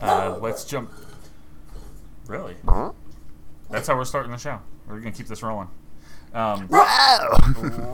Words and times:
Uh, 0.00 0.38
let's 0.40 0.64
jump. 0.64 0.90
Really? 2.26 2.56
That's 3.70 3.88
how 3.88 3.96
we're 3.96 4.04
starting 4.04 4.32
the 4.32 4.38
show. 4.38 4.60
We're 4.86 4.98
gonna 5.00 5.12
keep 5.12 5.26
this 5.26 5.42
rolling. 5.42 5.68
Um, 6.34 6.68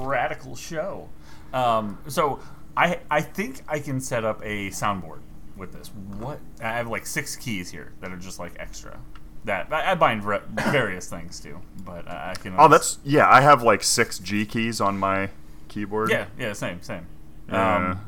radical 0.07 0.57
show. 0.57 1.09
Um, 1.53 1.99
so 2.09 2.41
I 2.77 3.01
I 3.11 3.21
think 3.21 3.63
I 3.69 3.79
can 3.79 4.01
set 4.01 4.25
up 4.25 4.41
a 4.43 4.71
soundboard 4.71 5.21
with 5.57 5.73
this. 5.73 5.89
What 6.19 6.41
I 6.61 6.73
have 6.73 6.89
like 6.89 7.07
six 7.07 7.37
keys 7.37 7.71
here 7.71 7.93
that 8.01 8.11
are 8.13 8.17
just 8.17 8.39
like 8.39 8.53
extra. 8.59 8.99
That 9.45 9.73
I, 9.73 9.93
I 9.93 9.95
bind 9.95 10.25
re- 10.25 10.41
various 10.51 11.09
things 11.09 11.39
to, 11.41 11.61
but 11.85 12.09
I 12.09 12.31
I 12.31 12.35
can. 12.35 12.55
Oh, 12.59 12.69
that's 12.69 12.99
yeah. 13.05 13.29
I 13.29 13.41
have 13.41 13.63
like 13.63 13.83
six 13.83 14.19
G 14.19 14.47
keys 14.47 14.81
on 14.81 14.99
my 14.99 15.31
keyboard. 15.69 16.11
yeah, 16.11 16.27
yeah, 16.39 16.53
same, 16.55 16.83
same. 16.83 17.07
Yeah. 17.49 17.77
Um, 17.77 18.01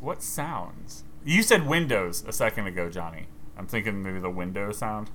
what 0.00 0.22
sounds? 0.22 1.04
You 1.24 1.42
said 1.42 1.66
Windows 1.66 2.24
a 2.26 2.32
second 2.32 2.66
ago, 2.66 2.90
Johnny. 2.90 3.26
I'm 3.56 3.66
thinking 3.66 4.02
maybe 4.02 4.18
the 4.18 4.30
window 4.30 4.72
sound. 4.72 5.10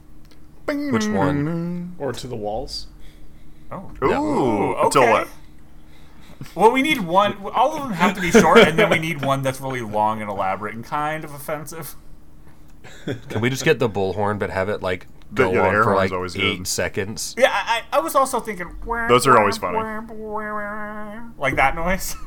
Which 0.65 1.07
one? 1.07 1.95
Or 1.97 2.11
to 2.13 2.27
the 2.27 2.35
walls. 2.35 2.87
Oh, 3.71 3.91
Ooh, 4.03 4.05
Ooh, 4.05 4.75
until 4.77 5.03
okay. 5.03 5.11
what? 5.11 5.27
Well, 6.55 6.71
we 6.71 6.81
need 6.81 7.01
one. 7.01 7.35
All 7.47 7.75
of 7.75 7.83
them 7.83 7.93
have 7.93 8.13
to 8.15 8.21
be 8.21 8.31
short, 8.31 8.59
and 8.59 8.77
then 8.77 8.89
we 8.89 8.99
need 8.99 9.25
one 9.25 9.41
that's 9.41 9.59
really 9.59 9.81
long 9.81 10.21
and 10.21 10.29
elaborate 10.29 10.75
and 10.75 10.85
kind 10.85 11.23
of 11.23 11.33
offensive. 11.33 11.95
Can 13.29 13.41
we 13.41 13.49
just 13.49 13.65
get 13.65 13.79
the 13.79 13.89
bullhorn, 13.89 14.39
but 14.39 14.49
have 14.49 14.69
it 14.69 14.81
like 14.81 15.07
go 15.33 15.51
yeah, 15.51 15.67
on 15.67 15.83
for 15.83 15.95
like 15.95 16.11
always 16.11 16.35
eight 16.35 16.59
good. 16.59 16.67
seconds? 16.67 17.35
Yeah, 17.37 17.49
I, 17.51 17.83
I 17.91 17.97
I 17.97 17.99
was 17.99 18.15
also 18.15 18.39
thinking. 18.39 18.75
Those 19.09 19.25
are 19.27 19.37
always 19.37 19.57
funny. 19.57 19.77
Like 21.37 21.55
that 21.55 21.75
noise. 21.75 22.15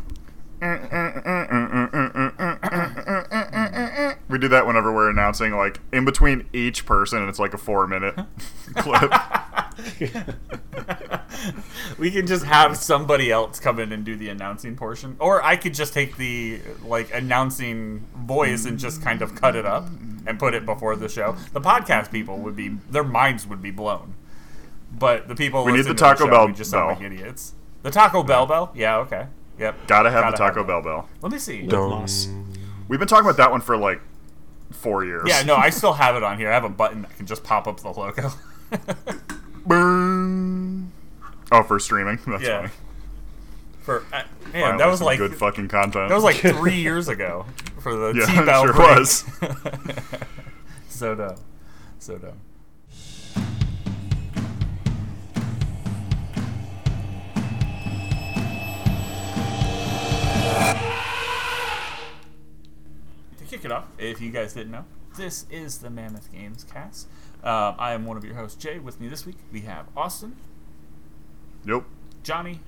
We 4.28 4.38
do 4.38 4.46
that 4.48 4.64
whenever 4.66 4.92
we're 4.92 5.10
announcing, 5.10 5.52
like 5.56 5.80
in 5.92 6.04
between 6.04 6.48
each 6.52 6.86
person, 6.86 7.18
and 7.20 7.28
it's 7.28 7.38
like 7.40 7.52
a 7.52 7.58
four-minute 7.58 8.14
clip. 8.76 9.12
we 11.98 12.10
can 12.12 12.26
just 12.26 12.44
have 12.44 12.76
somebody 12.76 13.32
else 13.32 13.58
come 13.58 13.80
in 13.80 13.90
and 13.90 14.04
do 14.04 14.14
the 14.16 14.28
announcing 14.28 14.76
portion, 14.76 15.16
or 15.18 15.42
I 15.42 15.56
could 15.56 15.74
just 15.74 15.92
take 15.92 16.16
the 16.16 16.60
like 16.84 17.12
announcing 17.12 18.06
voice 18.16 18.66
and 18.66 18.78
just 18.78 19.02
kind 19.02 19.20
of 19.22 19.34
cut 19.34 19.56
it 19.56 19.66
up 19.66 19.88
and 20.26 20.38
put 20.38 20.54
it 20.54 20.64
before 20.64 20.94
the 20.94 21.08
show. 21.08 21.34
The 21.52 21.60
podcast 21.60 22.12
people 22.12 22.38
would 22.38 22.54
be 22.54 22.68
their 22.90 23.02
minds 23.04 23.46
would 23.48 23.62
be 23.62 23.72
blown, 23.72 24.14
but 24.96 25.26
the 25.26 25.34
people 25.34 25.64
We 25.64 25.72
need 25.72 25.78
the 25.78 25.88
to 25.88 25.94
the 25.94 25.98
Taco 25.98 26.26
show, 26.26 26.30
Bell 26.30 26.48
just 26.52 26.70
sound 26.70 26.88
bell. 26.88 26.96
like 26.96 27.04
idiots. 27.12 27.54
The 27.82 27.90
Taco 27.90 28.22
Bell 28.22 28.46
bell, 28.46 28.70
yeah, 28.76 28.98
okay, 28.98 29.26
yep. 29.60 29.76
Gotta 29.86 30.10
have 30.10 30.24
the 30.32 30.36
Gotta 30.36 30.50
Taco 30.50 30.58
have 30.60 30.66
Bell 30.66 30.82
bell. 30.82 31.08
Let 31.22 31.30
me 31.30 31.38
see. 31.38 31.62
Dun. 31.62 31.90
moss. 31.90 32.28
We've 32.88 32.98
been 32.98 33.06
talking 33.08 33.24
about 33.24 33.36
that 33.36 33.52
one 33.52 33.60
for 33.60 33.76
like 33.76 34.00
four 34.72 35.04
years. 35.04 35.24
Yeah, 35.28 35.42
no, 35.42 35.54
I 35.54 35.70
still 35.70 35.92
have 35.92 36.16
it 36.16 36.24
on 36.24 36.38
here. 36.38 36.48
I 36.50 36.54
have 36.54 36.64
a 36.64 36.68
button 36.68 37.02
that 37.02 37.16
can 37.16 37.26
just 37.26 37.44
pop 37.44 37.68
up 37.68 37.78
the 37.80 37.90
logo. 37.90 38.30
Burn. 39.66 40.90
Oh, 41.52 41.62
for 41.62 41.78
streaming. 41.78 42.18
That's 42.26 42.42
Yeah. 42.42 42.56
funny. 42.62 42.72
For 43.82 44.00
uh, 44.12 44.22
man, 44.22 44.26
Finally, 44.52 44.78
that 44.78 44.86
was 44.88 44.98
some 44.98 45.06
like 45.06 45.18
good 45.18 45.34
fucking 45.36 45.68
content. 45.68 46.08
that 46.08 46.14
was 46.14 46.24
like 46.24 46.36
three 46.56 46.76
years 46.80 47.08
ago 47.08 47.46
for 47.80 47.94
the 47.96 48.12
Yeah, 48.18 48.26
T 48.26 48.44
Bell 48.46 48.64
sure 48.64 48.72
break. 48.74 48.98
was. 48.98 49.24
so 50.88 51.14
dumb, 51.14 51.36
so 51.98 52.18
dumb. 52.18 52.38
To 63.38 63.44
kick 63.48 63.64
it 63.64 63.72
off, 63.72 63.86
if 63.98 64.20
you 64.20 64.30
guys 64.30 64.52
didn't 64.52 64.72
know, 64.72 64.84
this 65.16 65.46
is 65.50 65.78
the 65.78 65.90
Mammoth 65.90 66.32
Games 66.32 66.64
cast. 66.64 67.08
Um, 67.42 67.74
I 67.78 67.92
am 67.92 68.04
one 68.04 68.16
of 68.16 68.24
your 68.24 68.34
hosts, 68.34 68.60
Jay. 68.62 68.78
With 68.78 69.00
me 69.00 69.08
this 69.08 69.24
week, 69.24 69.36
we 69.52 69.60
have 69.62 69.86
Austin, 69.96 70.36
Nope. 71.64 71.84
Johnny, 72.22 72.60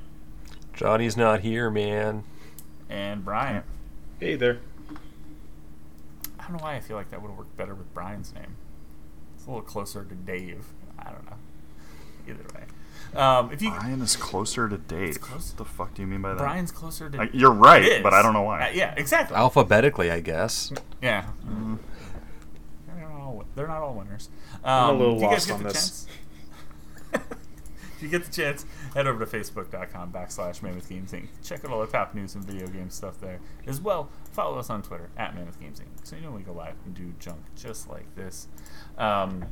Johnny's 0.75 1.17
not 1.17 1.41
here, 1.41 1.71
man. 1.71 2.25
and 2.89 3.25
Brian. 3.25 3.63
Hey 4.21 4.37
there. 4.37 4.59
I 6.39 6.45
don't 6.49 6.57
know 6.59 6.63
why 6.65 6.77
I 6.77 6.81
feel 6.81 6.97
like 6.97 7.11
that 7.11 7.21
would 7.23 7.29
have 7.29 7.39
worked 7.39 7.57
better 7.57 7.75
with 7.75 7.93
Brian's 7.95 8.35
name. 8.35 8.57
It's 9.37 9.47
a 9.47 9.51
little 9.51 9.63
closer 9.65 10.05
to 10.05 10.15
Dave. 10.15 10.67
I 10.99 11.11
don't 11.11 11.25
know. 11.27 11.37
Either 12.29 12.45
way. 12.55 12.65
Um, 13.15 13.53
if 13.53 13.61
you 13.61 13.71
Brian 13.71 14.01
is 14.01 14.17
closer 14.17 14.69
to 14.69 14.79
Dave. 14.79 15.21
close. 15.21 15.51
What 15.51 15.59
the 15.59 15.65
fuck 15.65 15.95
do 15.95 16.03
you 16.03 16.09
mean 16.09 16.23
by 16.23 16.31
that? 16.31 16.39
Brian's 16.39 16.71
closer 16.73 17.11
to 17.11 17.21
I- 17.23 17.31
you're 17.33 17.51
right, 17.53 17.83
It 17.83 17.93
is. 17.99 18.03
but 18.03 18.15
I 18.15 18.23
don't 18.23 18.33
know 18.33 18.43
why. 18.43 18.69
Uh, 18.69 18.73
yeah, 18.73 18.95
exactly. 18.97 19.37
Alphabetically, 19.37 20.11
I 20.11 20.21
guess. 20.21 20.73
yeah. 21.03 21.23
Mm-hmm. 21.47 21.77
They're 22.87 22.97
not 23.09 23.13
all, 23.21 23.45
they're 23.55 23.67
not 23.69 23.83
all 23.83 23.95
winners. 23.95 24.31
I'm 24.65 24.91
Um, 24.91 24.97
a 24.97 24.99
little 24.99 25.17
if 25.17 25.23
you 25.23 25.29
guys 25.29 25.51
lost 25.51 25.53
on 25.61 25.63
this. 25.69 26.07
if 27.13 27.23
you 28.03 28.09
get 28.09 28.25
the 28.25 28.33
chance, 28.33 28.65
head 28.95 29.07
over 29.07 29.25
to 29.25 29.31
facebook.com 29.39 30.11
backslash 30.13 30.63
Mammoth 30.63 30.89
Games 30.89 31.13
Inc. 31.13 31.29
Check 31.45 31.65
out 31.65 31.71
all 31.71 31.81
the 31.81 31.87
top 31.93 32.15
news 32.15 32.35
and 32.35 32.43
video 32.45 32.67
game 32.67 32.89
stuff 32.91 33.21
there. 33.21 33.41
As 33.67 33.81
well, 33.81 34.09
follow 34.33 34.59
us 34.59 34.71
on 34.71 34.83
Twitter 34.83 35.11
at 35.19 35.35
Mammoth 35.35 35.61
Games 35.61 35.81
Inc. 35.81 35.87
So 36.05 36.17
you 36.17 36.23
know 36.23 36.31
we 36.31 36.43
go 36.43 36.53
live 36.53 36.75
and 36.87 36.95
do 36.95 37.13
junk 37.19 37.41
just 37.57 37.89
like 37.91 38.15
this. 38.17 38.49
Um, 38.97 39.45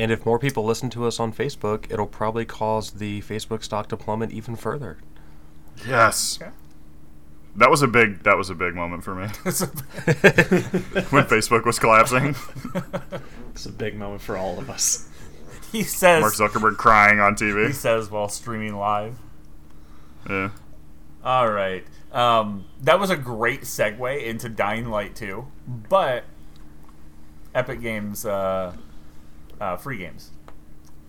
And 0.00 0.12
if 0.12 0.24
more 0.24 0.38
people 0.38 0.64
listen 0.64 0.90
to 0.90 1.06
us 1.06 1.18
on 1.18 1.32
Facebook, 1.32 1.90
it'll 1.90 2.06
probably 2.06 2.44
cause 2.44 2.92
the 2.92 3.20
Facebook 3.22 3.62
stock 3.64 3.88
to 3.88 3.96
plummet 3.96 4.30
even 4.30 4.54
further. 4.56 4.98
Yes. 5.86 6.38
okay. 6.40 6.52
That 7.56 7.70
was 7.70 7.82
a 7.82 7.88
big. 7.88 8.22
That 8.22 8.36
was 8.36 8.50
a 8.50 8.54
big 8.54 8.74
moment 8.74 9.02
for 9.02 9.14
me 9.16 9.22
when 11.10 11.24
Facebook 11.24 11.64
was 11.64 11.78
collapsing. 11.78 12.34
It's 13.52 13.66
a 13.66 13.72
big 13.72 13.96
moment 13.96 14.22
for 14.22 14.36
all 14.36 14.56
of 14.60 14.70
us. 14.70 15.08
he 15.72 15.82
says 15.82 16.20
Mark 16.20 16.34
Zuckerberg 16.34 16.76
crying 16.76 17.18
on 17.18 17.34
TV. 17.34 17.66
he 17.66 17.72
says 17.72 18.08
while 18.08 18.28
streaming 18.28 18.76
live. 18.76 19.18
Yeah. 20.30 20.50
All 21.24 21.50
right. 21.50 21.84
Um, 22.12 22.66
that 22.82 23.00
was 23.00 23.10
a 23.10 23.16
great 23.16 23.62
segue 23.62 24.24
into 24.24 24.48
Dying 24.48 24.88
Light 24.90 25.16
2, 25.16 25.44
but 25.66 26.22
Epic 27.52 27.80
Games 27.80 28.24
uh, 28.24 28.74
uh, 29.60 29.76
free 29.76 29.98
games 29.98 30.30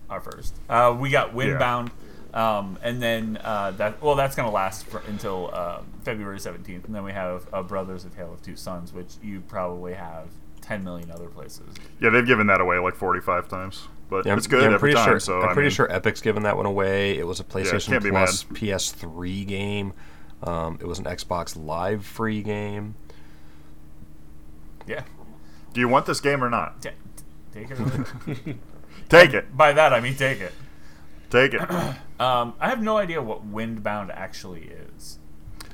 are 0.08 0.20
first. 0.20 0.54
Uh, 0.68 0.96
we 0.98 1.10
got 1.10 1.34
Windbound, 1.34 1.90
um, 2.34 2.78
and 2.82 3.02
then 3.02 3.38
uh, 3.42 3.70
that 3.72 4.02
well, 4.02 4.14
that's 4.14 4.34
gonna 4.36 4.50
last 4.50 4.86
for, 4.86 5.02
until 5.08 5.50
uh, 5.52 5.80
February 6.04 6.38
17th, 6.38 6.84
and 6.84 6.94
then 6.94 7.04
we 7.04 7.12
have 7.12 7.46
uh, 7.52 7.62
Brothers: 7.62 8.04
A 8.04 8.08
Tale 8.10 8.32
of 8.32 8.42
Two 8.42 8.56
Sons, 8.56 8.92
which 8.92 9.14
you 9.22 9.40
probably 9.40 9.94
have 9.94 10.28
10 10.62 10.84
million 10.84 11.10
other 11.10 11.28
places. 11.28 11.74
Yeah, 12.00 12.10
they've 12.10 12.26
given 12.26 12.46
that 12.48 12.60
away 12.60 12.78
like 12.78 12.94
45 12.94 13.48
times, 13.48 13.88
but 14.08 14.26
Yeah, 14.26 14.36
it's 14.36 14.46
good 14.46 14.60
yeah, 14.60 14.68
I'm 14.68 14.74
every 14.74 14.92
pretty 14.92 14.96
time. 14.96 15.08
sure, 15.12 15.20
so 15.20 15.40
I'm 15.40 15.50
I 15.50 15.52
pretty 15.52 15.66
mean, 15.66 15.70
sure 15.74 15.90
Epic's 15.90 16.20
given 16.20 16.42
that 16.44 16.56
one 16.56 16.66
away. 16.66 17.18
It 17.18 17.26
was 17.26 17.40
a 17.40 17.44
PlayStation 17.44 17.88
can't 17.88 18.04
Plus 18.06 18.44
PS3 18.44 19.46
game. 19.46 19.92
Um, 20.42 20.78
it 20.80 20.86
was 20.86 20.98
an 20.98 21.04
Xbox 21.04 21.56
Live 21.56 22.04
free 22.04 22.42
game. 22.42 22.94
Yeah. 24.86 25.02
Do 25.72 25.80
you 25.80 25.88
want 25.88 26.06
this 26.06 26.20
game 26.20 26.42
or 26.42 26.50
not? 26.50 26.80
Ta- 27.52 27.58
take 27.60 27.70
it. 27.70 27.80
or. 27.80 28.54
Take 29.08 29.34
it. 29.34 29.56
By 29.56 29.72
that 29.72 29.92
I 29.92 30.00
mean 30.00 30.14
take 30.14 30.40
it. 30.40 30.52
Take 31.30 31.54
it. 31.54 31.60
Um, 32.20 32.52
I 32.60 32.68
have 32.68 32.82
no 32.82 32.98
idea 32.98 33.22
what 33.22 33.50
Windbound 33.50 34.10
actually 34.14 34.70
is. 34.96 35.18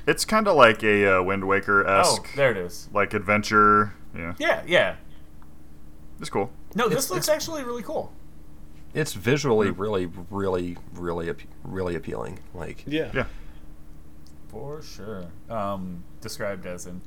It's 0.06 0.25
kind 0.25 0.47
of 0.47 0.54
like 0.54 0.84
a 0.84 1.16
uh, 1.19 1.22
Wind 1.25 1.44
Waker 1.48 1.84
esque. 1.84 2.22
Oh, 2.25 2.36
there 2.36 2.53
it 2.53 2.56
is. 2.56 2.88
like 2.92 3.15
adventure. 3.15 3.94
Yeah, 4.16 4.34
Yeah, 4.38 4.62
yeah. 4.65 4.94
it's 6.20 6.31
cool. 6.31 6.53
No, 6.76 6.84
this 6.88 7.06
It's- 7.06 7.10
looks 7.10 7.28
actually 7.28 7.65
really 7.65 7.82
cool. 7.82 8.12
It's 8.94 9.12
visually 9.12 9.70
really, 9.72 10.06
really, 10.31 10.76
really, 10.94 11.34
really 11.65 11.97
appealing. 11.97 12.38
Like, 12.54 12.84
Yeah. 12.86 13.10
Yeah. 13.12 13.25
For 14.48 14.81
sure. 14.82 15.26
Um, 15.50 16.04
described 16.20 16.65
as 16.65 16.86
in 16.86 17.00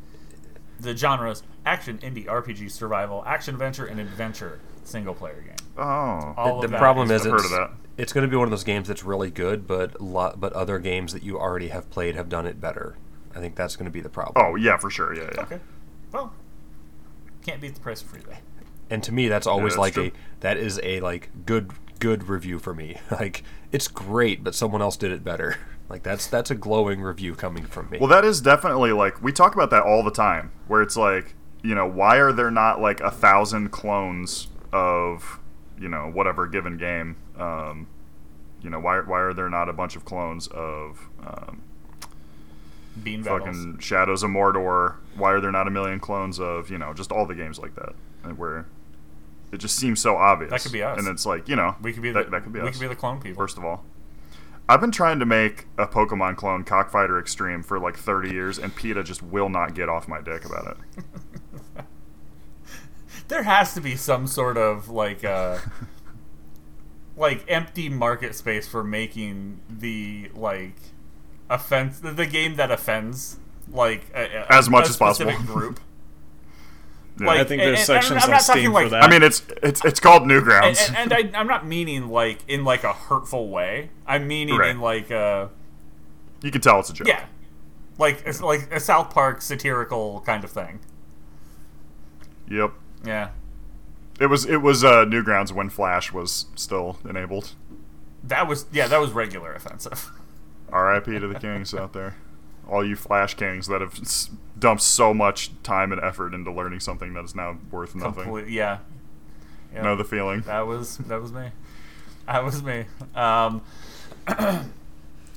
the 0.80 0.96
genres 0.96 1.44
action, 1.66 1.98
indie, 2.00 2.26
RPG, 2.26 2.72
survival, 2.72 3.24
action 3.26 3.56
adventure, 3.56 3.86
and 3.86 4.00
adventure 4.00 4.60
single 4.84 5.14
player 5.14 5.42
game. 5.42 5.56
Oh, 5.78 6.34
All 6.38 6.60
the 6.60 6.66
of 6.66 6.72
that 6.72 6.80
problem 6.80 7.12
is 7.12 7.26
is 7.26 7.34
it's, 7.34 7.54
it's 7.98 8.14
going 8.14 8.26
to 8.26 8.30
be 8.30 8.36
one 8.36 8.46
of 8.46 8.52
those 8.52 8.64
games 8.64 8.88
that's 8.88 9.04
really 9.04 9.30
good, 9.32 9.68
but 9.68 10.02
lot, 10.02 10.40
but 10.40 10.54
other 10.54 10.80
games 10.80 11.14
that 11.14 11.24
you 11.24 11.40
already 11.40 11.68
have 11.70 11.90
played 11.90 12.16
have 12.16 12.30
done 12.30 12.46
it 12.46 12.60
better. 12.60 12.98
I 13.36 13.40
think 13.40 13.56
that's 13.56 13.76
going 13.76 13.86
to 13.86 13.92
be 13.92 14.02
the 14.02 14.10
problem. 14.10 14.44
oh 14.44 14.56
yeah, 14.56 14.78
for 14.78 14.90
sure. 14.90 15.14
Yeah, 15.16 15.30
yeah. 15.36 15.42
Okay. 15.42 15.60
Well, 16.12 16.34
can't 17.46 17.62
beat 17.62 17.76
the 17.76 17.82
price 17.82 18.02
of 18.02 18.08
free 18.08 18.22
though. 18.26 18.36
And 18.90 19.04
to 19.04 19.12
me, 19.12 19.28
that's 19.28 19.46
always 19.46 19.74
that's 19.74 19.80
like 19.80 19.94
true. 19.94 20.06
a 20.08 20.12
that 20.40 20.58
is 20.58 20.80
a 20.84 21.00
like 21.02 21.30
good 21.46 21.72
good 22.00 22.28
review 22.28 22.60
for 22.60 22.74
me. 22.74 22.98
Like 23.12 23.44
it's 23.72 23.88
great, 23.88 24.44
but 24.44 24.56
someone 24.56 24.82
else 24.82 24.98
did 24.98 25.12
it 25.12 25.24
better. 25.24 25.58
Like 25.90 26.04
that's 26.04 26.28
that's 26.28 26.52
a 26.52 26.56
glowing 26.56 27.02
review 27.02 27.34
coming 27.36 27.66
from 27.66 27.90
me. 27.90 27.98
Well, 28.00 28.10
that 28.10 28.24
is 28.24 28.42
definitely 28.42 28.92
like 28.92 29.22
we 29.24 29.32
talk 29.32 29.56
about 29.56 29.72
that 29.72 29.84
all 29.84 30.04
the 30.04 30.12
time, 30.12 30.52
where 30.68 30.82
it's 30.82 30.96
like, 30.96 31.34
you 31.64 31.74
know, 31.74 31.88
why 31.88 32.18
are 32.18 32.32
there 32.32 32.52
not 32.52 32.80
like 32.80 33.00
a 33.02 33.10
thousand 33.10 33.72
clones 33.72 34.48
of, 34.72 35.40
you 35.80 35.90
know, 35.90 36.10
whatever 36.12 36.46
given 36.48 36.78
game? 36.78 37.16
Um, 37.38 37.88
you 38.62 38.70
know, 38.70 38.80
why 38.80 39.00
why 39.00 39.20
are 39.20 39.34
there 39.34 39.50
not 39.50 39.68
a 39.68 39.74
bunch 39.74 39.96
of 39.96 40.06
clones 40.06 40.48
of 40.48 41.10
um, 41.26 41.64
Bean 43.02 43.24
battles. 43.24 43.48
fucking 43.48 43.80
Shadows 43.80 44.22
of 44.22 44.30
Mordor? 44.30 44.96
Why 45.16 45.32
are 45.32 45.40
there 45.42 45.52
not 45.52 45.68
a 45.68 45.72
million 45.72 46.00
clones 46.00 46.40
of, 46.40 46.70
you 46.70 46.78
know, 46.78 46.94
just 46.94 47.12
all 47.12 47.26
the 47.26 47.36
games 47.36 47.58
like 47.58 47.74
that, 47.76 47.94
and 48.24 48.38
where 48.38 48.68
It 49.52 49.58
just 49.58 49.76
seems 49.76 50.00
so 50.00 50.18
obvious. 50.18 50.52
That 50.52 50.62
could 50.62 50.72
be 50.72 50.84
us. 50.84 51.00
And 51.00 51.08
it's 51.08 51.26
like 51.26 51.48
you 51.50 51.56
know 51.56 51.76
We 51.82 51.94
could 51.94 52.04
be 52.04 52.12
that, 52.12 52.26
the, 52.26 52.32
that 52.32 52.44
could 52.44 52.54
be 52.54 52.60
we 52.60 52.68
us. 52.68 52.76
could 52.76 52.82
be 52.82 52.88
the 52.88 52.96
clone 52.96 53.20
people. 53.20 53.42
First 53.42 53.58
of 53.58 53.66
all, 53.66 53.84
I've 54.70 54.80
been 54.80 54.92
trying 54.92 55.18
to 55.18 55.26
make 55.26 55.66
a 55.80 55.88
Pokemon 55.88 56.36
clone 56.36 56.64
Cockfighter 56.64 57.18
Extreme 57.20 57.64
for 57.64 57.80
like 57.80 57.98
30 57.98 58.30
years, 58.30 58.60
and 58.60 58.74
PETA 58.76 59.02
just 59.04 59.24
will 59.24 59.50
not 59.50 59.74
get 59.74 59.90
off 59.90 60.08
my 60.08 60.22
dick 60.22 60.46
about 60.46 60.78
it. 60.78 61.86
there 63.30 63.42
has 63.42 63.74
to 63.74 63.82
be 63.82 63.96
some 63.96 64.28
sort 64.28 64.58
of 64.58 64.88
like 64.88 65.26
uh 65.26 65.58
like 67.18 67.44
empty 67.48 67.90
market 67.90 68.36
space 68.36 68.68
for 68.68 68.84
making 68.84 69.60
the 69.68 70.30
like 70.36 70.76
offense 71.50 72.00
the, 72.00 72.28
game 72.28 72.56
that 72.58 72.70
offends 72.70 73.40
like 73.72 74.06
a, 74.14 74.22
a- 74.22 74.54
As 74.54 74.70
much 74.70 74.88
as 74.88 74.98
possible. 74.98 75.34
group. 75.48 75.80
Yeah. 77.20 77.28
Like, 77.28 77.40
I 77.40 77.44
think 77.44 77.62
and- 77.62 77.76
there's 77.76 77.90
and- 77.90 77.98
and 77.98 78.04
sections 78.06 78.24
I'm 78.26 78.34
on 78.34 78.40
Steam 78.40 78.72
like- 78.72 78.86
for 78.86 78.90
that. 78.92 79.04
I 79.04 79.10
mean, 79.10 79.24
it's 79.24 79.44
it's 79.62 79.84
it's 79.84 80.00
called 80.00 80.24
And, 80.24 80.32
Newgrounds. 80.32 80.88
and, 80.96 81.12
and 81.14 81.36
I, 81.36 81.40
I'm 81.40 81.48
not 81.48 81.66
meaning 81.68 82.08
like 82.10 82.40
in 82.48 82.64
like 82.64 82.84
a 82.84 82.94
hurtful 82.94 83.50
way. 83.50 83.90
I'm 84.08 84.28
meaning 84.28 84.56
Right. 84.58 84.70
in 84.72 84.80
like 84.82 85.12
a 85.12 85.50
you 86.42 86.52
can 86.52 86.62
tell 86.62 86.80
it's 86.80 86.90
a 86.90 86.94
joke. 86.94 87.08
yeah, 87.08 87.26
like 87.98 88.24
it's 88.26 88.42
like 88.42 88.72
a 88.72 88.80
South 88.80 89.14
Park 89.14 89.42
satirical 89.42 90.22
kind 90.26 90.44
of 90.44 90.50
thing. 90.52 90.80
Yep. 92.50 92.72
Yeah, 93.06 93.30
It 94.20 94.26
was 94.28 94.46
it 94.46 94.58
was 94.62 94.84
uh, 94.84 95.06
Newgrounds 95.06 95.52
when 95.52 95.70
Flash 95.70 96.12
was 96.12 96.46
still 96.56 96.98
enabled. 97.08 97.54
that 98.24 98.48
was 98.48 98.66
yeah 98.72 98.88
that 98.88 99.00
was 99.00 99.12
regular 99.12 99.54
offensive. 99.54 100.12
R.I.P. 100.72 101.18
to 101.20 101.28
the 101.28 101.40
kings 101.40 101.74
out 101.74 101.94
there, 101.94 102.16
all 102.70 102.86
you 102.86 102.96
Flash 102.96 103.34
kings 103.36 103.68
that 103.68 103.82
have 103.82 104.00
s- 104.00 104.30
dumped 104.58 104.84
so 104.84 105.14
much 105.14 105.52
time 105.64 105.92
and 105.92 106.02
effort 106.02 106.34
into 106.34 106.52
learning 106.52 106.80
something 106.80 107.14
that 107.14 107.24
is 107.26 107.36
now 107.36 107.58
worth 107.72 107.96
nothing. 107.96 108.30
Yeah. 108.50 108.80
yeah. 109.74 109.82
Know 109.82 109.96
the 109.96 110.04
feeling. 110.04 110.42
That 110.42 110.68
was 110.68 110.98
that 110.98 111.22
was 111.22 111.32
me. 111.34 111.50
That 112.28 112.44
was 112.44 112.62
me. 112.64 112.86
Um, 113.16 113.62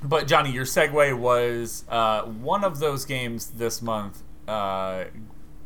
but 0.03 0.27
Johnny, 0.27 0.51
your 0.53 0.65
segue 0.65 1.17
was 1.19 1.85
uh, 1.89 2.23
one 2.23 2.65
of 2.65 2.79
those 2.81 3.05
games 3.05 3.47
this 3.51 3.81
month 3.83 4.23
uh, 4.49 5.05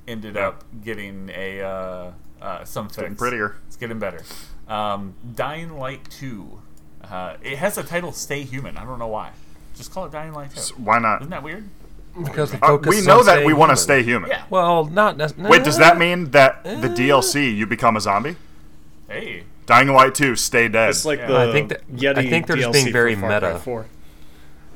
ended 0.06 0.34
Yeah. 0.36 0.48
up 0.48 0.64
getting 0.84 1.30
a 1.34 1.60
uh, 1.62 2.12
uh, 2.40 2.64
some 2.64 2.86
fix. 2.88 2.98
Getting 2.98 3.16
prettier. 3.16 3.56
It's 3.66 3.76
getting 3.76 3.98
better. 3.98 4.22
Um, 4.68 5.14
Dying 5.34 5.78
Light 5.78 6.08
Two. 6.10 6.60
Uh, 7.02 7.36
it 7.42 7.58
has 7.58 7.76
the 7.76 7.82
title 7.82 8.12
"Stay 8.12 8.42
Human." 8.42 8.76
I 8.76 8.84
don't 8.84 8.98
know 8.98 9.06
why. 9.06 9.30
Just 9.76 9.92
call 9.92 10.06
it 10.06 10.12
Dying 10.12 10.32
Light 10.32 10.50
Two. 10.50 10.58
S- 10.58 10.70
Why 10.76 10.98
not? 10.98 11.20
Isn't 11.22 11.30
that 11.30 11.42
weird? 11.42 11.68
Because 12.24 12.50
the 12.50 12.56
Uh, 12.64 12.68
focus 12.68 12.88
we 12.90 12.96
is 12.98 13.06
know 13.06 13.20
on 13.20 13.26
that 13.26 13.44
we 13.44 13.52
want 13.52 13.70
to 13.70 13.76
stay 13.76 14.02
human. 14.02 14.30
Yeah. 14.30 14.44
Well, 14.48 14.86
not 14.86 15.16
necessarily. 15.18 15.50
Wait, 15.50 15.64
does 15.64 15.76
that 15.78 15.98
mean 15.98 16.30
that 16.30 16.64
the 16.64 16.88
DLC 16.88 17.54
you 17.54 17.66
become 17.66 17.94
a 17.96 18.00
zombie? 18.00 18.36
Hey. 19.08 19.44
Dying 19.66 19.88
Light 19.88 20.14
2, 20.14 20.34
stay 20.36 20.68
dead. 20.68 20.90
It's 20.90 21.04
like 21.04 21.18
Yeah. 21.18 21.26
the 21.26 21.36
I 21.38 21.52
think 21.52 21.68
that- 21.70 21.92
Yeti 21.94 22.16
I 22.18 22.30
think 22.30 22.46
they're 22.46 22.56
just 22.56 22.72
being 22.72 22.90
very 22.92 23.14
for 23.14 23.22
Far 23.22 23.40
Cry 23.40 23.48
meta. 23.50 23.58
4. 23.60 23.86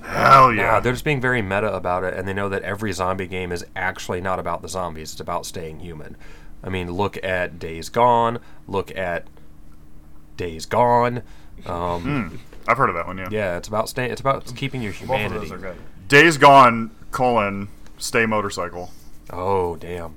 Hell 0.03 0.53
Yeah, 0.53 0.63
yeah. 0.75 0.81
they're 0.81 0.93
just 0.93 1.05
being 1.05 1.21
very 1.21 1.41
meta 1.43 1.73
about 1.75 2.05
it, 2.05 2.15
and 2.15 2.27
they 2.29 2.33
know 2.35 2.49
that 2.49 2.63
every 2.63 2.93
zombie 2.93 3.27
game 3.27 3.53
is 3.53 3.65
actually 3.77 4.21
not 4.21 4.39
about 4.39 4.61
the 4.63 4.69
zombies; 4.69 5.13
it's 5.13 5.21
about 5.21 5.47
staying 5.47 5.81
human. 5.81 6.17
I 6.65 6.69
mean, 6.69 6.91
look 6.93 7.17
at 7.25 7.59
Days 7.59 7.89
Gone. 7.89 8.39
Look 8.67 8.95
at 8.97 9.25
Days 10.37 10.67
Gone. 10.67 11.23
Um, 11.67 12.41
I've 12.71 12.79
heard 12.79 12.89
of 12.89 12.95
that 12.95 13.07
one, 13.07 13.19
yeah. 13.19 13.29
Yeah, 13.31 13.57
it's 13.57 13.69
about 13.69 13.89
staying. 13.89 14.11
It's 14.13 14.21
about 14.21 14.55
keeping 14.55 14.83
your 14.83 14.93
Both 14.93 15.03
of 15.03 15.09
humanity. 15.09 15.39
those 15.41 15.53
are 15.53 15.59
good. 15.59 15.77
Days 16.09 16.39
Gone, 16.39 16.91
colon, 17.11 17.69
stay 17.99 18.27
motorcycle. 18.27 18.91
Oh, 19.31 19.77
damn! 19.77 20.15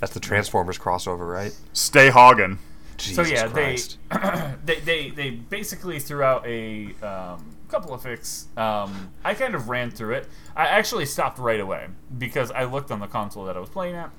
That's 0.00 0.12
the 0.12 0.20
Transformers 0.20 0.78
crossover, 0.78 1.30
right? 1.30 1.56
Stay 1.72 2.10
Hagen. 2.10 2.58
Jesus 2.98 3.28
so 3.28 3.34
yeah, 3.34 3.46
Christ. 3.48 3.98
they, 4.10 4.54
they 4.64 4.80
they 4.80 5.10
they 5.10 5.30
basically 5.30 6.00
threw 6.00 6.22
out 6.22 6.44
a 6.46 6.94
um, 7.02 7.56
couple 7.68 7.94
of 7.94 8.02
fix. 8.02 8.48
Um, 8.56 9.12
I 9.24 9.34
kind 9.34 9.54
of 9.54 9.68
ran 9.68 9.90
through 9.90 10.14
it. 10.14 10.28
I 10.56 10.66
actually 10.66 11.06
stopped 11.06 11.38
right 11.38 11.60
away 11.60 11.86
because 12.18 12.50
I 12.50 12.64
looked 12.64 12.90
on 12.90 12.98
the 13.00 13.06
console 13.06 13.44
that 13.44 13.56
I 13.56 13.60
was 13.60 13.70
playing 13.70 13.94
at, 13.94 14.10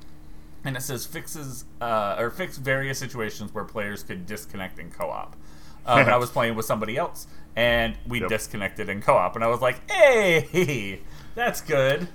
and 0.64 0.76
it 0.76 0.80
says 0.80 1.04
fixes 1.04 1.66
uh, 1.80 2.16
or 2.18 2.30
fix 2.30 2.56
various 2.56 2.98
situations 2.98 3.52
where 3.52 3.64
players 3.64 4.02
could 4.02 4.26
disconnect 4.26 4.78
in 4.78 4.90
co-op. 4.90 5.36
Um, 5.86 6.00
and 6.00 6.10
I 6.10 6.16
was 6.18 6.30
playing 6.30 6.54
with 6.54 6.66
somebody 6.66 6.96
else, 6.96 7.26
and 7.56 7.96
we 8.06 8.20
Yep. 8.20 8.28
disconnected 8.28 8.88
in 8.88 9.00
co-op, 9.02 9.34
and 9.34 9.44
I 9.44 9.48
was 9.48 9.60
like, 9.60 9.90
"Hey, 9.90 11.00
that's 11.34 11.60
good." 11.60 12.08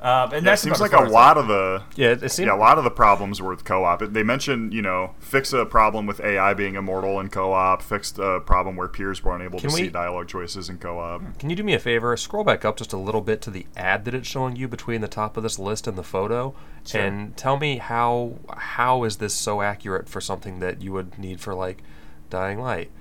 Um, 0.00 0.06
and 0.26 0.32
Yeah, 0.32 0.38
it 0.38 0.44
that's 0.44 0.62
seems 0.62 0.80
like 0.80 0.92
a 0.92 1.00
as 1.00 1.10
lot 1.10 1.36
of 1.36 1.48
the 1.48 1.82
yeah, 1.96 2.10
it 2.10 2.30
seemed 2.30 2.46
yeah, 2.46 2.54
a 2.54 2.56
lot 2.56 2.78
of 2.78 2.84
the 2.84 2.90
problems 2.90 3.42
were 3.42 3.50
with 3.50 3.64
co-op. 3.64 3.98
They 4.00 4.22
mentioned, 4.22 4.72
you 4.72 4.80
know, 4.80 5.14
fix 5.18 5.52
a 5.52 5.66
problem 5.66 6.06
with 6.06 6.20
AI 6.20 6.54
being 6.54 6.76
immortal 6.76 7.18
in 7.18 7.30
co-op, 7.30 7.82
fixed 7.82 8.16
a 8.20 8.38
problem 8.38 8.76
where 8.76 8.86
peers 8.86 9.24
were 9.24 9.34
unable 9.34 9.58
Can 9.58 9.70
to 9.70 9.74
we- 9.74 9.80
see 9.82 9.88
dialogue 9.88 10.28
choices 10.28 10.68
in 10.68 10.78
co-op. 10.78 11.36
Can 11.40 11.50
you 11.50 11.56
do 11.56 11.64
me 11.64 11.74
a 11.74 11.80
favor? 11.80 12.16
Scroll 12.16 12.44
back 12.44 12.64
up 12.64 12.76
just 12.76 12.92
a 12.92 12.96
little 12.96 13.20
bit 13.20 13.42
to 13.42 13.50
the 13.50 13.66
ad 13.76 14.04
that 14.04 14.14
it's 14.14 14.28
showing 14.28 14.54
you 14.54 14.68
between 14.68 15.00
the 15.00 15.08
top 15.08 15.36
of 15.36 15.42
this 15.42 15.58
list 15.58 15.88
and 15.88 15.98
the 15.98 16.04
photo, 16.04 16.54
Sure. 16.86 17.00
and 17.00 17.36
tell 17.36 17.58
me 17.58 17.78
how 17.78 18.34
how 18.56 19.02
is 19.02 19.16
this 19.16 19.34
so 19.34 19.62
accurate 19.62 20.08
for 20.08 20.20
something 20.20 20.60
that 20.60 20.80
you 20.80 20.92
would 20.92 21.18
need 21.18 21.40
for 21.40 21.56
like 21.56 21.82
Dying 22.30 22.60
Light? 22.60 22.92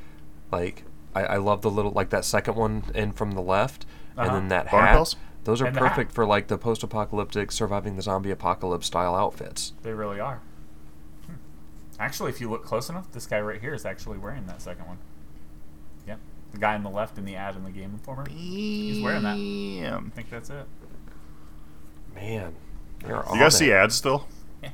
Like 0.51 0.83
I, 1.17 1.33
I 1.33 1.37
love 1.37 1.61
the 1.61 1.69
little 1.71 1.91
like 1.91 2.09
that 2.11 2.25
second 2.25 2.55
one 2.55 2.83
in 2.95 3.11
from 3.11 3.31
the 3.31 3.41
left, 3.41 3.85
and 4.17 4.27
Uh-huh. 4.27 4.35
then 4.39 4.47
that 4.49 4.69
Boner 4.71 4.85
hat. 4.85 4.93
pills? 4.95 5.15
Those 5.43 5.61
are 5.61 5.65
And 5.67 5.77
perfect 5.77 6.11
for 6.11 6.25
like 6.25 6.47
the 6.47 6.57
post-apocalyptic 6.57 7.51
surviving 7.51 7.95
the 7.95 8.01
zombie 8.01 8.31
apocalypse 8.31 8.87
style 8.87 9.15
outfits. 9.15 9.73
They 9.81 9.93
really 9.93 10.19
are. 10.19 10.41
Hmm. 11.25 11.33
Actually, 11.99 12.31
if 12.31 12.41
you 12.41 12.49
look 12.49 12.65
close 12.65 12.89
enough, 12.89 13.09
this 13.13 13.25
guy 13.25 13.39
right 13.39 13.61
here 13.61 13.73
is 13.73 13.85
actually 13.85 14.17
wearing 14.17 14.45
that 14.47 14.61
second 14.61 14.85
one. 14.87 14.97
Yep. 16.05 16.19
The 16.51 16.57
guy 16.57 16.75
on 16.75 16.83
the 16.83 16.89
left 16.89 17.17
in 17.17 17.23
the 17.25 17.35
ad 17.35 17.55
in 17.55 17.63
the 17.63 17.71
Game 17.71 17.91
Informer. 17.91 18.27
He's 18.29 19.01
wearing 19.01 19.23
that. 19.23 19.35
Damn. 19.37 20.07
I 20.07 20.15
think 20.15 20.29
that's 20.29 20.49
it. 20.49 20.65
Man, 22.15 22.53
they're 23.05 23.23
You 23.31 23.39
guys 23.39 23.57
see 23.57 23.71
ads 23.71 23.95
still? 23.95 24.27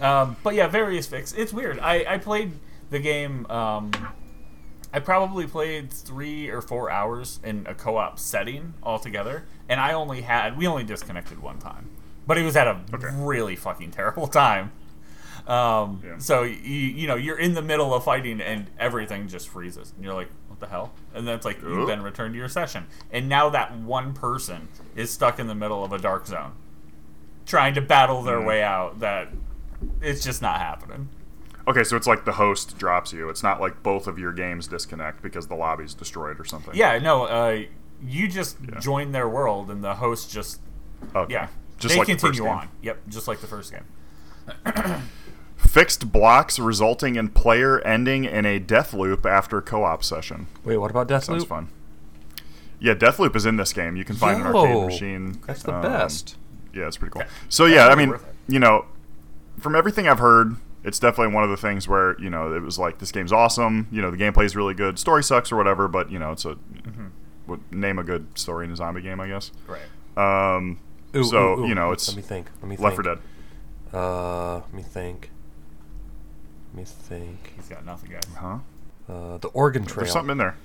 Um, 0.00 0.36
but 0.44 0.54
yeah, 0.54 0.68
various 0.68 1.06
fix. 1.08 1.32
It's 1.32 1.52
weird. 1.52 1.80
I, 1.80 2.04
I 2.14 2.18
played 2.18 2.52
the 2.90 3.00
game. 3.00 3.46
Um, 3.50 3.90
I 4.92 5.00
probably 5.00 5.46
played 5.46 5.92
three 5.92 6.48
or 6.48 6.62
four 6.62 6.90
hours 6.90 7.40
in 7.44 7.66
a 7.68 7.74
co-op 7.74 8.18
setting 8.18 8.74
altogether, 8.82 9.44
and 9.68 9.80
I 9.80 9.92
only 9.92 10.22
had 10.22 10.56
we 10.56 10.66
only 10.66 10.84
disconnected 10.84 11.40
one 11.42 11.58
time, 11.58 11.90
but 12.26 12.38
it 12.38 12.44
was 12.44 12.56
at 12.56 12.66
a 12.66 12.80
Okay. 12.94 13.08
really 13.12 13.54
fucking 13.56 13.90
terrible 13.90 14.26
time. 14.28 14.72
Um, 15.46 16.02
Yeah. 16.04 16.18
So 16.18 16.42
you 16.42 16.54
you 16.74 17.06
know 17.06 17.16
you're 17.16 17.38
in 17.38 17.54
the 17.54 17.62
middle 17.62 17.94
of 17.94 18.04
fighting 18.04 18.40
and 18.40 18.70
everything 18.78 19.28
just 19.28 19.48
freezes, 19.48 19.92
and 19.94 20.04
you're 20.04 20.14
like, 20.14 20.30
what 20.48 20.58
the 20.60 20.66
hell? 20.68 20.92
And 21.14 21.26
then 21.28 21.34
it's 21.34 21.44
like 21.44 21.60
you've 21.62 21.86
been 21.86 22.02
returned 22.02 22.34
to 22.34 22.38
your 22.38 22.48
session, 22.48 22.86
and 23.12 23.28
now 23.28 23.50
that 23.50 23.76
one 23.76 24.14
person 24.14 24.68
is 24.96 25.10
stuck 25.10 25.38
in 25.38 25.46
the 25.48 25.54
middle 25.54 25.84
of 25.84 25.92
a 25.92 25.98
dark 25.98 26.26
zone, 26.26 26.52
trying 27.46 27.74
to 27.74 27.80
battle 27.82 28.22
their 28.22 28.40
Mm. 28.40 28.46
way 28.46 28.62
out. 28.62 29.00
That 29.00 29.28
it's 30.00 30.24
just 30.24 30.40
not 30.42 30.58
happening. 30.60 31.08
Okay, 31.68 31.84
so 31.84 31.96
it's 31.96 32.06
like 32.06 32.24
the 32.24 32.32
host 32.32 32.78
drops 32.78 33.12
you. 33.12 33.28
It's 33.28 33.42
not 33.42 33.60
like 33.60 33.82
both 33.82 34.06
of 34.06 34.18
your 34.18 34.32
games 34.32 34.66
disconnect 34.66 35.22
because 35.22 35.46
the 35.48 35.54
lobby's 35.54 35.92
destroyed 35.94 36.40
or 36.40 36.44
something. 36.44 36.74
Yeah, 36.74 36.98
no. 36.98 37.24
Uh, 37.24 37.60
you 38.02 38.26
just 38.26 38.56
Yeah. 38.66 38.78
join 38.80 39.12
their 39.12 39.28
world, 39.28 39.70
and 39.70 39.84
the 39.84 39.96
host 39.96 40.30
just 40.32 40.60
Okay. 41.14 41.32
yeah, 41.34 41.48
Just 41.78 41.92
they 41.94 41.98
like 41.98 42.06
the 42.08 42.12
first 42.14 42.22
continue 42.22 42.42
game. 42.50 42.58
on. 42.58 42.68
Yep, 42.82 42.98
just 43.08 43.28
like 43.28 43.40
the 43.40 43.46
first 43.46 43.72
game. 43.72 43.84
Fixed 45.56 46.10
blocks 46.12 46.58
resulting 46.58 47.16
in 47.16 47.28
player 47.28 47.80
ending 47.80 48.24
in 48.24 48.46
a 48.46 48.58
death 48.58 48.94
loop 48.94 49.26
after 49.26 49.60
co-op 49.60 50.02
session. 50.04 50.46
Wait, 50.64 50.78
what 50.78 50.90
about 50.90 51.08
death 51.08 51.24
Sounds 51.24 51.44
Deathloop? 51.44 51.48
fun. 51.48 51.68
Yeah, 52.80 52.94
death 52.94 53.18
loop 53.18 53.34
is 53.36 53.44
in 53.44 53.56
this 53.56 53.72
game. 53.72 53.96
You 53.96 54.04
can 54.04 54.14
find 54.16 54.40
an 54.40 54.46
arcade 54.46 54.86
machine. 54.86 55.40
That's 55.46 55.64
the 55.64 55.74
Um, 55.74 55.82
best. 55.82 56.36
Yeah, 56.72 56.86
it's 56.86 56.96
pretty 56.96 57.12
cool. 57.12 57.22
Yeah. 57.22 57.28
So 57.48 57.64
That's 57.64 57.74
yeah, 57.76 57.88
I 57.88 57.94
mean, 57.96 58.14
you 58.46 58.60
know, 58.60 58.84
from 59.58 59.74
everything 59.74 60.08
I've 60.08 60.20
heard, 60.20 60.56
it's 60.84 60.98
definitely 60.98 61.34
one 61.34 61.44
of 61.44 61.50
the 61.50 61.56
things 61.56 61.88
where 61.88 62.18
you 62.20 62.30
know 62.30 62.54
it 62.54 62.62
was 62.62 62.78
like 62.78 62.98
this 62.98 63.12
game's 63.12 63.32
awesome. 63.32 63.88
You 63.90 64.00
know, 64.02 64.10
the 64.10 64.16
gameplay 64.16 64.44
is 64.44 64.54
really 64.56 64.74
good. 64.74 64.98
Story 64.98 65.22
sucks 65.24 65.50
or 65.52 65.56
whatever, 65.56 65.88
but 65.88 66.10
you 66.10 66.18
know, 66.18 66.32
it's 66.32 66.44
a 66.44 66.56
Mm-hmm. 67.48 67.80
name 67.80 67.98
a 67.98 68.04
good 68.04 68.26
story 68.38 68.66
in 68.66 68.72
a 68.72 68.76
zombie 68.76 69.00
game, 69.02 69.20
I 69.20 69.28
guess. 69.28 69.50
Right. 69.66 70.54
Um, 70.56 70.78
Ooh, 71.16 71.24
so 71.24 71.54
ooh, 71.54 71.64
ooh. 71.64 71.68
you 71.68 71.74
know, 71.74 71.92
it's 71.92 72.08
Let 72.08 72.16
me 72.16 72.22
think. 72.22 72.50
Let 72.60 72.68
me 72.68 72.76
Left 72.76 72.96
think. 72.96 73.06
4 73.06 73.14
Dead. 73.14 73.22
Uh, 73.98 74.54
let 74.56 74.74
me 74.74 74.82
think. 74.82 75.30
Let 76.74 76.78
me 76.80 76.84
think. 76.84 77.52
He's 77.56 77.68
got 77.68 77.86
nothing, 77.86 78.10
guys. 78.10 78.22
Huh? 78.36 78.58
Uh, 79.08 79.38
the 79.38 79.48
Oregon 79.48 79.84
Trail. 79.86 80.04
There's 80.04 80.12
something 80.12 80.32
in 80.32 80.38
there. 80.38 80.56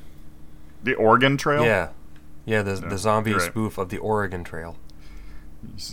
The 0.83 0.95
Oregon 0.95 1.37
Trail. 1.37 1.63
Yeah, 1.63 1.89
yeah. 2.45 2.61
The 2.61 2.73
Yeah, 2.73 2.89
the 2.89 2.97
zombie 2.97 3.29
you're 3.29 3.39
right. 3.39 3.49
spoof 3.49 3.77
of 3.77 3.87
the 3.89 3.99
Oregon 3.99 4.43
Trail. 4.43 4.75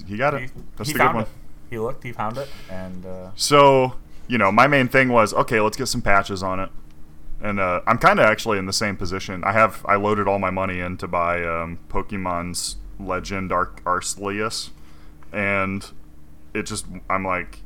he 0.06 0.16
got 0.16 0.36
He, 0.36 0.46
it. 0.46 0.50
That's 0.76 0.88
he 0.90 0.94
the 0.94 0.98
good 0.98 1.14
one. 1.14 1.22
it. 1.24 1.28
He 1.70 1.78
looked. 1.78 2.02
He 2.02 2.10
found 2.12 2.36
it, 2.38 2.48
and 2.68 3.06
uh, 3.06 3.30
So, 3.36 3.94
you 4.30 4.38
know, 4.38 4.52
my 4.52 4.66
main 4.66 4.88
thing 4.88 5.08
was 5.08 5.34
okay, 5.34 5.60
let's 5.60 5.76
get 5.76 5.86
some 5.86 6.02
patches 6.02 6.42
on 6.42 6.60
it. 6.60 6.70
And 7.42 7.58
uh, 7.58 7.80
I'm 7.86 7.98
kind 7.98 8.20
of 8.20 8.26
actually 8.26 8.58
in 8.58 8.66
the 8.66 8.72
same 8.72 8.96
position. 8.96 9.42
I 9.44 9.52
have 9.52 9.84
I 9.88 9.96
loaded 9.96 10.28
all 10.28 10.38
my 10.38 10.50
money 10.50 10.78
in 10.80 10.96
to 10.98 11.08
buy 11.08 11.42
um, 11.42 11.78
Pokemon's 11.88 12.76
Legend 12.98 13.50
Arc 13.50 13.82
Arceus, 13.84 14.70
and 15.32 15.90
it 16.54 16.64
just 16.64 16.86
I'm 17.08 17.24
like 17.24 17.60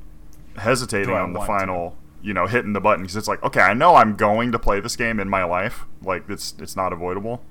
hesitating 0.57 1.13
on 1.15 1.33
the 1.33 1.41
want 1.41 1.49
final. 1.49 1.97
you 2.23 2.33
know, 2.33 2.47
hitting 2.47 2.73
the 2.73 2.81
button 2.81 3.03
because 3.03 3.17
it's 3.17 3.29
like, 3.29 3.43
okay, 3.43 3.61
I 3.61 3.75
know 3.75 3.97
I'm 3.97 4.15
going 4.17 4.53
to 4.53 4.59
play 4.59 4.79
this 4.81 4.95
game 4.97 5.19
in 5.21 5.29
my 5.29 5.43
life. 5.45 5.85
Like 6.03 6.25
it's 6.31 6.55
it's 6.61 6.77
not 6.77 6.93
avoidable. 6.93 7.43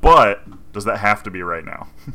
But 0.00 0.72
does 0.72 0.84
that 0.84 0.98
have 0.98 1.22
to 1.24 1.30
be 1.30 1.42
right 1.42 1.64
now? 1.64 1.88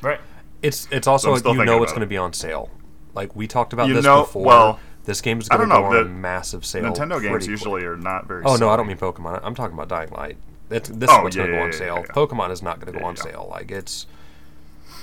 Right. 0.00 0.20
It's 0.62 0.86
it's 0.92 1.08
also 1.08 1.30
I'm 1.34 1.34
like 1.34 1.44
you 1.44 1.64
know 1.64 1.82
it's 1.82 1.90
going 1.90 2.02
to 2.02 2.06
be 2.06 2.16
on 2.16 2.32
sale. 2.32 2.70
Like 3.14 3.34
we 3.34 3.48
talked 3.48 3.72
about 3.72 3.88
You 3.88 3.94
this 3.94 4.04
know- 4.04 4.22
before. 4.22 4.44
well, 4.44 4.80
this 5.08 5.20
game 5.22 5.40
is 5.40 5.48
going 5.48 5.62
to 5.62 5.66
go 5.66 5.80
know, 5.80 5.86
on 5.86 5.94
the 5.94 6.04
massive 6.04 6.64
sale. 6.64 6.84
Nintendo 6.84 7.20
games 7.20 7.30
pretty 7.30 7.46
usually 7.48 7.84
are 7.84 7.96
not 7.96 8.26
very. 8.28 8.44
Oh 8.44 8.56
no, 8.56 8.68
I 8.68 8.76
don't 8.76 8.86
mean 8.86 8.98
Pokemon. 8.98 9.40
I'm 9.42 9.54
talking 9.54 9.74
about 9.74 9.88
Dying 9.88 10.10
Light. 10.10 10.36
It's, 10.70 10.90
this 10.90 11.08
Oh, 11.10 11.16
is 11.18 11.22
what's 11.24 11.36
going 11.36 11.48
to 11.48 11.54
yeah, 11.54 11.58
go 11.60 11.64
on 11.64 11.72
yeah, 11.72 11.78
sale. 11.78 11.94
yeah, 11.96 12.00
yeah. 12.08 12.12
Pokemon 12.14 12.50
is 12.50 12.62
not 12.62 12.78
going 12.78 12.92
to 12.92 12.98
go 12.98 13.02
Yeah, 13.02 13.08
on 13.08 13.16
yeah. 13.16 13.22
sale. 13.22 13.48
Like 13.50 13.70
it's. 13.70 14.06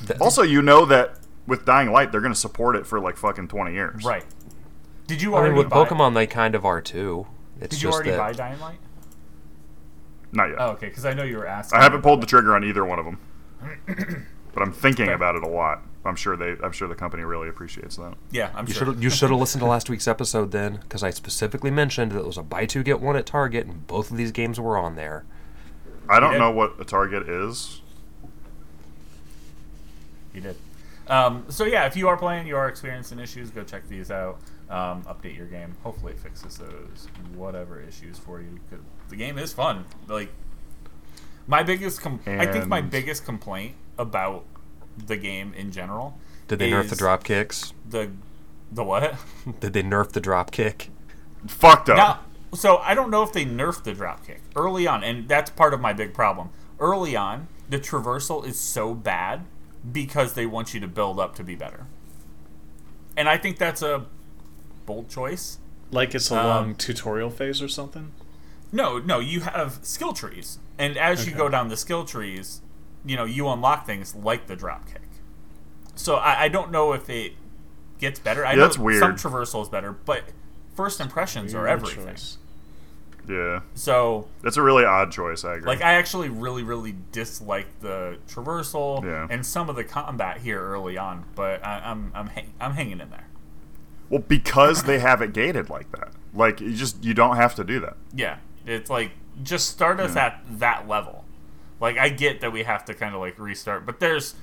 th- 0.08 0.20
Also, 0.22 0.44
you 0.44 0.62
know 0.62 0.86
that 0.86 1.16
with 1.48 1.66
Dying 1.66 1.92
Light, 1.92 2.12
they're 2.12 2.22
going 2.22 2.34
to 2.34 2.40
support 2.40 2.76
it 2.76 2.86
for 2.86 3.00
like 3.00 3.18
fucking 3.18 3.48
twenty 3.48 3.74
years. 3.74 4.04
Right. 4.06 4.24
Did 5.08 5.22
you 5.24 5.36
I 5.36 5.44
mean, 5.48 5.56
with 5.58 5.70
buy, 5.70 5.86
Pokemon, 5.86 6.14
they 6.14 6.28
kind 6.28 6.54
of 6.56 6.66
are 6.66 6.82
too. 6.82 7.26
It's 7.60 7.76
Did 7.76 7.82
you 7.82 7.88
just 7.90 7.96
already 7.96 8.12
that 8.12 8.18
buy 8.18 8.32
Dying 8.34 8.60
Light? 8.60 8.78
Not 10.32 10.50
yet. 10.50 10.58
Oh, 10.60 10.70
okay. 10.72 10.88
Because 10.90 11.06
I 11.06 11.14
know 11.14 11.24
you 11.24 11.38
were 11.38 11.48
asking. 11.48 11.80
I 11.80 11.84
haven't 11.84 12.00
me 12.00 12.04
pulled 12.04 12.22
the 12.22 12.28
trigger 12.28 12.56
on 12.56 12.64
either 12.64 12.86
one 12.86 13.00
of 13.00 13.06
them, 13.06 13.20
but 14.54 14.62
I'm 14.62 14.72
thinking 14.72 15.06
Okay. 15.06 15.14
about 15.14 15.36
it 15.36 15.44
a 15.44 15.48
lot. 15.48 15.82
I'm 16.06 16.16
sure 16.16 16.38
they. 16.38 16.56
I'm 16.64 16.72
sure 16.72 16.88
the 16.88 16.94
company 16.96 17.24
really 17.24 17.50
appreciates 17.50 17.96
that. 17.98 18.14
Yeah, 18.32 18.52
I'm 18.56 18.68
You 18.68 18.74
sure. 18.74 18.88
should 18.94 19.04
you 19.04 19.10
should 19.10 19.32
have 19.32 19.40
listened 19.40 19.62
to 19.62 19.68
last 19.68 19.90
week's 19.90 20.08
episode 20.08 20.52
then, 20.52 20.78
because 20.82 21.02
I 21.02 21.10
specifically 21.10 21.72
mentioned 21.72 22.12
that 22.12 22.20
it 22.20 22.26
was 22.26 22.38
a 22.38 22.44
buy 22.44 22.66
two 22.68 22.84
get 22.84 23.02
one 23.02 23.16
at 23.16 23.26
Target, 23.26 23.66
and 23.66 23.88
both 23.88 24.12
of 24.12 24.18
these 24.18 24.32
games 24.32 24.60
were 24.60 24.78
on 24.78 24.96
there. 24.96 25.26
I 26.08 26.20
don't 26.20 26.38
know 26.38 26.52
what 26.52 26.80
a 26.80 26.86
target 26.86 27.28
is. 27.28 27.82
You 30.34 30.42
did. 30.42 30.56
Um, 31.08 31.46
so 31.50 31.66
yeah, 31.66 31.86
if 31.86 31.96
you 31.96 32.08
are 32.08 32.18
playing, 32.18 32.48
you 32.48 32.56
are 32.58 32.68
experiencing 32.68 33.20
issues, 33.20 33.50
go 33.50 33.64
check 33.64 33.88
these 33.88 34.12
out. 34.12 34.40
Um, 34.70 35.04
update 35.04 35.38
your 35.38 35.46
game. 35.48 35.76
Hopefully, 35.84 36.14
it 36.14 36.20
fixes 36.20 36.58
those 36.58 37.08
whatever 37.36 37.80
issues 37.80 38.18
for 38.18 38.42
you. 38.42 38.60
'cause 38.70 38.80
the 39.10 39.16
game 39.16 39.38
is 39.38 39.54
fun. 39.54 39.86
Like 40.08 40.30
my 41.48 41.62
biggest, 41.64 42.02
com- 42.02 42.20
I 42.26 42.46
think 42.48 42.68
my 42.68 42.82
biggest 42.82 43.26
complaint 43.26 43.76
about 43.98 44.44
the 44.98 45.18
game 45.18 45.54
in 45.54 45.72
general. 45.72 46.18
Did 46.48 46.60
they 46.60 46.72
nerf 46.72 46.90
the 46.90 46.96
drop 46.96 47.24
kicks? 47.24 47.74
The 47.90 48.12
the 48.72 48.84
what? 48.84 49.16
Did 49.60 49.74
they 49.74 49.84
nerf 49.84 50.12
the 50.12 50.20
drop 50.20 50.52
kick? 50.52 50.90
Fucked 51.48 51.90
up. 51.90 51.98
Now, 51.98 52.20
so 52.56 52.78
I 52.78 52.94
don't 52.94 53.10
know 53.12 53.24
if 53.24 53.32
they 53.34 53.46
nerfed 53.46 53.84
the 53.84 53.94
drop 53.94 54.26
kick 54.26 54.42
early 54.56 54.88
on, 54.88 55.04
and 55.04 55.28
that's 55.28 55.50
part 55.50 55.74
of 55.74 55.80
my 55.82 55.94
big 55.94 56.14
problem. 56.14 56.50
Early 56.80 57.16
on, 57.16 57.48
the 57.70 57.80
traversal 57.80 58.46
is 58.46 58.60
so 58.60 58.94
bad 58.94 59.46
because 59.92 60.34
they 60.34 60.46
want 60.46 60.74
you 60.74 60.80
to 60.80 60.88
build 60.88 61.20
up 61.20 61.36
to 61.36 61.44
be 61.44 61.56
better, 61.56 61.86
and 63.16 63.30
I 63.30 63.38
think 63.38 63.58
that's 63.58 63.82
a 63.82 64.06
bold 64.86 65.10
choice. 65.10 65.60
Like 65.92 66.16
it's 66.16 66.32
a 66.32 66.40
Um, 66.40 66.46
long 66.48 66.76
tutorial 66.76 67.30
phase 67.30 67.62
or 67.62 67.68
something. 67.68 68.12
No, 68.72 68.98
no, 68.98 69.20
you 69.20 69.42
have 69.42 69.80
skill 69.84 70.14
trees, 70.14 70.58
and 70.78 70.98
as 70.98 71.26
you 71.28 71.34
go 71.34 71.48
down 71.50 71.70
the 71.70 71.78
skill 71.78 72.04
trees, 72.04 72.62
you 73.06 73.16
know 73.16 73.26
you 73.26 73.48
unlock 73.48 73.86
things 73.86 74.16
like 74.16 74.48
the 74.48 74.56
drop 74.56 74.88
kick. 74.88 75.02
So 75.96 76.16
I, 76.16 76.44
I 76.44 76.48
don't 76.50 76.72
know 76.72 76.94
if 76.94 77.10
it 77.10 77.34
gets 78.00 78.20
better. 78.20 78.46
I 78.46 78.52
Yeah, 78.52 78.56
know 78.58 78.62
that's 78.64 78.78
weird. 78.78 79.00
some 79.00 79.16
traversal 79.16 79.62
is 79.62 79.70
better, 79.70 79.92
but 79.94 80.24
first 80.76 81.00
impressions 81.00 81.54
are 81.54 81.68
everything. 81.68 82.06
choice. 82.06 82.38
Yeah, 83.28 83.62
So 83.74 84.28
that's 84.44 84.58
a 84.58 84.62
really 84.62 84.86
odd 84.86 85.12
choice. 85.12 85.44
I 85.44 85.56
agree. 85.56 85.66
Like 85.68 85.82
I 85.82 85.94
actually 85.94 86.30
really, 86.30 86.62
really 86.62 86.96
dislike 87.12 87.66
the 87.80 88.20
traversal 88.28 89.04
Yeah. 89.04 89.26
and 89.32 89.44
some 89.44 89.68
of 89.68 89.76
the 89.76 89.84
combat 89.84 90.38
here 90.42 90.62
early 90.62 90.96
on, 90.96 91.26
but 91.34 91.66
I, 91.66 91.80
I'm 91.86 92.12
I'm 92.14 92.28
hang, 92.28 92.54
I'm 92.62 92.74
hanging 92.74 93.00
in 93.02 93.10
there. 93.10 93.26
well, 94.10 94.22
because 94.28 94.84
they 94.84 95.00
have 95.00 95.24
it 95.24 95.34
gated 95.34 95.72
like 95.72 95.92
that. 95.94 96.12
Like 96.36 96.62
you 96.62 96.76
just 96.76 97.04
you 97.04 97.16
don't 97.16 97.36
have 97.38 97.56
to 97.56 97.64
do 97.64 97.80
that. 97.80 97.98
Yeah, 98.14 98.38
it's 98.68 98.92
like 98.92 99.12
just 99.42 99.70
start 99.70 100.00
us 100.00 100.14
Yeah. 100.16 100.26
at 100.28 100.42
that 100.60 100.88
level. 100.88 101.25
Like 101.86 102.00
I 102.00 102.10
get 102.10 102.42
that 102.42 102.52
we 102.52 102.64
have 102.64 102.84
to 102.86 102.96
kind 102.96 103.14
of 103.14 103.22
like 103.22 103.38
restart, 103.38 103.86
but 103.86 104.00
there's 104.00 104.34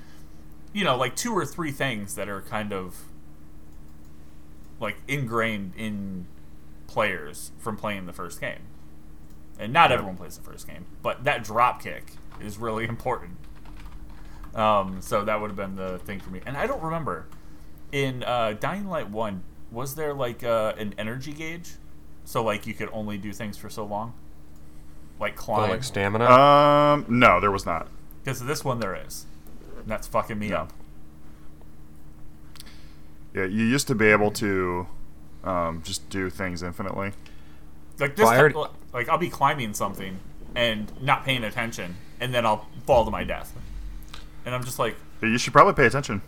you 0.72 0.84
know 0.84 0.96
like 0.96 1.16
two 1.16 1.36
or 1.36 1.44
three 1.44 1.72
things 1.72 2.14
that 2.14 2.28
are 2.28 2.40
kind 2.40 2.72
of 2.72 3.02
like 4.78 4.98
ingrained 5.08 5.72
in 5.76 6.28
players 6.86 7.50
from 7.58 7.76
playing 7.76 8.06
the 8.06 8.12
first 8.12 8.40
game. 8.40 8.60
And 9.58 9.72
not 9.72 9.90
everyone 9.90 10.16
plays 10.16 10.36
the 10.36 10.44
first 10.44 10.68
game, 10.68 10.86
but 11.02 11.24
that 11.24 11.42
drop 11.42 11.82
kick 11.82 12.12
is 12.40 12.58
really 12.58 12.84
important. 12.88 13.38
Um, 14.54 15.02
so 15.02 15.24
that 15.24 15.40
would 15.40 15.50
have 15.50 15.56
been 15.56 15.74
the 15.74 15.98
thing 15.98 16.20
for 16.20 16.30
me. 16.30 16.42
And 16.46 16.56
I 16.56 16.68
don't 16.68 16.80
remember 16.80 17.26
in 17.90 18.22
uh, 18.22 18.52
Dying 18.52 18.86
Light 18.86 19.10
One 19.10 19.42
was 19.72 19.96
there 19.96 20.14
like 20.14 20.44
uh, 20.44 20.74
an 20.78 20.94
energy 20.96 21.32
gauge, 21.32 21.72
so 22.24 22.44
like 22.44 22.68
you 22.68 22.74
could 22.74 22.90
only 22.92 23.18
do 23.18 23.32
things 23.32 23.56
for 23.56 23.68
so 23.68 23.84
long, 23.84 24.14
like 25.22 25.36
climb. 25.36 25.70
like 25.70 25.82
stamina. 25.84 26.26
Um, 26.26 27.06
no, 27.08 27.40
there 27.40 27.50
was 27.50 27.64
not. 27.64 27.88
Because 28.22 28.44
this 28.44 28.62
one 28.64 28.78
there 28.80 28.94
is, 28.94 29.24
and 29.78 29.86
that's 29.86 30.06
fucking 30.06 30.38
me 30.38 30.48
No. 30.50 30.56
up. 30.56 30.72
Yeah, 33.34 33.44
you 33.44 33.64
used 33.64 33.86
to 33.88 33.94
be 33.94 34.06
able 34.08 34.30
to 34.32 34.86
um, 35.42 35.80
just 35.82 36.08
do 36.10 36.28
things 36.28 36.62
infinitely. 36.62 37.12
Like 37.98 38.16
this, 38.16 38.24
Well, 38.28 38.46
I 38.46 38.48
time- 38.52 38.70
like 38.92 39.08
I'll 39.08 39.18
be 39.18 39.30
climbing 39.30 39.72
something 39.74 40.18
and 40.54 40.92
not 41.00 41.24
paying 41.24 41.44
attention, 41.44 41.96
and 42.20 42.34
then 42.34 42.44
I'll 42.44 42.66
fall 42.86 43.04
to 43.06 43.10
my 43.10 43.24
death, 43.24 43.56
and 44.44 44.54
I'm 44.54 44.64
just 44.64 44.78
like, 44.78 44.96
You 45.22 45.38
should 45.38 45.52
probably 45.54 45.72
pay 45.74 45.86
attention. 45.86 46.20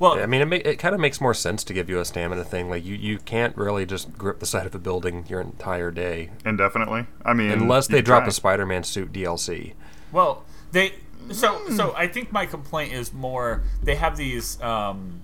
Yeah. 0.00 0.06
Well, 0.08 0.22
I 0.22 0.26
mean, 0.26 0.40
it, 0.40 0.46
ma- 0.46 0.70
it 0.70 0.78
kind 0.78 0.94
of 0.94 1.00
makes 1.00 1.20
more 1.20 1.34
sense 1.34 1.64
to 1.64 1.72
give 1.72 1.88
you 1.88 1.98
a 2.00 2.04
stamina 2.04 2.44
thing. 2.44 2.68
Like 2.68 2.84
you, 2.84 2.94
you 2.94 3.18
can't 3.18 3.56
really 3.56 3.86
just 3.86 4.16
grip 4.18 4.40
the 4.40 4.46
side 4.46 4.66
of 4.66 4.74
a 4.74 4.78
building 4.78 5.24
your 5.28 5.40
entire 5.40 5.90
day 5.90 6.30
Indefinitely. 6.44 7.06
I 7.24 7.32
mean, 7.32 7.50
unless 7.50 7.86
they 7.86 8.02
drop 8.02 8.20
try. 8.20 8.26
the 8.28 8.32
Spider-Man 8.32 8.84
suit 8.84 9.12
DLC. 9.12 9.74
Well, 10.12 10.44
they 10.72 10.94
so 11.30 11.68
so 11.70 11.94
I 11.96 12.06
think 12.08 12.32
my 12.32 12.46
complaint 12.46 12.92
is 12.92 13.12
more 13.12 13.62
they 13.82 13.94
have 13.94 14.16
these 14.16 14.60
um 14.60 15.22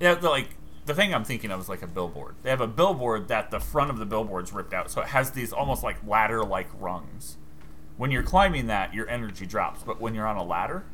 yeah 0.00 0.14
the, 0.14 0.30
like 0.30 0.48
the 0.86 0.94
thing 0.94 1.14
I'm 1.14 1.24
thinking 1.24 1.50
of 1.50 1.60
is 1.60 1.68
like 1.68 1.82
a 1.82 1.86
billboard. 1.86 2.34
They 2.42 2.50
have 2.50 2.60
a 2.60 2.66
billboard 2.66 3.28
that 3.28 3.50
the 3.50 3.60
front 3.60 3.90
of 3.90 3.98
the 3.98 4.06
billboard's 4.06 4.52
ripped 4.52 4.72
out, 4.72 4.90
so 4.90 5.00
it 5.00 5.08
has 5.08 5.30
these 5.30 5.52
almost 5.52 5.82
like 5.82 5.96
ladder 6.06 6.44
like 6.44 6.68
rungs. 6.78 7.36
When 7.96 8.10
you're 8.10 8.22
climbing 8.22 8.66
that, 8.66 8.92
your 8.94 9.08
energy 9.08 9.46
drops, 9.46 9.82
but 9.84 10.00
when 10.00 10.14
you're 10.14 10.26
on 10.26 10.36
a 10.36 10.42
ladder, 10.42 10.84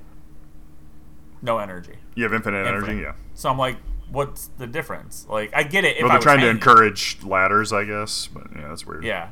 no 1.42 1.58
energy. 1.58 1.94
You 2.14 2.24
have 2.24 2.34
infinite 2.34 2.66
energy. 2.66 2.96
Yeah. 3.02 3.12
So 3.34 3.48
I'm 3.48 3.58
like, 3.58 3.76
what's 4.10 4.46
the 4.58 4.66
difference? 4.66 5.26
Like 5.28 5.50
I 5.54 5.62
get 5.62 5.84
it. 5.84 5.96
If 5.96 6.02
Well, 6.02 6.10
I 6.10 6.14
they're 6.14 6.18
was 6.18 6.24
trying 6.24 6.36
to 6.38 6.46
hanging. 6.46 6.56
encourage 6.56 7.18
ladders, 7.24 7.72
I 7.72 7.84
guess. 7.84 8.26
But 8.32 8.46
yeah, 8.54 8.68
that's 8.68 8.86
weird. 8.86 9.04
Yeah, 9.04 9.28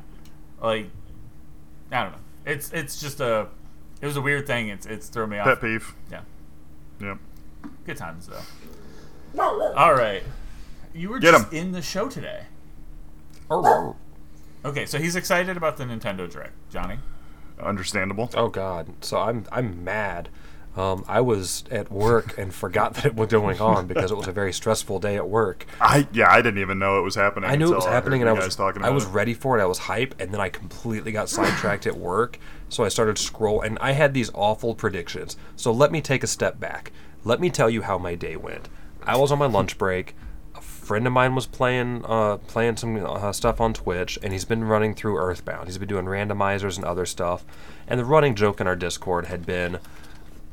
like 0.60 0.88
I 1.92 2.02
don't 2.04 2.12
know. 2.12 2.18
It's 2.44 2.72
it's 2.72 3.00
just 3.00 3.20
a 3.20 3.48
it 4.00 4.06
was 4.06 4.16
a 4.16 4.20
weird 4.20 4.46
thing. 4.46 4.68
It's 4.68 4.86
it's 4.86 5.08
thrown 5.08 5.30
me 5.30 5.38
off. 5.38 5.46
Pet 5.46 5.60
peeve. 5.60 5.94
Yeah. 6.10 6.20
Yep. 7.00 7.18
Good 7.84 7.96
times 7.96 8.28
though. 8.28 9.42
All 9.76 9.94
right. 9.94 10.22
You 10.94 11.10
were 11.10 11.18
Get 11.18 11.32
just 11.32 11.48
'em. 11.48 11.52
in 11.58 11.72
the 11.72 11.82
show 11.82 12.08
today. 12.08 12.44
Oh, 13.50 13.94
Okay, 14.64 14.86
so 14.86 14.98
he's 14.98 15.14
excited 15.14 15.56
about 15.56 15.76
the 15.76 15.84
Nintendo 15.84 16.28
Direct, 16.28 16.54
Johnny. 16.70 16.98
Understandable. 17.62 18.30
oh 18.34 18.48
God! 18.48 18.88
So 19.02 19.18
I'm 19.20 19.46
I'm 19.52 19.84
mad. 19.84 20.28
Um, 20.76 21.04
I 21.08 21.22
was 21.22 21.64
at 21.70 21.90
work 21.90 22.36
and 22.36 22.52
forgot 22.52 22.94
that 22.94 23.06
it 23.06 23.14
was 23.14 23.28
going 23.28 23.60
on 23.60 23.86
because 23.86 24.10
it 24.10 24.16
was 24.16 24.28
a 24.28 24.32
very 24.32 24.52
stressful 24.52 24.98
day 24.98 25.16
at 25.16 25.26
work. 25.28 25.64
I 25.80 26.06
yeah, 26.12 26.30
I 26.30 26.42
didn't 26.42 26.60
even 26.60 26.78
know 26.78 26.98
it 26.98 27.02
was 27.02 27.14
happening. 27.14 27.48
I 27.48 27.56
knew 27.56 27.72
it 27.72 27.76
was 27.76 27.86
happening, 27.86 28.20
and 28.20 28.28
I 28.28 28.34
was 28.34 28.54
talking 28.54 28.84
I 28.84 28.90
was 28.90 29.04
it. 29.04 29.10
ready 29.10 29.32
for 29.32 29.58
it. 29.58 29.62
I 29.62 29.66
was 29.66 29.78
hype, 29.78 30.14
and 30.20 30.32
then 30.32 30.40
I 30.40 30.50
completely 30.50 31.12
got 31.12 31.30
sidetracked 31.30 31.86
at 31.86 31.96
work. 31.96 32.38
So 32.68 32.84
I 32.84 32.88
started 32.88 33.16
scroll, 33.16 33.62
and 33.62 33.78
I 33.80 33.92
had 33.92 34.12
these 34.12 34.30
awful 34.34 34.74
predictions. 34.74 35.36
So 35.54 35.72
let 35.72 35.90
me 35.92 36.00
take 36.02 36.22
a 36.22 36.26
step 36.26 36.60
back. 36.60 36.92
Let 37.24 37.40
me 37.40 37.48
tell 37.48 37.70
you 37.70 37.82
how 37.82 37.96
my 37.96 38.14
day 38.14 38.36
went. 38.36 38.68
I 39.02 39.16
was 39.16 39.32
on 39.32 39.38
my 39.38 39.46
lunch 39.46 39.78
break. 39.78 40.14
A 40.54 40.60
friend 40.60 41.06
of 41.06 41.12
mine 41.12 41.34
was 41.34 41.46
playing 41.46 42.04
uh, 42.04 42.36
playing 42.36 42.76
some 42.76 43.04
uh, 43.04 43.32
stuff 43.32 43.60
on 43.60 43.72
Twitch, 43.72 44.18
and 44.22 44.32
he's 44.32 44.44
been 44.44 44.64
running 44.64 44.94
through 44.94 45.16
Earthbound. 45.16 45.68
He's 45.68 45.78
been 45.78 45.88
doing 45.88 46.04
randomizers 46.06 46.76
and 46.76 46.84
other 46.84 47.06
stuff. 47.06 47.44
And 47.88 47.98
the 47.98 48.04
running 48.04 48.34
joke 48.34 48.60
in 48.60 48.66
our 48.66 48.76
Discord 48.76 49.26
had 49.26 49.46
been, 49.46 49.78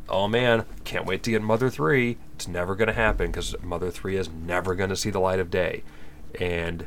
oh 0.10 0.28
man, 0.28 0.66
can't 0.84 1.06
wait 1.06 1.24
to 1.24 1.32
get 1.32 1.42
Mother 1.42 1.70
3. 1.70 2.18
It's 2.36 2.48
never 2.48 2.76
going 2.76 2.88
to 2.88 2.94
happen 2.94 3.28
because 3.28 3.56
Mother 3.62 3.92
3 3.92 4.18
is 4.18 4.30
never 4.30 4.76
going 4.76 4.90
to 4.90 4.96
see 4.96 5.10
the 5.10 5.20
light 5.20 5.40
of 5.40 5.50
day. 5.50 5.84
And 6.40 6.86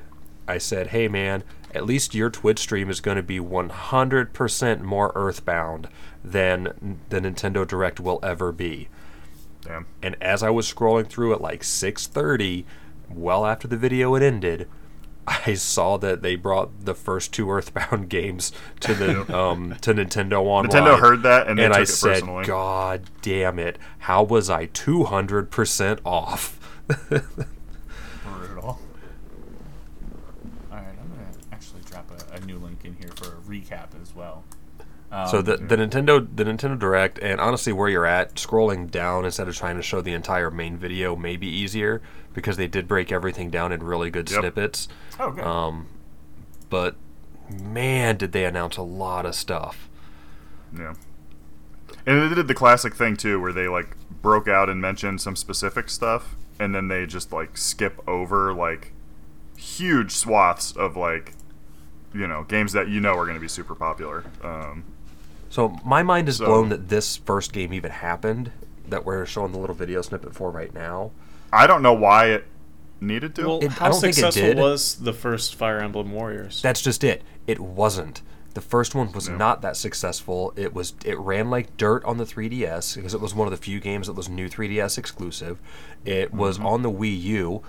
I 0.48 0.58
said, 0.58 0.88
hey 0.88 1.08
man, 1.08 1.42
at 1.74 1.86
least 1.86 2.14
your 2.14 2.30
Twitch 2.30 2.58
stream 2.58 2.88
is 2.88 3.00
going 3.00 3.16
to 3.16 3.22
be 3.22 3.38
100% 3.38 4.80
more 4.80 5.12
Earthbound 5.14 5.88
than 6.24 6.98
the 7.08 7.20
Nintendo 7.20 7.66
Direct 7.66 8.00
will 8.00 8.20
ever 8.22 8.52
be. 8.52 8.88
Damn. 9.62 9.86
And 10.02 10.16
as 10.20 10.42
I 10.42 10.50
was 10.50 10.72
scrolling 10.72 11.08
through 11.08 11.32
at 11.34 11.40
like 11.40 11.62
6:30, 11.62 12.64
well 13.10 13.46
after 13.46 13.66
the 13.66 13.76
video 13.76 14.14
had 14.14 14.22
ended, 14.22 14.68
I 15.26 15.54
saw 15.54 15.96
that 15.98 16.22
they 16.22 16.36
brought 16.36 16.84
the 16.84 16.94
first 16.94 17.32
two 17.32 17.50
Earthbound 17.50 18.08
games 18.10 18.52
to 18.80 18.94
the 18.94 19.36
um, 19.36 19.76
to 19.80 19.92
Nintendo 19.94 20.42
Online. 20.42 20.70
Nintendo 20.70 20.98
heard 20.98 21.22
that 21.24 21.48
and 21.48 21.58
and 21.58 21.72
I 21.74 21.80
it 21.82 21.86
said, 21.86 22.20
personally. 22.20 22.44
"God 22.44 23.02
damn 23.22 23.58
it! 23.58 23.78
How 24.00 24.22
was 24.22 24.48
I 24.50 24.66
200% 24.66 25.98
off?" 26.04 26.60
Brutal. 27.08 27.22
All 28.64 28.78
right, 30.70 30.84
I'm 31.00 31.08
gonna 31.08 31.28
actually 31.52 31.82
drop 31.86 32.08
a, 32.10 32.34
a 32.36 32.40
new 32.40 32.58
link 32.58 32.84
in 32.84 32.94
here 32.94 33.10
for 33.16 33.28
a 33.28 33.40
recap 33.42 33.88
as 34.00 34.14
well. 34.14 34.44
Um, 35.10 35.28
So 35.28 35.42
the 35.42 35.56
the 35.56 35.76
Nintendo 35.76 36.26
the 36.34 36.44
Nintendo 36.44 36.78
Direct 36.78 37.18
and 37.20 37.40
honestly 37.40 37.72
where 37.72 37.88
you're 37.88 38.06
at 38.06 38.34
scrolling 38.34 38.90
down 38.90 39.24
instead 39.24 39.48
of 39.48 39.56
trying 39.56 39.76
to 39.76 39.82
show 39.82 40.00
the 40.00 40.12
entire 40.12 40.50
main 40.50 40.76
video 40.76 41.14
may 41.14 41.36
be 41.36 41.46
easier 41.48 42.02
because 42.36 42.56
they 42.56 42.68
did 42.68 42.86
break 42.86 43.10
everything 43.10 43.50
down 43.50 43.72
in 43.72 43.82
really 43.82 44.10
good 44.10 44.30
Yep. 44.30 44.40
snippets. 44.40 44.86
oh 45.18 45.32
good. 45.32 45.42
Um, 45.42 45.88
but 46.70 46.94
man, 47.50 48.16
did 48.16 48.30
they 48.30 48.44
announce 48.44 48.76
a 48.76 48.82
lot 48.82 49.26
of 49.26 49.34
stuff. 49.34 49.88
Yeah. 50.76 50.94
And 52.06 52.30
they 52.30 52.34
did 52.34 52.46
the 52.46 52.54
classic 52.54 52.94
thing 52.94 53.16
too, 53.16 53.40
where 53.40 53.52
they 53.52 53.66
like 53.66 53.96
broke 54.22 54.46
out 54.46 54.68
and 54.68 54.80
mentioned 54.80 55.20
some 55.20 55.34
specific 55.34 55.88
stuff, 55.88 56.36
and 56.60 56.74
then 56.74 56.88
they 56.88 57.06
just 57.06 57.32
like 57.32 57.56
skip 57.56 58.00
over 58.06 58.52
like 58.52 58.92
huge 59.56 60.12
swaths 60.12 60.72
of 60.76 60.96
like 60.96 61.32
you 62.14 62.26
know 62.26 62.44
games 62.44 62.72
that 62.72 62.88
you 62.88 63.00
know 63.00 63.14
are 63.14 63.24
going 63.24 63.34
to 63.36 63.40
be 63.40 63.48
super 63.48 63.74
popular. 63.74 64.24
Um, 64.44 64.84
So 65.48 65.78
my 65.84 66.02
mind 66.02 66.28
is 66.28 66.36
So- 66.36 66.46
blown 66.46 66.68
that 66.68 66.88
this 66.88 67.16
first 67.16 67.52
game 67.52 67.72
even 67.72 67.90
happened 67.90 68.52
that 68.88 69.04
we're 69.06 69.24
showing 69.26 69.52
the 69.52 69.58
little 69.58 69.74
video 69.74 70.02
snippet 70.02 70.34
for 70.34 70.50
right 70.50 70.72
now. 70.74 71.10
I 71.52 71.66
don't 71.66 71.82
know 71.82 71.92
why 71.94 72.26
it 72.26 72.44
needed 73.00 73.34
to. 73.36 73.46
Well, 73.46 73.58
It- 73.60 73.70
I 73.70 73.74
how 73.74 73.88
don't 73.90 74.00
think 74.00 74.12
it 74.12 74.14
successful 74.16 74.42
did. 74.48 74.56
was 74.58 74.96
the 74.96 75.12
first 75.12 75.54
Fire 75.54 75.78
Emblem 75.78 76.12
Warriors? 76.12 76.60
That's 76.62 76.80
just 76.82 77.04
it. 77.04 77.22
It 77.46 77.60
wasn't. 77.60 78.22
The 78.54 78.60
first 78.62 78.94
one 78.94 79.12
was 79.12 79.28
No. 79.28 79.36
not 79.36 79.60
that 79.62 79.76
successful. 79.76 80.52
It 80.56 80.72
was 80.74 80.94
it 81.04 81.18
ran 81.18 81.50
like 81.50 81.76
dirt 81.76 82.02
on 82.06 82.16
the 82.16 82.24
3DS 82.24 82.96
because 82.96 83.12
it 83.12 83.20
was 83.20 83.34
one 83.34 83.46
of 83.46 83.50
the 83.50 83.58
few 83.58 83.80
games 83.80 84.06
that 84.06 84.14
was 84.14 84.28
new 84.30 84.48
3DS 84.48 84.96
exclusive. 84.96 85.58
It 86.06 86.32
was 86.32 86.58
on 86.58 86.80
the 86.82 86.90
Wii 86.90 87.20
U, 87.22 87.62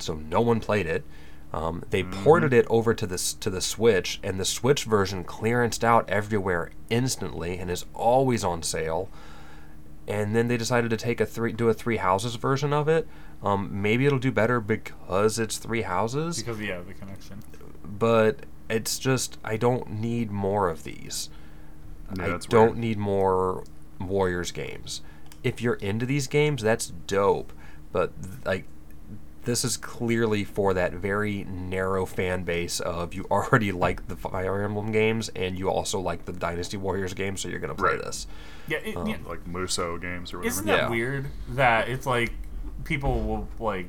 so 0.00 0.14
no 0.14 0.40
one 0.40 0.58
played 0.58 0.86
it. 0.86 1.04
Um, 1.52 1.84
they 1.90 2.02
ported 2.02 2.52
it 2.52 2.66
over 2.68 2.92
to 2.94 3.06
the 3.06 3.16
to 3.40 3.48
the 3.48 3.60
Switch, 3.60 4.18
and 4.24 4.38
the 4.40 4.44
Switch 4.44 4.84
version 4.84 5.22
clearanced 5.24 5.82
out 5.84 6.04
everywhere 6.10 6.72
instantly 6.90 7.56
and 7.58 7.70
is 7.70 7.84
always 7.94 8.42
on 8.44 8.62
sale. 8.64 9.08
And 10.08 10.34
then 10.34 10.48
they 10.48 10.56
decided 10.56 10.88
to 10.90 10.96
take 10.96 11.20
a 11.20 11.26
three 11.26 11.52
do 11.52 11.68
a 11.68 11.74
three 11.74 11.98
houses 11.98 12.34
version 12.36 12.72
of 12.72 12.88
it. 12.88 13.06
Um, 13.42 13.68
maybe 13.82 14.06
it'll 14.06 14.18
do 14.18 14.32
better 14.32 14.58
because 14.58 15.38
it's 15.38 15.58
three 15.58 15.82
houses 15.82 16.38
because 16.38 16.58
yeah, 16.60 16.80
the 16.80 16.94
connection. 16.94 17.40
but 17.84 18.46
it's 18.70 18.98
just 18.98 19.38
I 19.44 19.56
don't 19.58 19.90
need 19.90 20.30
more 20.30 20.68
of 20.70 20.82
these. 20.82 21.28
Yeah, 22.16 22.24
I 22.24 22.28
that's 22.30 22.46
don't 22.46 22.70
weird. 22.72 22.78
need 22.78 22.98
more 22.98 23.64
Warriors 24.00 24.50
games. 24.50 25.02
If 25.44 25.60
you're 25.60 25.74
into 25.74 26.06
these 26.06 26.26
games, 26.26 26.62
that's 26.62 26.86
dope. 27.06 27.52
But 27.92 28.12
like 28.44 28.64
this 29.48 29.64
is 29.64 29.78
clearly 29.78 30.44
for 30.44 30.74
that 30.74 30.92
very 30.92 31.42
narrow 31.44 32.04
fan 32.04 32.42
base 32.42 32.80
of 32.80 33.14
you 33.14 33.24
already 33.30 33.72
like 33.86 34.06
the 34.06 34.14
Fire 34.14 34.62
Emblem 34.62 34.92
games 34.92 35.30
and 35.30 35.58
you 35.58 35.70
also 35.70 35.98
like 35.98 36.26
the 36.26 36.32
Dynasty 36.34 36.76
Warriors 36.76 37.14
games, 37.14 37.40
so 37.40 37.48
you're 37.48 37.58
gonna 37.58 37.74
play 37.74 37.92
Right. 37.94 38.02
this. 38.04 38.26
Yeah, 38.68 38.76
it, 38.84 38.94
yeah. 39.08 39.16
like 39.26 39.46
Musou 39.46 39.98
games 40.02 40.34
or 40.34 40.38
whatever. 40.38 40.52
Isn't 40.52 40.66
that 40.66 40.82
Yeah. 40.82 40.90
weird 40.90 41.26
that 41.48 41.88
it's 41.88 42.04
like 42.04 42.32
people 42.84 43.22
will 43.22 43.48
like 43.58 43.88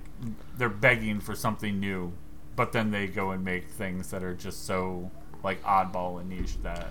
they're 0.57 0.69
begging 0.69 1.19
for 1.19 1.35
something 1.35 1.77
new, 1.77 2.13
but 2.55 2.71
then 2.71 2.91
they 2.91 3.07
go 3.07 3.31
and 3.31 3.43
make 3.43 3.67
things 3.69 4.11
that 4.11 4.23
are 4.23 4.33
just 4.33 4.65
so 4.65 5.11
like 5.43 5.61
oddball 5.63 6.21
and 6.21 6.29
niche 6.29 6.55
that 6.63 6.87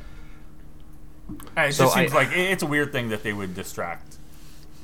Uh, 1.57 1.63
it 1.63 1.73
So 1.73 1.85
just 1.85 1.97
I- 1.97 2.01
seems 2.03 2.15
like 2.15 2.29
it's 2.33 2.63
a 2.63 2.67
weird 2.67 2.93
thing 2.93 3.09
that 3.11 3.23
they 3.23 3.33
would 3.33 3.55
distract 3.55 4.08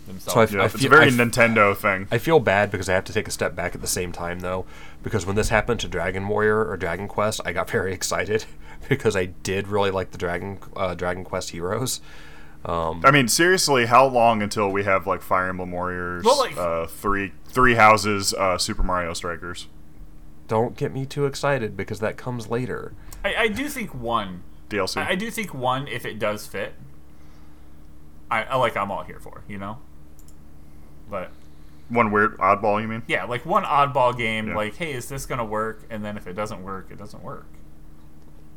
themselves. 0.06 0.34
So 0.34 0.40
I 0.40 0.44
f- 0.44 0.52
Yeah, 0.52 0.64
it's 0.76 0.84
a 0.84 0.88
very 0.88 1.04
I 1.04 1.08
f- 1.08 1.12
Nintendo 1.14 1.76
thing. 1.76 2.06
I 2.10 2.18
feel 2.18 2.40
bad 2.40 2.70
because 2.70 2.88
I 2.88 2.94
have 2.94 3.04
to 3.04 3.12
take 3.12 3.28
a 3.28 3.30
step 3.30 3.54
back 3.56 3.74
at 3.74 3.80
the 3.80 3.86
same 3.86 4.12
time 4.12 4.40
though, 4.40 4.64
because 5.02 5.26
when 5.26 5.36
this 5.36 5.48
happened 5.48 5.80
to 5.80 5.88
Dragon 5.88 6.28
Warrior 6.28 6.64
or 6.68 6.76
Dragon 6.76 7.08
Quest, 7.08 7.40
I 7.44 7.52
got 7.52 7.68
very 7.78 7.92
excited 7.92 8.44
because 8.88 9.16
I 9.16 9.26
did 9.26 9.68
really 9.68 9.90
like 9.90 10.10
the 10.10 10.18
Dragon 10.18 10.58
uh, 10.76 10.94
Dragon 10.94 11.24
Quest 11.24 11.50
heroes. 11.50 12.00
Um, 12.66 13.02
I 13.04 13.10
mean, 13.10 13.28
seriously, 13.28 13.84
how 13.86 14.06
long 14.06 14.40
until 14.40 14.70
we 14.70 14.84
have 14.84 15.06
like 15.06 15.20
Fire 15.20 15.48
Emblem 15.50 15.70
Warriors, 15.70 16.24
Well, 16.24 16.38
like- 16.38 16.56
uh, 16.56 16.86
three 16.86 17.32
three 17.46 17.74
houses, 17.74 18.32
uh, 18.34 18.56
Super 18.58 18.82
Mario 18.82 19.12
Strikers, 19.12 19.68
don't 20.48 20.76
get 20.76 20.92
me 20.92 21.04
too 21.06 21.26
excited 21.26 21.76
because 21.76 22.00
that 22.00 22.16
comes 22.16 22.48
later. 22.48 22.94
I, 23.24 23.34
I 23.34 23.48
do 23.48 23.68
think 23.68 23.94
one. 23.94 24.42
DLC? 24.70 24.96
I, 24.96 25.10
I 25.10 25.14
do 25.14 25.30
think 25.30 25.52
one 25.52 25.86
if 25.88 26.06
it 26.06 26.18
does 26.18 26.46
fit. 26.46 26.72
I, 28.30 28.44
I 28.44 28.56
like 28.56 28.76
I'm 28.76 28.90
all 28.90 29.02
here 29.04 29.20
for 29.20 29.42
you 29.46 29.58
know. 29.58 29.78
But 31.14 31.30
One 31.90 32.10
weird 32.10 32.36
oddball, 32.38 32.82
you 32.82 32.88
mean? 32.88 33.02
yeah, 33.06 33.22
like 33.24 33.46
one 33.46 33.62
oddball 33.62 34.16
game, 34.18 34.48
Yeah. 34.48 34.56
like 34.56 34.74
hey, 34.74 34.92
is 34.94 35.08
this 35.08 35.26
gonna 35.26 35.44
work? 35.44 35.82
And 35.88 36.04
then 36.04 36.16
if 36.16 36.26
it 36.26 36.32
doesn't 36.32 36.64
work, 36.64 36.88
it 36.90 36.98
doesn't 36.98 37.22
work. 37.22 37.46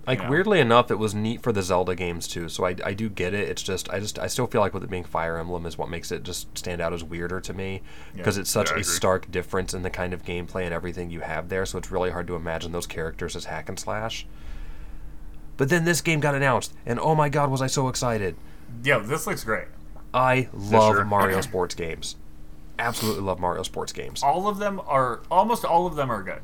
Like 0.07 0.21
Yeah. 0.21 0.29
weirdly 0.29 0.59
enough, 0.59 0.89
it 0.89 0.97
was 0.97 1.13
neat 1.13 1.43
for 1.43 1.51
the 1.51 1.61
Zelda 1.61 1.93
games 1.93 2.27
too. 2.27 2.49
So 2.49 2.65
I, 2.65 2.75
I 2.83 2.93
do 2.95 3.09
get 3.09 3.35
it. 3.35 3.47
It's 3.47 3.61
just 3.61 3.91
I 3.91 3.99
just 3.99 4.17
I 4.17 4.25
still 4.25 4.47
feel 4.47 4.61
like 4.61 4.73
with 4.73 4.83
it 4.83 4.89
being 4.89 5.03
Fire 5.03 5.37
Emblem 5.37 5.67
is 5.67 5.77
what 5.77 5.87
makes 5.87 6.11
it 6.11 6.23
just 6.23 6.57
stand 6.57 6.81
out 6.81 6.93
as 6.93 7.03
weirder 7.03 7.39
to 7.41 7.53
me 7.53 7.83
because 8.15 8.37
Yeah. 8.37 8.41
it's 8.41 8.49
such 8.49 8.69
Yeah, 8.69 8.75
I 8.75 8.77
a 8.77 8.81
agree. 8.81 8.93
stark 8.95 9.29
difference 9.29 9.75
in 9.75 9.83
the 9.83 9.91
kind 9.91 10.15
of 10.15 10.23
gameplay 10.23 10.63
and 10.63 10.73
everything 10.73 11.11
you 11.11 11.19
have 11.19 11.49
there. 11.49 11.67
So 11.67 11.77
it's 11.77 11.91
really 11.91 12.09
hard 12.09 12.25
to 12.27 12.35
imagine 12.35 12.71
those 12.71 12.87
characters 12.87 13.35
as 13.35 13.45
hack 13.45 13.69
and 13.69 13.77
slash. 13.77 14.25
But 15.57 15.69
then 15.69 15.85
this 15.85 16.01
game 16.01 16.21
got 16.21 16.33
announced, 16.33 16.73
and 16.87 16.99
oh 16.99 17.13
my 17.13 17.29
god, 17.29 17.51
was 17.51 17.61
I 17.61 17.67
so 17.67 17.87
excited! 17.87 18.35
Yo, 18.83 18.99
this 19.01 19.27
looks 19.27 19.43
great. 19.43 19.67
I 20.13 20.47
love 20.53 20.95
sure. 20.95 21.05
Mario 21.05 21.41
sports 21.51 21.75
games. 21.75 22.15
Absolutely 22.79 23.23
love 23.23 23.39
Mario 23.39 23.63
sports 23.63 23.91
games. 23.91 24.21
All 24.23 24.47
of 24.47 24.59
them 24.59 24.81
are 24.85 25.21
almost 25.31 25.65
all 25.65 25.87
of 25.87 25.95
them 25.95 26.11
are 26.11 26.23
good. 26.23 26.41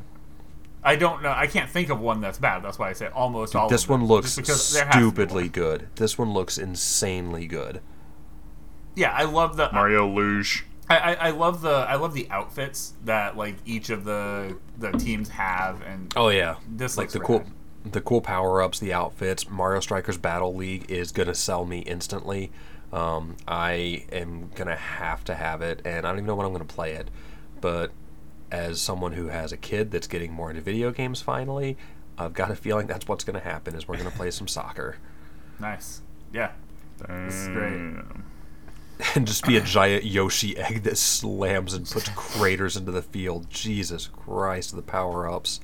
I 0.83 0.95
don't 0.97 1.23
know. 1.23 1.31
I 1.31 1.47
can't 1.47 1.69
think 1.69 1.89
of 1.89 1.99
one 2.01 2.19
that's 2.19 2.39
bad. 2.39 2.63
That's 2.63 2.77
why 2.77 2.89
I 2.89 2.93
say 2.93 3.07
almost 3.07 3.55
all. 3.55 3.69
This 3.69 3.83
of 3.83 3.87
them, 3.87 4.01
one 4.01 4.07
looks 4.09 4.35
just 4.35 4.37
because 4.37 4.73
there 4.73 4.85
has 4.85 4.93
to 4.95 4.99
be 4.99 5.05
stupidly 5.05 5.43
one. 5.43 5.51
good. 5.51 5.87
This 5.95 6.17
one 6.17 6.33
looks 6.33 6.57
insanely 6.57 7.47
good. 7.47 7.81
Yeah, 8.95 9.11
I 9.11 9.23
love 9.23 9.55
the. 9.57 9.71
Mario 9.71 10.07
Luge. 10.07 10.65
I, 10.89 10.97
I, 10.97 11.13
I 11.13 11.29
love 11.29 11.61
the 11.61 11.69
I 11.69 11.95
love 11.95 12.13
the 12.13 12.29
outfits 12.29 12.93
that 13.05 13.37
like 13.37 13.55
each 13.65 13.89
of 13.89 14.03
the 14.03 14.57
the 14.77 14.91
teams 14.91 15.29
have, 15.29 15.81
and 15.81 16.11
Oh 16.17 16.27
yeah, 16.29 16.55
This 16.67 16.97
like 16.97 17.05
looks 17.05 17.13
the 17.13 17.19
cool, 17.21 17.43
the 17.85 18.01
cool 18.01 18.19
power 18.21 18.61
ups, 18.61 18.79
the 18.79 18.91
outfits. 18.91 19.49
Mario 19.49 19.79
Strikers 19.79 20.17
Battle 20.17 20.53
League 20.53 20.91
is 20.91 21.13
gonna 21.13 21.35
sell 21.35 21.63
me 21.65 21.79
instantly. 21.79 22.51
Um, 22.93 23.35
I 23.47 24.05
am 24.11 24.51
gonna 24.55 24.75
have 24.75 25.23
to 25.25 25.35
have 25.35 25.61
it, 25.61 25.81
and 25.83 26.05
I 26.05 26.09
don't 26.09 26.19
even 26.19 26.27
know 26.27 26.35
when 26.35 26.45
I'm 26.45 26.51
gonna 26.53 26.65
play 26.65 26.93
it. 26.93 27.09
But 27.59 27.91
as 28.51 28.79
someone 28.79 29.13
who 29.13 29.27
has 29.27 29.51
a 29.51 29.57
kid 29.57 29.89
that's 29.91 30.07
getting 30.07 30.31
more 30.31 30.49
into 30.51 30.61
video 30.61 30.91
games, 30.91 31.21
finally, 31.21 31.75
I've 32.17 32.33
got 32.33 32.51
a 32.51 32.55
feeling 32.55 32.85
that's 32.87 33.07
what's 33.07 33.23
gonna 33.23 33.39
happen. 33.39 33.75
Is 33.75 33.87
we're 33.87 33.97
gonna 33.97 34.11
play 34.11 34.29
some 34.31 34.47
soccer 34.47 34.97
nice. 35.59 36.01
Yeah, 36.31 36.51
This 37.07 37.33
is 37.33 37.47
great. 37.47 37.95
And 39.15 39.27
just 39.27 39.45
be 39.45 39.57
a 39.57 39.61
giant 39.61 40.05
Yoshi 40.05 40.55
egg 40.55 40.83
that 40.83 40.97
slams 40.97 41.73
and 41.73 41.89
puts 41.89 42.09
craters 42.09 42.77
into 42.77 42.91
the 42.91 43.01
field. 43.01 43.49
Jesus 43.49 44.07
Christ, 44.07 44.75
the 44.75 44.81
power 44.83 45.29
ups. 45.29 45.59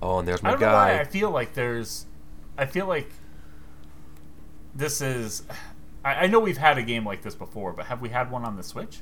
Oh, 0.00 0.18
and 0.18 0.28
there's 0.28 0.40
I 0.42 0.44
my 0.44 0.50
don't 0.50 0.60
know 0.60 0.72
why 0.72 1.00
I 1.00 1.04
feel 1.04 1.30
like 1.30 1.54
there's. 1.54 2.06
I 2.58 2.66
feel 2.66 2.86
like 2.86 3.10
this 4.74 5.00
is. 5.00 5.42
I, 6.04 6.14
I 6.14 6.26
know 6.26 6.40
we've 6.40 6.58
had 6.58 6.78
a 6.78 6.82
game 6.82 7.06
like 7.06 7.22
this 7.22 7.34
before, 7.34 7.72
but 7.72 7.86
have 7.86 8.00
we 8.00 8.08
had 8.08 8.30
one 8.30 8.44
on 8.44 8.56
the 8.56 8.62
Switch? 8.62 9.00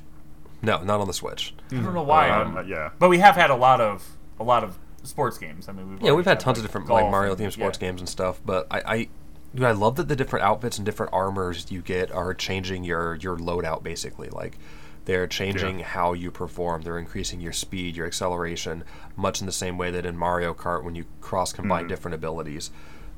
No, 0.61 0.83
not 0.83 0.99
on 1.01 1.07
the 1.07 1.13
Switch. 1.13 1.53
I 1.71 1.75
don't 1.75 1.93
know 1.93 2.03
why. 2.03 2.29
Um, 2.29 2.57
um, 2.57 2.67
yeah. 2.67 2.89
But 2.99 3.09
we 3.09 3.17
have 3.19 3.35
had 3.35 3.49
a 3.49 3.55
lot 3.55 3.81
of 3.81 4.07
a 4.39 4.43
lot 4.43 4.63
of 4.63 4.77
sports 5.03 5.37
games. 5.37 5.67
I 5.67 5.71
mean, 5.71 5.89
we've 5.89 5.99
Yeah, 5.99 6.03
we've 6.11 6.13
already 6.25 6.29
had 6.29 6.39
tons 6.39 6.57
of 6.59 6.63
different 6.63 6.87
like 6.89 7.01
golf 7.03 7.11
Mario 7.11 7.31
and- 7.33 7.41
themed 7.41 7.53
sports 7.53 7.79
yeah. 7.81 7.87
games 7.87 8.01
and 8.01 8.07
stuff, 8.09 8.39
but 8.45 8.67
I, 8.69 8.81
I 8.85 9.07
dude, 9.55 9.63
I 9.65 9.71
love 9.71 9.95
that 9.95 10.07
the 10.07 10.15
different 10.15 10.45
outfits 10.45 10.77
and 10.77 10.85
different 10.85 11.11
armors 11.13 11.71
you 11.71 11.81
get 11.81 12.11
are 12.11 12.33
changing 12.35 12.83
your 12.83 13.15
your 13.15 13.37
loadout 13.37 13.81
basically. 13.81 14.29
Like 14.29 14.59
they're 15.05 15.25
changing 15.25 15.79
Yeah. 15.79 15.85
how 15.85 16.13
you 16.13 16.29
perform. 16.29 16.83
They're 16.83 16.99
increasing 16.99 17.41
your 17.41 17.53
speed, 17.53 17.95
your 17.95 18.05
acceleration, 18.05 18.83
much 19.15 19.39
in 19.41 19.47
the 19.47 19.51
same 19.51 19.79
way 19.79 19.89
that 19.89 20.05
in 20.05 20.15
Mario 20.15 20.53
Kart 20.53 20.83
when 20.83 20.93
you 20.93 21.05
cross 21.21 21.51
combine 21.53 21.85
Mhm. 21.85 21.89
different 21.89 22.13
abilities. 22.13 22.69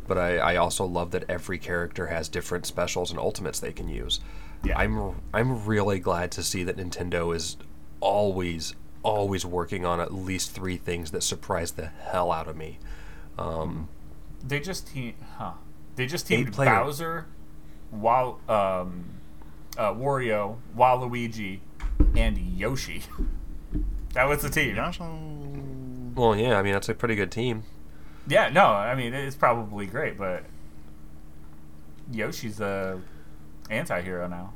But 0.08 0.18
I, 0.18 0.38
I 0.38 0.56
also 0.58 0.86
love 0.86 1.12
that 1.12 1.24
every 1.30 1.58
character 1.58 2.08
has 2.08 2.28
different 2.28 2.66
specials 2.66 3.10
and 3.10 3.20
ultimates 3.20 3.60
they 3.60 3.74
can 3.74 3.88
use. 3.88 4.20
Yeah. 4.63 4.78
I'm 4.78 5.16
I'm 5.34 5.66
really 5.66 6.00
glad 6.00 6.32
to 6.32 6.44
see 6.44 6.63
that 6.63 6.78
Nintendo 6.78 7.36
is 7.36 7.58
always 8.00 8.76
always 9.04 9.46
working 9.46 9.86
on 9.86 10.00
at 10.00 10.13
least 10.13 10.52
three 10.52 10.78
things 10.78 11.12
that 11.12 11.22
surprise 11.22 11.74
the 11.74 11.88
hell 11.88 12.32
out 12.32 12.48
of 12.48 12.56
me. 12.56 12.80
Um, 13.38 13.89
They 14.46 14.60
just 14.60 14.88
team, 14.88 15.16
huh? 15.38 15.54
They 15.96 16.06
just 16.06 16.28
teamed 16.28 16.56
Bowser, 16.56 17.26
Wal, 17.92 18.39
um, 18.50 19.06
uh, 19.78 19.94
Wario, 19.94 20.58
Waluigi, 20.76 21.60
and 22.16 22.38
Yoshi. 22.38 23.04
that 24.13 24.24
was 24.26 24.42
the 24.42 24.50
team. 24.50 24.76
well, 26.16 26.36
yeah, 26.36 26.58
I 26.58 26.63
mean 26.63 26.74
that's 26.74 26.89
a 26.89 26.94
pretty 26.94 27.16
good 27.16 27.32
team. 27.32 27.63
Yeah, 28.27 28.49
no, 28.49 28.65
I 28.67 28.95
mean 28.95 29.13
it's 29.13 29.36
probably 29.36 29.86
great, 29.86 30.17
but 30.17 30.43
Yoshi's 32.12 32.59
a 32.59 33.01
anti-hero 33.69 34.27
now. 34.27 34.53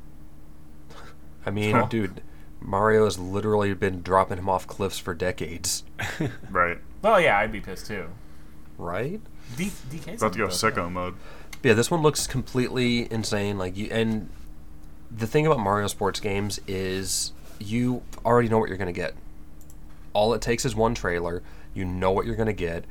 I 1.46 1.50
mean, 1.50 1.76
Oh. 1.76 1.86
dude, 1.86 2.22
Mario 2.60 3.04
has 3.04 3.18
literally 3.18 3.72
been 3.74 4.02
dropping 4.02 4.38
him 4.38 4.48
off 4.48 4.66
cliffs 4.66 4.98
for 4.98 5.14
decades, 5.14 5.84
Right. 6.50 6.78
Well, 7.02 7.20
yeah, 7.20 7.38
I'd 7.38 7.52
be 7.52 7.60
pissed 7.60 7.86
too. 7.86 8.06
right? 8.76 9.20
D- 9.56 9.72
DK's 9.90 10.20
About 10.22 10.32
to 10.34 10.38
go 10.38 10.44
on 10.44 10.50
the- 10.50 10.56
sicko 10.56 10.90
mode. 10.92 11.14
Yeah, 11.62 11.72
this 11.74 11.90
one 11.90 12.02
looks 12.02 12.26
completely 12.26 13.10
insane. 13.12 13.58
Like 13.58 13.76
you, 13.76 13.88
and 13.90 14.28
the 15.10 15.26
thing 15.26 15.46
about 15.46 15.58
Mario 15.58 15.86
sports 15.88 16.20
games 16.20 16.60
is 16.68 17.32
you 17.58 18.02
already 18.24 18.48
know 18.48 18.58
what 18.58 18.68
you're 18.68 18.78
gonna 18.78 18.92
get. 18.92 19.14
All 20.12 20.32
it 20.34 20.40
takes 20.42 20.64
is 20.64 20.76
one 20.76 20.94
trailer. 20.94 21.42
You 21.74 21.84
know 21.84 22.10
what 22.12 22.26
you're 22.26 22.36
gonna 22.36 22.52
get, 22.52 22.84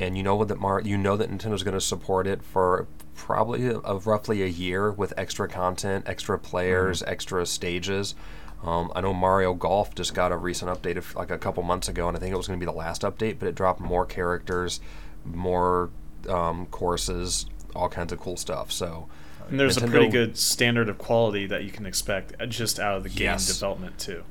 and 0.00 0.16
you 0.16 0.22
know 0.22 0.36
what 0.36 0.48
that 0.48 0.58
Mar- 0.60 0.82
you 0.84 0.96
know 0.96 1.16
that 1.16 1.30
Nintendo's 1.30 1.62
gonna 1.62 1.80
support 1.80 2.26
it 2.26 2.42
for 2.42 2.86
probably 3.14 3.66
a, 3.66 3.78
of 3.78 4.06
roughly 4.06 4.42
a 4.42 4.46
year 4.46 4.90
with 4.92 5.12
extra 5.16 5.48
content, 5.48 6.04
extra 6.06 6.38
players, 6.38 7.02
extra 7.02 7.44
stages. 7.46 8.14
Um, 8.62 8.90
I 8.94 9.00
know 9.00 9.12
Mario 9.14 9.54
Golf 9.54 9.94
just 9.94 10.14
got 10.14 10.32
a 10.32 10.36
recent 10.36 10.70
update 10.70 10.96
of 10.96 11.14
like 11.14 11.30
a 11.30 11.38
couple 11.38 11.62
months 11.62 11.88
ago, 11.88 12.08
and 12.08 12.16
I 12.16 12.20
think 12.20 12.32
it 12.32 12.36
was 12.36 12.46
going 12.48 12.58
to 12.58 12.64
be 12.64 12.70
the 12.70 12.76
last 12.76 13.02
update, 13.02 13.38
but 13.38 13.48
it 13.48 13.54
dropped 13.54 13.80
more 13.80 14.04
characters, 14.04 14.80
more 15.24 15.90
um, 16.28 16.66
courses, 16.66 17.46
all 17.76 17.88
kinds 17.88 18.12
of 18.12 18.18
cool 18.20 18.36
stuff. 18.36 18.72
So 18.72 19.08
And 19.48 19.60
there's 19.60 19.76
a 19.76 19.86
pretty 19.86 20.08
good 20.08 20.36
standard 20.36 20.88
of 20.88 20.98
quality 20.98 21.46
that 21.46 21.62
you 21.64 21.70
can 21.70 21.86
expect 21.86 22.34
uh, 22.40 22.46
just 22.46 22.80
out 22.80 22.96
of 22.96 23.02
the 23.04 23.08
game 23.10 23.26
Yes. 23.26 23.46
development 23.46 23.98
too. 23.98 24.24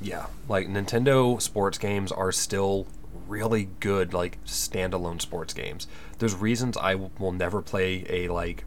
Yeah, 0.00 0.26
like 0.48 0.66
Nintendo 0.66 1.40
sports 1.42 1.76
games 1.76 2.10
are 2.12 2.32
still 2.32 2.86
really 3.30 3.68
good, 3.80 4.12
like 4.12 4.42
standalone 4.44 5.20
sports 5.20 5.54
games. 5.54 5.86
There's 6.18 6.34
reasons 6.34 6.76
I 6.76 6.92
w- 6.92 7.10
will 7.18 7.32
never 7.32 7.62
play 7.62 8.04
a 8.08 8.28
like 8.28 8.64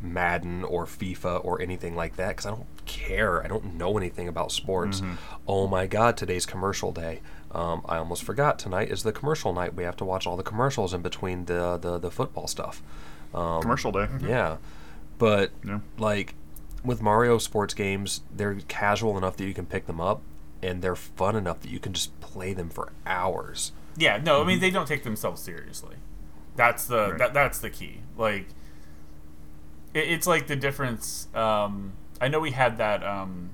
Madden 0.00 0.64
or 0.64 0.86
FIFA 0.86 1.44
or 1.44 1.60
anything 1.60 1.94
like 1.96 2.16
that 2.16 2.28
because 2.28 2.46
I 2.46 2.50
don't 2.50 2.66
care. 2.86 3.42
I 3.44 3.48
don't 3.48 3.74
know 3.74 3.96
anything 3.98 4.28
about 4.28 4.50
sports. 4.52 5.02
Oh 5.46 5.66
my 5.66 5.86
god, 5.86 6.16
today's 6.16 6.46
commercial 6.46 6.92
day. 6.92 7.20
Um, 7.50 7.82
I 7.86 7.96
almost 7.98 8.22
forgot 8.22 8.58
tonight 8.58 8.90
is 8.90 9.02
the 9.02 9.12
commercial 9.12 9.52
night. 9.52 9.74
We 9.74 9.82
have 9.84 9.96
to 9.96 10.04
watch 10.04 10.26
all 10.26 10.36
the 10.36 10.42
commercials 10.42 10.94
in 10.94 11.02
between 11.02 11.46
the 11.46 11.76
the, 11.78 11.98
the 11.98 12.10
football 12.10 12.46
stuff. 12.46 12.82
Um, 13.34 13.60
Commercial 13.60 13.92
day. 13.92 14.08
Yeah, 14.22 14.56
but 15.18 15.50
Yeah. 15.64 15.80
like 15.98 16.34
with 16.84 17.02
Mario 17.02 17.38
sports 17.38 17.74
games, 17.74 18.20
they're 18.34 18.54
casual 18.68 19.18
enough 19.18 19.36
that 19.36 19.44
you 19.44 19.52
can 19.54 19.66
pick 19.66 19.86
them 19.86 20.00
up, 20.00 20.22
and 20.62 20.80
they're 20.80 20.94
fun 20.96 21.34
enough 21.34 21.60
that 21.60 21.70
you 21.70 21.80
can 21.80 21.92
just 21.92 22.18
play 22.20 22.52
them 22.54 22.70
for 22.70 22.92
hours. 23.04 23.72
Yeah, 23.98 24.18
no, 24.24 24.40
I 24.42 24.44
mean 24.46 24.60
they 24.60 24.70
don't 24.70 24.86
take 24.88 25.02
themselves 25.04 25.42
seriously. 25.42 25.96
That's 26.56 26.86
the 26.86 27.10
Right. 27.10 27.18
that, 27.18 27.34
that's 27.34 27.58
the 27.58 27.70
key. 27.70 28.00
Like, 28.16 28.46
it, 29.94 30.08
it's 30.10 30.26
like 30.26 30.46
the 30.46 30.56
difference. 30.56 31.28
Um, 31.34 31.92
I 32.20 32.28
know 32.28 32.40
we 32.40 32.50
had 32.52 32.78
that 32.78 33.04
um, 33.04 33.50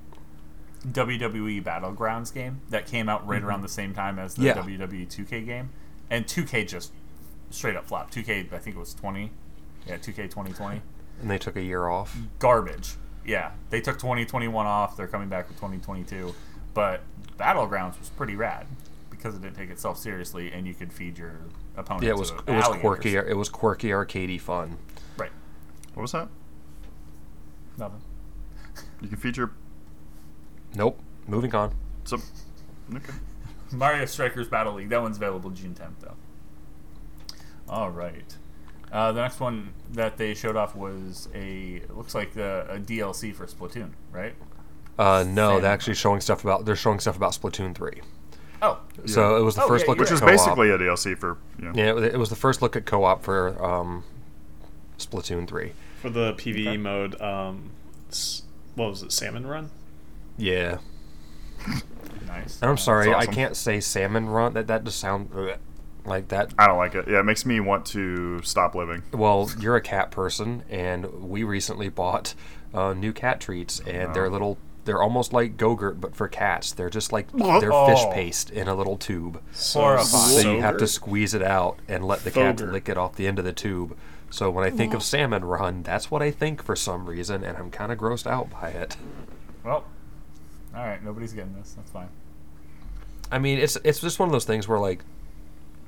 WWE 0.87 1.63
Battlegrounds 1.63 2.33
game 2.33 2.61
that 2.69 2.85
came 2.85 3.09
out 3.09 3.25
right 3.27 3.41
around 3.43 3.61
the 3.61 3.67
same 3.67 3.93
time 3.93 4.19
as 4.19 4.35
the 4.35 4.43
Yeah. 4.43 4.53
WWE 4.55 5.07
2K 5.07 5.45
game, 5.45 5.69
and 6.09 6.25
2K 6.25 6.67
just 6.67 6.91
straight 7.49 7.75
up 7.75 7.87
flopped. 7.87 8.13
2K, 8.15 8.51
I 8.53 8.57
think 8.57 8.75
it 8.75 8.79
was 8.79 8.93
20. 8.93 9.31
Yeah, 9.87 9.97
2K 9.97 10.15
2020. 10.29 10.81
And 11.21 11.29
they 11.31 11.37
took 11.37 11.55
a 11.55 11.61
year 11.61 11.87
off. 11.87 12.17
Garbage. 12.39 12.95
Yeah, 13.25 13.51
they 13.69 13.81
took 13.81 13.97
2021 13.97 14.65
off. 14.65 14.97
They're 14.97 15.07
coming 15.07 15.29
back 15.29 15.47
with 15.47 15.57
2022, 15.57 16.33
but 16.73 17.01
Battlegrounds 17.37 17.97
was 17.99 18.09
pretty 18.09 18.35
rad 18.35 18.67
because 19.25 19.39
it 19.39 19.41
didn't 19.41 19.55
take 19.55 19.71
itself 19.71 19.97
seriously, 19.97 20.51
and 20.51 20.67
you 20.67 20.75
could 20.75 20.93
feed 20.93 21.17
your 21.17 21.39
opponent. 21.75 22.03
Yeah, 22.03 22.11
it 22.11 22.17
was 22.17 22.29
it 22.29 22.51
was 22.51 22.67
quirky. 22.79 23.15
It 23.15 23.35
was 23.35 23.49
quirky, 23.49 23.87
arcadey 23.89 24.39
fun. 24.39 24.77
Right. 25.17 25.31
What 25.95 26.03
was 26.03 26.11
that? 26.11 26.27
Nothing. 27.75 28.01
You 29.01 29.07
can 29.07 29.17
feature 29.17 29.51
Nope. 30.75 30.99
Moving 31.27 31.55
on. 31.55 31.73
some. 32.03 32.21
Okay. 32.93 33.13
Mario 33.71 34.05
Strikers 34.05 34.47
Battle 34.47 34.73
League. 34.73 34.89
That 34.89 35.01
one's 35.01 35.17
available 35.17 35.49
June 35.49 35.73
10th, 35.73 36.01
though. 36.01 37.35
All 37.67 37.89
right. 37.89 38.35
Uh, 38.91 39.11
the 39.11 39.21
next 39.21 39.39
one 39.39 39.73
that 39.93 40.17
they 40.17 40.35
showed 40.35 40.55
off 40.55 40.75
was 40.75 41.29
a 41.33 41.81
it 41.83 41.97
looks 41.97 42.13
like 42.13 42.33
the, 42.33 42.67
a 42.69 42.77
DLC 42.77 43.33
for 43.33 43.47
Splatoon, 43.47 43.89
right? 44.11 44.35
Uh, 44.99 45.25
no, 45.27 45.53
Sam. 45.53 45.61
they're 45.63 45.71
actually 45.71 45.95
showing 45.95 46.21
stuff 46.21 46.43
about. 46.43 46.65
They're 46.65 46.75
showing 46.75 46.99
stuff 46.99 47.17
about 47.17 47.31
Splatoon 47.31 47.73
three. 47.73 48.01
Oh, 48.61 48.79
So 49.05 49.37
it 49.37 49.41
was 49.41 49.55
the 49.55 49.63
Oh, 49.63 49.67
first 49.67 49.85
yeah, 49.85 49.89
look 49.91 49.97
you're 49.97 50.05
at 50.07 50.11
Which 50.11 50.13
is 50.13 50.19
co-op. 50.19 50.29
basically 50.31 50.69
a 50.69 50.77
DLC 50.77 51.15
for. 51.17 51.37
Yeah. 51.61 51.71
Yeah, 51.75 51.83
it 52.05 52.17
was- 52.17 52.29
the 52.29 52.35
first 52.35 52.61
look 52.61 52.75
at 52.75 52.85
co-op 52.85 53.23
for 53.23 53.61
um, 53.63 54.03
Splatoon 54.97 55.47
three. 55.47 55.73
For 56.01 56.09
the 56.09 56.33
PVE 56.33 56.67
Okay. 56.67 56.77
mode, 56.77 57.19
um, 57.21 57.71
what 58.75 58.89
was 58.89 59.03
it, 59.03 59.11
Salmon 59.11 59.45
Run? 59.47 59.71
Yeah, 60.37 60.77
nice. 62.27 62.59
and 62.61 62.69
I'm 62.69 62.77
sorry, 62.77 63.11
awesome. 63.13 63.29
I 63.29 63.33
can't 63.33 63.55
say 63.55 63.79
salmon 63.79 64.27
run. 64.27 64.53
That 64.53 64.67
that 64.67 64.83
just 64.83 64.99
sound 64.99 65.29
ugh, 65.35 65.57
like 66.05 66.27
that. 66.29 66.53
I 66.59 66.67
don't 66.67 66.77
like 66.77 66.93
it. 66.95 67.07
Yeah, 67.07 67.19
it 67.19 67.23
makes 67.23 67.45
me 67.45 67.59
want 67.59 67.85
to 67.87 68.41
stop 68.43 68.75
living. 68.75 69.03
Well, 69.13 69.49
you're 69.59 69.75
a 69.75 69.81
cat 69.81 70.11
person, 70.11 70.63
and 70.69 71.05
we 71.29 71.43
recently 71.43 71.89
bought 71.89 72.35
uh, 72.73 72.93
new 72.93 73.13
cat 73.13 73.39
treats, 73.39 73.79
and 73.81 74.13
they're 74.13 74.25
Oh. 74.25 74.29
little. 74.29 74.57
They're 74.85 75.01
almost 75.01 75.33
like 75.33 75.57
Gogurt, 75.57 75.99
but 75.99 76.15
for 76.15 76.27
cats. 76.27 76.71
They're 76.71 76.89
just 76.91 77.11
like 77.11 77.27
oh. 77.33 77.59
they're 77.59 77.71
fish 77.71 78.05
Oh. 78.05 78.11
paste 78.13 78.51
in 78.51 78.67
a 78.67 78.75
little 78.75 78.97
tube. 78.97 79.41
So, 79.51 79.97
So 80.03 80.53
you 80.53 80.61
have 80.61 80.77
to 80.77 80.87
squeeze 80.87 81.33
it 81.33 81.41
out 81.41 81.79
and 81.87 82.05
let 82.05 82.23
the 82.23 82.31
cat 82.31 82.61
lick 82.61 82.87
it 82.87 82.97
off 82.97 83.15
the 83.15 83.27
end 83.27 83.39
of 83.39 83.45
the 83.45 83.53
tube. 83.53 83.97
So 84.29 84.49
when 84.51 84.65
I 84.65 84.69
think 84.69 84.93
of 84.93 85.01
salmon 85.01 85.43
run, 85.45 85.83
that's 85.83 86.11
what 86.11 86.21
I 86.21 86.29
think 86.29 86.61
for 86.61 86.75
some 86.75 87.05
reason, 87.05 87.43
and 87.43 87.57
I'm 87.57 87.71
kind 87.71 87.91
of 87.91 87.97
grossed 87.97 88.27
out 88.27 88.49
by 88.49 88.69
it. 88.69 88.97
Well, 89.63 89.85
all 90.75 90.85
right. 90.85 91.03
Nobody's 91.03 91.33
getting 91.33 91.55
this. 91.55 91.73
That's 91.73 91.91
fine. 91.91 92.09
I 93.31 93.39
mean, 93.39 93.57
it's 93.57 93.77
it's 93.83 94.01
just 94.01 94.19
one 94.19 94.29
of 94.29 94.33
those 94.33 94.45
things 94.45 94.67
where 94.67 94.77
like, 94.79 95.03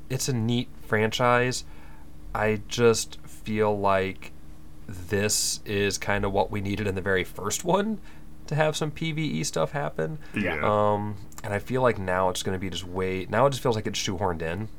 it's 0.10 0.28
a 0.28 0.34
neat 0.34 0.70
franchise. 0.88 1.66
I 2.34 2.62
just 2.68 3.20
feel 3.22 3.78
like 3.78 4.32
this 4.88 5.60
is 5.66 5.98
kind 5.98 6.24
of 6.24 6.32
what 6.32 6.50
we 6.50 6.62
needed 6.62 6.88
in 6.88 6.96
the 6.96 7.02
very 7.02 7.24
first 7.24 7.64
one 7.66 8.00
to 8.48 8.56
have 8.56 8.76
some 8.76 8.92
PVE 8.92 9.46
stuff 9.46 9.72
happen. 9.72 10.18
Yeah. 10.36 10.60
Um, 10.62 11.16
and 11.44 11.54
I 11.54 11.60
feel 11.60 11.82
like 11.82 11.98
now 12.00 12.30
it's 12.30 12.44
going 12.44 12.56
to 12.56 12.60
be 12.60 12.70
just 12.70 12.84
way. 12.86 13.26
Now 13.30 13.46
it 13.46 13.52
just 13.52 13.62
feels 13.64 13.76
like 13.76 13.88
it's 13.88 14.00
shoehorned 14.00 14.42
in. 14.42 14.70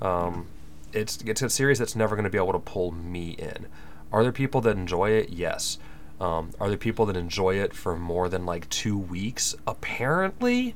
Um, 0.00 0.46
it's 0.92 1.18
it's 1.24 1.42
a 1.42 1.50
series 1.50 1.78
that's 1.78 1.94
never 1.94 2.16
going 2.16 2.24
to 2.24 2.30
be 2.30 2.38
able 2.38 2.52
to 2.52 2.58
pull 2.58 2.92
me 2.92 3.30
in. 3.30 3.66
Are 4.12 4.22
there 4.22 4.32
people 4.32 4.60
that 4.62 4.76
enjoy 4.76 5.10
it? 5.10 5.30
Yes. 5.30 5.78
Um, 6.20 6.50
are 6.60 6.68
there 6.68 6.76
people 6.76 7.06
that 7.06 7.16
enjoy 7.16 7.54
it 7.54 7.72
for 7.72 7.96
more 7.96 8.28
than 8.28 8.44
like 8.44 8.68
two 8.68 8.98
weeks? 8.98 9.54
Apparently. 9.66 10.74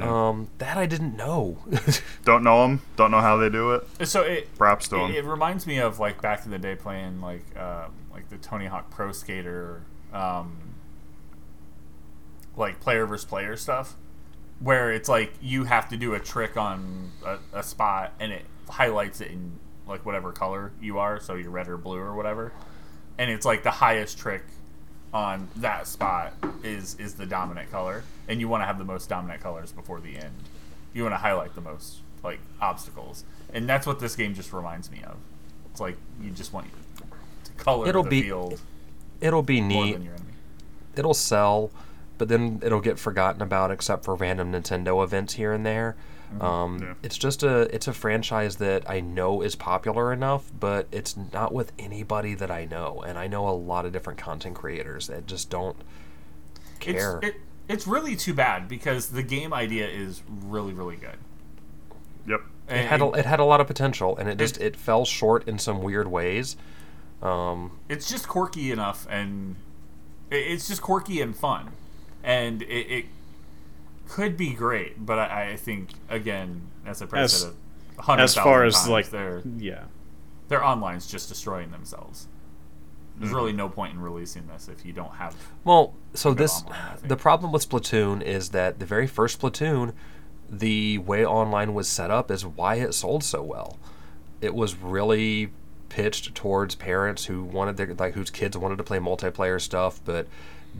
Um, 0.00 0.48
that 0.58 0.76
I 0.76 0.86
didn't 0.86 1.16
know. 1.16 1.58
Don't 2.24 2.44
know 2.44 2.62
them. 2.62 2.82
Don't 2.96 3.10
know 3.10 3.20
how 3.20 3.36
they 3.36 3.48
do 3.48 3.72
it. 3.72 4.06
So 4.06 4.22
it 4.22 4.54
Props 4.56 4.86
to 4.88 4.96
it, 4.96 4.98
them. 5.08 5.16
it 5.16 5.24
reminds 5.24 5.66
me 5.66 5.78
of 5.78 5.98
like 5.98 6.22
back 6.22 6.44
in 6.44 6.52
the 6.52 6.58
day 6.58 6.76
playing 6.76 7.20
like 7.20 7.44
um, 7.56 7.90
like 8.12 8.28
the 8.28 8.36
Tony 8.36 8.66
Hawk 8.66 8.90
Pro 8.90 9.10
Skater, 9.10 9.82
um, 10.12 10.56
like 12.58 12.80
player 12.80 13.06
versus 13.06 13.24
player 13.24 13.56
stuff, 13.56 13.94
where 14.60 14.92
it's 14.92 15.08
like 15.08 15.32
you 15.40 15.64
have 15.64 15.88
to 15.90 15.96
do 15.96 16.14
a 16.14 16.20
trick 16.20 16.56
on 16.56 17.10
a, 17.24 17.38
a 17.52 17.62
spot 17.62 18.12
and 18.20 18.32
it 18.32 18.44
highlights 18.68 19.20
it 19.20 19.30
in 19.30 19.52
like 19.86 20.04
whatever 20.04 20.32
color 20.32 20.72
you 20.80 20.98
are, 20.98 21.18
so 21.20 21.34
you're 21.34 21.50
red 21.50 21.68
or 21.68 21.78
blue 21.78 21.96
or 21.98 22.14
whatever, 22.14 22.52
and 23.16 23.30
it's 23.30 23.46
like 23.46 23.62
the 23.62 23.70
highest 23.70 24.18
trick 24.18 24.42
on 25.14 25.48
that 25.56 25.86
spot 25.86 26.34
is 26.62 26.94
is 26.98 27.14
the 27.14 27.24
dominant 27.24 27.70
color, 27.70 28.04
and 28.28 28.40
you 28.40 28.48
want 28.48 28.60
to 28.60 28.66
have 28.66 28.76
the 28.78 28.84
most 28.84 29.08
dominant 29.08 29.40
colors 29.40 29.72
before 29.72 30.00
the 30.00 30.16
end. 30.16 30.34
You 30.92 31.02
want 31.04 31.14
to 31.14 31.18
highlight 31.18 31.54
the 31.54 31.60
most 31.62 32.00
like 32.22 32.40
obstacles, 32.60 33.24
and 33.52 33.68
that's 33.68 33.86
what 33.86 34.00
this 34.00 34.16
game 34.16 34.34
just 34.34 34.52
reminds 34.52 34.90
me 34.90 35.00
of. 35.06 35.16
It's 35.70 35.80
like 35.80 35.96
you 36.20 36.30
just 36.30 36.52
want 36.52 36.66
to 37.44 37.52
color 37.52 37.88
It'll 37.88 38.02
the 38.02 38.10
be 38.10 38.22
field 38.22 38.60
It'll 39.20 39.42
be 39.42 39.60
more 39.60 39.84
neat. 39.84 39.92
than 39.94 40.02
your 40.04 40.14
enemy. 40.14 40.32
it'll 40.96 41.14
sell, 41.14 41.70
but 42.18 42.28
then 42.28 42.60
it'll 42.62 42.80
get 42.80 42.98
forgotten 42.98 43.40
about 43.40 43.70
except 43.70 44.04
for 44.04 44.14
random 44.14 44.52
Nintendo 44.52 45.02
events 45.02 45.34
here 45.34 45.52
and 45.52 45.64
there. 45.64 45.96
Um, 46.40 46.78
Yeah. 46.80 46.94
It's 47.02 47.16
just 47.16 47.42
a 47.42 47.74
it's 47.74 47.88
a 47.88 47.92
franchise 47.92 48.56
that 48.56 48.88
I 48.88 49.00
know 49.00 49.40
is 49.40 49.54
popular 49.54 50.12
enough, 50.12 50.50
but 50.58 50.86
it's 50.92 51.16
not 51.32 51.54
with 51.54 51.72
anybody 51.78 52.34
that 52.34 52.50
I 52.50 52.66
know, 52.66 53.02
and 53.06 53.18
I 53.18 53.28
know 53.28 53.48
a 53.48 53.50
lot 53.50 53.86
of 53.86 53.92
different 53.92 54.18
content 54.18 54.54
creators 54.54 55.06
that 55.06 55.26
just 55.26 55.48
don't 55.48 55.76
care. 56.80 57.20
It's 57.22 57.28
it, 57.28 57.40
it's 57.68 57.86
really 57.86 58.14
too 58.14 58.34
bad 58.34 58.68
because 58.68 59.08
the 59.08 59.22
game 59.22 59.54
idea 59.54 59.88
is 59.88 60.22
really 60.28 60.74
really 60.74 60.96
good. 60.96 61.16
Yep. 62.26 62.40
it 62.68 62.84
had 62.84 63.00
a, 63.00 63.10
it 63.12 63.24
had 63.24 63.40
a 63.40 63.44
lot 63.44 63.62
of 63.62 63.66
potential, 63.66 64.14
and 64.18 64.28
it 64.28 64.36
just 64.36 64.60
it 64.60 64.76
fell 64.76 65.06
short 65.06 65.48
in 65.48 65.58
some 65.58 65.82
weird 65.82 66.08
ways. 66.08 66.56
Um, 67.22 67.78
it's 67.88 68.08
just 68.08 68.28
quirky 68.28 68.70
enough 68.70 69.06
and 69.10 69.56
it's 70.30 70.68
just 70.68 70.82
quirky 70.82 71.20
and 71.20 71.34
fun 71.34 71.72
and 72.28 72.62
it, 72.62 72.66
it 72.66 73.04
could 74.08 74.36
be 74.36 74.52
great 74.52 75.04
but 75.04 75.18
I, 75.18 75.52
I 75.52 75.56
think 75.56 75.90
again 76.08 76.68
as 76.86 77.02
I 77.02 77.06
probably 77.06 77.24
As- 77.24 77.40
said 77.40 77.54
a 77.98 78.02
hundred 78.02 78.22
as 78.22 78.34
far 78.34 78.64
as 78.64 78.74
times, 78.74 78.88
like 78.88 79.10
their 79.10 79.42
yeah, 79.56 79.84
their 80.46 80.62
online's 80.62 81.06
just 81.08 81.28
destroying 81.28 81.72
themselves 81.72 82.28
There's 83.18 83.32
really 83.32 83.50
mm-hmm. 83.50 83.58
no 83.58 83.68
point 83.68 83.94
in 83.94 84.00
releasing 84.00 84.46
this 84.46 84.68
if 84.68 84.86
you 84.86 84.92
don't 84.92 85.14
have. 85.14 85.34
Well, 85.64 85.94
so 86.14 86.32
this 86.32 86.62
online, 86.62 86.98
the 87.02 87.16
problem 87.16 87.50
with 87.50 87.68
Splatoon 87.68 88.22
is 88.22 88.50
that 88.50 88.78
the 88.78 88.86
very 88.86 89.08
first 89.08 89.40
Splatoon, 89.40 89.92
the 90.48 90.98
way 90.98 91.26
online 91.26 91.74
was 91.74 91.88
set 91.88 92.12
up 92.12 92.30
is 92.30 92.46
why 92.46 92.76
it 92.76 92.94
sold 92.94 93.24
so 93.24 93.42
well. 93.42 93.78
It 94.40 94.54
was 94.54 94.76
really 94.76 95.50
pitched 95.88 96.34
towards 96.36 96.76
parents 96.76 97.24
who 97.24 97.42
wanted 97.42 97.76
their 97.76 97.92
like 97.94 98.14
whose 98.14 98.30
kids 98.30 98.56
wanted 98.56 98.78
to 98.78 98.84
play 98.84 98.98
multiplayer 98.98 99.60
stuff, 99.60 100.00
but 100.04 100.28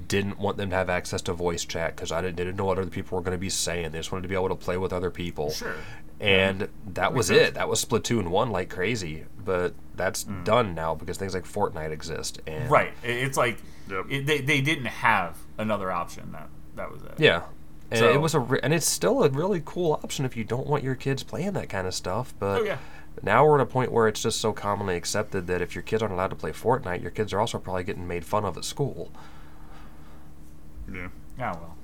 didn't 0.06 0.38
want 0.38 0.56
them 0.56 0.70
to 0.70 0.76
have 0.76 0.88
access 0.88 1.22
to 1.22 1.32
voice 1.32 1.64
chat 1.64 1.96
because 1.96 2.12
I 2.12 2.20
didn't, 2.20 2.36
didn't 2.36 2.56
know 2.56 2.64
what 2.64 2.78
other 2.78 2.90
people 2.90 3.16
were 3.16 3.22
going 3.22 3.36
to 3.36 3.40
be 3.40 3.50
saying. 3.50 3.90
They 3.90 3.98
just 3.98 4.12
wanted 4.12 4.22
to 4.22 4.28
be 4.28 4.34
able 4.34 4.48
to 4.50 4.54
play 4.54 4.76
with 4.76 4.92
other 4.92 5.10
people. 5.10 5.50
Sure. 5.50 5.74
And 6.20 6.68
that 6.94 7.14
was 7.14 7.30
it. 7.30 7.54
That 7.54 7.68
was 7.68 7.84
Splatoon 7.84 8.28
one 8.28 8.50
like 8.50 8.68
crazy, 8.70 9.24
but 9.44 9.74
that's 9.96 10.24
mm. 10.24 10.44
done 10.44 10.74
now 10.74 10.94
because 10.94 11.16
things 11.16 11.34
like 11.34 11.44
Fortnite 11.44 11.92
exist. 11.92 12.40
And 12.46 12.70
Right. 12.70 12.92
It's 13.02 13.36
like 13.36 13.58
Yep. 13.88 14.06
it, 14.10 14.26
they 14.26 14.40
they 14.40 14.60
didn't 14.60 14.86
have 14.86 15.38
another 15.58 15.90
option. 15.92 16.32
That 16.32 16.48
that 16.76 16.92
was 16.92 17.02
it. 17.02 17.14
Yeah. 17.18 17.42
And 17.90 18.00
So- 18.00 18.12
it 18.12 18.20
was 18.20 18.34
a 18.34 18.40
re- 18.40 18.60
and 18.62 18.74
it's 18.74 18.86
still 18.88 19.22
a 19.22 19.28
really 19.28 19.62
cool 19.64 19.92
option 20.02 20.24
if 20.24 20.36
you 20.36 20.44
don't 20.44 20.66
want 20.66 20.82
your 20.82 20.94
kids 20.94 21.22
playing 21.22 21.52
that 21.52 21.68
kind 21.68 21.86
of 21.86 21.94
stuff. 21.94 22.34
But 22.38 22.62
Oh, 22.62 22.64
yeah. 22.64 22.78
now 23.22 23.46
we're 23.46 23.54
at 23.56 23.62
a 23.62 23.66
point 23.66 23.92
where 23.92 24.08
it's 24.08 24.22
just 24.22 24.40
so 24.40 24.52
commonly 24.52 24.96
accepted 24.96 25.46
that 25.46 25.62
if 25.62 25.74
your 25.74 25.82
kids 25.82 26.02
aren't 26.02 26.12
allowed 26.14 26.30
to 26.30 26.36
play 26.36 26.50
Fortnite, 26.50 27.00
your 27.00 27.12
kids 27.12 27.32
are 27.32 27.40
also 27.40 27.58
probably 27.58 27.84
getting 27.84 28.06
made 28.08 28.24
fun 28.24 28.44
of 28.44 28.56
at 28.56 28.64
school. 28.64 29.12
Yeah. 30.92 31.08
Yeah. 31.38 31.52
Well. 31.52 31.76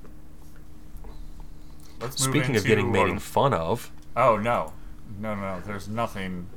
Let's 2.01 2.25
move 2.25 2.35
Speaking 2.35 2.55
of 2.57 2.65
getting 2.65 2.91
made 2.91 3.21
fun 3.21 3.53
of, 3.53 3.91
Oh 4.15 4.37
no, 4.37 4.73
no, 5.19 5.35
no, 5.35 5.41
no. 5.55 5.61
There's 5.65 5.87
nothing, 5.87 6.47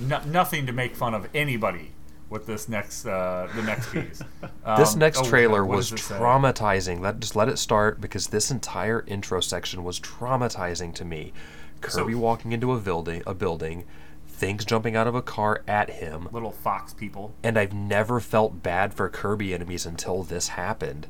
no, 0.00 0.20
nothing 0.24 0.66
to 0.66 0.72
make 0.72 0.94
fun 0.94 1.14
of 1.14 1.28
anybody 1.34 1.90
with 2.28 2.46
this 2.46 2.68
next, 2.68 3.04
uh, 3.06 3.48
the 3.56 3.62
next 3.62 3.92
piece. 3.92 4.22
this 4.76 4.92
Um, 4.94 4.98
next 5.00 5.18
oh, 5.20 5.24
trailer 5.24 5.64
what 5.64 5.76
was 5.78 5.90
does 5.90 6.02
say? 6.02 6.14
traumatizing. 6.14 7.00
Let 7.00 7.18
just 7.20 7.34
let 7.34 7.48
it 7.48 7.58
start 7.58 8.00
because 8.00 8.28
this 8.28 8.50
entire 8.50 9.04
intro 9.08 9.40
section 9.40 9.82
was 9.82 9.98
traumatizing 9.98 10.94
to 10.94 11.04
me. 11.04 11.32
So- 11.88 12.00
Kirby 12.02 12.14
walking 12.14 12.52
into 12.52 12.72
a 12.72 12.78
building, 12.78 13.22
a 13.26 13.34
building, 13.34 13.84
things 14.28 14.64
jumping 14.64 14.94
out 14.94 15.06
of 15.08 15.14
a 15.14 15.22
car 15.22 15.62
at 15.66 15.90
him, 15.90 16.28
Little 16.30 16.52
fox 16.52 16.94
people. 16.94 17.34
and 17.42 17.58
I've 17.58 17.72
never 17.72 18.20
felt 18.20 18.62
bad 18.62 18.94
for 18.94 19.08
Kirby 19.08 19.52
enemies 19.52 19.84
until 19.84 20.22
this 20.22 20.48
happened. 20.48 21.08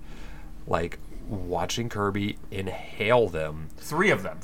Like 0.71 0.99
watching 1.29 1.89
Kirby 1.91 2.39
inhale 2.51 3.29
them 3.29 3.69
Three 3.77 4.11
of 4.11 4.23
them, 4.23 4.39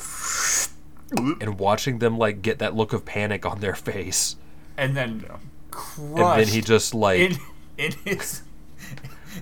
and 1.41 1.59
watching 1.59 2.01
them 2.01 2.19
like 2.19 2.43
get 2.43 2.59
that 2.59 2.75
look 2.75 2.93
of 2.93 3.05
panic 3.05 3.47
on 3.47 3.61
their 3.61 3.75
face, 3.75 4.37
and 4.77 4.97
then 4.97 5.25
and 5.97 6.17
then 6.19 6.49
he 6.49 6.61
just 6.61 6.95
like 6.95 7.21
in 7.21 7.39
in 7.79 7.93
his, 8.05 8.43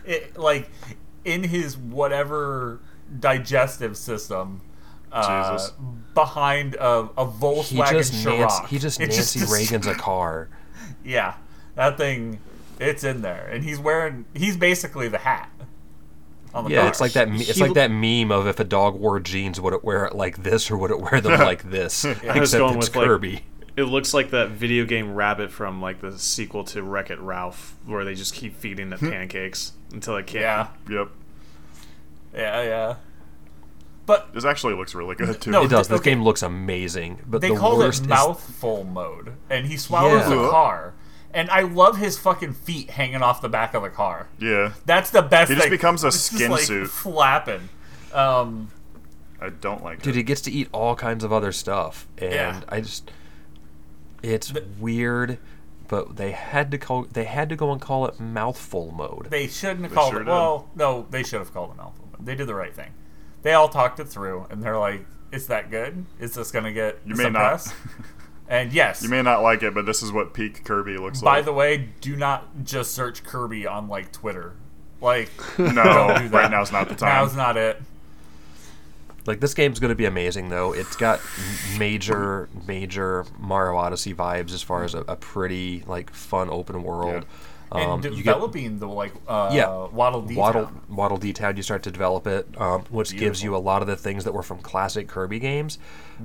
it, 0.04 0.36
like 0.38 0.70
in 1.24 1.42
his 1.44 1.76
whatever 1.76 2.80
digestive 3.18 3.96
system. 3.96 4.60
Uh, 5.10 5.56
behind 6.12 6.74
a, 6.74 7.08
a 7.16 7.24
he 7.24 7.38
Volkswagen 7.38 7.90
just 7.92 8.14
Scirocco. 8.14 8.38
Nancy, 8.40 8.66
he 8.66 8.78
just 8.80 9.00
It 9.00 9.10
Nancy 9.10 9.38
just- 9.38 9.52
Reagan's 9.52 9.86
a 9.86 9.94
car. 9.94 10.48
Yeah, 11.06 11.34
that 11.74 11.98
thing, 11.98 12.40
it's 12.80 13.04
in 13.04 13.20
there, 13.22 13.46
and 13.52 13.62
he's 13.62 13.78
wearing. 13.78 14.24
He's 14.34 14.56
basically 14.56 15.06
the 15.08 15.18
hat. 15.18 15.50
Oh 16.54 16.58
On 16.58 16.64
the 16.64 16.70
Yeah, 16.70 16.80
car. 16.82 16.88
it's 16.88 17.00
like 17.00 17.12
that. 17.12 17.28
me- 17.28 17.40
It's 17.40 17.56
He 17.56 17.62
like 17.62 17.74
that 17.74 17.90
meme 17.90 18.30
of 18.30 18.46
if 18.46 18.60
a 18.60 18.64
dog 18.64 18.94
wore 18.94 19.18
jeans, 19.20 19.60
would 19.60 19.74
it 19.74 19.82
wear 19.84 20.04
it 20.06 20.14
like 20.14 20.42
this 20.42 20.70
or 20.70 20.76
would 20.76 20.90
it 20.90 21.00
wear 21.00 21.20
them 21.20 21.38
like 21.40 21.68
this? 21.70 22.04
I 22.04 22.10
Except 22.12 22.52
going 22.60 22.76
it's 22.78 22.88
with 22.88 22.96
like 22.96 23.06
Kirby. 23.06 23.42
it 23.76 23.84
looks 23.84 24.14
like 24.14 24.30
that 24.30 24.50
video 24.50 24.84
game 24.84 25.14
Rabbit 25.14 25.50
from 25.50 25.82
like 25.82 26.00
the 26.00 26.16
sequel 26.18 26.62
to 26.64 26.82
Wreck 26.82 27.10
It 27.10 27.18
Ralph, 27.20 27.74
where 27.86 28.04
they 28.04 28.14
just 28.14 28.34
keep 28.34 28.56
feeding 28.56 28.92
it 28.92 29.00
hmm. 29.00 29.10
pancakes 29.10 29.72
until 29.92 30.16
it 30.16 30.26
can't. 30.26 30.42
Yeah, 30.88 30.96
Yep. 30.98 31.08
yeah, 32.34 32.62
yeah. 32.62 32.94
But 34.06 34.34
This 34.34 34.44
actually 34.44 34.74
looks 34.74 34.94
really 34.94 35.14
good 35.14 35.40
too. 35.40 35.50
No, 35.50 35.64
It 35.64 35.70
does. 35.70 35.88
This 35.88 36.00
okay. 36.00 36.10
game 36.10 36.22
looks 36.22 36.42
amazing, 36.42 37.22
but 37.26 37.40
they 37.40 37.48
the 37.48 37.56
called 37.56 37.78
worst 37.78 38.00
it 38.02 38.04
is 38.04 38.08
mouthful 38.10 38.84
mode, 38.84 39.32
and 39.48 39.66
he 39.66 39.76
swallows 39.78 40.28
Yeah. 40.28 40.28
the 40.42 40.50
car. 40.50 40.92
And 41.34 41.50
I 41.50 41.62
love 41.62 41.96
his 41.98 42.16
fucking 42.16 42.54
feet 42.54 42.90
hanging 42.90 43.20
off 43.22 43.42
the 43.42 43.48
back 43.48 43.74
of 43.74 43.82
the 43.82 43.90
car. 43.90 44.28
yeah. 44.38 44.72
That's 44.86 45.10
the 45.10 45.20
best. 45.22 45.48
He 45.50 45.56
just 45.56 45.64
thing. 45.66 45.70
becomes 45.76 46.04
a 46.04 46.06
It's 46.06 46.16
just, 46.30 46.32
skin 46.36 46.50
like, 46.52 46.60
suit. 46.62 46.88
flapping. 46.88 47.68
Um, 48.12 48.70
I 49.40 49.48
don't 49.50 49.82
like 49.82 50.00
dude. 50.00 50.14
it. 50.14 50.18
He 50.18 50.22
gets 50.22 50.40
to 50.42 50.50
eat 50.52 50.68
all 50.72 50.94
kinds 50.94 51.24
of 51.24 51.32
other 51.32 51.50
stuff, 51.52 52.06
and 52.18 52.32
Yeah. 52.32 52.60
I 52.68 52.80
just 52.80 53.10
it's 54.22 54.52
weird. 54.78 55.38
But 55.86 56.16
they 56.16 56.30
had 56.30 56.70
to 56.70 56.78
call. 56.78 57.02
They 57.12 57.24
had 57.24 57.48
to 57.50 57.56
go 57.56 57.70
and 57.70 57.80
call 57.80 58.06
it 58.06 58.18
mouthful 58.18 58.90
mode. 58.92 59.26
They 59.30 59.46
shouldn't 59.48 59.82
have 59.82 59.90
They 59.90 59.94
called 59.94 60.12
sure 60.12 60.22
it. 60.22 60.24
did. 60.24 60.30
Well, 60.30 60.70
no, 60.74 61.06
they 61.10 61.22
should 61.22 61.40
have 61.40 61.52
called 61.52 61.72
it 61.72 61.76
mouthful. 61.76 62.08
Mode. 62.12 62.24
They 62.24 62.34
did 62.34 62.46
the 62.46 62.54
right 62.54 62.74
thing. 62.74 62.90
They 63.42 63.52
all 63.52 63.68
talked 63.68 64.00
it 64.00 64.08
through, 64.08 64.46
and 64.50 64.62
they're 64.62 64.78
like, 64.78 65.04
"Is 65.30 65.48
that 65.48 65.70
good? 65.70 66.06
Is 66.18 66.32
this 66.34 66.50
gonna 66.50 66.72
get 66.72 67.00
You 67.04 67.14
may 67.16 67.24
some 67.24 67.34
not. 67.34 67.40
press?" 67.40 67.74
And 68.48 68.72
yes, 68.72 69.02
You 69.02 69.08
may 69.08 69.22
not 69.22 69.42
like 69.42 69.62
it, 69.62 69.74
but 69.74 69.86
this 69.86 70.02
is 70.02 70.12
what 70.12 70.34
peak 70.34 70.64
Kirby 70.64 70.98
looks 70.98 71.20
by 71.22 71.36
like. 71.36 71.38
By 71.38 71.42
the 71.46 71.52
way, 71.52 71.88
do 72.00 72.14
not 72.14 72.64
just 72.64 72.92
search 72.92 73.24
Kirby 73.24 73.66
on 73.66 73.88
like 73.88 74.12
Twitter. 74.12 74.52
Like, 75.00 75.30
no, 75.58 75.72
don't 75.72 76.18
do 76.22 76.28
that. 76.28 76.32
right 76.32 76.50
now's 76.50 76.70
not 76.72 76.88
the 76.88 76.94
time. 76.94 77.14
now's 77.14 77.34
not 77.36 77.56
it. 77.56 77.80
Like 79.26 79.40
this 79.40 79.54
game's 79.54 79.80
going 79.80 79.88
to 79.90 79.94
be 79.94 80.04
amazing, 80.04 80.50
though. 80.50 80.74
It's 80.74 80.96
got 80.96 81.20
major, 81.78 82.50
major 82.66 83.24
Mario 83.38 83.76
Odyssey 83.78 84.12
vibes 84.12 84.52
as 84.52 84.62
far 84.62 84.84
as 84.84 84.94
a, 84.94 85.00
a 85.00 85.16
pretty 85.16 85.82
like 85.86 86.10
fun 86.12 86.50
open 86.50 86.82
world. 86.82 87.14
And 87.14 87.24
Um, 87.74 88.00
get 88.00 88.14
developing 88.14 88.78
the 88.78 88.88
like 88.88 89.12
uh, 89.26 89.50
Yeah. 89.52 89.86
Waddle 89.86 90.22
Dee 90.22 90.36
Waddle 90.36 90.70
Waddle 90.88 91.18
Town. 91.18 91.56
You 91.56 91.62
start 91.62 91.82
to 91.84 91.90
develop 91.90 92.26
it, 92.26 92.48
um, 92.60 92.82
which 92.90 93.16
gives 93.16 93.42
you 93.42 93.56
a 93.56 93.58
lot 93.58 93.82
of 93.82 93.88
the 93.88 93.96
things 93.96 94.24
that 94.24 94.32
were 94.32 94.42
from 94.42 94.58
classic 94.58 95.08
Kirby 95.08 95.38
games. 95.38 95.78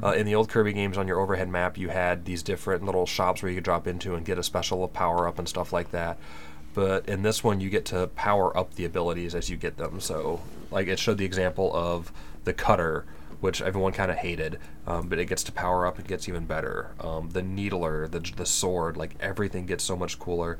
Uh, 0.04 0.12
in 0.12 0.26
the 0.26 0.36
old 0.36 0.50
Kirby 0.50 0.74
games, 0.74 0.98
on 0.98 1.08
your 1.08 1.20
overhead 1.20 1.50
map, 1.50 1.78
you 1.78 1.90
had 1.90 2.26
these 2.26 2.44
different 2.44 2.86
little 2.86 3.06
shops 3.06 3.42
where 3.42 3.50
you 3.50 3.56
could 3.58 3.64
drop 3.64 3.88
into 3.88 4.16
and 4.16 4.26
get 4.26 4.38
a 4.38 4.44
special 4.44 4.88
power 4.88 5.28
up 5.28 5.40
and 5.40 5.50
stuff 5.50 5.74
like 5.74 5.92
that. 5.92 6.18
But 6.74 7.10
in 7.10 7.24
this 7.24 7.44
one, 7.44 7.60
you 7.60 7.70
get 7.70 7.86
to 7.86 8.08
power 8.08 8.56
up 8.56 8.76
the 8.76 8.86
abilities 8.86 9.34
as 9.34 9.50
you 9.50 9.58
get 9.58 9.78
them. 9.78 10.00
So, 10.00 10.42
like 10.72 10.88
it 10.88 11.00
showed 11.00 11.18
the 11.18 11.26
example 11.26 11.72
of 11.76 12.12
the 12.44 12.54
cutter, 12.54 13.06
which 13.42 13.62
everyone 13.62 13.92
kind 13.92 14.12
of 14.12 14.18
hated, 14.18 14.60
um, 14.86 15.08
but 15.10 15.18
it 15.18 15.26
gets 15.26 15.44
to 15.46 15.52
power 15.52 15.86
up 15.86 15.98
and 15.98 16.08
gets 16.08 16.30
even 16.30 16.46
better. 16.46 16.92
Um, 17.00 17.32
the 17.32 17.42
needler, 17.42 18.08
the 18.08 18.20
the 18.20 18.46
sword, 18.46 18.98
like 18.98 19.16
everything 19.20 19.66
gets 19.66 19.84
so 19.84 19.96
much 19.96 20.20
cooler. 20.20 20.58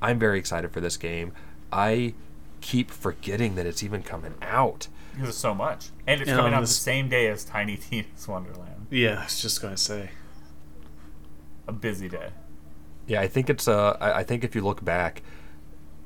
I'm 0.00 0.18
very 0.18 0.38
excited 0.38 0.70
for 0.72 0.80
this 0.80 0.96
game. 0.96 1.32
I 1.72 2.14
keep 2.60 2.90
forgetting 2.90 3.54
that 3.56 3.66
it's 3.66 3.82
even 3.82 4.02
coming 4.02 4.34
out. 4.42 4.88
There's 5.16 5.36
so 5.36 5.54
much, 5.54 5.88
and 6.06 6.20
it's 6.20 6.28
Yeah, 6.30 6.36
coming 6.36 6.52
on 6.52 6.58
out 6.58 6.60
the 6.62 6.66
same 6.68 7.08
day 7.08 7.26
as 7.28 7.44
Tiny 7.44 7.76
Tina's 7.90 8.26
Wonderland. 8.28 8.86
Yeah, 8.90 9.20
I 9.20 9.24
was 9.24 9.40
just 9.42 9.60
gonna 9.60 9.76
say. 9.76 10.10
A 11.66 11.72
busy 11.72 12.08
day. 12.08 12.30
Yeah, 13.06 13.20
I 13.20 13.28
think 13.28 13.50
it's 13.50 13.66
uh 13.68 13.96
I, 14.00 14.20
I 14.20 14.22
think 14.22 14.44
if 14.44 14.54
you 14.54 14.62
look 14.62 14.84
back, 14.84 15.22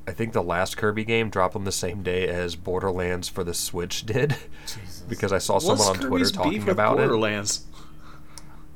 I 0.09 0.13
think 0.13 0.33
the 0.33 0.43
last 0.43 0.77
Kirby 0.77 1.05
game 1.05 1.31
dropped 1.31 1.55
on 1.55 1.65
the 1.65 1.73
same 1.73 2.03
day 2.03 2.27
as 2.27 2.57
Borderlands 2.57 3.29
for 3.29 3.45
the 3.45 3.55
Switch 3.55 4.05
did. 4.07 4.37
Jesus. 4.67 5.01
because 5.09 5.33
I 5.33 5.39
saw 5.39 5.59
someone 5.59 5.79
What's 5.79 5.89
on 5.91 5.95
Twitter 5.97 6.11
Kirby's 6.11 6.33
talking 6.33 6.51
beef 6.53 6.61
with 6.65 6.73
about 6.73 6.95
it. 6.95 7.03
Borderlands? 7.03 7.67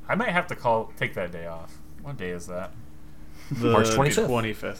I 0.07 0.15
might 0.15 0.29
have 0.29 0.47
to 0.47 0.55
call 0.55 0.93
take 0.97 1.15
that 1.15 1.31
day 1.31 1.47
off. 1.47 1.77
What 2.01 2.17
day 2.17 2.29
is 2.29 2.47
that? 2.47 2.71
The 3.51 3.71
March 3.71 3.87
25th. 3.87 4.27
25th. 4.27 4.79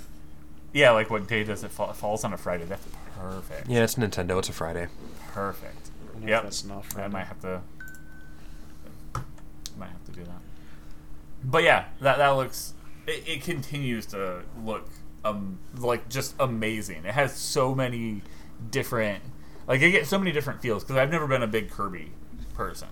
Yeah, 0.74 0.92
like 0.92 1.10
what 1.10 1.28
day 1.28 1.44
does 1.44 1.64
it 1.64 1.72
fall? 1.72 1.90
It 1.90 1.96
falls 1.96 2.24
on 2.24 2.34
a 2.34 2.38
Friday. 2.38 2.66
That's 2.66 2.86
perfect. 3.18 3.68
Yeah, 3.68 3.84
it's 3.84 3.96
Nintendo. 3.96 4.38
It's 4.40 4.50
a 4.50 4.54
Friday. 4.54 4.88
Perfect. 5.34 5.90
Yeah, 5.90 6.12
don't 6.14 6.22
know 6.22 6.24
if 6.24 6.30
Yep. 6.30 6.44
That's 6.44 6.64
not 6.66 6.78
I 6.78 6.82
Friday. 6.82 7.14
might 7.14 7.24
have 7.28 7.40
to. 7.42 7.62
I 9.16 9.20
might 9.80 9.90
have 9.90 10.04
to 10.06 10.12
do 10.12 10.24
that. 10.24 10.42
But 11.44 11.64
yeah, 11.64 11.86
that 12.02 12.18
that 12.18 12.30
looks. 12.30 12.74
It, 13.06 13.24
it 13.28 13.44
continues 13.44 14.06
to 14.08 14.42
look 14.64 14.90
um 15.24 15.60
like 15.78 16.10
just 16.10 16.36
amazing. 16.40 17.06
It 17.06 17.14
has 17.14 17.36
so 17.36 17.74
many 17.76 18.22
different. 18.72 19.24
Like 19.68 19.82
I 19.82 19.90
get 19.90 20.08
so 20.08 20.18
many 20.20 20.32
different 20.32 20.62
feels 20.62 20.84
because 20.84 20.98
I've 20.98 21.12
never 21.12 21.28
been 21.28 21.44
a 21.44 21.48
big 21.48 21.70
Kirby 21.70 22.12
person. 22.54 22.88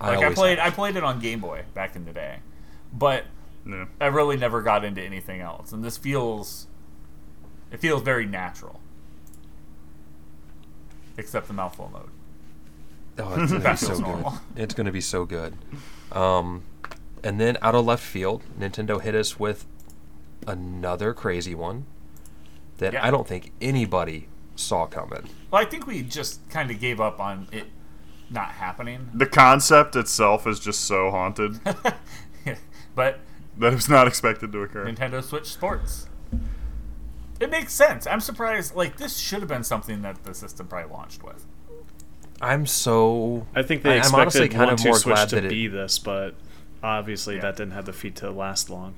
I 0.00 0.08
Like 0.10 0.18
I, 0.18 0.22
always 0.24 0.38
played, 0.38 0.58
have. 0.58 0.72
I 0.72 0.74
played 0.74 0.96
it 0.96 1.04
on 1.04 1.20
Game 1.20 1.40
Boy 1.40 1.64
back 1.74 1.94
in 1.96 2.04
the 2.04 2.12
day, 2.12 2.38
but 2.92 3.24
Yeah. 3.66 3.86
I 4.00 4.06
really 4.06 4.36
never 4.36 4.60
got 4.60 4.84
into 4.84 5.00
anything 5.02 5.40
else. 5.40 5.70
And 5.72 5.84
this 5.84 5.96
feels, 5.96 6.66
it 7.74 7.80
feels 7.80 8.02
very 8.02 8.24
natural, 8.26 8.80
except 11.16 11.48
the 11.48 11.52
mouthful 11.52 11.90
mode. 11.92 12.10
Oh, 13.18 13.34
it's 13.42 13.52
gonna 13.52 13.62
That 13.64 13.72
be 13.72 13.76
so 13.76 13.86
feels 13.88 14.00
good. 14.00 14.40
It's 14.56 14.74
gonna 14.74 14.92
be 14.92 15.00
so 15.00 15.24
good. 15.24 15.54
Um, 16.12 16.62
and 17.22 17.40
then 17.40 17.56
out 17.62 17.74
of 17.74 17.84
left 17.84 18.02
field, 18.02 18.42
Nintendo 18.58 19.00
hit 19.00 19.14
us 19.14 19.38
with 19.38 19.66
another 20.46 21.14
crazy 21.14 21.54
one 21.54 21.86
that 22.78 22.92
Yeah. 22.92 23.06
I 23.06 23.10
don't 23.10 23.26
think 23.26 23.52
anybody 23.60 24.28
saw 24.56 24.86
coming. 24.86 25.28
Well, 25.50 25.60
I 25.60 25.64
think 25.64 25.86
we 25.86 26.02
just 26.02 26.48
kind 26.50 26.70
of 26.70 26.78
gave 26.80 27.00
up 27.00 27.18
on 27.20 27.48
it 27.50 27.66
not 28.30 28.50
happening. 28.52 29.10
The 29.14 29.26
concept 29.26 29.96
itself 29.96 30.46
is 30.46 30.58
just 30.60 30.82
so 30.82 31.10
haunted 31.10 31.60
but 32.94 33.20
that 33.58 33.72
it 33.72 33.76
was 33.76 33.88
not 33.88 34.06
expected 34.08 34.52
to 34.52 34.62
occur. 34.62 34.86
Nintendo 34.86 35.22
Switch 35.22 35.46
Sports. 35.52 36.08
It 37.40 37.50
makes 37.50 37.72
sense. 37.72 38.06
I'm 38.06 38.20
surprised. 38.20 38.74
Like 38.74 38.96
this 38.96 39.16
should 39.18 39.40
have 39.40 39.48
been 39.48 39.64
something 39.64 40.02
that 40.02 40.22
the 40.24 40.34
system 40.34 40.66
probably 40.66 40.90
launched 40.92 41.22
with. 41.22 41.44
I'm 42.40 42.66
so. 42.66 43.46
I 43.54 43.62
think 43.62 43.82
they 43.82 43.90
I- 43.90 43.92
I'm 43.94 43.98
expected 44.00 44.20
honestly 44.20 44.48
kind 44.48 44.64
one 44.66 44.74
of 44.74 44.80
two 44.80 44.88
more 44.88 44.98
switch 44.98 45.14
glad 45.14 45.28
to 45.30 45.34
that 45.36 45.44
it- 45.46 45.50
be 45.50 45.66
this, 45.68 45.98
but 45.98 46.34
obviously 46.82 47.36
Yeah. 47.36 47.42
that 47.42 47.56
didn't 47.56 47.72
have 47.72 47.86
the 47.86 47.92
feet 47.92 48.16
to 48.16 48.30
last 48.30 48.70
long. 48.70 48.94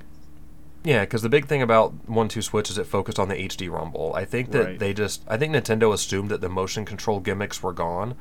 Yeah, 0.85 1.01
because 1.01 1.23
the 1.23 1.29
big 1.29 1.47
thing 1.47 1.63
about 1.63 1.95
One 2.09 2.29
Two 2.29 2.43
Switch 2.43 2.71
is 2.71 2.79
it 2.79 2.87
focused 2.87 3.19
on 3.19 3.29
the 3.29 3.35
HD 3.41 3.69
Rumble. 3.69 4.13
I 4.15 4.25
think 4.25 4.53
that 4.53 4.65
Right. 4.65 4.79
they 4.79 4.95
just, 4.95 5.23
I 5.27 5.37
think 5.37 5.53
Nintendo 5.55 5.93
assumed 5.93 6.31
that 6.31 6.41
the 6.41 6.49
motion 6.49 6.85
control 6.85 7.19
gimmicks 7.21 7.61
were 7.63 7.73
gone, 7.73 8.15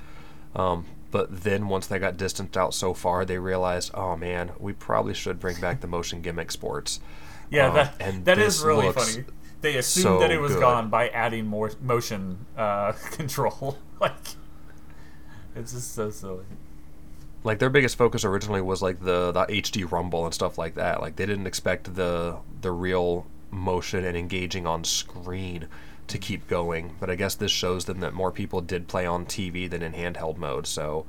um, 0.55 0.85
but 1.11 1.43
then 1.43 1.67
once 1.67 1.85
they 1.85 1.99
got 1.99 2.17
distanced 2.17 2.57
out 2.57 2.73
so 2.73 2.93
far, 2.95 3.23
they 3.23 3.37
realized, 3.37 3.91
oh 3.93 4.17
man, 4.17 4.51
we 4.59 4.73
probably 4.73 5.13
should 5.13 5.39
bring 5.39 5.59
back 5.61 5.81
the 5.81 5.87
motion 5.87 6.21
gimmick 6.21 6.51
sports. 6.51 6.99
Yeah, 7.51 7.67
Um, 7.67 7.75
that 7.75 7.93
and 7.99 8.25
that 8.25 8.39
is 8.39 8.63
really 8.63 8.87
looks 8.87 9.13
funny. 9.15 9.25
They 9.65 9.77
assumed 9.77 10.21
that 10.21 10.29
it 10.29 10.37
was 10.39 10.53
good. 10.53 10.59
gone 10.59 10.89
by 10.91 11.09
adding 11.09 11.47
more 11.47 11.71
motion 11.81 12.45
uh, 12.55 12.91
control. 13.11 13.79
like 13.99 14.13
it's 15.55 15.73
just 15.73 15.95
so 15.95 16.11
silly. 16.11 16.45
Like 17.43 17.57
their 17.57 17.71
biggest 17.71 17.97
focus 17.97 18.23
originally 18.23 18.61
was 18.61 18.83
like 18.83 18.99
the 18.99 19.31
the 19.31 19.45
HD 19.47 19.91
Rumble 19.91 20.23
and 20.23 20.35
stuff 20.35 20.59
like 20.59 20.75
that. 20.75 21.01
Like 21.01 21.15
they 21.15 21.25
didn't 21.25 21.47
expect 21.47 21.95
the 21.95 22.37
the 22.61 22.71
real 22.71 23.25
motion 23.49 24.05
and 24.05 24.15
engaging 24.15 24.67
on 24.67 24.83
screen 24.83 25.67
to 26.09 26.19
keep 26.19 26.47
going. 26.47 26.93
But 26.99 27.09
I 27.09 27.15
guess 27.15 27.33
this 27.33 27.51
shows 27.51 27.85
them 27.85 28.01
that 28.01 28.13
more 28.13 28.31
people 28.31 28.61
did 28.61 28.87
play 28.87 29.07
on 29.07 29.25
TV 29.25 29.67
than 29.67 29.81
in 29.81 29.93
handheld 29.93 30.37
mode. 30.37 30.67
So 30.67 31.07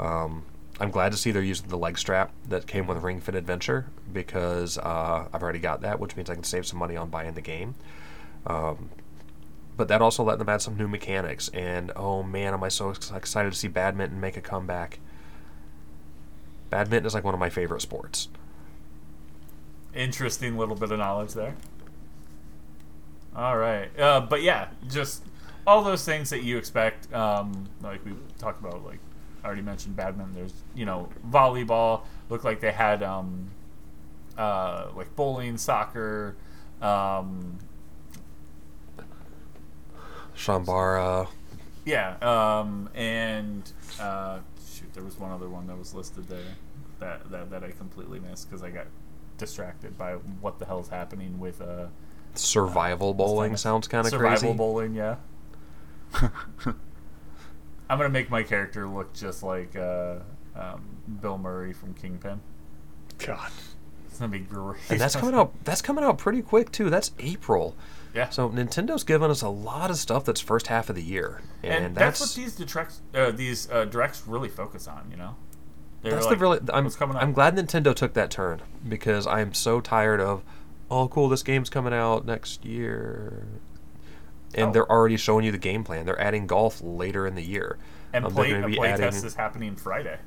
um, 0.00 0.42
I'm 0.82 0.90
glad 0.90 1.12
to 1.12 1.16
see 1.18 1.30
they're 1.30 1.44
using 1.44 1.68
the 1.68 1.78
leg 1.78 1.96
strap 1.96 2.32
that 2.48 2.66
came 2.66 2.88
with 2.88 3.04
Ring 3.04 3.20
Fit 3.20 3.36
Adventure 3.36 3.86
because 4.12 4.78
uh, 4.78 5.28
I've 5.32 5.40
already 5.40 5.60
got 5.60 5.82
that, 5.82 6.00
which 6.00 6.16
means 6.16 6.28
I 6.28 6.34
can 6.34 6.42
save 6.42 6.66
some 6.66 6.80
money 6.80 6.96
on 6.96 7.08
buying 7.08 7.34
the 7.34 7.40
game. 7.40 7.76
Um, 8.48 8.90
but 9.76 9.86
that 9.86 10.02
also 10.02 10.24
let 10.24 10.40
them 10.40 10.48
add 10.48 10.60
some 10.60 10.76
new 10.76 10.88
mechanics. 10.88 11.48
And 11.50 11.92
oh 11.94 12.24
man, 12.24 12.52
am 12.52 12.64
I 12.64 12.68
so 12.68 12.90
excited 12.90 13.52
to 13.52 13.56
see 13.56 13.68
badminton 13.68 14.20
make 14.20 14.36
a 14.36 14.40
comeback. 14.40 14.98
Badminton 16.68 17.06
is 17.06 17.14
like 17.14 17.22
one 17.22 17.34
of 17.34 17.38
my 17.38 17.48
favorite 17.48 17.82
sports. 17.82 18.28
Interesting 19.94 20.58
little 20.58 20.74
bit 20.74 20.90
of 20.90 20.98
knowledge 20.98 21.34
there. 21.34 21.54
All 23.36 23.56
right, 23.56 23.88
uh, 24.00 24.22
but 24.22 24.42
yeah, 24.42 24.66
just 24.88 25.22
all 25.64 25.84
those 25.84 26.04
things 26.04 26.28
that 26.30 26.42
you 26.42 26.58
expect. 26.58 27.12
Um, 27.14 27.68
like 27.82 28.04
we 28.04 28.14
talked 28.40 28.60
about, 28.60 28.84
like 28.84 28.98
I 29.42 29.46
already 29.46 29.62
mentioned, 29.62 29.96
badminton. 29.96 30.34
There's 30.34 30.54
you 30.74 30.84
know 30.84 31.08
volleyball. 31.28 32.02
Looked 32.28 32.44
like 32.44 32.60
they 32.60 32.72
had 32.72 33.02
um, 33.02 33.50
uh, 34.36 34.88
like 34.94 35.14
bowling, 35.16 35.58
soccer. 35.58 36.36
Um, 36.80 37.58
Chambara. 40.36 41.28
Yeah, 41.84 42.16
um, 42.22 42.88
and 42.94 43.70
uh, 44.00 44.38
shoot, 44.72 44.92
there 44.94 45.02
was 45.02 45.18
one 45.18 45.32
other 45.32 45.48
one 45.48 45.66
that 45.66 45.76
was 45.76 45.94
listed 45.94 46.28
there 46.28 46.40
that 47.00 47.30
that, 47.30 47.50
that 47.50 47.64
I 47.64 47.70
completely 47.72 48.20
missed 48.20 48.48
because 48.48 48.62
I 48.62 48.70
got 48.70 48.86
distracted 49.38 49.98
by 49.98 50.12
what 50.40 50.58
the 50.58 50.64
hell's 50.64 50.88
happening 50.88 51.40
with 51.40 51.60
uh, 51.60 51.86
Survival 52.34 53.12
bowling 53.12 53.56
sounds 53.56 53.88
kind 53.88 54.06
of 54.06 54.12
crazy. 54.12 54.36
survival 54.36 54.54
bowling. 54.54 54.94
Yeah, 54.94 55.16
I'm 57.88 57.98
gonna 57.98 58.10
make 58.10 58.30
my 58.30 58.42
character 58.42 58.88
look 58.88 59.12
just 59.12 59.42
like 59.42 59.76
uh, 59.76 60.16
um, 60.56 60.82
Bill 61.20 61.38
Murray 61.38 61.72
from 61.72 61.94
Kingpin. 61.94 62.40
God. 63.18 63.50
It's 64.06 64.18
gonna 64.18 64.30
be 64.30 64.40
great. 64.40 64.78
and 64.90 65.00
that's 65.00 65.16
coming 65.16 65.34
out. 65.34 65.52
That's 65.64 65.80
coming 65.80 66.04
out 66.04 66.18
pretty 66.18 66.42
quick 66.42 66.70
too. 66.70 66.90
That's 66.90 67.12
April. 67.18 67.74
Yeah. 68.14 68.28
So 68.28 68.50
Nintendo's 68.50 69.04
given 69.04 69.30
us 69.30 69.40
a 69.40 69.48
lot 69.48 69.90
of 69.90 69.96
stuff 69.96 70.26
that's 70.26 70.40
first 70.40 70.66
half 70.66 70.90
of 70.90 70.96
the 70.96 71.02
year, 71.02 71.40
and, 71.62 71.86
and, 71.86 71.96
that's, 71.96 72.20
what 72.20 72.34
these 72.34 72.54
directs, 72.54 73.00
uh, 73.14 73.30
these 73.30 73.70
uh, 73.70 73.86
directs 73.86 74.26
really 74.26 74.50
focus 74.50 74.86
on. 74.86 75.08
You 75.10 75.16
know, 75.16 75.36
They're 76.02 76.12
That's 76.12 76.26
like, 76.26 76.38
the 76.38 76.42
really. 76.42 76.60
I'm, 76.72 76.84
what's 76.84 76.96
coming 76.96 77.16
up? 77.16 77.22
I'm 77.22 77.32
glad 77.32 77.56
Nintendo 77.56 77.94
took 77.94 78.12
that 78.12 78.30
turn 78.30 78.60
because 78.86 79.26
I'm 79.26 79.54
so 79.54 79.80
tired 79.80 80.20
of, 80.20 80.42
oh, 80.90 81.08
cool, 81.08 81.30
this 81.30 81.42
game's 81.42 81.70
coming 81.70 81.94
out 81.94 82.26
next 82.26 82.66
year, 82.66 83.46
and 84.54 84.68
Oh. 84.68 84.72
they're 84.72 84.90
already 84.90 85.16
showing 85.16 85.44
you 85.44 85.52
the 85.52 85.58
game 85.58 85.84
plan. 85.84 86.04
They're 86.06 86.20
adding 86.20 86.46
golf 86.46 86.80
later 86.82 87.26
in 87.26 87.34
the 87.34 87.42
year. 87.42 87.78
And 88.12 88.26
Um, 88.26 88.34
they're 88.34 88.44
play, 88.62 88.74
a 88.74 88.76
play 88.76 88.88
adding- 88.90 89.04
test 89.10 89.24
is 89.24 89.34
happening 89.34 89.76
Friday, 89.76 90.18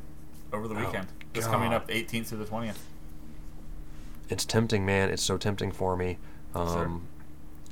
over 0.51 0.67
the 0.67 0.75
Oh, 0.75 0.79
weekend. 0.85 1.07
It's 1.33 1.47
coming 1.47 1.73
up 1.73 1.87
18th 1.89 2.29
to 2.29 2.35
the 2.35 2.45
20th. 2.45 2.79
It's 4.29 4.45
tempting, 4.45 4.85
man. 4.85 5.09
It's 5.09 5.21
so 5.23 5.37
tempting 5.37 5.71
for 5.71 5.95
me. 5.95 6.17
Um, 6.53 6.67
Sure. 6.67 7.01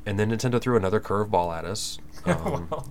And 0.06 0.20
then 0.20 0.32
Nintendo 0.32 0.62
threw 0.62 0.76
another 0.76 1.00
curveball 1.00 1.56
at 1.58 1.66
us. 1.66 1.98
Um, 2.26 2.68
well, 2.70 2.88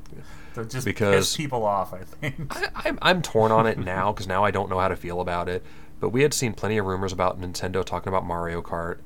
to 0.55 0.65
just 0.67 0.85
because- 0.85 1.15
piss 1.31 1.37
people 1.37 1.65
off, 1.65 1.95
I 1.95 2.01
think. 2.05 2.55
I, 2.55 2.69
I'm, 2.85 2.99
I'm 3.01 3.23
torn 3.23 3.51
on 3.53 3.67
it 3.67 3.79
now 3.79 4.13
because 4.13 4.27
now 4.27 4.45
I 4.45 4.51
don't 4.51 4.69
know 4.69 4.79
how 4.79 4.89
to 4.89 4.97
feel 4.97 5.21
about 5.23 5.49
it. 5.49 5.63
But 6.01 6.11
we 6.11 6.21
had 6.23 6.35
seen 6.35 6.53
plenty 6.53 6.77
of 6.79 6.85
rumors 6.85 7.13
about 7.13 7.41
Nintendo 7.41 7.83
talking 7.85 8.09
about 8.09 8.27
Mario 8.27 8.61
Kart, 8.61 8.99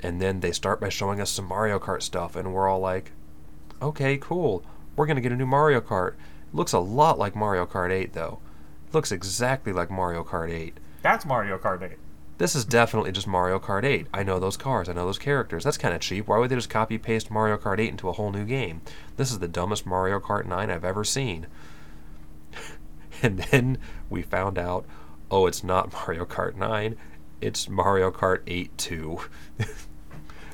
and 0.00 0.20
then 0.22 0.40
they 0.40 0.52
start 0.52 0.78
by 0.80 0.90
showing 0.90 1.20
us 1.20 1.30
some 1.30 1.46
Mario 1.46 1.78
Kart 1.80 2.02
stuff, 2.02 2.36
and 2.36 2.52
we're 2.52 2.68
all 2.68 2.78
like, 2.80 3.10
"Okay, 3.80 4.16
cool. 4.18 4.62
We're 4.96 5.06
gonna 5.06 5.20
get 5.20 5.32
a 5.32 5.36
new 5.36 5.46
Mario 5.46 5.80
Kart." 5.80 6.14
looks 6.52 6.72
a 6.72 6.78
lot 6.78 7.18
like 7.18 7.36
Mario 7.36 7.66
Kart 7.66 7.90
8, 7.90 8.12
though. 8.14 8.38
looks 8.92 9.12
exactly 9.12 9.72
like 9.72 9.90
Mario 9.90 10.24
Kart 10.24 10.50
8. 10.50 10.78
That's 11.02 11.26
Mario 11.26 11.58
Kart 11.58 11.82
8. 11.82 11.98
This 12.38 12.54
is 12.54 12.64
definitely 12.64 13.12
just 13.12 13.26
Mario 13.26 13.58
Kart 13.58 13.84
8. 13.84 14.06
I 14.14 14.22
know 14.22 14.38
those 14.38 14.56
cars. 14.56 14.88
I 14.88 14.92
know 14.94 15.04
those 15.04 15.18
characters. 15.18 15.64
That's 15.64 15.76
kind 15.76 15.92
of 15.94 16.00
cheap. 16.00 16.26
Why 16.26 16.38
would 16.38 16.50
they 16.50 16.54
just 16.54 16.70
copy 16.70 16.96
paste 16.96 17.30
Mario 17.30 17.58
Kart 17.58 17.78
8 17.80 17.90
into 17.90 18.08
a 18.08 18.12
whole 18.12 18.30
new 18.30 18.44
game? 18.46 18.80
This 19.16 19.30
is 19.30 19.40
the 19.40 19.48
dumbest 19.48 19.84
Mario 19.84 20.20
Kart 20.20 20.46
9 20.46 20.70
I've 20.70 20.84
ever 20.84 21.04
seen. 21.04 21.46
and 23.22 23.40
then 23.40 23.76
we 24.08 24.22
found 24.22 24.58
out, 24.58 24.86
oh, 25.30 25.46
it's 25.46 25.62
not 25.62 25.92
Mario 26.06 26.24
Kart 26.24 26.56
9. 26.56 26.96
It's 27.40 27.68
Mario 27.68 28.10
Kart 28.10 28.40
8 28.46 28.76
2. 28.78 29.20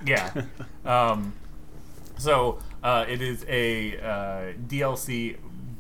Yeah. 0.07 0.43
um, 0.85 1.33
so 2.19 2.59
uh, 2.85 3.05
it 3.09 3.21
is 3.21 3.45
a 3.49 3.99
uh, 3.99 4.53
DLC 4.69 5.37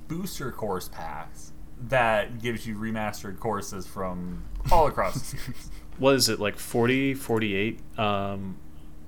booster 0.08 0.50
course 0.50 0.88
pass 0.88 1.52
that 1.88 2.42
gives 2.42 2.66
you 2.66 2.76
remastered 2.76 3.38
courses 3.38 3.86
from 3.86 4.42
all 4.72 4.86
across 4.88 5.14
the 5.14 5.24
series. 5.36 5.70
What 5.96 6.16
is 6.16 6.28
it 6.28 6.40
like 6.40 6.58
40, 6.58 7.14
48 7.14 7.78
um, 7.98 8.56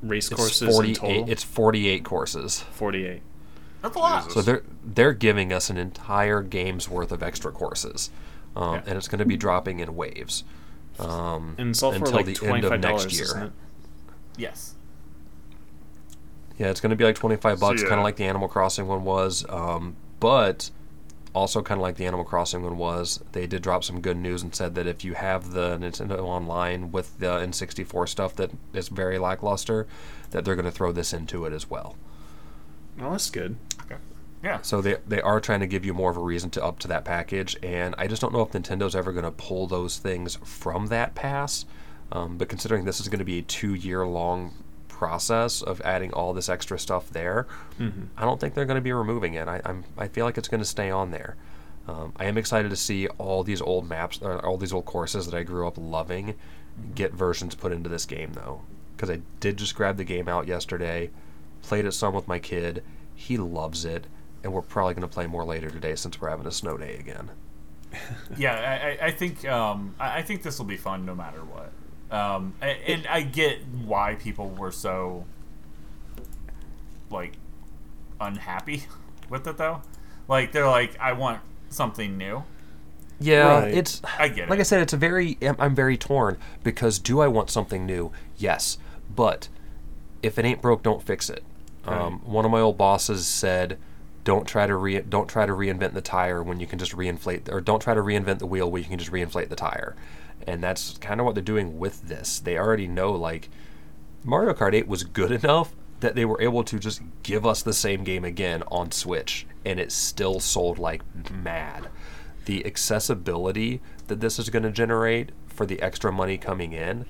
race 0.03 0.31
It's 0.31 0.37
courses 0.37 0.63
in 0.63 0.73
48, 0.73 0.95
total? 0.95 1.31
it's 1.31 1.43
48 1.43 2.05
courses. 2.05 2.61
48. 2.61 3.23
That's 3.83 3.97
a 3.97 3.99
lot. 3.99 4.19
Jesus. 4.21 4.35
So 4.35 4.43
they're 4.43 4.63
they're 4.85 5.13
giving 5.13 5.53
us 5.53 5.69
an 5.69 5.79
entire 5.79 6.43
game's 6.43 6.89
worth 6.89 7.11
of 7.11 7.25
extra 7.25 7.51
courses, 7.51 8.11
um, 8.55 8.75
Yeah. 8.75 8.83
and 8.87 8.97
it's 8.99 9.09
going 9.09 9.19
to 9.19 9.25
be 9.25 9.37
dropping 9.37 9.81
in 9.81 9.97
waves 9.97 10.45
um, 11.01 11.57
And 11.59 11.71
it's 11.71 11.83
all 11.83 11.91
for 11.91 11.99
until 11.99 12.13
like 12.13 12.27
the 12.27 12.47
end 12.47 12.65
of 12.65 12.81
next 12.81 13.13
year. 13.13 13.53
Yes. 14.37 14.76
Yeah, 16.59 16.69
it's 16.69 16.81
going 16.81 16.91
to 16.91 16.97
be 16.97 17.05
like 17.05 17.17
twenty 17.17 17.37
five 17.37 17.61
bucks, 17.61 17.83
yeah. 17.83 17.89
kind 17.89 18.01
of 18.01 18.05
like 18.05 18.17
the 18.17 18.25
Animal 18.25 18.49
Crossing 18.49 18.87
one 18.87 19.05
was, 19.05 19.45
um, 19.49 19.97
but 20.21 20.71
also 21.37 21.61
kind 21.63 21.79
of 21.79 21.83
like 21.83 21.97
the 21.97 22.07
Animal 22.07 22.25
Crossing 22.25 22.63
one 22.63 22.79
was. 22.79 23.23
They 23.33 23.47
did 23.47 23.63
drop 23.63 23.85
some 23.85 24.01
good 24.01 24.17
news 24.17 24.43
and 24.43 24.55
said 24.55 24.75
that 24.75 24.87
if 24.87 25.05
you 25.05 25.15
have 25.15 25.51
the 25.51 25.77
Nintendo 25.77 26.21
Online 26.21 26.91
with 26.91 27.19
the 27.19 27.27
N64 27.27 28.09
stuff 28.09 28.35
that 28.37 28.51
is 28.73 28.89
very 28.89 29.19
lackluster, 29.19 29.87
that 30.31 30.45
they're 30.45 30.57
going 30.57 30.65
to 30.65 30.71
throw 30.71 30.93
this 30.93 31.13
into 31.13 31.45
it 31.45 31.53
as 31.53 31.69
well. 31.69 31.97
Oh, 33.01 33.11
that's 33.11 33.29
good. 33.29 33.57
Okay. 33.85 33.97
Yeah. 34.43 34.63
So 34.63 34.81
they 34.81 34.97
they 35.07 35.21
are 35.21 35.41
trying 35.41 35.61
to 35.61 35.67
give 35.67 35.85
you 35.85 35.93
more 35.93 36.11
of 36.11 36.17
a 36.17 36.21
reason 36.21 36.49
to 36.51 36.65
up 36.65 36.79
to 36.81 36.89
that 36.89 37.05
package, 37.05 37.57
and 37.63 37.95
I 37.99 38.07
just 38.07 38.23
don't 38.23 38.33
know 38.33 38.41
if 38.41 38.53
Nintendo's 38.53 38.97
ever 38.97 39.13
going 39.13 39.25
to 39.25 39.31
pull 39.31 39.67
those 39.67 39.99
things 39.99 40.37
from 40.43 40.87
that 40.87 41.15
pass. 41.15 41.67
Um, 42.13 42.39
but 42.39 42.49
considering 42.49 42.85
this 42.85 43.01
is 43.01 43.09
going 43.09 43.19
to 43.19 43.25
be 43.25 43.41
a 43.41 43.43
two 43.43 43.75
year 43.75 44.07
long 44.07 44.55
process 44.97 45.61
of 45.63 45.81
adding 45.83 46.13
all 46.15 46.33
this 46.33 46.49
extra 46.49 46.79
stuff 46.79 47.11
there, 47.11 47.47
I 48.17 48.23
don't 48.25 48.41
think 48.41 48.55
they're 48.55 48.65
going 48.65 48.77
to 48.77 48.81
be 48.81 48.93
removing 48.93 49.35
it. 49.35 49.47
I, 49.49 49.61
I'm 49.65 49.85
I 49.99 50.09
feel 50.09 50.25
like 50.25 50.39
it's 50.39 50.49
going 50.49 50.61
to 50.63 50.65
stay 50.77 50.91
on 50.91 51.11
there. 51.11 51.37
Um, 51.87 52.13
I 52.17 52.25
am 52.25 52.37
excited 52.39 52.71
to 52.71 52.77
see 52.77 53.07
all 53.19 53.45
these 53.45 53.61
old 53.61 53.89
maps, 53.89 54.19
or 54.23 54.45
all 54.45 54.57
these 54.57 54.73
old 54.73 54.87
courses 54.87 55.27
that 55.27 55.37
I 55.37 55.43
grew 55.43 55.67
up 55.69 55.75
loving, 55.77 56.35
get 56.95 57.13
versions 57.13 57.55
put 57.55 57.73
into 57.73 57.89
this 57.89 58.07
game 58.07 58.33
though, 58.33 58.63
because 58.97 59.11
I 59.11 59.21
did 59.41 59.57
just 59.59 59.75
grab 59.77 59.97
the 59.99 60.05
game 60.05 60.29
out 60.29 60.47
yesterday, 60.49 61.11
played 61.63 61.85
it 61.85 61.93
some 61.93 62.15
with 62.15 62.27
my 62.27 62.39
kid. 62.39 62.83
He 63.15 63.37
loves 63.39 63.85
it, 63.85 64.07
and 64.43 64.53
we're 64.53 64.63
probably 64.63 64.95
going 64.95 65.09
to 65.09 65.15
play 65.15 65.27
more 65.27 65.45
later 65.45 65.71
today 65.71 65.95
since 65.95 66.21
we're 66.21 66.31
having 66.31 66.47
a 66.47 66.51
snow 66.53 66.77
day 66.77 66.97
again. 66.97 67.31
Yeah, 68.37 68.99
I, 69.01 69.07
I- 69.07 69.11
think 69.13 69.47
um, 69.47 69.95
I 70.01 70.23
think 70.23 70.43
this 70.43 70.59
will 70.59 70.67
be 70.67 70.77
fun 70.77 71.07
no 71.07 71.15
matter 71.15 71.39
what. 71.45 71.71
Um, 72.11 72.55
a- 72.63 72.91
and 72.91 73.07
I 73.09 73.23
get 73.23 73.61
why 73.67 74.15
people 74.15 74.49
were 74.51 74.71
so 74.73 75.25
like 77.11 77.35
unhappy 78.21 78.85
with 79.29 79.47
it 79.47 79.57
though. 79.57 79.83
Like 80.29 80.53
they're 80.53 80.69
like, 80.69 80.99
I 81.01 81.13
want 81.13 81.41
something 81.71 82.17
new. 82.19 82.45
Yeah, 83.19 83.61
Right. 83.61 83.75
it's 83.75 84.03
I 84.19 84.29
get 84.29 84.51
like 84.51 84.59
it. 84.59 84.61
I 84.61 84.65
said, 84.65 84.83
it's 84.83 84.93
a 84.93 84.97
very 84.99 85.39
I'm, 85.41 85.57
I'm 85.59 85.75
very 85.75 85.97
torn 85.97 86.37
because 86.63 86.99
do 86.99 87.21
I 87.21 87.29
want 87.29 87.51
something 87.51 87.87
new? 87.87 88.13
Yes, 88.37 88.77
but 89.15 89.49
if 90.23 90.39
it 90.39 90.45
ain't 90.45 90.61
broke, 90.61 90.83
don't 90.83 91.03
fix 91.03 91.31
it. 91.31 91.43
Um, 91.87 92.21
one 92.25 92.45
of 92.45 92.51
my 92.51 92.59
old 92.61 92.77
bosses 92.77 93.29
said, 93.29 93.79
"Don't 94.25 94.45
try 94.47 94.67
to 94.67 94.75
re- 94.75 95.03
don't 95.03 95.29
try 95.29 95.47
to 95.47 95.53
reinvent 95.53 95.93
the 95.95 96.01
tire 96.01 96.43
when 96.43 96.59
you 96.59 96.67
can 96.67 96.81
just 96.81 96.91
reinflate, 96.97 97.49
or 97.51 97.61
don't 97.61 97.79
try 97.81 97.95
to 97.95 98.01
reinvent 98.03 98.41
the 98.41 98.47
wheel 98.47 98.69
when 98.69 98.83
you 98.83 98.89
can 98.89 98.99
just 98.99 99.13
reinflate 99.13 99.51
the 99.51 99.57
tire." 99.57 99.95
And 100.47 100.63
that's 100.63 100.97
kind 100.99 101.21
of 101.21 101.27
what 101.27 101.35
they're 101.35 101.43
doing 101.45 101.79
with 101.79 102.09
this. 102.09 102.39
They 102.39 102.57
already 102.57 102.87
know 102.87 103.13
like 103.13 103.49
Mario 104.25 104.55
Kart 104.55 104.75
8 104.75 104.87
was 104.89 105.03
good 105.05 105.33
enough 105.45 105.75
that 106.01 106.15
they 106.15 106.25
were 106.25 106.41
able 106.41 106.63
to 106.65 106.79
just 106.79 107.01
give 107.23 107.47
us 107.47 107.63
the 107.63 107.73
same 107.73 108.05
game 108.05 108.25
again 108.25 108.63
on 108.69 108.93
Switch, 108.93 109.47
and 109.65 109.81
it 109.81 109.91
still 109.91 110.41
sold 110.41 110.79
like 110.79 111.03
mad. 111.33 111.89
The 112.45 112.65
accessibility 112.67 113.81
that 114.09 114.21
this 114.21 114.39
is 114.39 114.51
going 114.51 114.63
to 114.63 114.71
generate 114.71 115.31
for 115.47 115.65
the 115.67 115.81
extra 115.81 116.13
money 116.13 116.37
coming 116.39 116.73
in, 116.75 117.07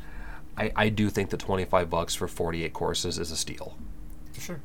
I, 0.56 0.70
I 0.76 0.88
do 0.88 1.10
think 1.10 1.30
that 1.30 1.40
25 1.40 1.90
bucks 1.90 2.14
for 2.14 2.28
48 2.28 2.72
courses 2.72 3.18
is 3.18 3.30
a 3.32 3.36
steal. 3.36 3.76
For 4.32 4.40
sure. 4.40 4.60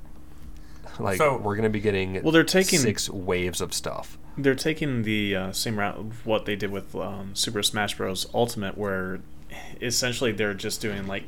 Like 1.00 1.18
So- 1.18 1.38
we're 1.38 1.56
going 1.56 1.64
to 1.64 1.70
be 1.70 1.82
getting 1.82 2.22
Well, 2.22 2.32
they're 2.32 2.44
taking- 2.44 2.80
six 2.80 3.10
waves 3.10 3.60
of 3.60 3.74
stuff. 3.74 4.18
They're 4.38 4.56
taking 4.56 5.04
the 5.04 5.36
uh, 5.36 5.52
same 5.52 5.78
route 5.78 5.98
of 5.98 6.26
what 6.26 6.46
they 6.46 6.56
did 6.56 6.72
with 6.72 6.96
um, 6.96 7.36
Super 7.36 7.62
Smash 7.62 7.98
Bros. 7.98 8.28
Ultimate, 8.34 8.78
where 8.78 9.20
essentially 9.82 10.32
they're 10.32 10.54
just 10.54 10.82
doing 10.82 11.08
like 11.08 11.26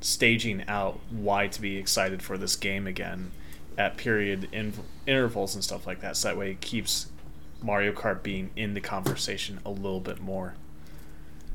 staging 0.00 0.64
out 0.68 1.00
why 1.10 1.48
to 1.48 1.60
be 1.60 1.76
excited 1.76 2.22
for 2.22 2.38
this 2.38 2.54
game 2.54 2.86
again 2.86 3.32
at 3.76 3.96
period 3.96 4.48
in- 4.52 4.72
intervals 5.06 5.54
and 5.54 5.64
stuff 5.64 5.86
like 5.86 6.00
that. 6.00 6.16
So 6.16 6.28
that 6.28 6.36
way 6.36 6.52
it 6.52 6.60
keeps 6.60 7.06
Mario 7.62 7.92
Kart 7.92 8.22
being 8.22 8.50
in 8.56 8.74
the 8.74 8.80
conversation 8.80 9.60
a 9.64 9.70
little 9.70 10.00
bit 10.00 10.20
more. 10.20 10.54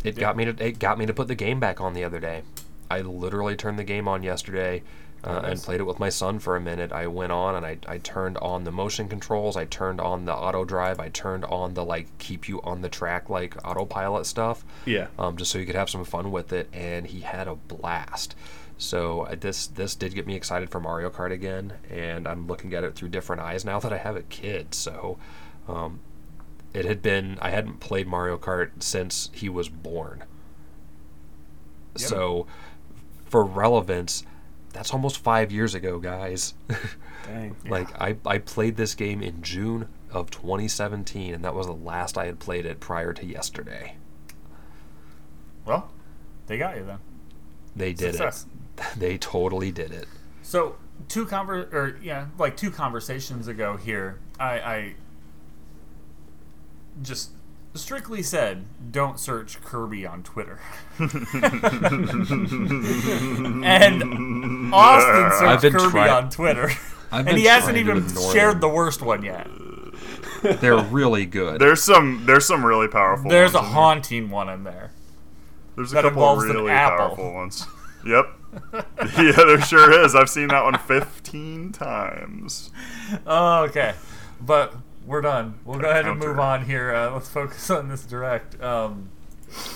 It 0.03 0.17
got 0.17 0.36
me 0.36 0.45
to 0.45 0.65
it 0.65 0.80
got 0.80 0.97
me 0.97 1.05
to 1.05 1.13
put 1.13 1.28
the 1.28 1.36
game 1.36 1.59
back 1.59 1.80
on 1.80 1.93
the 1.93 2.03
other 2.03 2.19
day. 2.19 2.43
I 2.91 3.01
literally 3.01 3.55
turned 3.55 3.80
the 3.80 3.84
game 3.84 4.07
on 4.07 4.21
yesterday 4.21 4.84
uh, 5.24 5.41
and 5.45 5.61
played 5.61 5.80
it 5.80 5.84
with 5.84 5.99
my 5.99 6.09
son 6.09 6.39
for 6.39 6.55
a 6.55 6.61
minute. 6.61 6.91
I 6.91 7.07
went 7.07 7.32
on 7.32 7.55
and 7.55 7.65
I, 7.65 7.78
I 7.88 7.97
turned 7.97 8.38
on 8.39 8.65
the 8.65 8.71
motion 8.71 9.07
controls. 9.07 9.55
I 9.55 9.65
turned 9.65 10.01
on 10.01 10.26
the 10.26 10.34
auto 10.34 10.65
drive. 10.65 10.99
I 10.99 11.09
turned 11.09 11.45
on 11.45 11.74
the 11.76 11.86
like 11.86 12.17
keep 12.17 12.49
you 12.49 12.61
on 12.61 12.82
the 12.82 12.89
track 12.89 13.30
like 13.30 13.55
autopilot 13.65 14.26
stuff. 14.26 14.65
Yeah. 14.86 15.07
Um, 15.17 15.38
just 15.38 15.51
so 15.51 15.59
you 15.59 15.65
could 15.65 15.76
have 15.76 15.89
some 15.89 16.03
fun 16.03 16.32
with 16.32 16.51
it, 16.51 16.69
and 16.74 17.07
he 17.07 17.21
had 17.21 17.47
a 17.47 17.55
blast. 17.55 18.36
So 18.78 19.21
uh, 19.21 19.36
this 19.39 19.67
this 19.67 19.95
did 19.95 20.13
get 20.13 20.28
me 20.28 20.36
excited 20.36 20.69
for 20.69 20.82
Mario 20.82 21.09
Kart 21.09 21.32
again, 21.32 21.74
and 21.89 22.28
I'm 22.28 22.47
looking 22.47 22.74
at 22.74 22.84
it 22.84 22.95
through 22.95 23.09
different 23.09 23.41
eyes 23.41 23.63
now 23.63 23.80
that 23.80 23.93
I 23.93 23.97
have 23.97 24.17
a 24.17 24.24
kid. 24.24 24.76
So 24.76 25.17
um, 25.69 26.01
it 26.74 26.84
had 26.84 27.01
been 27.01 27.38
I 27.41 27.51
hadn't 27.51 27.80
played 27.80 28.07
Mario 28.07 28.38
Kart 28.38 28.84
since 28.84 29.30
he 29.34 29.47
was 29.47 29.69
born. 29.69 30.26
Yep. 31.95 32.09
So 32.09 32.47
for 33.26 33.45
relevance, 33.45 34.24
that's 34.74 34.91
almost 34.91 35.19
five 35.19 35.51
years 35.51 35.76
ago, 35.76 35.99
guys. 35.99 36.55
Dang. 37.26 37.55
like 37.67 37.89
I, 38.01 38.17
I 38.26 38.39
played 38.39 38.76
this 38.76 38.95
game 38.95 39.21
in 39.21 39.41
June 39.41 39.88
of 40.11 40.32
2017, 40.32 41.34
and 41.34 41.43
that 41.45 41.53
was 41.55 41.67
the 41.67 41.74
last 41.74 42.17
I 42.17 42.26
had 42.26 42.39
played 42.39 42.65
it 42.65 42.80
prior 42.80 43.13
to 43.13 43.26
yesterday. 43.26 43.95
Well, 45.65 45.91
they 46.47 46.57
got 46.57 46.76
you 46.76 46.86
then. 46.86 46.99
They 47.76 47.93
did 47.93 48.15
Success. 48.15 48.45
it. 48.45 48.49
They 48.97 49.19
totally 49.19 49.71
did 49.71 49.91
it. 49.91 50.07
So 50.41 50.78
two 51.07 51.26
conver 51.26 51.71
or 51.71 51.99
yeah, 52.01 52.28
like 52.39 52.57
two 52.57 52.71
conversations 52.71 53.47
ago 53.47 53.78
here, 53.78 54.19
I, 54.39 54.59
I 54.59 54.95
just 57.01 57.32
strictly 57.76 58.24
said 58.24 58.65
don't 58.91 59.19
search 59.19 59.61
Kirby 59.61 60.05
on 60.05 60.24
Twitter. 60.24 60.59
and 60.99 61.13
Austin 64.74 65.47
I've 65.47 65.59
searched 65.59 65.61
been 65.61 65.74
Kirby 65.74 65.89
try- 65.91 66.09
on 66.09 66.30
Twitter. 66.30 66.71
I've 67.11 67.28
and 67.28 67.38
he 67.38 67.45
hasn't 67.45 67.76
trying 67.76 67.86
to 67.86 67.91
even 67.91 68.05
ignore 68.09 68.34
shared 68.34 68.53
them. 68.55 68.61
the 68.61 68.69
worst 68.69 69.01
one 69.01 69.24
yet. 69.24 69.47
They're 70.41 70.78
really 70.78 71.26
good. 71.26 71.61
There's 71.61 71.84
some 71.84 72.24
there's 72.26 72.45
some 72.45 72.65
really 72.65 72.88
powerful. 72.88 73.30
There's 73.30 73.53
a 73.53 73.57
ones 73.57 73.67
in 73.67 73.74
there. 73.74 73.82
haunting 73.82 74.30
one 74.30 74.49
in 74.49 74.63
there. 74.63 74.91
There's 75.76 75.91
a 75.91 75.95
that 75.95 76.01
couple 76.03 76.21
involves 76.21 76.43
an 76.45 76.51
really 76.51 76.71
apple. 76.71 77.07
powerful 77.15 77.34
ones. 77.34 77.65
Yep. 78.05 78.26
yeah, 78.74 79.32
there 79.32 79.61
sure 79.61 80.03
is. 80.03 80.15
I've 80.15 80.30
seen 80.30 80.49
that 80.49 80.63
one 80.63 80.78
15 80.78 81.71
times. 81.71 82.71
Oh, 83.26 83.63
okay. 83.63 83.93
But 84.41 84.74
we're 85.05 85.21
done. 85.21 85.59
We'll 85.65 85.79
go 85.79 85.89
ahead 85.89 86.05
and 86.05 86.19
move 86.19 86.39
on 86.39 86.65
here. 86.65 86.93
Uh, 86.93 87.11
let's 87.11 87.29
focus 87.29 87.69
on 87.69 87.89
this 87.89 88.05
direct. 88.05 88.61
Um, 88.61 89.09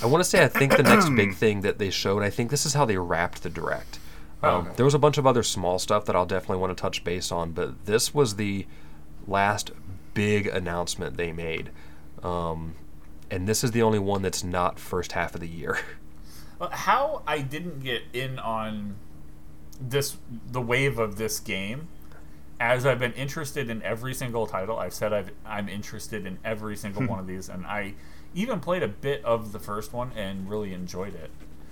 I 0.02 0.06
want 0.08 0.24
to 0.24 0.30
say 0.30 0.44
I 0.44 0.48
think 0.48 0.76
the 0.76 0.84
next 0.84 1.10
big 1.10 1.36
thing 1.36 1.62
that 1.62 1.78
they 1.78 1.90
showed, 1.90 2.24
I 2.24 2.30
think 2.30 2.50
this 2.50 2.66
is 2.66 2.74
how 2.74 2.86
they 2.86 2.98
wrapped 2.98 3.44
the 3.44 3.50
direct. 3.50 4.00
Um, 4.42 4.50
Oh, 4.50 4.58
okay. 4.60 4.70
There 4.76 4.86
was 4.86 4.94
a 4.94 5.00
bunch 5.00 5.18
of 5.18 5.26
other 5.26 5.44
small 5.44 5.80
stuff 5.80 6.06
that 6.06 6.16
I'll 6.16 6.26
definitely 6.26 6.58
want 6.58 6.76
to 6.78 6.82
touch 6.82 7.04
base 7.04 7.32
on, 7.32 7.52
but 7.52 7.86
this 7.86 8.14
was 8.14 8.36
the 8.36 8.66
last 9.28 9.72
big 10.14 10.48
announcement 10.48 11.18
they 11.18 11.32
made. 11.32 11.72
Um, 12.24 12.76
and 13.30 13.48
this 13.48 13.64
is 13.64 13.72
the 13.72 13.82
only 13.82 14.00
one 14.00 14.22
that's 14.22 14.44
not 14.44 14.80
first 14.80 15.12
half 15.14 15.36
of 15.36 15.42
the 15.42 15.48
year. 15.48 15.80
Well, 16.60 16.72
how 16.72 17.22
I 17.28 17.42
didn't 17.42 17.82
get 17.84 18.02
in 18.14 18.40
on 18.40 18.96
this 19.80 20.18
the 20.52 20.60
wave 20.60 20.98
of 20.98 21.18
this 21.18 21.40
game 21.40 21.88
as 22.60 22.86
I've 22.86 23.00
been 23.00 23.14
interested 23.14 23.70
in 23.70 23.82
every 23.84 24.14
single 24.14 24.48
title. 24.48 24.80
I've 24.80 24.94
said 24.94 25.14
I've, 25.14 25.32
I'm 25.46 25.70
interested 25.70 26.26
in 26.26 26.40
every 26.44 26.76
single 26.76 27.06
one 27.06 27.20
of 27.20 27.28
these, 27.28 27.50
and 27.50 27.66
I 27.66 27.94
even 28.34 28.60
played 28.60 28.84
a 28.84 28.88
bit 28.88 29.24
of 29.24 29.52
the 29.52 29.60
first 29.60 29.94
one 29.94 30.12
and 30.16 30.50
really 30.50 30.74
enjoyed 30.74 31.16
it. 31.16 31.30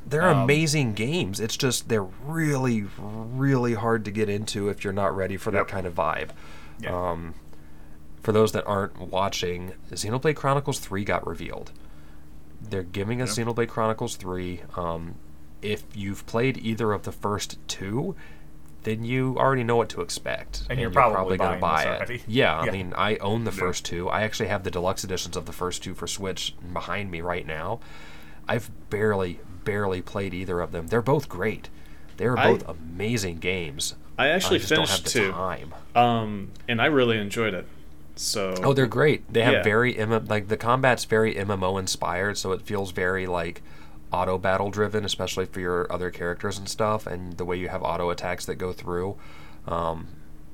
They're 0.07 0.21
Um, 0.29 0.43
amazing 0.43 0.93
games. 0.93 1.39
It's 1.39 1.57
just 1.57 1.89
they're 1.89 2.03
really, 2.03 2.86
really 2.99 3.73
hard 3.73 4.05
to 4.05 4.11
get 4.11 4.29
into 4.29 4.69
if 4.69 4.83
you're 4.83 4.93
not 4.93 5.15
ready 5.15 5.38
for 5.38 5.49
that 5.51 5.67
kind 5.67 5.88
of 5.88 5.95
vibe. 5.95 6.29
Yeah. 6.79 6.95
Um, 7.11 7.33
for 8.21 8.31
those 8.31 8.51
that 8.53 8.65
aren't 8.65 8.99
watching, 8.99 9.73
Xenoblade 9.91 10.36
Chronicles 10.36 10.79
3 10.79 11.03
got 11.03 11.25
revealed. 11.25 11.71
They're 12.61 12.83
giving 12.83 13.21
us 13.21 13.38
Xenoblade 13.38 13.67
Chronicles 13.67 14.15
3. 14.15 14.61
Um, 14.75 15.15
if 15.61 15.83
you've 15.95 16.25
played 16.27 16.57
either 16.57 16.91
of 16.93 17.03
the 17.03 17.11
first 17.11 17.57
two, 17.67 18.15
then 18.86 19.03
you 19.03 19.36
already 19.38 19.63
know 19.63 19.75
what 19.75 19.89
to 19.89 20.01
expect. 20.01 20.63
And 20.69 20.79
you're 20.79 20.89
probably 20.89 21.38
gonna 21.38 21.59
buy 21.59 21.83
it. 21.83 21.88
already. 21.88 22.23
Yeah, 22.27 22.57
I 22.59 22.65
Yeah. 22.65 22.71
mean, 22.71 22.93
I 22.97 23.17
own 23.17 23.43
the 23.43 23.51
first 23.51 23.83
two. 23.86 24.07
I 24.09 24.21
actually 24.23 24.47
have 24.47 24.63
the 24.63 24.71
deluxe 24.71 25.03
editions 25.03 25.36
of 25.36 25.45
the 25.45 25.51
first 25.51 25.83
two 25.83 25.93
for 25.93 26.07
Switch 26.07 26.55
behind 26.73 27.11
me 27.11 27.19
right 27.21 27.45
now. 27.45 27.79
I've 28.47 28.71
barely, 28.89 29.39
barely 29.63 30.01
played 30.01 30.33
either 30.33 30.61
of 30.61 30.71
them. 30.71 30.88
They're 30.88 31.01
both 31.01 31.27
great. 31.27 31.69
They're 32.17 32.38
I- 32.39 32.51
both 32.53 32.67
amazing 32.69 33.38
games. 33.39 33.95
I 34.17 34.27
actually 34.29 34.57
I 34.57 34.59
just 34.59 34.69
don't 34.69 34.79
have 34.88 34.88
finished 34.99 35.03
the 35.13 35.19
two, 35.19 35.31
time. 35.33 35.73
um, 35.93 36.51
and 36.69 36.81
I 36.81 36.86
really 36.86 37.17
enjoyed 37.17 37.53
it. 37.53 37.67
So 38.15 38.53
Oh, 38.63 38.71
they're 38.71 38.86
great. 38.88 39.31
They 39.33 39.41
have 39.41 39.53
Yeah. 39.55 39.63
very 39.63 39.97
M- 39.97 40.25
like 40.27 40.47
the 40.47 40.55
combat's 40.55 41.03
very 41.03 41.36
MMO 41.36 41.77
inspired, 41.77 42.38
so 42.38 42.53
it 42.53 42.61
feels 42.61 42.91
very 42.91 43.27
like 43.27 43.61
auto 44.16 44.38
battle 44.38 44.72
driven, 44.72 45.03
especially 45.03 45.45
for 45.45 45.59
your 45.59 45.91
other 45.91 46.09
characters 46.09 46.57
and 46.57 46.70
stuff, 46.70 47.05
and 47.05 47.38
the 47.38 47.45
way 47.45 47.57
you 47.57 47.70
have 47.70 47.84
auto 47.84 48.09
attacks 48.09 48.45
that 48.45 48.55
go 48.55 48.72
through. 48.72 49.18
Um, 49.68 50.07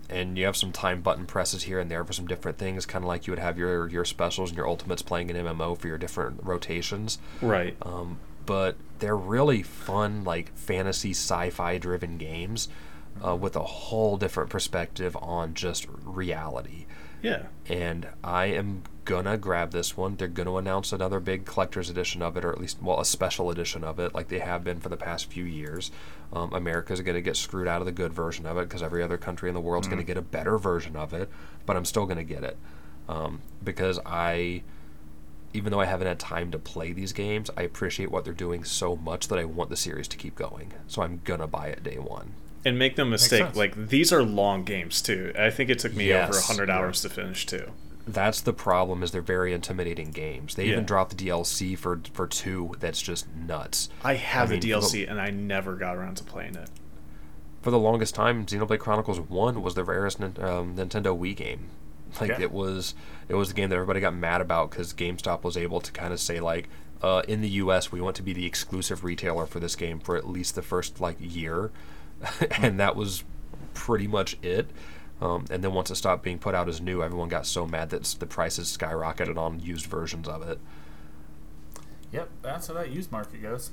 and 0.10 0.38
you 0.38 0.46
have 0.46 0.58
some 0.58 0.72
time 0.74 1.02
button 1.02 1.26
presses 1.26 1.64
here 1.64 1.80
and 1.80 1.90
there 1.90 2.04
for 2.04 2.12
some 2.12 2.28
different 2.28 2.58
things, 2.58 2.86
kind 2.86 3.04
of 3.04 3.08
like 3.08 3.28
you 3.28 3.32
would 3.32 3.40
have 3.40 3.58
your 3.58 3.88
your 3.88 4.04
specials 4.04 4.50
and 4.50 4.58
your 4.58 4.68
ultimates 4.68 5.02
playing 5.02 5.30
in 5.30 5.38
MMO 5.38 5.78
for 5.78 5.88
your 5.88 5.98
different 5.98 6.42
rotations. 6.44 7.18
right. 7.42 7.78
Um, 7.84 8.20
but 8.46 8.76
they're 9.00 9.16
really 9.16 9.62
fun, 9.62 10.24
like 10.24 10.54
fantasy 10.58 11.12
sci-fi 11.12 11.78
driven 11.78 12.18
games 12.18 12.68
uh, 13.26 13.36
with 13.36 13.56
a 13.56 13.64
whole 13.64 14.18
different 14.18 14.50
perspective 14.50 15.16
on 15.22 15.54
just 15.54 15.88
reality 16.04 16.86
yeah. 17.22 17.44
and 17.68 18.08
I 18.24 18.46
am 18.46 18.84
gonna 19.06 19.38
grab 19.38 19.72
this 19.72 19.98
one. 19.98 20.16
They're 20.16 20.28
gonna 20.28 20.56
announce 20.56 20.92
another 20.92 21.20
big 21.20 21.46
collector's 21.46 21.90
edition 21.90 22.22
of 22.22 22.38
it, 22.38 22.46
or 22.46 22.52
at 22.52 22.60
least, 22.60 22.82
well, 22.82 23.00
a 23.00 23.06
special 23.06 23.50
edition 23.50 23.84
of 23.84 24.00
it, 24.00 24.14
like 24.14 24.28
they 24.28 24.40
have 24.40 24.64
been 24.64 24.80
for 24.80 24.90
the 24.90 24.98
past 24.98 25.26
few 25.32 25.44
years. 25.44 25.92
Um, 26.32 26.54
America's 26.54 27.02
gonna 27.02 27.22
get 27.22 27.36
screwed 27.36 27.68
out 27.68 27.82
of 27.82 27.86
the 27.86 27.92
good 27.92 28.14
version 28.14 28.46
of 28.46 28.58
it 28.58 28.70
because 28.70 28.84
every 28.84 29.04
other 29.04 29.18
country 29.18 29.50
in 29.50 29.56
the 29.56 29.62
world's 29.62 29.88
gonna 29.88 30.04
get 30.04 30.18
a 30.18 30.22
better 30.22 30.58
version 30.58 30.96
of 30.96 31.14
it, 31.14 31.30
but 31.66 31.76
I'm 31.76 31.86
still 31.86 32.06
gonna 32.06 32.24
get 32.24 32.44
it 32.44 32.58
um, 33.10 33.42
because 33.64 34.00
I, 34.06 34.64
even 35.54 35.72
though 35.72 35.82
I 35.82 35.86
haven't 35.86 36.08
had 36.08 36.20
time 36.20 36.52
to 36.52 36.60
play 36.60 36.94
these 36.94 37.12
games, 37.12 37.50
I 37.58 37.64
appreciate 37.64 38.12
what 38.12 38.24
they're 38.24 38.34
doing 38.34 38.64
so 38.64 38.96
much 38.96 39.28
that 39.28 39.38
I 39.40 39.46
want 39.46 39.70
the 39.70 39.76
series 39.76 40.08
to 40.10 40.18
keep 40.18 40.36
going. 40.36 40.72
So 40.88 41.02
I'm 41.02 41.22
gonna 41.24 41.48
buy 41.48 41.68
it 41.68 41.84
day 41.84 41.98
one. 41.98 42.34
And 42.64 42.78
make 42.78 42.98
no 42.98 43.06
mistake, 43.06 43.56
like 43.56 43.88
these 43.88 44.14
are 44.14 44.22
long 44.24 44.64
games 44.64 45.02
too. 45.02 45.34
I 45.38 45.50
think 45.50 45.70
it 45.70 45.80
took 45.80 45.94
me 45.96 46.14
over 46.14 46.34
Yes. 46.34 46.48
hundred 46.48 46.70
Yeah. 46.70 46.78
hours 46.78 47.02
to 47.02 47.10
finish 47.10 47.46
too. 47.46 47.72
That's 48.08 48.42
the 48.42 48.54
problem. 48.54 49.02
Is 49.04 49.12
they're 49.12 49.22
very 49.22 49.54
intimidating 49.54 50.12
games. 50.12 50.56
They 50.56 50.66
Yeah. 50.66 50.74
even 50.74 50.86
dropped 50.86 51.16
the 51.18 51.26
DLC 51.26 51.76
for 51.76 52.02
for 52.14 52.28
two. 52.28 52.76
That's 52.80 53.02
just 53.02 53.28
nuts. 53.36 53.90
I 54.04 54.14
have 54.16 54.50
I 54.50 54.52
mean, 54.54 54.60
the 54.60 54.72
for 54.74 54.80
the- 54.82 54.88
DLC 54.88 55.06
and 55.10 55.20
I 55.20 55.30
never 55.32 55.76
got 55.76 55.96
around 55.96 56.18
to 56.18 56.24
playing 56.24 56.56
it. 56.56 56.70
For 57.62 57.70
the 57.72 57.80
longest 57.80 58.16
time, 58.16 58.46
Xenoblade 58.46 58.80
Chronicles 58.80 59.20
One 59.20 59.62
was 59.62 59.76
the 59.76 59.84
rarest 59.84 60.20
nin- 60.20 60.36
um, 60.40 60.76
Nintendo 60.76 61.18
Wii 61.18 61.36
game. 61.36 61.70
Like 62.20 62.32
Yeah. 62.32 62.42
it 62.42 62.52
was, 62.52 62.94
it 63.30 63.36
was 63.36 63.48
the 63.50 63.54
game 63.54 63.70
that 63.70 63.76
everybody 63.76 64.00
got 64.02 64.14
mad 64.16 64.42
about 64.42 64.72
because 64.72 64.94
GameStop 64.94 65.44
was 65.44 65.56
able 65.56 65.80
to 65.80 65.92
kind 65.92 66.12
of 66.12 66.20
say 66.20 66.40
like, 66.40 66.68
uh, 67.02 67.22
in 67.28 67.42
the 67.42 67.50
U.S. 67.50 67.92
we 67.92 68.02
want 68.02 68.16
to 68.18 68.24
be 68.24 68.34
the 68.34 68.46
exclusive 68.46 69.04
retailer 69.04 69.46
for 69.46 69.60
this 69.60 69.76
game 69.76 70.00
for 70.00 70.16
at 70.18 70.28
least 70.28 70.56
the 70.56 70.62
first 70.62 71.00
like 71.00 71.16
year, 71.20 71.72
and 72.60 72.80
that 72.80 72.96
was 72.96 73.24
pretty 73.74 74.08
much 74.08 74.38
it. 74.42 74.70
Um, 75.22 75.46
and 75.52 75.64
then 75.64 75.74
once 75.74 75.92
it 75.92 75.96
stopped 75.96 76.24
being 76.24 76.40
put 76.40 76.56
out 76.56 76.68
as 76.68 76.82
new, 76.82 77.04
everyone 77.04 77.30
got 77.30 77.46
so 77.46 77.68
mad 77.68 77.92
that 77.92 78.04
the 78.20 78.26
prices 78.26 78.76
skyrocketed 78.76 79.38
on 79.38 79.60
used 79.60 79.86
versions 79.86 80.28
of 80.28 80.42
it. 80.48 80.60
Yep, 82.12 82.30
that's 82.42 82.68
how 82.68 82.74
that 82.74 82.90
used 82.92 83.12
market 83.12 83.42
goes. 83.42 83.72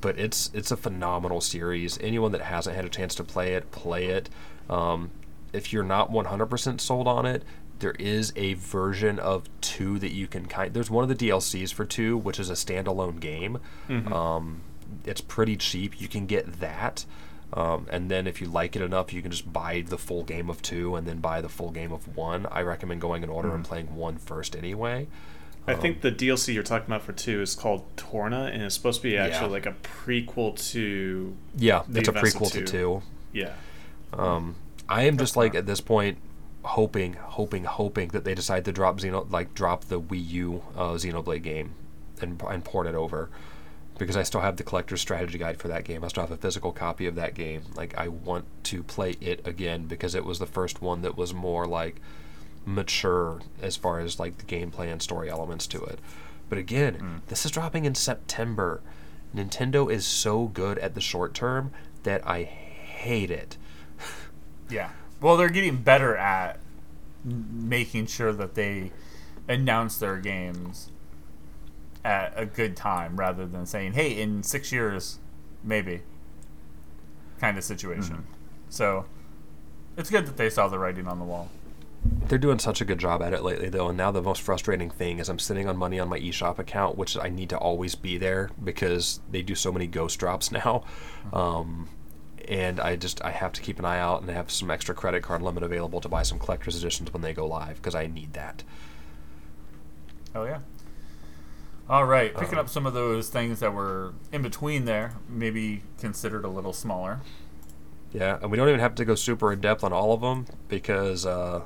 but 0.00 0.18
it's 0.18 0.50
it's 0.54 0.70
a 0.70 0.76
phenomenal 0.76 1.40
series. 1.40 1.98
Anyone 2.00 2.32
that 2.32 2.40
hasn't 2.42 2.74
had 2.76 2.84
a 2.84 2.88
chance 2.88 3.14
to 3.16 3.24
play 3.24 3.54
it, 3.54 3.70
play 3.70 4.06
it. 4.06 4.28
Um, 4.68 5.10
if 5.52 5.72
you're 5.72 5.84
not 5.84 6.10
100% 6.10 6.80
sold 6.80 7.06
on 7.06 7.24
it, 7.26 7.42
there 7.78 7.94
is 7.98 8.32
a 8.36 8.54
version 8.54 9.18
of 9.18 9.48
two 9.60 9.98
that 10.00 10.12
you 10.12 10.26
can 10.26 10.46
kind. 10.46 10.74
There's 10.74 10.90
one 10.90 11.08
of 11.08 11.08
the 11.16 11.28
DLCs 11.28 11.72
for 11.72 11.84
two, 11.84 12.16
which 12.16 12.40
is 12.40 12.50
a 12.50 12.54
standalone 12.54 13.20
game. 13.20 13.58
Um, 14.12 14.62
it's 15.04 15.20
pretty 15.20 15.56
cheap. 15.56 16.00
You 16.00 16.08
can 16.08 16.26
get 16.26 16.60
that. 16.60 17.04
Um, 17.56 17.86
and 17.90 18.10
then 18.10 18.26
if 18.26 18.40
you 18.42 18.48
like 18.48 18.76
it 18.76 18.82
enough, 18.82 19.12
you 19.14 19.22
can 19.22 19.30
just 19.30 19.50
buy 19.50 19.80
the 19.80 19.96
full 19.96 20.22
game 20.24 20.50
of 20.50 20.60
two 20.60 20.94
and 20.94 21.06
then 21.06 21.20
buy 21.20 21.40
the 21.40 21.48
full 21.48 21.70
game 21.70 21.90
of 21.90 22.14
one. 22.14 22.46
I 22.52 22.60
recommend 22.60 23.00
going 23.00 23.22
in 23.22 23.30
order 23.30 23.54
and 23.54 23.64
playing 23.64 23.96
one 23.96 24.18
first 24.18 24.54
anyway. 24.54 25.08
I 25.66 25.74
think 25.74 26.02
the 26.02 26.12
DLC 26.12 26.54
you're 26.54 26.62
talking 26.62 26.86
about 26.86 27.02
for 27.02 27.12
two 27.12 27.40
is 27.42 27.54
called 27.56 27.84
Torna, 27.96 28.50
and 28.52 28.62
it's 28.62 28.74
supposed 28.76 29.00
to 29.00 29.08
be 29.08 29.16
actually 29.18 29.46
Yeah. 29.46 29.52
like 29.52 29.66
a 29.66 29.74
prequel 29.82 30.56
to 30.72 31.34
Yeah, 31.56 31.82
it's 31.92 32.08
a 32.08 32.12
prequel 32.12 32.52
to 32.52 32.60
two. 32.60 32.66
two. 32.66 33.02
yeah. 33.32 33.54
Um, 34.12 34.54
I 34.88 35.02
am 35.04 35.16
just 35.18 35.34
like 35.36 35.54
at 35.56 35.66
this 35.66 35.80
point, 35.80 36.18
hoping, 36.62 37.14
hoping, 37.14 37.64
hoping 37.64 38.08
that 38.08 38.22
they 38.24 38.34
decide 38.34 38.64
to 38.66 38.72
drop 38.72 38.98
Xeno, 39.00 39.28
like 39.32 39.54
drop 39.54 39.84
the 39.86 40.00
Wii 40.00 40.28
U 40.30 40.62
uh, 40.76 40.90
Xenoblade 40.92 41.42
game, 41.42 41.72
and 42.20 42.40
and 42.48 42.64
port 42.64 42.86
it 42.86 42.94
over, 42.94 43.28
because 43.98 44.16
I 44.16 44.22
still 44.22 44.40
have 44.40 44.56
the 44.56 44.64
collector's 44.64 45.00
strategy 45.00 45.38
guide 45.38 45.58
for 45.58 45.68
that 45.68 45.84
game. 45.84 46.04
I 46.04 46.08
still 46.08 46.22
have 46.22 46.30
a 46.30 46.36
physical 46.36 46.72
copy 46.72 47.06
of 47.06 47.14
that 47.14 47.34
game. 47.34 47.62
Like 47.74 47.96
I 47.96 48.08
want 48.08 48.44
to 48.64 48.82
play 48.82 49.16
it 49.20 49.46
again 49.46 49.86
because 49.86 50.14
it 50.14 50.24
was 50.24 50.38
the 50.38 50.46
first 50.46 50.82
one 50.82 51.02
that 51.02 51.16
was 51.16 51.32
more 51.32 51.66
like 51.66 52.00
mature 52.64 53.40
as 53.62 53.76
far 53.76 54.00
as 54.00 54.18
like 54.18 54.38
the 54.38 54.44
gameplay 54.44 54.90
and 54.90 55.00
story 55.00 55.30
elements 55.30 55.66
to 55.68 55.82
it. 55.84 55.98
But 56.48 56.58
again, 56.58 56.94
hmm. 56.94 57.16
this 57.28 57.44
is 57.44 57.50
dropping 57.50 57.84
in 57.84 57.94
September. 57.94 58.82
Nintendo 59.34 59.90
is 59.90 60.06
so 60.06 60.46
good 60.46 60.78
at 60.78 60.94
the 60.94 61.00
short 61.00 61.34
term 61.34 61.70
that 62.02 62.26
I 62.26 62.44
hate 62.44 63.30
it. 63.30 63.56
Yeah. 64.68 64.90
Well, 65.20 65.36
they're 65.36 65.48
getting 65.48 65.76
better 65.76 66.16
at 66.16 66.58
making 67.24 68.06
sure 68.06 68.32
that 68.32 68.56
they 68.56 68.90
announce 69.46 69.96
their 69.96 70.16
games 70.16 70.90
at 72.06 72.32
a 72.36 72.46
good 72.46 72.76
time 72.76 73.16
rather 73.16 73.46
than 73.46 73.66
saying, 73.66 73.94
"Hey, 73.94 74.20
in 74.20 74.42
6 74.42 74.72
years 74.72 75.18
maybe." 75.62 76.02
kind 77.38 77.58
of 77.58 77.64
situation. 77.64 78.24
So, 78.68 79.04
it's 79.96 80.10
good 80.10 80.26
that 80.26 80.36
they 80.36 80.50
saw 80.50 80.68
the 80.68 80.78
writing 80.78 81.06
on 81.06 81.18
the 81.18 81.24
wall. 81.24 81.50
They're 82.28 82.38
doing 82.38 82.58
such 82.58 82.80
a 82.80 82.84
good 82.84 82.98
job 82.98 83.22
at 83.22 83.32
it 83.32 83.42
lately, 83.42 83.68
though. 83.68 83.88
And 83.88 83.96
now 83.98 84.10
the 84.10 84.22
most 84.22 84.42
frustrating 84.42 84.90
thing 84.90 85.18
is 85.18 85.28
I'm 85.28 85.38
sitting 85.38 85.68
on 85.68 85.76
money 85.76 85.98
on 85.98 86.08
my 86.08 86.18
eShop 86.18 86.58
account, 86.58 86.96
which 86.96 87.16
I 87.16 87.28
need 87.28 87.50
to 87.50 87.58
always 87.58 87.94
be 87.94 88.16
there 88.16 88.50
because 88.62 89.20
they 89.30 89.42
do 89.42 89.54
so 89.54 89.72
many 89.72 89.86
ghost 89.86 90.18
drops 90.18 90.52
now. 90.64 90.84
Um, 91.32 91.88
and 92.46 92.78
I 92.78 92.94
just 92.96 93.24
I 93.24 93.32
have 93.32 93.52
to 93.52 93.60
keep 93.60 93.78
an 93.78 93.84
eye 93.84 93.98
out 93.98 94.22
and 94.22 94.30
have 94.30 94.50
some 94.50 94.70
extra 94.70 94.94
credit 94.94 95.22
card 95.22 95.42
limit 95.42 95.62
available 95.62 96.00
to 96.00 96.08
buy 96.08 96.22
some 96.22 96.38
collector's 96.38 96.76
editions 96.76 97.12
when 97.12 97.22
they 97.22 97.34
go 97.34 97.46
live 97.46 97.76
because 97.76 97.96
I 97.96 98.06
need 98.06 98.34
that. 98.34 98.62
Oh 100.34 100.44
yeah. 100.44 100.60
All 101.88 102.04
right, 102.04 102.36
picking 102.36 102.58
up 102.58 102.68
some 102.68 102.84
of 102.84 102.94
those 102.94 103.28
things 103.28 103.60
that 103.60 103.72
were 103.72 104.12
in 104.32 104.42
between 104.42 104.86
there, 104.86 105.14
maybe 105.28 105.82
considered 106.00 106.44
a 106.44 106.48
little 106.48 106.72
smaller. 106.72 107.20
Yeah, 108.12 108.38
and 108.42 108.50
we 108.50 108.56
don't 108.56 108.68
even 108.68 108.80
have 108.80 108.94
to 108.96 109.04
go 109.04 109.14
super 109.14 109.52
in 109.52 109.60
depth 109.60 109.84
on 109.84 109.92
all 109.92 110.12
of 110.12 110.20
them 110.20 110.46
because 110.68 111.24
uh, 111.24 111.62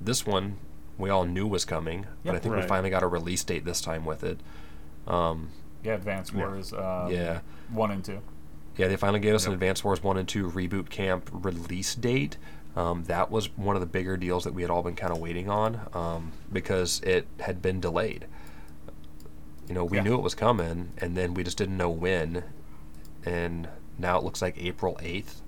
this 0.00 0.26
one 0.26 0.58
we 0.98 1.08
all 1.08 1.24
knew 1.24 1.46
was 1.46 1.64
coming, 1.64 2.06
but 2.24 2.34
I 2.34 2.38
think 2.38 2.54
we 2.54 2.62
finally 2.62 2.90
got 2.90 3.02
a 3.02 3.06
release 3.06 3.42
date 3.44 3.64
this 3.64 3.80
time 3.80 4.04
with 4.04 4.22
it. 4.24 4.40
Um, 5.06 5.50
Yeah, 5.82 5.94
Advance 5.94 6.32
Yeah. 6.32 6.38
Wars. 6.46 6.72
Um, 6.72 7.10
Yeah. 7.10 7.40
One 7.70 7.90
and 7.90 8.04
two. 8.04 8.20
Yeah, 8.76 8.88
they 8.88 8.96
finally 8.96 9.20
gave 9.20 9.34
us 9.34 9.46
an 9.46 9.52
Yep. 9.52 9.56
Advance 9.56 9.84
Wars 9.84 10.02
1 10.02 10.16
and 10.16 10.28
2 10.28 10.50
Reboot 10.50 10.88
Camp 10.90 11.28
release 11.32 11.94
date. 11.94 12.36
Um, 12.74 13.04
that 13.04 13.30
was 13.30 13.56
one 13.56 13.76
of 13.76 13.80
the 13.80 13.86
bigger 13.86 14.16
deals 14.16 14.44
that 14.44 14.54
we 14.54 14.62
had 14.62 14.70
all 14.70 14.82
been 14.82 14.94
kind 14.96 15.12
of 15.12 15.18
waiting 15.18 15.50
on 15.50 15.80
um, 15.92 16.32
because 16.52 17.00
it 17.02 17.26
had 17.40 17.60
been 17.60 17.80
delayed. 17.80 18.26
You 19.72 19.78
know, 19.78 19.84
we 19.86 19.96
Yeah. 19.96 20.02
knew 20.02 20.14
it 20.16 20.20
was 20.20 20.34
coming, 20.34 20.92
and 20.98 21.16
then 21.16 21.32
we 21.32 21.42
just 21.42 21.56
didn't 21.56 21.78
know 21.78 21.88
when. 21.88 22.44
And 23.24 23.70
now 23.96 24.18
it 24.18 24.22
looks 24.22 24.42
like 24.42 24.62
April 24.62 24.98
8th. 25.00 25.40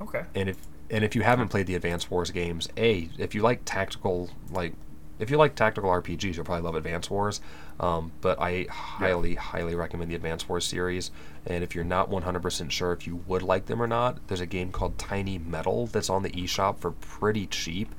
Okay. 0.00 0.22
And 0.32 0.48
if 0.48 0.56
and 0.88 1.02
if 1.02 1.16
you 1.16 1.22
haven't 1.22 1.48
played 1.48 1.66
the 1.66 1.74
Advance 1.74 2.08
Wars 2.08 2.30
games, 2.30 2.68
a 2.76 3.10
if 3.18 3.34
you 3.34 3.42
like 3.42 3.62
tactical 3.64 4.30
like 4.52 4.74
if 5.18 5.30
you 5.30 5.36
like 5.36 5.56
tactical 5.56 5.90
RPGs, 5.90 6.36
you'll 6.36 6.44
probably 6.44 6.62
love 6.62 6.76
Advance 6.76 7.10
Wars. 7.10 7.40
Um, 7.80 8.12
but 8.20 8.40
I 8.40 8.66
highly, 8.70 9.34
highly 9.34 9.74
recommend 9.74 10.08
the 10.08 10.14
Advance 10.14 10.48
Wars 10.48 10.64
series. 10.64 11.10
And 11.44 11.64
if 11.64 11.74
you're 11.74 11.84
not 11.84 12.08
100% 12.08 12.70
sure 12.70 12.92
if 12.92 13.04
you 13.06 13.16
would 13.26 13.42
like 13.42 13.66
them 13.66 13.82
or 13.82 13.86
not, 13.88 14.18
there's 14.28 14.42
a 14.42 14.46
game 14.46 14.70
called 14.70 14.96
Tiny 14.96 15.38
Metal 15.38 15.86
that's 15.86 16.10
on 16.10 16.22
the 16.22 16.30
eShop 16.30 16.78
for 16.78 16.90
pretty 16.92 17.46
cheap. 17.46 17.94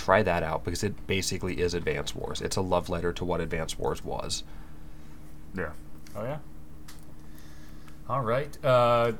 Try 0.00 0.22
that 0.22 0.42
out 0.42 0.64
because 0.64 0.82
it 0.82 1.06
basically 1.06 1.60
is 1.60 1.74
Advance 1.74 2.14
Wars. 2.14 2.40
It's 2.40 2.56
a 2.56 2.62
love 2.62 2.88
letter 2.88 3.12
to 3.12 3.22
what 3.22 3.42
Advance 3.42 3.78
Wars 3.78 4.02
was. 4.02 4.44
Yeah. 5.54 5.72
Oh 6.16 6.22
yeah. 6.24 6.38
All 8.08 8.22
right. 8.22 8.56
Uh, 8.64 9.12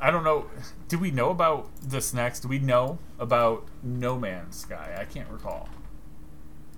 I 0.00 0.10
don't 0.10 0.24
know. 0.24 0.46
Do 0.88 0.98
we 0.98 1.12
know 1.12 1.30
about 1.30 1.68
this 1.80 2.12
next? 2.12 2.40
Do 2.40 2.48
we 2.48 2.58
know 2.58 2.98
about 3.20 3.64
No 3.84 4.18
Man's 4.18 4.56
Sky? 4.56 4.96
I 5.00 5.04
can't 5.04 5.28
recall. 5.30 5.68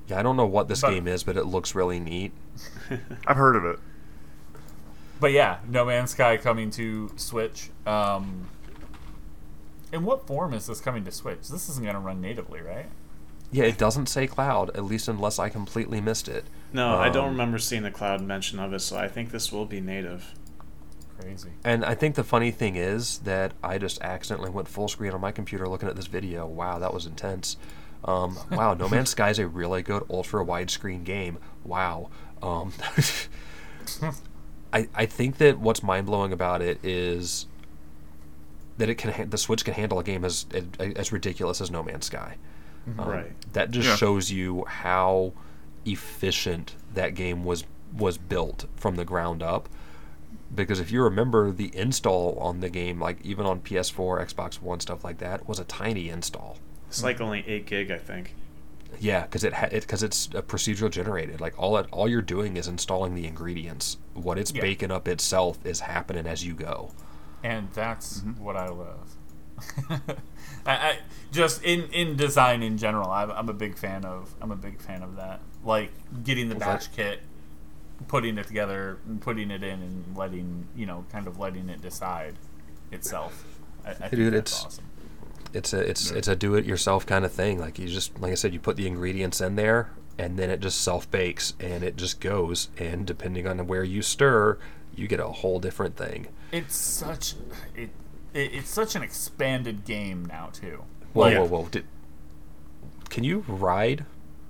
Yeah, 0.06 0.18
I 0.18 0.22
don't 0.22 0.36
know 0.36 0.44
what 0.46 0.68
this 0.68 0.82
But- 0.82 0.90
game 0.90 1.08
is, 1.08 1.22
but 1.22 1.38
it 1.38 1.44
looks 1.46 1.74
really 1.74 1.98
neat. 1.98 2.32
I've 3.26 3.38
heard 3.38 3.56
of 3.56 3.64
it. 3.64 3.78
But 5.18 5.32
yeah, 5.32 5.60
No 5.66 5.86
Man's 5.86 6.10
Sky 6.10 6.36
coming 6.36 6.70
to 6.72 7.10
Switch. 7.16 7.70
Um, 7.86 8.48
in 9.92 10.04
what 10.04 10.26
form 10.26 10.54
is 10.54 10.66
this 10.66 10.80
coming 10.80 11.04
to 11.04 11.12
Switch? 11.12 11.48
This 11.48 11.68
isn't 11.68 11.82
going 11.82 11.94
to 11.94 12.00
run 12.00 12.20
natively, 12.20 12.60
right? 12.60 12.86
Yeah, 13.52 13.64
it 13.64 13.78
doesn't 13.78 14.06
say 14.08 14.26
cloud, 14.26 14.70
at 14.76 14.84
least 14.84 15.08
unless 15.08 15.38
I 15.38 15.48
completely 15.48 16.00
missed 16.00 16.28
it. 16.28 16.44
No, 16.72 16.96
I 16.96 17.08
don't 17.08 17.24
Um, 17.24 17.30
remember 17.32 17.58
seeing 17.58 17.82
the 17.82 17.90
cloud 17.90 18.20
mention 18.22 18.60
of 18.60 18.72
it, 18.72 18.78
so 18.80 18.96
I 18.96 19.08
think 19.08 19.32
this 19.32 19.50
will 19.50 19.66
be 19.66 19.80
native. 19.80 20.34
Crazy. 21.20 21.50
And 21.64 21.84
I 21.84 21.94
think 21.94 22.14
the 22.14 22.24
funny 22.24 22.50
thing 22.52 22.76
is 22.76 23.18
that 23.18 23.52
I 23.62 23.76
just 23.78 24.00
accidentally 24.02 24.50
went 24.50 24.68
full 24.68 24.88
screen 24.88 25.12
on 25.12 25.20
my 25.20 25.32
computer 25.32 25.68
looking 25.68 25.88
at 25.88 25.96
this 25.96 26.06
video. 26.06 26.46
Wow, 26.46 26.78
that 26.78 26.94
was 26.94 27.06
intense. 27.06 27.56
Um, 28.04 28.38
wow, 28.50 28.74
No 28.74 28.88
Man's 28.88 29.10
Sky 29.10 29.30
is 29.30 29.38
a 29.38 29.46
really 29.48 29.82
good 29.82 30.04
ultra 30.08 30.44
widescreen 30.44 31.04
game. 31.04 31.38
Wow. 31.64 32.08
Um, 32.40 32.72
I 34.72 34.88
I 34.94 35.06
think 35.06 35.38
that 35.38 35.58
what's 35.58 35.82
mind 35.82 36.06
blowing 36.06 36.32
about 36.32 36.62
it 36.62 36.78
is 36.84 37.46
that 38.78 38.88
it 38.88 38.96
can 38.96 39.12
ha- 39.12 39.24
the 39.28 39.38
Switch 39.38 39.64
can 39.64 39.74
handle 39.74 39.98
a 39.98 40.04
game 40.04 40.24
as 40.24 40.46
as 40.78 41.12
ridiculous 41.12 41.60
as 41.60 41.70
No 41.70 41.82
Man's 41.82 42.06
Sky. 42.06 42.36
Um, 42.98 43.08
Right. 43.08 43.52
That 43.52 43.70
just 43.70 43.88
Yeah. 43.88 43.96
shows 43.96 44.30
you 44.30 44.64
how 44.66 45.32
efficient 45.84 46.74
that 46.94 47.14
game 47.14 47.44
was 47.44 47.64
was 47.96 48.16
built 48.18 48.66
from 48.76 48.94
the 48.96 49.04
ground 49.04 49.42
up. 49.42 49.68
Because 50.54 50.80
if 50.80 50.90
you 50.90 51.02
remember, 51.02 51.50
the 51.52 51.74
install 51.76 52.36
on 52.38 52.60
the 52.60 52.68
game, 52.70 53.00
like 53.00 53.18
even 53.24 53.46
on 53.46 53.60
PS4, 53.60 54.24
Xbox 54.24 54.60
One, 54.60 54.80
stuff 54.80 55.04
like 55.04 55.18
that, 55.18 55.46
was 55.48 55.58
a 55.58 55.64
tiny 55.64 56.08
install. 56.08 56.56
It's 56.88 57.02
like 57.02 57.20
only 57.20 57.44
eight 57.46 57.66
gig, 57.66 57.90
I 57.90 57.98
think. 57.98 58.34
Yeah, 58.98 59.22
because 59.22 59.44
it 59.44 59.52
because 59.52 59.72
it, 59.72 59.86
'cause 59.88 60.02
it's 60.02 60.26
a 60.34 60.42
procedural 60.42 60.90
generated. 60.90 61.40
Like 61.40 61.54
all 61.56 61.76
it, 61.78 61.86
all 61.92 62.08
you're 62.08 62.22
doing 62.22 62.56
is 62.56 62.66
installing 62.66 63.14
the 63.14 63.26
ingredients. 63.26 63.96
What 64.14 64.38
it's 64.38 64.52
Yeah. 64.52 64.62
baking 64.62 64.90
up 64.90 65.06
itself 65.06 65.58
is 65.64 65.80
happening 65.80 66.26
as 66.26 66.44
you 66.44 66.54
go. 66.54 66.90
And 67.42 67.68
that's 67.72 68.20
mm-hmm. 68.20 68.42
what 68.42 68.56
I 68.56 68.68
love. 68.68 69.16
I, 70.66 70.72
I 70.72 70.98
just 71.32 71.62
in 71.62 71.84
in 71.92 72.16
design 72.16 72.62
in 72.62 72.78
general, 72.78 73.10
I'm, 73.10 73.30
I'm 73.30 73.48
a 73.48 73.54
big 73.54 73.76
fan 73.76 74.04
of. 74.04 74.34
I'm 74.40 74.50
a 74.50 74.56
big 74.56 74.80
fan 74.80 75.02
of 75.02 75.16
that. 75.16 75.40
Like 75.64 75.90
getting 76.24 76.48
the 76.48 76.54
batch 76.54 76.86
that- 76.86 76.96
kit, 76.96 77.20
putting 78.08 78.38
it 78.38 78.46
together, 78.46 78.98
and 79.06 79.20
putting 79.20 79.50
it 79.50 79.62
in, 79.62 79.82
and 79.82 80.16
letting 80.16 80.66
you 80.74 80.86
know, 80.86 81.04
kind 81.12 81.26
of 81.26 81.38
letting 81.38 81.68
it 81.68 81.82
decide 81.82 82.34
itself. 82.90 83.44
I, 83.84 83.90
I 83.90 83.94
think 83.94 84.10
Dude, 84.12 84.34
it's- 84.34 84.64
awesome. 84.64 84.84
It's 85.52 85.72
a 85.72 85.80
it's 85.80 86.10
Yeah. 86.10 86.18
it's 86.18 86.28
a 86.28 86.36
do 86.36 86.54
it 86.54 86.64
yourself 86.64 87.06
kind 87.06 87.24
of 87.24 87.32
thing. 87.32 87.58
Like 87.58 87.78
you 87.78 87.88
just 87.88 88.18
like 88.20 88.32
I 88.32 88.36
said, 88.36 88.54
you 88.54 88.60
put 88.60 88.76
the 88.76 88.86
ingredients 88.86 89.40
in 89.40 89.56
there, 89.56 89.90
and 90.16 90.38
then 90.38 90.48
it 90.48 90.60
just 90.60 90.80
self 90.80 91.10
bakes, 91.10 91.54
and 91.58 91.82
it 91.82 91.96
just 91.96 92.20
goes. 92.20 92.68
And 92.78 93.04
depending 93.04 93.46
on 93.46 93.66
where 93.66 93.82
you 93.82 94.00
stir, 94.00 94.58
you 94.94 95.08
get 95.08 95.18
a 95.18 95.26
whole 95.26 95.58
different 95.58 95.96
thing. 95.96 96.28
It's 96.52 96.74
such 96.76 97.34
it, 97.74 97.90
it 98.34 98.54
it's 98.54 98.70
such 98.70 98.94
an 98.96 99.02
expanded 99.02 99.84
game 99.84 100.24
now 100.26 100.50
too. 100.52 100.84
Whoa, 101.12 101.22
Like, 101.24 101.36
whoa, 101.38 101.44
whoa! 101.46 101.68
Did, 101.70 101.84
can 103.08 103.24
you 103.24 103.44
ride 103.48 104.04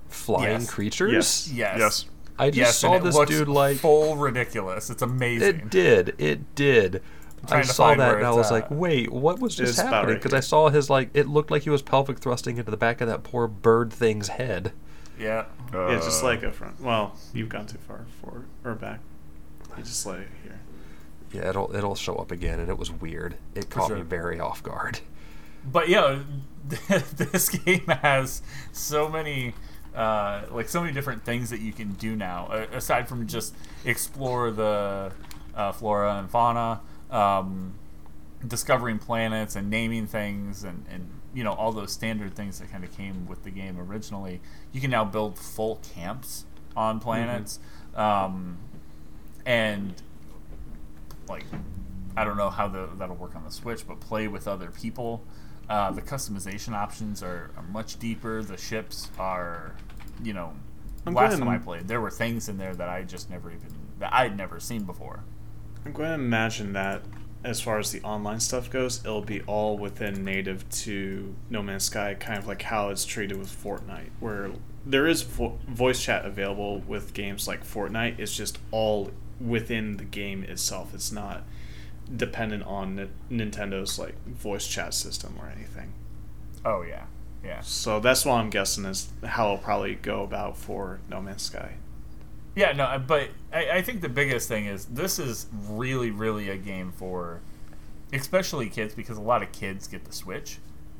flying 0.09 0.61
Yes. 0.61 0.69
creatures? 0.69 1.13
Yes. 1.13 1.51
Yes. 1.53 1.77
Yes. 1.79 2.05
I 2.39 2.49
just 2.49 2.57
yes, 2.57 2.77
saw 2.79 2.97
this 2.99 3.15
looks 3.15 3.29
dude 3.31 3.47
like 3.47 3.77
full 3.77 4.15
ridiculous. 4.15 4.89
It's 4.89 5.01
amazing. 5.01 5.47
it 5.49 5.69
did, 5.69 6.15
it 6.17 6.55
did. 6.55 7.01
I 7.49 7.61
saw 7.63 7.93
that 7.95 8.17
and 8.17 8.25
I 8.25 8.31
was 8.31 8.47
at. 8.47 8.51
like, 8.51 8.71
wait, 8.71 9.11
what 9.11 9.39
was 9.39 9.55
just 9.55 9.71
It's 9.71 9.79
about 9.79 9.93
happening? 9.93 10.13
right 10.15 10.21
Because 10.23 10.33
I 10.35 10.39
saw 10.41 10.69
his 10.69 10.89
like, 10.91 11.09
it 11.15 11.27
looked 11.27 11.49
like 11.51 11.63
he 11.63 11.69
was 11.71 11.81
pelvic 11.81 12.19
thrusting 12.19 12.57
into 12.57 12.69
the 12.71 12.77
back 12.77 13.01
of 13.01 13.07
that 13.07 13.23
poor 13.23 13.47
bird 13.47 13.91
thing's 13.91 14.27
head. 14.29 14.73
yeah. 15.19 15.45
yeah, 15.73 15.95
just 16.03 16.23
Uh, 16.23 16.27
like 16.27 16.43
a 16.43 16.51
front. 16.51 16.79
Well, 16.81 17.15
you've 17.33 17.49
gone 17.49 17.65
too 17.67 17.79
far 17.87 18.05
forward 18.21 18.45
or 18.63 18.73
back. 18.75 18.99
You 19.77 19.83
just 19.83 20.05
lay 20.05 20.17
it 20.19 20.27
here. 20.43 20.59
Yeah, 21.33 21.49
it'll 21.49 21.73
it'll 21.75 21.95
show 21.95 22.15
up 22.15 22.31
again, 22.31 22.59
and 22.59 22.69
it 22.69 22.77
was 22.77 22.91
weird. 22.91 23.35
It 23.55 23.69
caught 23.69 23.91
me 23.91 24.01
very 24.01 24.39
off 24.39 24.61
guard. 24.61 24.99
But 25.69 25.89
yeah, 25.89 26.19
this 26.67 27.49
game 27.49 27.85
has 27.87 28.41
so 28.71 29.07
many, 29.07 29.53
uh, 29.95 30.43
like 30.51 30.67
so 30.69 30.81
many 30.81 30.93
different 30.93 31.23
things 31.23 31.49
that 31.49 31.61
you 31.61 31.71
can 31.71 31.93
do 31.93 32.15
now. 32.15 32.47
Aside 32.71 33.07
from 33.07 33.27
just 33.27 33.55
explore 33.85 34.51
the 34.51 35.11
uh, 35.55 35.71
flora 35.71 36.15
and 36.17 36.29
fauna, 36.29 36.81
um, 37.09 37.75
discovering 38.45 38.99
planets 38.99 39.55
and 39.55 39.69
naming 39.69 40.07
things, 40.07 40.63
and, 40.63 40.85
and 40.89 41.09
you 41.33 41.43
know 41.43 41.53
all 41.53 41.71
those 41.71 41.91
standard 41.91 42.35
things 42.35 42.59
that 42.59 42.71
kind 42.71 42.83
of 42.83 42.95
came 42.95 43.27
with 43.27 43.43
the 43.43 43.51
game 43.51 43.79
originally. 43.79 44.41
You 44.71 44.81
can 44.81 44.91
now 44.91 45.05
build 45.05 45.37
full 45.37 45.79
camps 45.95 46.45
on 46.75 46.99
planets, 46.99 47.59
um, 47.95 48.57
and 49.45 50.01
like 51.27 51.45
I 52.15 52.23
don't 52.23 52.37
know 52.37 52.49
how 52.49 52.67
the, 52.67 52.89
that'll 52.97 53.15
work 53.15 53.35
on 53.35 53.43
the 53.43 53.51
Switch, 53.51 53.87
but 53.87 53.99
play 53.99 54.27
with 54.27 54.47
other 54.47 54.69
people. 54.69 55.23
Uh, 55.69 55.91
the 55.91 56.01
customization 56.01 56.73
options 56.73 57.23
are, 57.23 57.51
are 57.55 57.63
much 57.63 57.97
deeper. 57.99 58.43
The 58.43 58.57
ships 58.57 59.09
are, 59.17 59.75
you 60.21 60.33
know, 60.33 60.53
I'm 61.05 61.13
last 61.13 61.39
time 61.39 61.47
I 61.47 61.57
played, 61.57 61.87
there 61.87 62.01
were 62.01 62.11
things 62.11 62.49
in 62.49 62.57
there 62.57 62.75
that 62.75 62.89
I 62.89 63.03
just 63.03 63.29
never 63.29 63.49
even 63.49 63.69
that 63.99 64.13
I'd 64.13 64.35
never 64.35 64.59
seen 64.59 64.83
before. 64.83 65.23
I'm 65.85 65.93
going 65.93 66.09
to 66.09 66.15
imagine 66.15 66.73
that 66.73 67.03
as 67.43 67.59
far 67.59 67.79
as 67.79 67.91
the 67.91 68.01
online 68.01 68.39
stuff 68.39 68.69
goes, 68.69 68.99
it'll 69.03 69.21
be 69.21 69.41
all 69.41 69.77
within 69.77 70.23
native 70.23 70.67
to 70.69 71.35
No 71.49 71.63
Man's 71.63 71.85
Sky, 71.85 72.13
kind 72.13 72.37
of 72.37 72.47
like 72.47 72.61
how 72.61 72.89
it's 72.89 73.03
treated 73.03 73.37
with 73.37 73.49
Fortnite, 73.49 74.09
where 74.19 74.51
there 74.85 75.07
is 75.07 75.23
vo- 75.23 75.57
voice 75.67 76.03
chat 76.03 76.25
available 76.25 76.79
with 76.79 77.13
games 77.13 77.47
like 77.47 77.65
Fortnite. 77.65 78.19
It's 78.19 78.35
just 78.35 78.59
all 78.69 79.11
within 79.47 79.97
the 79.97 80.03
game 80.03 80.43
itself. 80.43 80.93
It's 80.93 81.11
not 81.11 81.43
dependent 82.15 82.63
on 82.63 82.95
Ni- 82.95 83.09
Nintendo's 83.45 83.97
like 83.97 84.15
voice 84.27 84.67
chat 84.67 84.93
system 84.93 85.37
or 85.39 85.47
anything. 85.47 85.93
Oh 86.65 86.81
yeah, 86.83 87.05
yeah, 87.43 87.61
So 87.61 87.99
that's 87.99 88.25
what 88.25 88.35
I'm 88.35 88.49
guessing 88.49 88.85
is 88.85 89.09
how 89.25 89.45
it'll 89.45 89.57
probably 89.57 89.95
go 89.95 90.23
about 90.23 90.57
for 90.57 90.99
No 91.09 91.21
Man's 91.21 91.41
Sky. 91.43 91.73
yeah. 92.55 92.71
No, 92.73 93.01
but 93.05 93.29
I, 93.51 93.69
I 93.77 93.81
think 93.81 94.01
the 94.01 94.09
biggest 94.09 94.47
thing 94.47 94.65
is 94.65 94.85
this 94.85 95.17
is 95.19 95.47
really, 95.69 96.11
really 96.11 96.49
a 96.49 96.57
game 96.57 96.91
for, 96.91 97.41
especially 98.13 98.69
kids 98.69 98.93
because 98.93 99.17
a 99.17 99.21
lot 99.21 99.41
of 99.41 99.51
kids 99.51 99.87
get 99.87 100.05
the 100.05 100.11
Switch. 100.13 100.59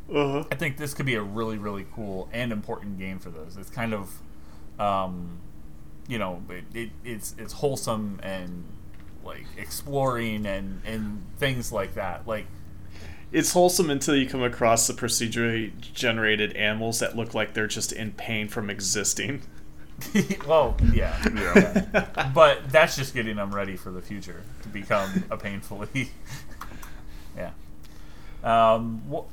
Uh-huh. 0.10 0.44
I 0.52 0.56
think 0.56 0.78
this 0.78 0.94
could 0.94 1.06
be 1.06 1.16
a 1.16 1.22
really, 1.22 1.58
really 1.58 1.86
cool 1.94 2.28
and 2.34 2.52
important 2.52 2.98
game 2.98 3.20
for 3.20 3.30
those. 3.30 3.56
It's 3.56 3.70
kind 3.70 3.94
of, 3.94 4.20
um, 4.80 5.38
you 6.12 6.20
know, 6.20 6.42
it, 6.50 6.66
it, 6.74 6.90
it's 7.06 7.34
it's 7.38 7.54
wholesome 7.54 8.20
and 8.22 8.66
like 9.24 9.46
exploring 9.58 10.46
and 10.46 10.82
and 10.86 11.24
things 11.38 11.72
like 11.72 11.94
that. 11.94 12.28
Like, 12.28 12.48
It's 13.32 13.54
wholesome 13.54 13.90
until 13.90 14.18
you 14.18 14.28
come 14.28 14.44
across 14.44 14.88
the 14.88 14.94
procedurally 14.94 15.72
generated 15.80 16.54
animals 16.58 17.00
that 17.00 17.16
look 17.16 17.34
like 17.34 17.54
they're 17.54 17.66
just 17.66 17.94
in 17.94 18.12
pain 18.12 18.50
from 18.50 18.70
existing. 18.70 19.44
well, 20.48 20.76
yeah, 20.92 21.18
Yeah. 21.34 22.32
but 22.36 22.68
that's 22.70 22.98
just 22.98 23.14
getting 23.14 23.38
them 23.38 23.56
ready 23.56 23.78
for 23.78 23.90
the 23.90 24.02
future 24.02 24.44
to 24.64 24.68
become 24.68 25.24
a 25.32 25.38
painfully, 25.38 26.12
yeah. 27.38 27.52
Um, 28.44 29.08
what 29.08 29.28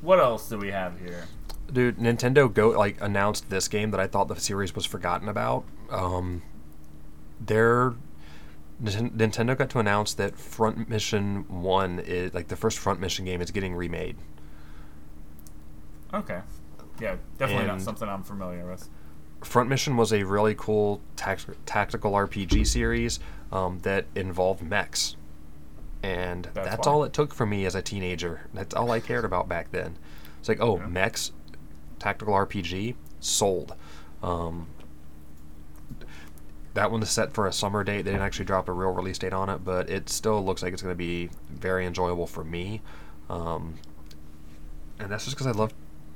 what 0.00 0.18
else 0.18 0.48
do 0.48 0.58
we 0.58 0.72
have 0.72 0.98
here? 0.98 1.28
Dude, 1.72 1.98
Nintendo 1.98 2.52
Go 2.52 2.70
like 2.70 3.00
announced 3.00 3.50
this 3.50 3.68
game 3.68 3.92
that 3.92 4.00
I 4.00 4.08
thought 4.08 4.26
the 4.26 4.40
series 4.40 4.74
was 4.74 4.84
forgotten 4.84 5.28
about. 5.28 5.64
Um, 5.90 6.42
Ninten- 8.82 9.12
Nintendo 9.16 9.56
got 9.56 9.70
to 9.70 9.78
announce 9.78 10.14
that 10.14 10.36
Front 10.36 10.88
Mission 10.88 11.44
One 11.48 12.00
is 12.00 12.34
like 12.34 12.48
the 12.48 12.56
first 12.56 12.78
Front 12.78 13.00
Mission 13.00 13.24
game 13.24 13.40
is 13.40 13.50
getting 13.50 13.74
remade. 13.74 14.16
Okay, 16.12 16.40
yeah, 17.00 17.16
definitely 17.38 17.66
not 17.66 17.80
something 17.80 18.08
I'm 18.08 18.22
familiar 18.22 18.64
with. 18.68 18.88
Front 19.42 19.68
Mission 19.68 19.96
was 19.96 20.12
a 20.12 20.22
really 20.22 20.54
cool 20.54 21.00
tact- 21.16 21.46
tactical 21.66 22.12
RPG 22.12 22.66
series 22.66 23.18
um, 23.52 23.80
that 23.82 24.06
involved 24.14 24.62
mechs, 24.62 25.16
and 26.02 26.48
That's 26.54 26.68
that's, 26.68 26.86
all 26.86 27.04
it 27.04 27.12
took 27.12 27.34
for 27.34 27.46
me 27.46 27.66
as 27.66 27.74
a 27.74 27.82
teenager. 27.82 28.42
That's 28.54 28.74
all 28.74 28.90
I 28.90 29.00
cared 29.00 29.24
about 29.24 29.48
back 29.48 29.70
then. 29.72 29.96
It's 30.38 30.48
like, 30.48 30.60
oh, 30.60 30.78
Yeah. 30.78 30.86
mechs, 30.86 31.32
tactical 31.98 32.34
RPG, 32.34 32.94
sold. 33.20 33.74
Um, 34.22 34.68
that 36.74 36.90
one 36.90 37.02
is 37.02 37.10
set 37.10 37.32
for 37.32 37.46
a 37.46 37.52
summer 37.52 37.84
date. 37.84 38.02
They 38.02 38.10
didn't 38.10 38.26
actually 38.26 38.46
drop 38.46 38.68
a 38.68 38.72
real 38.72 38.90
release 38.90 39.18
date 39.18 39.32
on 39.32 39.48
it, 39.48 39.64
but 39.64 39.88
it 39.88 40.08
still 40.08 40.44
looks 40.44 40.62
like 40.62 40.72
it's 40.72 40.82
going 40.82 40.92
to 40.92 40.96
be 40.96 41.30
very 41.50 41.86
enjoyable 41.86 42.26
for 42.26 42.44
me. 42.44 42.82
Um, 43.30 43.74
and 44.98 45.10
that's 45.10 45.24
just 45.24 45.36
because 45.36 45.46
I 45.46 45.52
love, 45.52 45.72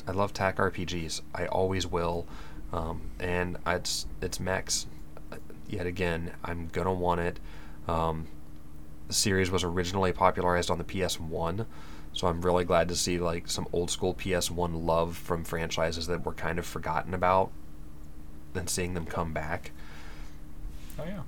I 0.07 0.13
love 0.13 0.33
TAC 0.33 0.57
RPGs. 0.57 1.23
I 1.35 1.47
always 1.47 1.87
will. 1.87 2.27
Um, 2.73 3.11
and 3.19 3.57
it's 3.67 4.07
it's 4.21 4.41
Max. 4.41 4.87
Yet 5.69 5.87
again, 5.87 6.33
I'm 6.45 6.69
gonna 6.69 6.93
want 6.93 7.21
it. 7.21 7.41
Um, 7.87 8.27
the 9.07 9.15
series 9.15 9.51
was 9.51 9.65
originally 9.65 10.13
popularized 10.13 10.71
on 10.71 10.79
the 10.79 10.85
PS1, 10.85 11.67
so 12.13 12.27
I'm 12.27 12.43
really 12.43 12.65
glad 12.65 12.89
to 12.89 12.97
see 12.97 13.19
like 13.19 13.49
some 13.49 13.67
old 13.73 13.91
school 13.91 14.15
PS1 14.15 14.85
love 14.85 15.17
from 15.17 15.45
franchises 15.45 16.07
that 16.07 16.25
were 16.25 16.35
kind 16.35 16.59
of 16.59 16.67
forgotten 16.67 17.15
about, 17.15 17.51
and 18.55 18.69
seeing 18.69 18.95
them 18.95 19.07
come 19.07 19.33
back. 19.33 19.73
Oh 20.99 21.05
yeah. 21.05 21.23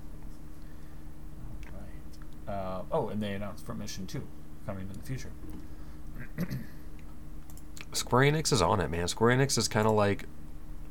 Right. 2.47 2.55
Uh, 2.55 2.83
oh, 2.93 3.09
and 3.09 3.23
they 3.23 3.33
announced 3.33 3.65
Front 3.65 3.81
Mission 3.81 4.07
Two 4.07 4.23
coming 4.67 4.89
in 4.89 4.93
the 4.93 5.07
future. 5.07 5.31
Square 7.93 8.33
Enix 8.33 8.53
is 8.53 8.63
on 8.63 8.81
it, 8.81 8.91
man. 8.91 9.09
Square 9.09 9.37
Enix 9.37 9.59
is 9.59 9.69
kind 9.69 9.87
of 9.87 9.95
like 9.95 10.25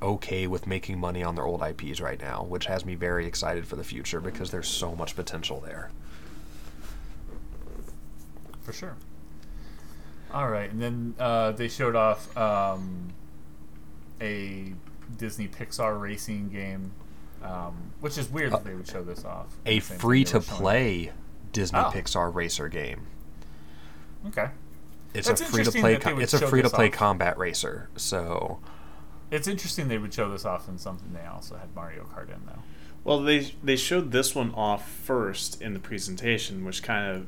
okay 0.01 0.47
with 0.47 0.65
making 0.67 0.99
money 0.99 1.23
on 1.23 1.35
their 1.35 1.45
old 1.45 1.61
IPs 1.61 1.99
right 1.99 2.19
now, 2.19 2.45
which 2.47 2.65
has 2.65 2.85
me 2.85 2.95
very 2.95 3.25
excited 3.25 3.67
for 3.67 3.75
the 3.75 3.83
future 3.83 4.19
because 4.21 4.51
there's 4.51 4.67
so 4.67 4.95
much 4.95 5.15
potential 5.15 5.59
there. 5.59 5.91
For 8.61 8.73
sure. 8.73 8.95
All 10.31 10.49
right, 10.49 10.71
and 10.71 10.81
then 10.81 11.15
uh, 11.19 11.51
they 11.53 11.67
showed 11.67 11.95
off 11.95 12.35
um, 12.37 13.13
a 14.21 14.73
Disney 15.17 15.47
Pixar 15.47 15.99
racing 15.99 16.49
game, 16.49 16.91
um, 17.43 17.91
which 17.99 18.17
is 18.17 18.29
weird 18.29 18.51
that 18.51 18.63
they 18.63 18.73
would 18.73 18.87
show 18.87 19.03
this 19.03 19.23
off. 19.25 19.47
A 19.65 19.79
free 19.79 20.23
to 20.25 20.39
play 20.39 21.11
Disney 21.51 21.79
Oh. 21.79 21.91
Pixar 21.93 22.33
racer 22.33 22.67
game. 22.67 23.07
Okay, 24.27 24.49
It's 25.13 25.27
That's 25.27 25.41
a 25.41 25.45
free 25.45 25.63
to 25.63 25.71
play. 25.71 25.97
Com- 25.97 26.19
it's 26.21 26.33
a 26.33 26.45
free 26.47 26.61
to 26.61 26.69
play 26.69 26.87
off. 26.87 26.93
combat 26.93 27.37
racer. 27.37 27.89
So 27.95 28.59
it's 29.31 29.47
interesting 29.47 29.87
they 29.87 29.97
would 29.97 30.13
show 30.13 30.29
this 30.29 30.45
off 30.45 30.67
in 30.67 30.77
something 30.77 31.13
they 31.13 31.25
also 31.25 31.55
had 31.55 31.73
Mario 31.75 32.03
Kart 32.03 32.27
in 32.27 32.45
though. 32.45 32.59
Well, 33.05 33.21
they 33.21 33.51
they 33.63 33.77
showed 33.77 34.11
this 34.11 34.35
one 34.35 34.53
off 34.55 34.87
first 34.89 35.61
in 35.61 35.73
the 35.73 35.79
presentation, 35.79 36.65
which 36.65 36.83
kind 36.83 37.15
of 37.15 37.27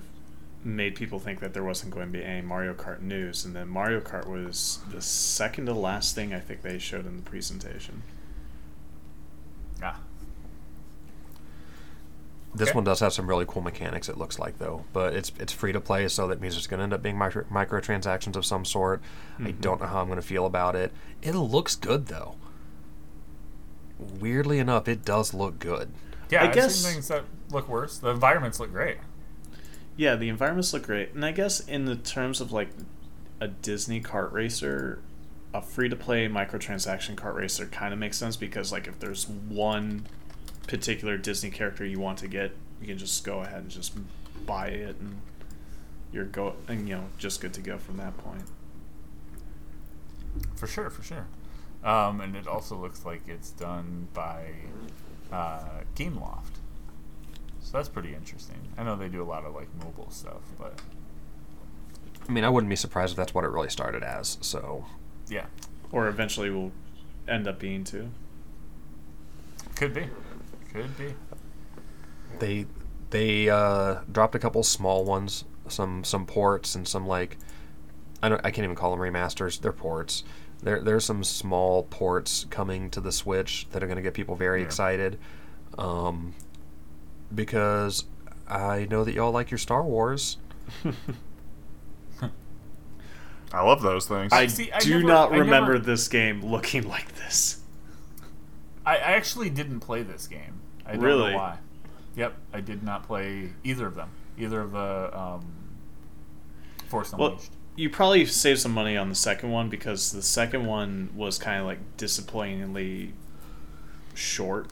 made 0.64 0.93
people 0.95 1.18
think 1.18 1.39
that 1.39 1.53
there 1.53 1.64
wasn't 1.64 1.91
going 1.93 2.05
to 2.12 2.12
be 2.20 2.24
any 2.24 2.41
Mario 2.41 2.74
Kart 2.74 3.01
news, 3.01 3.45
and 3.45 3.55
then 3.55 3.68
Mario 3.70 3.99
Kart 4.01 4.28
was 4.28 4.80
the 4.91 5.01
second 5.01 5.66
to 5.68 5.74
last 5.74 6.14
thing 6.14 6.34
I 6.34 6.39
think 6.39 6.62
they 6.62 6.78
showed 6.78 7.07
in 7.07 7.16
the 7.16 7.24
presentation. 7.24 8.03
Ah, 9.84 10.00
this 12.54 12.70
Okay. 12.70 12.76
one 12.76 12.84
does 12.84 13.00
have 13.00 13.14
some 13.14 13.28
really 13.28 13.46
cool 13.48 13.62
mechanics. 13.62 14.10
It 14.10 14.18
looks 14.18 14.38
like 14.38 14.58
though, 14.60 14.84
but 14.94 15.14
it's 15.16 15.32
it's 15.40 15.54
free 15.54 15.72
to 15.72 15.80
play, 15.80 16.08
so 16.10 16.28
that 16.28 16.42
means 16.42 16.58
it's 16.58 16.68
going 16.68 16.80
to 16.80 16.84
end 16.84 16.94
up 16.94 17.02
being 17.02 17.18
micro- 17.18 17.46
microtransactions 17.46 18.36
of 18.36 18.46
some 18.46 18.66
sort. 18.66 19.02
I 19.40 19.44
Mm-hmm. 19.44 19.62
don't 19.62 19.82
know 19.82 19.88
how 19.88 20.02
I'm 20.02 20.08
going 20.08 20.18
to 20.20 20.26
feel 20.26 20.46
about 20.46 20.76
it. 20.76 20.92
It 21.22 21.34
looks 21.34 21.76
good 21.76 22.08
though. 22.08 22.36
Weirdly 24.20 24.60
enough, 24.60 24.88
it 24.88 25.06
does 25.06 25.34
look 25.34 25.60
good. 25.60 25.92
yeah. 26.30 26.44
I 26.44 26.48
I've 26.50 26.54
guess- 26.56 26.76
seen 26.76 26.94
things 26.94 27.08
that 27.08 27.24
look 27.50 27.68
worse. 27.70 27.98
The 27.98 28.10
environments 28.10 28.60
look 28.60 28.72
great. 28.72 28.98
Yeah, 29.98 30.16
the 30.16 30.30
environments 30.30 30.74
look 30.74 30.84
great, 30.84 31.14
and 31.14 31.24
I 31.26 31.32
guess 31.32 31.60
in 31.60 31.86
the 31.86 31.96
terms 31.96 32.42
of 32.42 32.52
like 32.52 32.70
a 33.40 33.48
Disney 33.50 34.02
kart 34.02 34.32
racer, 34.32 35.00
a 35.54 35.62
free 35.62 35.89
to 35.89 35.95
play 35.95 36.28
microtransaction 36.28 37.16
kart 37.16 37.36
racer 37.36 37.66
kind 37.66 37.93
of 37.93 37.99
makes 37.99 38.18
sense 38.18 38.38
because 38.38 38.72
like 38.72 38.88
if 38.88 38.99
there's 38.99 39.28
one 39.28 40.06
particular 40.68 41.18
Disney 41.18 41.49
character 41.49 41.86
you 41.86 41.99
want 41.99 42.20
to 42.20 42.28
get, 42.28 42.52
you 42.80 42.88
can 42.88 42.97
just 42.97 43.24
go 43.24 43.41
ahead 43.41 43.62
and 43.62 43.70
just 43.70 43.93
buy 44.45 44.68
it, 44.68 44.95
and 44.99 45.22
you're 46.12 46.26
go 46.26 46.56
and 46.68 46.88
you 46.88 46.95
know 46.95 47.06
just 47.18 47.41
good 47.41 47.54
to 47.54 47.62
go 47.62 47.78
from 47.78 47.97
that 47.97 48.18
point. 48.18 48.45
For 50.56 50.68
sure, 50.68 50.89
for 50.89 51.04
sure. 51.04 51.28
Um, 51.84 52.22
and 52.22 52.36
it 52.36 52.47
also 52.47 52.76
looks 52.76 53.06
like 53.06 53.28
it's 53.28 53.49
done 53.49 54.08
by 54.14 54.52
uh, 55.32 55.82
Gameloft. 55.95 56.60
So 57.60 57.78
that's 57.78 57.89
pretty 57.89 58.14
interesting. 58.14 58.60
I 58.78 58.84
know 58.84 58.95
they 58.95 59.10
do 59.10 59.22
a 59.22 59.26
lot 59.26 59.45
of 59.45 59.54
like 59.54 59.68
mobile 59.84 60.10
stuff, 60.12 60.41
but 60.58 60.80
I 62.28 62.32
mean, 62.32 62.43
I 62.43 62.49
wouldn't 62.49 62.70
be 62.70 62.76
surprised 62.76 63.12
if 63.12 63.18
that's 63.18 63.34
what 63.34 63.43
it 63.43 63.49
really 63.49 63.70
started 63.70 64.04
as. 64.04 64.38
So 64.41 64.86
yeah, 65.32 65.46
Or 65.92 66.08
eventually 66.08 66.50
will 66.52 66.72
end 67.28 67.48
up 67.48 67.58
being 67.60 67.84
too. 67.84 68.10
could 69.76 69.94
be, 69.96 70.06
could 70.72 70.96
be. 70.98 71.16
they 72.40 72.66
they 73.10 73.50
uh, 73.50 74.02
dropped 74.12 74.36
a 74.36 74.40
couple 74.40 74.62
small 74.64 75.04
ones, 75.06 75.46
some 75.68 76.04
some 76.04 76.26
ports 76.26 76.76
and 76.76 76.88
some 76.88 77.08
like 77.08 77.38
I 78.22 78.30
don't 78.30 78.42
I 78.46 78.52
can't 78.52 78.64
even 78.66 78.76
call 78.76 78.92
them 78.92 79.00
remasters. 79.00 79.60
They're 79.60 79.72
ports. 79.72 80.24
There 80.62 80.80
there's 80.82 81.06
some 81.06 81.24
small 81.24 81.84
ports 81.84 82.46
coming 82.52 82.90
to 82.92 83.02
the 83.02 83.12
Switch 83.12 83.68
that 83.72 83.82
are 83.82 83.88
going 83.88 83.96
to 83.98 84.04
get 84.04 84.14
people 84.14 84.36
very 84.36 84.60
Yeah. 84.60 84.66
excited, 84.68 85.18
um, 85.78 86.34
because 87.34 88.04
I 88.48 88.86
know 88.90 89.04
that 89.04 89.14
y'all 89.16 89.32
like 89.32 89.50
your 89.50 89.58
Star 89.58 89.84
Wars. 89.84 90.38
I 93.54 93.62
love 93.64 93.82
those 93.82 94.08
things. 94.08 94.32
I 94.32 94.47
See, 94.47 94.72
I 94.72 94.80
do 94.80 94.95
never- 94.95 95.04
not 95.08 95.28
I 95.28 95.32
never- 95.32 95.43
remember 95.43 95.80
this 95.80 96.08
game 96.08 96.41
looking 96.45 96.88
like 96.88 97.16
this. 97.16 97.60
I, 98.86 98.95
I 98.95 99.12
actually 99.12 99.49
didn't 99.49 99.82
play 99.82 100.04
this 100.04 100.28
game. 100.28 100.60
I 100.86 100.93
don't 100.93 101.02
Really? 101.02 101.32
know 101.32 101.38
why. 101.38 101.58
Yep, 102.16 102.34
I 102.54 102.62
did 102.62 102.84
not 102.84 103.04
play 103.04 103.49
either 103.64 103.88
of 103.88 103.95
them. 103.95 104.10
Either 104.38 104.62
of 104.62 104.72
the 104.72 105.18
um, 105.18 105.45
Force 106.88 107.14
Well, 107.14 107.30
Unleashed. 107.34 107.52
you 107.76 107.89
probably 107.89 108.26
saved 108.26 108.60
some 108.60 108.72
money 108.74 108.97
on 108.97 109.10
the 109.10 109.16
second 109.16 109.52
one 109.52 109.70
because 109.70 110.12
the 110.12 110.22
second 110.22 110.66
one 110.66 111.10
was 111.16 111.38
kind 111.38 111.60
of 111.60 111.66
like 111.68 111.80
disappointingly 111.97 113.14
short. 114.14 114.68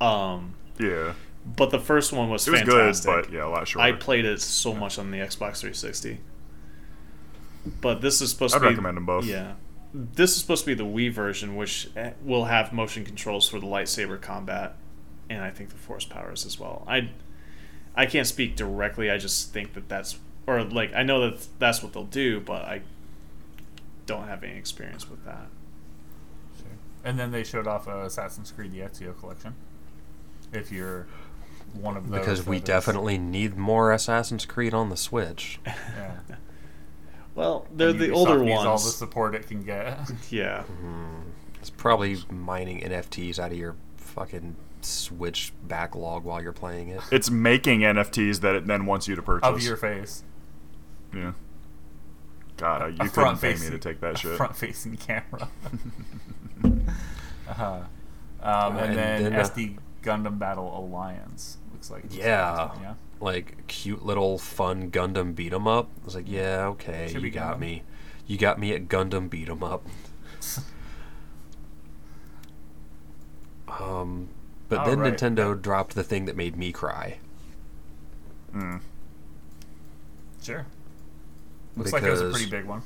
Um, 0.00 0.54
yeah, 0.78 1.14
but 1.56 1.70
the 1.70 1.80
first 1.80 2.12
one 2.12 2.28
was 2.28 2.46
it 2.46 2.50
was 2.50 2.60
fantastic. 2.60 3.10
good, 3.10 3.24
but 3.26 3.32
yeah, 3.32 3.46
a 3.46 3.48
lot 3.48 3.66
shorter. 3.66 3.86
I 3.88 3.92
played 3.92 4.24
it 4.26 4.40
so 4.42 4.74
much 4.74 4.98
on 4.98 5.10
the 5.10 5.18
Xbox 5.18 5.58
360. 5.60 6.18
But 7.80 8.00
this 8.00 8.20
is 8.20 8.30
supposed 8.30 8.54
I'd 8.54 8.58
to 8.58 8.64
be 8.64 8.68
recommend 8.70 8.96
'em 8.96 9.06
both. 9.06 9.24
Yeah. 9.24 9.54
This 9.94 10.32
is 10.32 10.40
supposed 10.40 10.64
to 10.64 10.66
be 10.66 10.74
the 10.74 10.84
Wii 10.84 11.10
version, 11.12 11.56
which 11.56 11.88
eh, 11.96 12.12
will 12.22 12.44
have 12.46 12.72
motion 12.72 13.04
controls 13.04 13.48
for 13.48 13.58
the 13.60 13.66
lightsaber 13.66 14.20
combat, 14.20 14.76
and 15.30 15.42
I 15.42 15.50
think 15.50 15.70
the 15.70 15.76
force 15.76 16.04
powers 16.04 16.44
as 16.44 16.60
well. 16.60 16.84
I, 16.86 17.10
I 17.94 18.04
can't 18.06 18.26
speak 18.26 18.56
directly. 18.56 19.10
I 19.10 19.16
just 19.18 19.52
think 19.52 19.72
that 19.74 19.88
that's 19.88 20.18
or 20.46 20.62
like 20.64 20.94
I 20.94 21.02
know 21.02 21.30
that 21.30 21.46
that's 21.58 21.82
what 21.82 21.92
they'll 21.92 22.04
do, 22.04 22.40
but 22.40 22.62
I 22.62 22.82
don't 24.06 24.28
have 24.28 24.44
any 24.44 24.56
experience 24.56 25.08
with 25.10 25.24
that. 25.24 25.48
And 27.04 27.18
then 27.18 27.30
they 27.30 27.44
showed 27.44 27.66
off 27.68 27.86
uh, 27.86 27.98
Assassin's 27.98 28.50
Creed 28.50 28.72
the 28.72 28.80
Ezio 28.80 29.16
collection. 29.18 29.54
If 30.52 30.72
you're 30.72 31.06
one 31.72 31.96
of 31.96 32.08
those, 32.10 32.18
because 32.18 32.46
we 32.46 32.56
that 32.56 32.62
is- 32.62 32.66
definitely 32.66 33.16
need 33.16 33.56
more 33.56 33.92
Assassin's 33.92 34.44
Creed 34.44 34.74
on 34.74 34.88
the 34.90 34.96
Switch. 34.96 35.60
yeah. 35.66 36.16
Well, 37.36 37.66
they're 37.70 37.90
And 37.90 38.00
the 38.00 38.08
Ubisoft 38.08 38.14
older 38.14 38.38
needs 38.38 38.56
ones. 38.56 38.66
All 38.66 38.78
the 38.78 38.84
support 38.84 39.34
it 39.34 39.46
can 39.46 39.62
get. 39.62 40.10
yeah. 40.30 40.64
It's 41.60 41.70
probably 41.70 42.16
mining 42.30 42.80
NFTs 42.80 43.38
out 43.38 43.52
of 43.52 43.58
your 43.58 43.76
fucking 43.98 44.56
Switch 44.80 45.52
backlog 45.64 46.24
while 46.24 46.42
you're 46.42 46.52
playing 46.52 46.88
it. 46.88 47.00
it's 47.10 47.30
making 47.30 47.80
NFTs 47.80 48.40
that 48.40 48.54
it 48.54 48.66
then 48.66 48.86
wants 48.86 49.06
you 49.06 49.16
to 49.16 49.22
purchase. 49.22 49.48
of 49.48 49.62
your 49.62 49.76
face. 49.76 50.24
yeah. 51.14 51.32
God, 52.56 52.82
uh, 52.82 52.86
you 52.86 52.96
a 53.00 53.08
couldn't 53.08 53.38
pay 53.38 53.54
me 53.54 53.68
to 53.68 53.78
take 53.78 54.00
that 54.00 54.14
a 54.14 54.16
shit. 54.16 54.36
Front 54.36 54.56
facing 54.56 54.96
camera. 54.96 55.48
uh-huh. 56.64 57.80
Um, 58.42 58.76
and, 58.76 58.78
and 58.78 58.96
then, 58.96 59.22
then, 59.24 59.34
uh, 59.34 59.42
SD 59.44 59.78
Gundam 60.02 60.38
Battle 60.38 60.72
Alliance 60.78 61.58
looks 61.72 61.90
like. 61.90 62.04
Yeah. 62.10 62.70
yeah. 62.80 62.94
Like 63.20 63.66
cute 63.66 64.04
little 64.04 64.38
fun 64.38 64.90
Gundam 64.90 65.34
beat 65.34 65.52
'em 65.52 65.66
up. 65.66 65.90
I 66.02 66.04
was 66.04 66.14
like, 66.14 66.28
yeah, 66.28 66.66
okay, 66.68 67.08
Should 67.10 67.22
you 67.22 67.30
got 67.30 67.56
Gundam. 67.56 67.60
me. 67.60 67.82
You 68.26 68.36
got 68.38 68.58
me 68.58 68.72
at 68.74 68.88
Gundam 68.88 69.30
beat 69.30 69.48
'em 69.48 69.62
up. 69.62 69.86
Um, 73.68 74.28
but 74.68 74.84
then 74.84 74.98
Alright, 75.00 75.14
Nintendo 75.18 75.60
dropped 75.60 75.94
the 75.94 76.02
thing 76.04 76.24
that 76.26 76.36
made 76.36 76.56
me 76.56 76.72
cry. 76.72 77.18
Mm. 78.54 78.80
Sure. 80.42 80.66
Looks 81.76 81.92
like 81.92 82.02
it 82.02 82.10
was 82.10 82.20
a 82.22 82.30
pretty 82.30 82.48
big 82.48 82.64
one. 82.64 82.82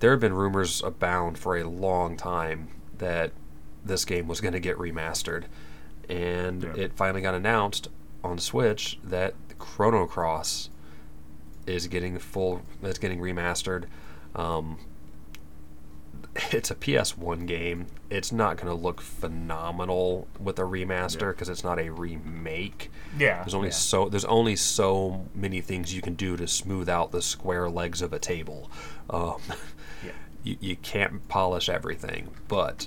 There 0.00 0.10
have 0.10 0.20
been 0.20 0.34
rumors 0.34 0.82
abound 0.82 1.38
for 1.38 1.56
a 1.56 1.64
long 1.64 2.16
time 2.16 2.68
that 2.98 3.32
this 3.84 4.04
game 4.04 4.26
was 4.28 4.40
going 4.40 4.52
to 4.52 4.60
get 4.60 4.76
remastered, 4.76 5.44
and 6.08 6.62
Yeah. 6.64 6.74
it 6.76 6.92
finally 6.96 7.22
got 7.22 7.34
announced 7.34 7.88
on 8.24 8.38
Switch 8.38 8.98
that 9.04 9.34
Chrono 9.58 10.06
Cross 10.06 10.70
is 11.66 11.86
getting 11.86 12.18
full. 12.18 12.62
It's 12.82 12.98
getting 12.98 13.20
remastered. 13.20 13.84
Um, 14.34 14.78
it's 16.50 16.70
a 16.70 16.74
PS1 16.74 17.46
game. 17.46 17.86
It's 18.10 18.32
not 18.32 18.56
going 18.56 18.66
to 18.66 18.74
look 18.74 19.00
phenomenal 19.00 20.26
with 20.40 20.58
a 20.58 20.62
remaster 20.62 21.20
Yeah. 21.20 21.28
because 21.28 21.48
it's 21.48 21.62
not 21.62 21.78
a 21.78 21.90
remake. 21.90 22.90
Yeah. 23.18 23.42
There's 23.44 23.54
only 23.54 23.68
yeah. 23.68 23.74
so 23.74 24.08
there's 24.08 24.24
only 24.24 24.56
so 24.56 25.26
many 25.34 25.60
things 25.60 25.94
you 25.94 26.02
can 26.02 26.14
do 26.14 26.36
to 26.36 26.48
smooth 26.48 26.88
out 26.88 27.12
the 27.12 27.22
square 27.22 27.68
legs 27.70 28.02
of 28.02 28.12
a 28.12 28.18
table. 28.18 28.70
Um, 29.10 29.36
Yeah. 30.04 30.10
you, 30.42 30.56
you 30.60 30.76
can't 30.76 31.26
polish 31.28 31.68
everything, 31.70 32.28
but 32.48 32.86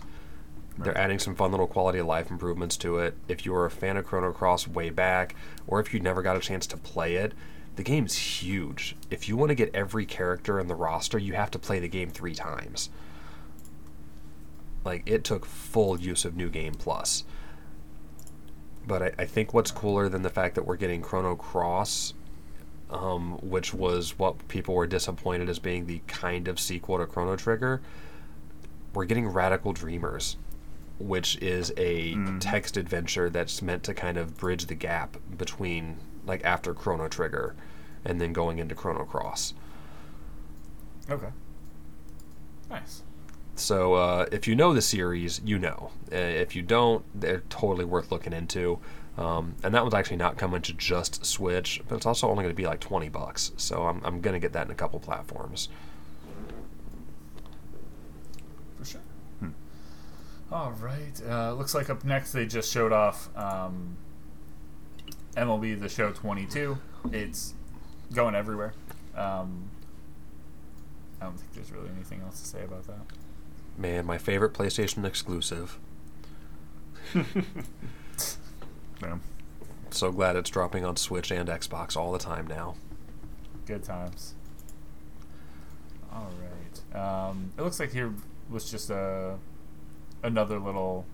they're 0.78 0.98
adding 0.98 1.20
some 1.20 1.36
fun 1.36 1.52
little 1.52 1.68
quality 1.68 2.00
of 2.00 2.08
life 2.08 2.30
improvements 2.30 2.78
to 2.78 3.00
it. 3.00 3.16
If 3.28 3.46
you 3.46 3.54
were 3.54 3.66
a 3.66 3.72
fan 3.72 3.98
of 3.98 4.06
Chrono 4.06 4.32
Cross 4.32 4.68
way 4.68 4.90
back, 4.90 5.36
or 5.66 5.80
if 5.80 5.94
you 5.94 6.00
never 6.00 6.22
got 6.22 6.38
a 6.38 6.40
chance 6.40 6.68
to 6.68 6.78
play 6.78 7.16
it, 7.16 7.34
the 7.76 7.84
game's 7.84 8.16
huge. 8.16 8.96
If 9.12 9.30
you 9.30 9.38
want 9.38 9.50
to 9.50 9.56
get 9.56 9.74
every 9.74 10.06
character 10.06 10.60
in 10.60 10.68
the 10.68 10.76
roster, 10.76 11.18
you 11.18 11.34
have 11.34 11.52
to 11.52 11.60
play 11.60 11.80
the 11.80 11.88
game 11.88 12.10
three 12.10 12.34
times. 12.34 12.90
Like 14.84 15.04
it 15.06 15.24
took 15.24 15.46
full 15.46 16.00
use 16.00 16.26
of 16.26 16.36
New 16.36 16.50
Game 16.50 16.74
Plus. 16.74 17.24
But 18.86 19.04
I, 19.04 19.12
I 19.20 19.26
think 19.26 19.54
what's 19.54 19.70
cooler 19.70 20.10
than 20.10 20.22
the 20.22 20.30
fact 20.30 20.56
that 20.56 20.66
we're 20.66 20.78
getting 20.78 21.02
Chrono 21.02 21.36
Cross, 21.36 22.14
um, 22.90 23.38
which 23.42 23.74
was 23.74 24.18
what 24.18 24.48
people 24.48 24.74
were 24.74 24.88
disappointed 24.88 25.50
as 25.50 25.60
being 25.60 25.86
the 25.86 26.02
kind 26.08 26.48
of 26.48 26.60
sequel 26.60 26.98
to 26.98 27.06
Chrono 27.06 27.36
Trigger, 27.36 27.82
we're 28.94 29.06
getting 29.06 29.28
Radical 29.28 29.74
Dreamers, 29.74 30.38
which 31.00 31.38
is 31.42 31.72
a 31.78 32.16
text 32.40 32.78
adventure 32.78 33.30
that's 33.30 33.62
meant 33.62 33.84
to 33.84 33.94
kind 33.94 34.18
of 34.18 34.38
bridge 34.38 34.66
the 34.66 34.76
gap 34.76 35.18
between 35.38 35.98
like 36.26 36.44
after 36.44 36.74
Chrono 36.74 37.08
Trigger 37.08 37.56
and 38.04 38.20
then 38.20 38.34
going 38.34 38.60
into 38.60 38.76
Chrono 38.76 39.06
Cross. 39.06 39.54
Okay. 41.10 41.30
Nice. 42.70 43.04
So 43.56 43.94
uh, 43.94 44.26
if 44.32 44.48
you 44.48 44.56
know 44.56 44.74
the 44.74 44.82
series, 44.82 45.42
you 45.44 45.58
know. 45.58 45.92
Uh, 46.12 46.16
if 46.16 46.56
you 46.56 46.62
don't, 46.62 47.04
they're 47.20 47.44
totally 47.50 47.86
worth 47.86 48.12
looking 48.12 48.34
into. 48.34 48.80
Um, 49.18 49.56
and 49.64 49.74
that 49.74 49.82
one's 49.82 49.96
actually 49.96 50.18
not 50.18 50.38
coming 50.38 50.62
to 50.62 50.74
just 50.74 51.26
Switch, 51.26 51.82
but 51.88 51.96
it's 51.96 52.06
also 52.06 52.30
only 52.30 52.44
going 52.44 52.54
to 52.54 52.58
be 52.58 52.68
like 52.68 52.80
twenty 52.80 53.10
bucks. 53.10 53.52
So 53.58 53.88
I'm, 53.88 54.00
I'm 54.04 54.22
going 54.22 54.36
to 54.36 54.40
get 54.40 54.54
that 54.54 54.68
in 54.68 54.72
a 54.72 54.76
couple 54.76 55.00
platforms. 55.00 55.70
For 58.78 58.86
sure. 58.86 59.02
All 60.52 60.72
right. 60.80 61.22
Uh, 61.28 61.54
looks 61.54 61.74
like 61.76 61.90
up 61.90 62.04
next 62.06 62.32
they 62.32 62.46
just 62.46 62.72
showed 62.72 62.94
off 62.94 63.30
um, 63.36 63.98
MLB 65.36 65.80
The 65.80 65.90
Show 65.90 66.12
22. 66.12 66.78
It's 67.12 67.54
going 68.14 68.36
everywhere. 68.36 68.74
Um, 69.16 69.70
I 71.22 71.26
don't 71.26 71.38
think 71.38 71.54
there's 71.54 71.72
really 71.72 71.90
anything 71.90 72.22
else 72.22 72.40
to 72.40 72.48
say 72.48 72.64
about 72.64 72.88
that. 72.88 73.02
Man, 73.78 74.06
my 74.06 74.18
favorite 74.18 74.54
PlayStation 74.54 75.06
exclusive. 75.06 75.78
Yeah. 79.02 79.18
So 79.92 80.12
glad 80.12 80.36
it's 80.36 80.50
dropping 80.50 80.86
on 80.86 80.96
Switch 80.96 81.32
and 81.32 81.48
Xbox 81.48 81.96
all 81.96 82.12
the 82.12 82.20
time 82.20 82.48
now. 82.48 82.76
Good 83.66 83.84
times. 83.84 84.34
All 86.12 86.32
right. 86.42 87.00
Um, 87.00 87.52
it 87.58 87.62
looks 87.62 87.80
like 87.80 87.92
here 87.92 88.14
was 88.50 88.70
just 88.70 88.90
a 88.90 89.38
another 90.24 90.60
little. 90.60 91.06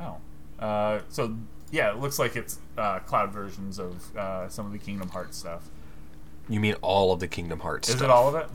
Oh, 0.00 0.16
uh, 0.58 1.00
so 1.08 1.36
yeah, 1.70 1.90
it 1.90 1.98
looks 1.98 2.18
like 2.18 2.36
it's 2.36 2.58
uh, 2.78 2.98
cloud 3.00 3.32
versions 3.32 3.78
of 3.78 4.16
uh, 4.16 4.48
some 4.48 4.66
of 4.66 4.72
the 4.72 4.78
Kingdom 4.78 5.08
Hearts 5.08 5.36
stuff. 5.36 5.68
You 6.48 6.58
mean 6.60 6.74
all 6.82 7.12
of 7.12 7.20
the 7.20 7.28
Kingdom 7.28 7.60
Hearts 7.60 7.88
Is 7.88 7.96
stuff? 7.96 8.04
it 8.08 8.10
all 8.10 8.28
of 8.28 8.34
it? 8.34 8.48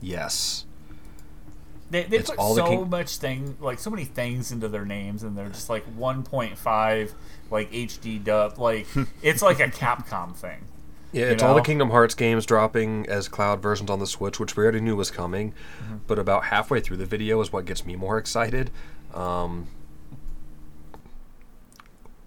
Yes. 0.00 0.64
They, 1.90 2.04
they 2.04 2.18
It's 2.18 2.30
put 2.30 2.38
so 2.38 2.66
King- 2.66 2.88
much 2.88 3.16
thing 3.18 3.56
like 3.60 3.78
so 3.78 3.90
many 3.90 4.04
things 4.04 4.50
into 4.52 4.68
their 4.68 4.86
names, 4.86 5.22
and 5.22 5.36
they're 5.36 5.48
just 5.48 5.68
like 5.68 5.84
1.5 5.98 7.12
like 7.50 7.70
HD 7.70 8.22
dub. 8.22 8.58
Like 8.58 8.86
it's 9.22 9.42
like 9.42 9.60
a 9.60 9.68
Capcom 9.68 10.34
thing. 10.34 10.64
Yeah, 11.12 11.26
You 11.26 11.32
it's 11.32 11.42
all 11.42 11.54
the? 11.54 11.60
Kingdom 11.60 11.90
Hearts 11.90 12.14
games 12.14 12.46
dropping 12.46 13.06
as 13.06 13.28
cloud 13.28 13.60
versions 13.60 13.90
on 13.90 13.98
the 13.98 14.06
Switch, 14.06 14.40
which 14.40 14.56
we 14.56 14.62
already 14.62 14.80
knew 14.80 14.96
was 14.96 15.10
coming. 15.10 15.52
Mm-hmm. 15.82 15.96
But 16.06 16.18
about 16.18 16.44
halfway 16.44 16.80
through 16.80 16.96
the 16.96 17.06
video 17.06 17.40
is 17.42 17.52
what 17.52 17.66
gets 17.66 17.84
me 17.84 17.96
more 17.96 18.16
excited. 18.18 18.70
Because 19.10 19.66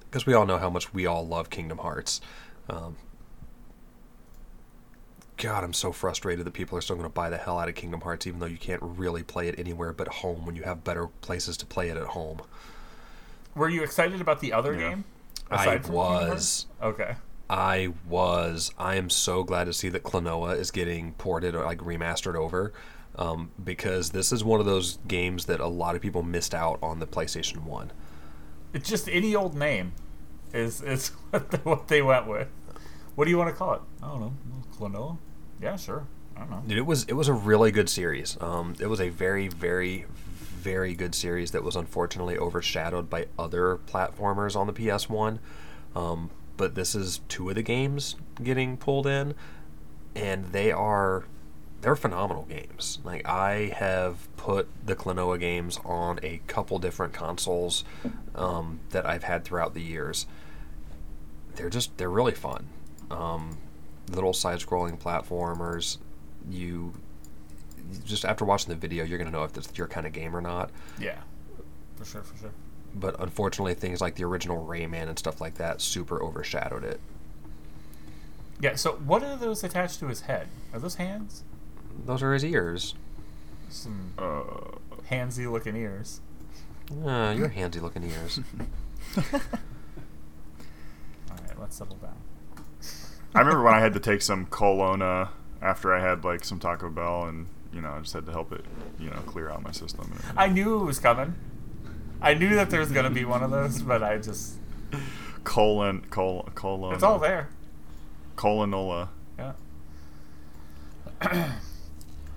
because 0.02 0.26
we 0.28 0.34
all 0.34 0.46
know 0.46 0.58
how 0.60 0.70
much 0.70 0.94
we 0.94 1.06
all 1.06 1.26
love 1.28 1.50
Kingdom 1.50 1.80
Hearts. 1.80 2.22
Um, 2.70 2.96
God, 5.38 5.64
I'm 5.64 5.74
so 5.74 5.92
frustrated 5.92 6.46
that 6.46 6.54
people 6.54 6.78
are 6.78 6.82
still 6.82 6.96
going 6.96 7.10
to 7.10 7.14
buy 7.14 7.30
the 7.30 7.38
hell 7.38 7.60
out 7.60 7.68
of 7.68 7.76
Kingdom 7.76 8.02
Hearts, 8.02 8.26
even 8.26 8.40
though 8.40 8.46
you 8.46 8.58
can't 8.58 8.82
really 8.82 9.24
play 9.24 9.48
it 9.50 9.60
anywhere 9.60 9.92
but 9.92 10.08
home 10.08 10.46
when 10.46 10.56
you 10.56 10.64
have 10.64 10.84
better 10.84 11.08
places 11.22 11.58
to 11.58 11.66
play 11.66 11.90
it 11.90 11.98
at 11.98 12.06
home. 12.08 12.42
Were 13.56 13.68
you 13.68 13.84
excited 13.84 14.22
about 14.22 14.40
the 14.40 14.54
other 14.54 14.74
Yeah. 14.74 14.90
game? 14.90 15.04
I 15.52 15.56
Aside 15.56 15.86
from 15.86 15.96
Kingdom 15.96 16.30
was. 16.30 16.66
Okay. 16.82 17.16
I 17.50 17.94
was. 18.08 18.72
I 18.78 18.96
am 18.96 19.10
so 19.10 19.44
glad 19.44 19.66
to 19.66 19.74
see 19.74 19.90
that 19.90 20.04
Klonoa 20.04 20.58
is 20.58 20.72
getting 20.72 21.14
ported 21.14 21.56
or 21.56 21.64
like 21.64 21.80
remastered 21.80 22.36
over, 22.36 22.74
um, 23.18 23.52
because 23.64 24.12
this 24.12 24.32
is 24.32 24.44
one 24.44 24.60
of 24.60 24.66
those 24.66 24.98
games 25.08 25.46
that 25.46 25.60
a 25.60 25.68
lot 25.68 25.96
of 25.96 26.02
people 26.02 26.24
missed 26.24 26.56
out 26.56 26.80
on 26.82 27.00
the 27.00 27.08
PlayStation 27.08 27.64
One. 27.64 27.92
It's 28.74 28.90
just 28.90 29.08
any 29.10 29.36
old 29.36 29.56
name 29.56 29.94
is 30.54 30.82
is 30.82 31.10
what, 31.30 31.52
the, 31.52 31.58
what 31.60 31.88
they 31.88 32.02
went 32.02 32.28
with. 32.28 32.48
What 33.16 33.26
do 33.26 33.32
you 33.32 33.38
want 33.38 33.50
to 33.50 33.56
call 33.56 33.74
it? 33.74 33.82
I 34.02 34.08
don't 34.08 34.22
know. 34.22 34.34
Klonoa? 34.78 35.18
Yeah, 35.62 35.78
sure. 35.78 36.06
I 36.36 36.42
don't 36.42 36.50
know. 36.50 36.64
Dude, 36.68 36.78
it 36.78 36.86
was 36.86 37.04
it 37.06 37.14
was 37.14 37.28
a 37.28 37.34
really 37.34 37.72
good 37.72 37.90
series. 37.90 38.38
Um, 38.42 38.76
it 38.80 38.88
was 38.88 39.00
a 39.00 39.10
very 39.10 39.48
very 39.48 40.06
very 40.66 40.96
good 40.96 41.14
series 41.14 41.52
that 41.52 41.64
was 41.64 41.76
unfortunately 41.76 42.38
overshadowed 42.38 43.08
by 43.08 43.28
other 43.38 43.78
platformers 43.88 44.56
on 44.56 44.66
the 44.66 44.74
PS 44.74 45.08
One. 45.08 45.40
Um, 45.96 46.32
but 46.58 46.76
this 46.76 46.96
is 46.96 47.22
two 47.28 47.50
of 47.50 47.56
the 47.56 47.62
games 47.62 48.16
getting 48.42 48.78
pulled 48.78 49.08
in, 49.08 49.34
and 50.16 50.46
they 50.52 50.72
are 50.72 51.26
they're 51.82 51.96
phenomenal 51.96 52.44
games. 52.46 53.00
Like 53.04 53.28
I 53.28 53.74
have 53.76 54.28
put 54.38 54.68
the 54.86 54.96
Klonoa 54.96 55.40
games 55.40 55.80
on 55.86 56.20
a 56.24 56.42
couple 56.48 56.80
different 56.80 57.14
consoles 57.14 57.84
um, 58.34 58.80
that 58.90 59.06
I've 59.06 59.24
had 59.24 59.46
throughout 59.46 59.74
the 59.74 59.82
years. 59.82 60.26
They're 61.56 61.70
just 61.70 61.96
they're 61.98 62.10
really 62.10 62.34
fun. 62.34 62.68
Um, 63.12 63.58
little 64.12 64.34
side-scrolling 64.34 65.00
platformers. 65.00 65.98
You 66.50 66.94
just 68.04 68.26
after 68.26 68.46
watching 68.46 68.70
the 68.70 68.80
video, 68.80 69.04
you're 69.04 69.18
gonna 69.18 69.32
know 69.32 69.44
if 69.44 69.56
it's 69.58 69.78
your 69.78 69.88
kind 69.88 70.08
of 70.08 70.14
game 70.14 70.36
or 70.36 70.42
not. 70.42 70.72
Yeah. 71.00 71.20
For 71.98 72.06
sure, 72.06 72.24
for 72.24 72.38
sure. 72.38 72.52
But 72.98 73.20
unfortunately, 73.20 73.74
things 73.74 74.00
like 74.00 74.16
the 74.16 74.24
original 74.24 74.66
Rayman 74.66 75.10
and 75.10 75.20
stuff 75.20 75.42
like 75.42 75.56
that 75.56 75.82
super 75.82 76.24
overshadowed 76.24 76.86
it. 76.86 77.02
Yeah, 78.62 78.76
so 78.76 78.94
what 78.94 79.22
are 79.22 79.36
those 79.36 79.66
attached 79.66 80.00
to 80.00 80.08
his 80.08 80.22
head? 80.22 80.48
Are 80.74 80.80
those 80.80 80.96
hands? 80.96 81.44
Those 82.06 82.24
are 82.24 82.34
his 82.34 82.46
ears. 82.46 82.96
Some 83.70 84.14
Uh, 84.18 84.44
handsy 85.12 85.52
looking 85.52 85.76
ears. 85.76 86.22
Uh, 86.92 87.34
your 87.38 87.50
handsy 87.50 87.82
looking 87.82 88.04
ears. 88.04 88.40
Alright, 89.18 89.42
let's 91.60 91.76
settle 91.76 91.98
down. 91.98 92.16
I 93.34 93.40
remember 93.40 93.64
when 93.64 93.74
I 93.74 93.80
had 93.80 93.94
to 93.94 94.00
take 94.00 94.22
some 94.22 94.46
Colona 94.46 95.30
after 95.62 95.94
I 95.94 96.00
had 96.00 96.24
like 96.24 96.46
some 96.46 96.60
Taco 96.60 96.90
Bell, 96.90 97.24
and 97.26 97.48
you 97.74 97.82
know 97.82 97.92
I 97.92 98.00
just 98.00 98.14
had 98.14 98.26
to 98.28 98.32
help 98.32 98.54
it, 98.54 98.64
you 99.00 99.10
know, 99.10 99.18
clear 99.26 99.50
out 99.50 99.64
my 99.64 99.72
system. 99.72 100.06
And 100.06 100.14
everything. 100.14 100.38
I 100.38 100.48
knew 100.48 100.82
it 100.82 100.86
was 100.86 101.00
coming. 101.00 101.36
I 102.22 102.34
knew 102.34 102.56
that 102.56 102.70
there 102.70 102.80
was 102.80 102.92
gonna 102.92 103.10
be 103.10 103.26
one 103.26 103.44
of 103.44 103.52
those, 103.52 103.82
but 103.82 104.02
I 104.04 104.18
just 104.18 104.56
colon 105.44 106.06
col 106.10 106.44
colon. 106.56 106.94
it's 106.94 107.04
all 107.04 107.20
there. 107.20 107.50
Colonola, 108.36 109.10
Yeah. 109.38 109.54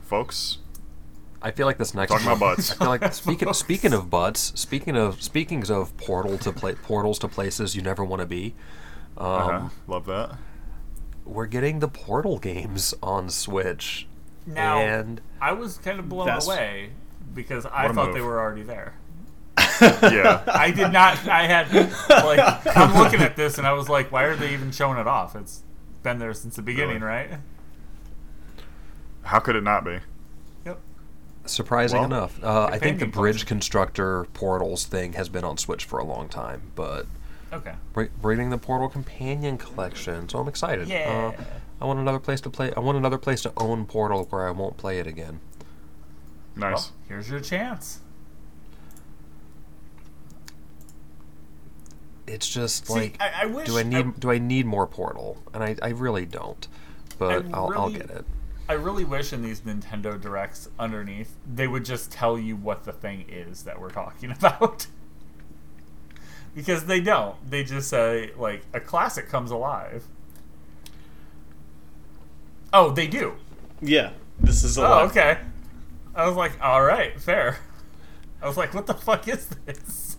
folks. 0.02 0.58
I 1.40 1.52
feel 1.52 1.66
like 1.66 1.78
this 1.78 1.94
next 1.94 2.10
Talking 2.10 2.26
about 2.26 2.40
butts. 2.40 2.70
I 2.72 2.74
feel 2.76 2.88
like 2.88 3.12
speaking 3.12 3.52
speaking 3.54 3.92
of 3.92 4.10
butts, 4.10 4.52
speaking 4.60 4.96
of 4.96 5.22
speaking 5.22 5.68
of 5.70 5.96
portal 5.96 6.36
to 6.38 6.52
pla 6.52 6.72
portals 6.82 7.18
to 7.20 7.28
places 7.28 7.76
you 7.76 7.82
never 7.82 8.04
want 8.04 8.20
to 8.20 8.26
be. 8.26 8.54
Um, 9.16 9.26
Uh-huh. 9.26 9.68
Love 9.86 10.06
that. 10.06 10.36
We're 11.24 11.46
getting 11.46 11.80
the 11.80 11.88
Portal 11.88 12.38
games 12.38 12.94
on 13.02 13.28
Switch, 13.28 14.06
Now 14.46 14.78
and 14.78 15.20
I 15.42 15.52
was 15.52 15.76
kind 15.76 15.98
of 15.98 16.08
blown 16.08 16.26
away 16.30 16.90
because 17.34 17.66
I 17.66 17.82
What 17.82 17.90
a 17.90 17.94
thought 17.94 18.14
they 18.14 18.22
were 18.22 18.40
already 18.40 18.62
there. 18.62 18.94
Yeah. 19.80 20.42
I 20.48 20.70
did 20.70 20.92
not. 20.92 21.26
I 21.28 21.44
had 21.46 21.72
like 22.10 22.76
I'm 22.76 22.94
looking 23.02 23.20
at 23.20 23.36
this 23.36 23.58
and 23.58 23.66
I 23.66 23.72
was 23.72 23.88
like, 23.88 24.10
why 24.12 24.24
are 24.24 24.36
they 24.36 24.52
even 24.52 24.70
showing 24.72 24.98
it 24.98 25.06
off? 25.06 25.34
It's 25.36 25.62
been 26.02 26.18
there 26.18 26.32
since 26.34 26.56
the 26.56 26.62
beginning, 26.62 27.00
Really? 27.00 27.28
right? 27.28 27.30
How 29.22 29.38
could 29.40 29.56
it 29.56 29.62
not 29.64 29.84
be? 29.84 29.98
Yep. 30.64 30.80
surprising 31.46 31.98
Well, 31.98 32.06
enough, 32.06 32.42
uh, 32.42 32.66
I 32.72 32.78
think 32.78 32.98
the 32.98 33.06
Bridge 33.06 33.36
collection. 33.36 33.46
Constructor 33.48 34.24
Portals 34.34 34.86
thing 34.86 35.12
has 35.14 35.28
been 35.28 35.44
on 35.44 35.58
Switch 35.58 35.84
for 35.84 35.98
a 35.98 36.04
long 36.04 36.28
time, 36.28 36.72
but 36.74 37.06
Okay. 37.52 37.72
br- 37.92 38.04
bringing 38.20 38.50
the 38.50 38.58
Portal 38.58 38.88
Companion 38.88 39.56
Collection, 39.58 40.28
so 40.28 40.38
I'm 40.38 40.48
excited. 40.48 40.88
Yeah. 40.88 41.32
Uh, 41.38 41.42
I 41.80 41.84
want 41.84 41.98
another 42.00 42.18
place 42.18 42.40
to 42.42 42.50
play. 42.50 42.72
I 42.76 42.80
want 42.80 42.98
another 42.98 43.18
place 43.18 43.42
to 43.42 43.52
own 43.56 43.86
Portal 43.86 44.26
where 44.30 44.46
I 44.48 44.50
won't 44.50 44.76
play 44.76 44.98
it 44.98 45.06
again. 45.06 45.40
Nice. 46.56 46.72
Well, 46.72 46.90
here's 47.08 47.30
your 47.30 47.40
chance. 47.40 48.00
It's 52.28 52.48
just 52.48 52.86
See, 52.86 52.92
like, 52.94 53.16
I, 53.20 53.42
I 53.42 53.46
wish. 53.46 53.66
do 53.66 53.78
I 53.78 53.82
need 53.82 54.06
I, 54.06 54.10
do 54.18 54.30
I 54.30 54.38
need 54.38 54.66
more 54.66 54.86
Portal? 54.86 55.42
And 55.54 55.62
I, 55.64 55.76
I 55.82 55.88
really 55.90 56.26
don't, 56.26 56.66
but 57.18 57.46
I 57.46 57.48
I'll, 57.52 57.72
I'll 57.74 57.90
get 57.90 58.10
it. 58.10 58.24
I 58.68 58.74
really 58.74 59.04
wish 59.04 59.32
in 59.32 59.42
these 59.42 59.62
Nintendo 59.62 60.20
Directs 60.20 60.68
underneath 60.78 61.34
they 61.50 61.66
would 61.66 61.84
just 61.86 62.10
tell 62.12 62.38
you 62.38 62.54
what 62.54 62.84
the 62.84 62.92
thing 62.92 63.24
is 63.28 63.62
that 63.62 63.80
we're 63.80 63.90
talking 63.90 64.30
about. 64.38 64.86
because 66.54 66.84
they 66.84 67.00
don't. 67.00 67.34
They 67.50 67.64
just 67.64 67.88
say 67.88 68.30
like 68.36 68.62
a 68.74 68.80
classic 68.80 69.28
comes 69.28 69.50
alive. 69.50 70.04
Oh, 72.72 72.90
they 72.90 73.06
do. 73.06 73.34
Yeah, 73.80 74.10
this 74.40 74.62
is 74.64 74.76
a 74.76 74.82
Oh, 74.86 74.98
okay. 75.06 75.38
I 76.14 76.26
was 76.26 76.36
like, 76.36 76.52
all 76.60 76.82
right, 76.84 77.18
fair. 77.20 77.58
I 78.42 78.46
was 78.46 78.56
like, 78.56 78.74
what 78.74 78.86
the 78.86 78.94
fuck 78.94 79.26
is 79.28 79.46
this? 79.66 80.17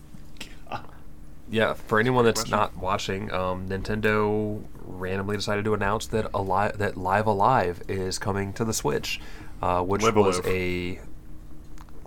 Yeah, 1.50 1.74
for 1.74 1.98
anyone 1.98 2.24
that's 2.24 2.42
Question. 2.42 2.56
not 2.56 2.76
watching, 2.76 3.32
um, 3.32 3.68
Nintendo 3.68 4.62
randomly 4.84 5.36
decided 5.36 5.64
to 5.64 5.74
announce 5.74 6.06
that 6.08 6.30
Alive, 6.32 6.78
that 6.78 6.96
Live 6.96 7.26
A 7.26 7.32
Live 7.32 7.82
is 7.88 8.18
coming 8.18 8.52
to 8.54 8.64
the 8.64 8.72
Switch, 8.72 9.20
uh, 9.60 9.82
which 9.82 10.02
Live 10.02 10.16
was 10.16 10.40
a 10.46 11.00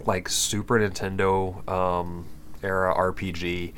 like 0.05 0.29
Super 0.29 0.79
Nintendo 0.79 1.67
um, 1.69 2.25
era 2.61 2.95
RPG 2.95 3.73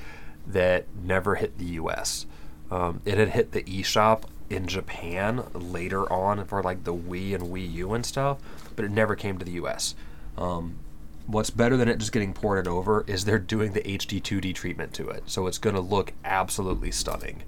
that 0.47 0.85
never 1.03 1.35
hit 1.35 1.57
the 1.57 1.65
U.S. 1.65 2.27
Um, 2.69 3.01
it 3.05 3.17
had 3.17 3.29
hit 3.29 3.51
the 3.51 3.63
eShop 3.63 4.23
in 4.49 4.67
Japan 4.67 5.43
later 5.53 6.11
on 6.11 6.45
for 6.45 6.61
like 6.61 6.83
the 6.83 6.93
Wii 6.93 7.33
and 7.33 7.45
Wii 7.45 7.71
U 7.73 7.93
and 7.93 8.05
stuff, 8.05 8.37
but 8.75 8.85
it 8.85 8.91
never 8.91 9.15
came 9.15 9.39
to 9.39 9.45
the 9.45 9.53
U.S. 9.53 9.95
Um, 10.37 10.77
what's 11.27 11.49
better 11.49 11.77
than 11.77 11.87
it 11.89 11.97
just 11.97 12.11
getting 12.11 12.33
ported 12.33 12.67
over 12.67 13.03
is 13.07 13.25
they're 13.25 13.39
doing 13.39 13.73
the 13.73 13.81
HD 13.81 14.21
2D 14.21 14.53
treatment 14.53 14.93
to 14.93 15.09
it, 15.09 15.23
so 15.27 15.47
it's 15.47 15.57
going 15.57 15.75
to 15.75 15.81
look 15.81 16.13
absolutely 16.23 16.91
stunning. 16.91 17.43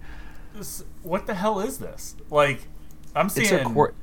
this? 0.54 0.84
What 1.04 1.28
the 1.28 1.36
hell 1.36 1.60
is 1.60 1.78
this? 1.78 2.16
Like, 2.30 2.68
I'm 3.16 3.30
seeing 3.30 3.54
It's 3.54 3.66
a 3.66 3.74
cor- 3.74 3.94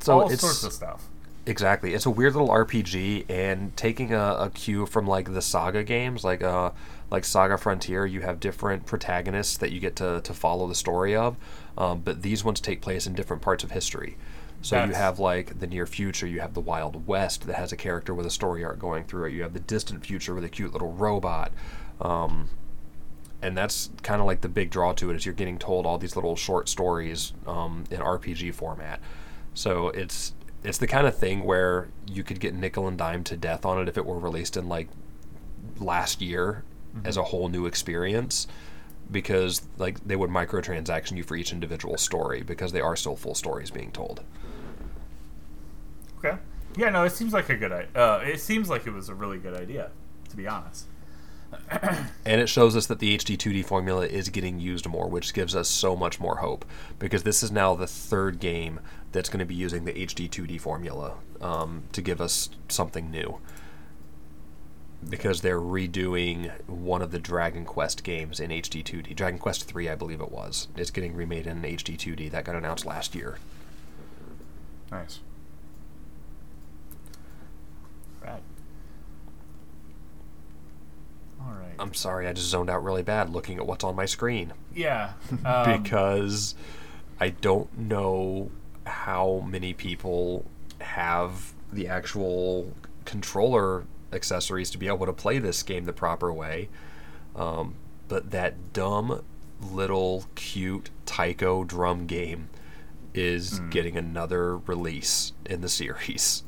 so 0.00 0.20
all 0.20 0.28
it's 0.30 0.40
sorts 0.40 0.62
of 0.62 0.72
stuff. 0.72 1.08
exactly 1.46 1.94
it's 1.94 2.06
a 2.06 2.10
weird 2.10 2.34
little 2.34 2.48
RPG, 2.48 3.24
and 3.28 3.76
taking 3.76 4.12
a, 4.12 4.36
a 4.38 4.50
cue 4.54 4.86
from 4.86 5.06
like 5.06 5.32
the 5.32 5.42
Saga 5.42 5.82
games, 5.82 6.24
like 6.24 6.42
uh 6.42 6.70
like 7.10 7.24
Saga 7.24 7.56
Frontier, 7.56 8.04
you 8.06 8.20
have 8.20 8.38
different 8.38 8.84
protagonists 8.86 9.56
that 9.58 9.72
you 9.72 9.80
get 9.80 9.96
to 9.96 10.20
to 10.22 10.34
follow 10.34 10.66
the 10.66 10.74
story 10.74 11.16
of, 11.16 11.36
um, 11.78 12.00
but 12.00 12.22
these 12.22 12.44
ones 12.44 12.60
take 12.60 12.80
place 12.82 13.06
in 13.06 13.14
different 13.14 13.42
parts 13.42 13.64
of 13.64 13.70
history. 13.70 14.16
So 14.60 14.84
you 14.84 14.92
have 14.92 15.18
like 15.18 15.60
the 15.60 15.66
near 15.66 15.86
future, 15.86 16.26
you 16.26 16.40
have 16.40 16.54
the 16.54 16.60
Wild 16.60 17.06
West 17.06 17.46
that 17.46 17.56
has 17.56 17.72
a 17.72 17.76
character 17.76 18.12
with 18.12 18.26
a 18.26 18.30
story 18.30 18.64
arc 18.64 18.78
going 18.78 19.04
through 19.04 19.26
it. 19.26 19.32
You 19.32 19.42
have 19.42 19.52
the 19.52 19.60
distant 19.60 20.04
future 20.04 20.34
with 20.34 20.44
a 20.44 20.48
cute 20.48 20.72
little 20.72 20.92
robot. 20.92 21.52
Um, 22.00 22.48
and 23.40 23.56
that's 23.56 23.90
kind 24.02 24.20
of 24.20 24.26
like 24.26 24.40
the 24.40 24.48
big 24.48 24.70
draw 24.70 24.92
to 24.94 25.10
it 25.10 25.16
is 25.16 25.24
you're 25.24 25.34
getting 25.34 25.58
told 25.58 25.86
all 25.86 25.96
these 25.96 26.16
little 26.16 26.34
short 26.34 26.68
stories 26.68 27.32
um, 27.46 27.84
in 27.90 28.00
RPG 28.00 28.54
format. 28.54 29.00
So 29.54 29.88
it's 29.88 30.34
it's 30.64 30.78
the 30.78 30.88
kind 30.88 31.06
of 31.06 31.16
thing 31.16 31.44
where 31.44 31.88
you 32.06 32.24
could 32.24 32.40
get 32.40 32.52
nickel 32.52 32.88
and 32.88 32.98
dime 32.98 33.22
to 33.24 33.36
death 33.36 33.64
on 33.64 33.80
it 33.80 33.88
if 33.88 33.96
it 33.96 34.04
were 34.04 34.18
released 34.18 34.56
in 34.56 34.68
like 34.68 34.88
last 35.78 36.20
year 36.20 36.64
as 37.04 37.16
a 37.16 37.22
whole 37.22 37.48
new 37.48 37.64
experience 37.66 38.48
because 39.10 39.62
like 39.78 40.06
they 40.06 40.16
would 40.16 40.30
microtransaction 40.30 41.16
you 41.16 41.22
for 41.22 41.36
each 41.36 41.52
individual 41.52 41.96
story 41.96 42.42
because 42.42 42.72
they 42.72 42.80
are 42.80 42.96
still 42.96 43.16
full 43.16 43.34
stories 43.34 43.70
being 43.70 43.92
told. 43.92 44.22
Okay. 46.18 46.36
Yeah, 46.76 46.90
no, 46.90 47.04
it 47.04 47.10
seems 47.12 47.32
like 47.32 47.48
a 47.48 47.56
good 47.56 47.72
idea. 47.72 47.88
Uh, 47.94 48.20
it 48.24 48.40
seems 48.40 48.68
like 48.68 48.86
it 48.86 48.92
was 48.92 49.08
a 49.08 49.14
really 49.14 49.38
good 49.38 49.54
idea, 49.54 49.90
to 50.30 50.36
be 50.36 50.46
honest. 50.46 50.86
And 52.26 52.40
it 52.42 52.48
shows 52.48 52.76
us 52.76 52.86
that 52.86 52.98
the 52.98 53.16
HD 53.16 53.36
2D 53.38 53.64
formula 53.64 54.04
is 54.06 54.28
getting 54.28 54.60
used 54.60 54.86
more, 54.86 55.08
which 55.08 55.32
gives 55.32 55.56
us 55.56 55.68
so 55.68 55.96
much 55.96 56.20
more 56.20 56.36
hope 56.36 56.66
because 56.98 57.22
this 57.22 57.42
is 57.42 57.50
now 57.50 57.74
the 57.74 57.86
third 57.86 58.38
game 58.38 58.80
that's 59.12 59.30
going 59.30 59.38
to 59.38 59.46
be 59.46 59.54
using 59.54 59.84
the 59.86 59.92
HD 59.94 60.28
2D 60.28 60.60
formula 60.60 61.14
um, 61.40 61.84
to 61.92 62.02
give 62.02 62.20
us 62.20 62.50
something 62.68 63.10
new. 63.10 63.38
because 65.08 65.40
they're 65.42 65.60
redoing 65.60 66.50
one 66.66 67.02
of 67.02 67.12
the 67.12 67.18
Dragon 67.18 67.64
Quest 67.64 68.02
games 68.02 68.40
in 68.40 68.50
HD 68.50 68.82
2D. 68.82 69.14
Dragon 69.14 69.38
Quest 69.38 69.64
3, 69.64 69.88
I 69.88 69.94
believe 69.94 70.20
it 70.20 70.32
was. 70.32 70.68
It's 70.76 70.90
getting 70.90 71.14
remade 71.14 71.46
in 71.46 71.62
HD 71.62 71.96
2D. 71.96 72.30
That 72.30 72.44
got 72.44 72.56
announced 72.56 72.84
last 72.84 73.14
year. 73.14 73.38
Nice. 74.90 75.20
Right. 78.22 78.42
All 81.40 81.52
right. 81.52 81.74
I'm 81.78 81.94
sorry, 81.94 82.26
I 82.26 82.32
just 82.32 82.48
zoned 82.48 82.70
out 82.70 82.82
really 82.82 83.02
bad 83.02 83.30
looking 83.30 83.58
at 83.58 83.66
what's 83.66 83.84
on 83.84 83.94
my 83.96 84.06
screen 84.06 84.52
yeah. 84.74 85.12
Um, 85.44 85.82
because 85.82 86.54
I 87.20 87.30
don't 87.30 87.76
know 87.78 88.50
how 88.86 89.44
many 89.46 89.74
people 89.74 90.44
have 90.80 91.52
the 91.72 91.88
actual 91.88 92.74
controller 93.04 93.84
accessories 94.12 94.70
to 94.70 94.78
be 94.78 94.86
able 94.86 95.06
to 95.06 95.12
play 95.12 95.38
this 95.38 95.62
game 95.62 95.84
the 95.84 95.92
proper 95.92 96.32
way. 96.32 96.68
Um, 97.36 97.74
but 98.08 98.30
that 98.30 98.72
dumb 98.72 99.22
little 99.60 100.24
cute 100.34 100.90
Taiko 101.04 101.64
drum 101.64 102.06
game 102.06 102.48
is 103.12 103.60
getting 103.70 103.96
another 103.96 104.56
release 104.58 105.32
in 105.44 105.60
the 105.60 105.68
series. 105.80 106.44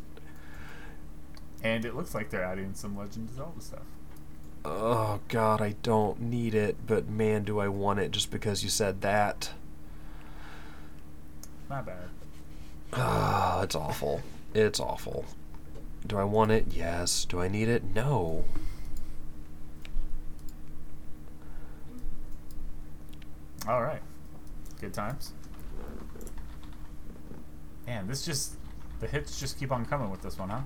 and 1.63 1.85
it 1.85 1.95
looks 1.95 2.15
like 2.15 2.31
they're 2.31 2.45
adding 2.45 2.73
some 2.75 2.97
Legend 2.97 3.29
of 3.29 3.35
Zelda 3.35 3.61
stuff. 3.61 3.83
Oh 4.65 5.21
god, 5.29 5.63
I 5.63 5.75
don't 5.83 6.21
need 6.21 6.55
it, 6.55 6.77
but 6.87 7.09
man, 7.09 7.45
do 7.45 7.59
I 7.59 7.69
want 7.69 7.99
it 8.01 8.11
just 8.11 8.31
because 8.31 8.63
you 8.63 8.69
said 8.69 9.01
that. 9.01 9.53
Not 11.69 11.87
bad. 11.87 12.09
Ah, 12.93 13.63
it's 13.63 13.75
awful. 13.75 14.23
It's 14.53 14.81
awful. 14.81 15.25
Do 16.07 16.19
I 16.19 16.25
want 16.25 16.51
it? 16.51 16.67
Yes. 16.71 17.25
Do 17.25 17.41
I 17.41 17.49
need 17.49 17.69
it? 17.69 17.85
No. 17.85 18.45
All 23.69 23.83
right. 23.83 24.03
Good 24.81 24.93
times. 24.93 25.33
Man, 27.87 28.07
this 28.09 28.25
just 28.25 28.55
the 28.99 29.07
hits 29.07 29.39
just 29.39 29.59
keep 29.59 29.73
on 29.73 29.85
coming 29.85 30.11
with 30.11 30.23
this 30.23 30.39
one, 30.39 30.51
huh? 30.51 30.61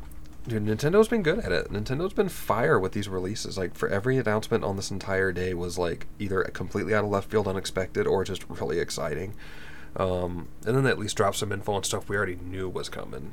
Dude, 0.47 0.65
Nintendo's 0.65 1.09
been 1.09 1.23
good 1.23 1.39
at 1.39 1.53
it. 1.53 1.73
Nintendo's 1.73 2.13
been 2.13 2.29
fire 2.29 2.79
with 2.79 2.93
these 2.93 3.09
releases. 3.09 3.57
Like 3.57 3.75
for 3.75 3.89
every 3.89 4.19
announcement 4.19 4.63
on 4.63 4.77
this 4.77 4.91
entire 4.91 5.33
day 5.33 5.55
was 5.55 5.79
like 5.79 6.07
either 6.19 6.43
completely 6.45 6.95
out 6.95 7.03
of 7.05 7.11
left 7.11 7.31
field, 7.31 7.49
unexpected, 7.49 8.07
or 8.07 8.25
just 8.25 8.45
really 8.51 8.79
exciting. 8.79 9.35
Um, 9.97 10.49
and 10.67 10.77
then 10.77 10.85
they 10.85 10.91
at 10.91 10.99
least 10.99 11.17
drop 11.17 11.35
some 11.35 11.51
info 11.51 11.73
on 11.73 11.85
stuff 11.85 12.09
we 12.09 12.17
already 12.17 12.37
knew 12.37 12.69
was 12.69 12.91
coming. 12.91 13.33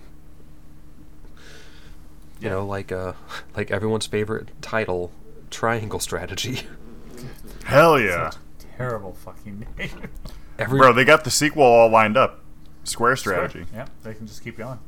You 2.40 2.50
know, 2.50 2.66
like 2.66 2.94
uh, 2.94 3.14
like 3.58 3.72
everyone's 3.72 4.08
favorite 4.08 4.50
title, 4.62 5.12
Triangle 5.50 6.00
Strategy. 6.00 6.62
Hell 7.66 8.00
yeah, 8.00 8.30
Such 8.30 8.40
a 8.42 8.78
terrible 8.78 9.14
fucking 9.14 9.68
name. 9.78 10.10
Every 10.58 10.80
bro! 10.80 10.94
They 10.94 11.06
got 11.06 11.26
the 11.26 11.32
sequel 11.32 11.64
all 11.64 11.90
lined 11.90 12.16
up. 12.18 12.40
Square 12.84 13.18
strategy. 13.18 13.66
Yeah, 13.74 13.86
they 14.04 14.14
can 14.14 14.26
just 14.26 14.44
keep 14.44 14.58
going. 14.58 14.80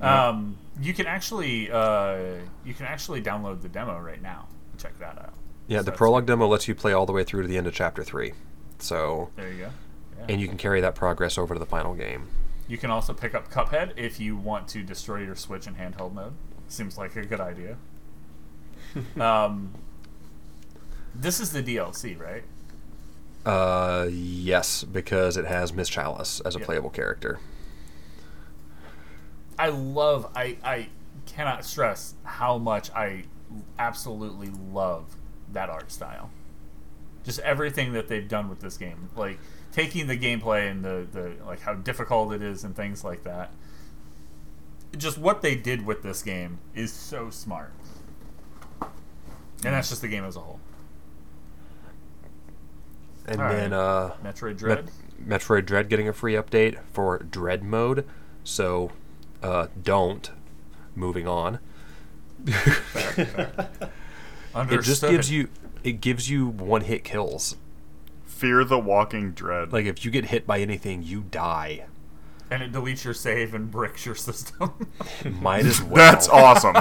Yeah. 0.00 0.28
Um, 0.28 0.58
you 0.80 0.92
can 0.92 1.06
actually 1.06 1.70
uh, 1.70 2.18
you 2.64 2.74
can 2.74 2.86
actually 2.86 3.22
download 3.22 3.62
the 3.62 3.68
demo 3.68 3.98
right 3.98 4.20
now. 4.20 4.46
Check 4.78 4.98
that 4.98 5.18
out. 5.18 5.32
yeah, 5.68 5.78
So 5.78 5.84
the 5.84 5.92
prologue 5.92 6.26
demo 6.26 6.46
lets 6.46 6.68
you 6.68 6.74
play 6.74 6.92
all 6.92 7.06
the 7.06 7.12
way 7.12 7.24
through 7.24 7.42
to 7.42 7.48
the 7.48 7.56
end 7.56 7.66
of 7.66 7.74
chapter 7.74 8.04
three. 8.04 8.32
So, 8.78 9.30
There 9.36 9.50
you 9.50 9.58
go. 9.58 9.70
Yeah. 10.18 10.24
and 10.28 10.40
you 10.40 10.48
can 10.48 10.58
carry 10.58 10.82
that 10.82 10.94
progress 10.94 11.38
over 11.38 11.54
to 11.54 11.58
the 11.58 11.64
final 11.66 11.94
game. 11.94 12.28
You 12.68 12.76
can 12.76 12.90
also 12.90 13.14
pick 13.14 13.34
up 13.34 13.50
Cuphead 13.50 13.92
if 13.96 14.20
you 14.20 14.36
want 14.36 14.68
to 14.68 14.82
destroy 14.82 15.22
your 15.22 15.34
Switch 15.34 15.66
in 15.66 15.76
handheld 15.76 16.12
mode. 16.12 16.34
Seems 16.68 16.98
like 16.98 17.16
a 17.16 17.24
good 17.24 17.40
idea. 17.40 17.76
um, 19.20 19.72
this 21.14 21.40
is 21.40 21.52
the 21.52 21.62
DLC, 21.62 22.18
right? 22.20 22.42
Uh, 23.46 24.08
yes, 24.10 24.82
because 24.84 25.36
it 25.36 25.46
has 25.46 25.72
Miss 25.72 25.88
Chalice 25.88 26.40
as 26.40 26.56
a 26.56 26.58
playable 26.58 26.90
character. 26.90 27.38
I 29.58 29.68
love. 29.68 30.30
I 30.34 30.56
I 30.64 30.88
cannot 31.26 31.64
stress 31.64 32.14
how 32.24 32.58
much 32.58 32.90
I 32.92 33.24
absolutely 33.78 34.50
love 34.72 35.16
that 35.52 35.68
art 35.70 35.90
style. 35.90 36.30
Just 37.24 37.40
everything 37.40 37.92
that 37.94 38.08
they've 38.08 38.28
done 38.28 38.48
with 38.48 38.60
this 38.60 38.76
game, 38.76 39.08
like 39.16 39.38
taking 39.72 40.06
the 40.06 40.16
gameplay 40.16 40.70
and 40.70 40.84
the 40.84 41.06
the 41.10 41.32
like 41.44 41.60
how 41.60 41.74
difficult 41.74 42.32
it 42.32 42.42
is 42.42 42.64
and 42.64 42.74
things 42.76 43.02
like 43.04 43.24
that. 43.24 43.50
Just 44.96 45.18
what 45.18 45.42
they 45.42 45.54
did 45.54 45.84
with 45.84 46.02
this 46.02 46.22
game 46.22 46.58
is 46.74 46.92
so 46.92 47.28
smart, 47.30 47.72
and 48.80 48.88
that's 49.74 49.88
just 49.88 50.00
the 50.00 50.08
game 50.08 50.24
as 50.24 50.36
a 50.36 50.40
whole. 50.40 50.60
And 53.26 53.40
All 53.40 53.48
then 53.48 53.72
right. 53.72 53.76
uh, 53.76 54.12
Metroid 54.22 54.56
Dread. 54.58 54.84
Met- 55.18 55.40
Metroid 55.40 55.66
Dread 55.66 55.88
getting 55.88 56.08
a 56.08 56.12
free 56.12 56.34
update 56.34 56.78
for 56.92 57.18
Dread 57.18 57.64
mode. 57.64 58.06
So, 58.44 58.92
uh, 59.46 59.68
don't. 59.82 60.30
Moving 60.94 61.26
on. 61.28 61.58
It 64.56 64.82
just 64.82 65.02
gives 65.02 65.30
you 65.30 65.48
it 65.84 66.00
gives 66.00 66.30
you 66.30 66.46
one 66.48 66.80
hit 66.82 67.04
kills. 67.04 67.56
Fear 68.24 68.64
the 68.64 68.78
Walking 68.78 69.32
Dread. 69.32 69.72
Like 69.72 69.84
if 69.86 70.04
you 70.04 70.10
get 70.10 70.26
hit 70.26 70.46
by 70.46 70.60
anything, 70.60 71.02
you 71.02 71.22
die. 71.30 71.84
and 72.50 72.62
it 72.62 72.72
deletes 72.72 73.04
your 73.04 73.12
save 73.14 73.52
and 73.54 73.70
bricks 73.70 74.06
your 74.06 74.14
system. 74.14 74.88
Might 75.40 75.66
as 75.66 75.82
well. 75.82 75.96
That's 75.96 76.28
awesome. 76.28 76.76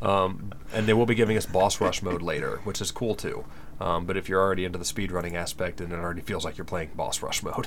Um, 0.00 0.52
and 0.72 0.86
they 0.86 0.92
will 0.92 1.06
be 1.06 1.16
giving 1.16 1.36
us 1.36 1.44
boss 1.46 1.80
rush 1.80 2.02
mode 2.02 2.22
later, 2.22 2.60
which 2.62 2.80
is 2.80 2.92
cool 2.92 3.16
too. 3.16 3.44
Um, 3.80 4.06
but 4.06 4.16
if 4.16 4.28
you're 4.28 4.40
already 4.40 4.64
into 4.64 4.78
the 4.78 4.84
speedrunning 4.84 5.34
aspect, 5.34 5.78
then 5.78 5.90
it 5.90 5.96
already 5.96 6.20
feels 6.20 6.44
like 6.44 6.56
you're 6.56 6.64
playing 6.64 6.90
boss 6.94 7.20
rush 7.22 7.42
mode. 7.42 7.66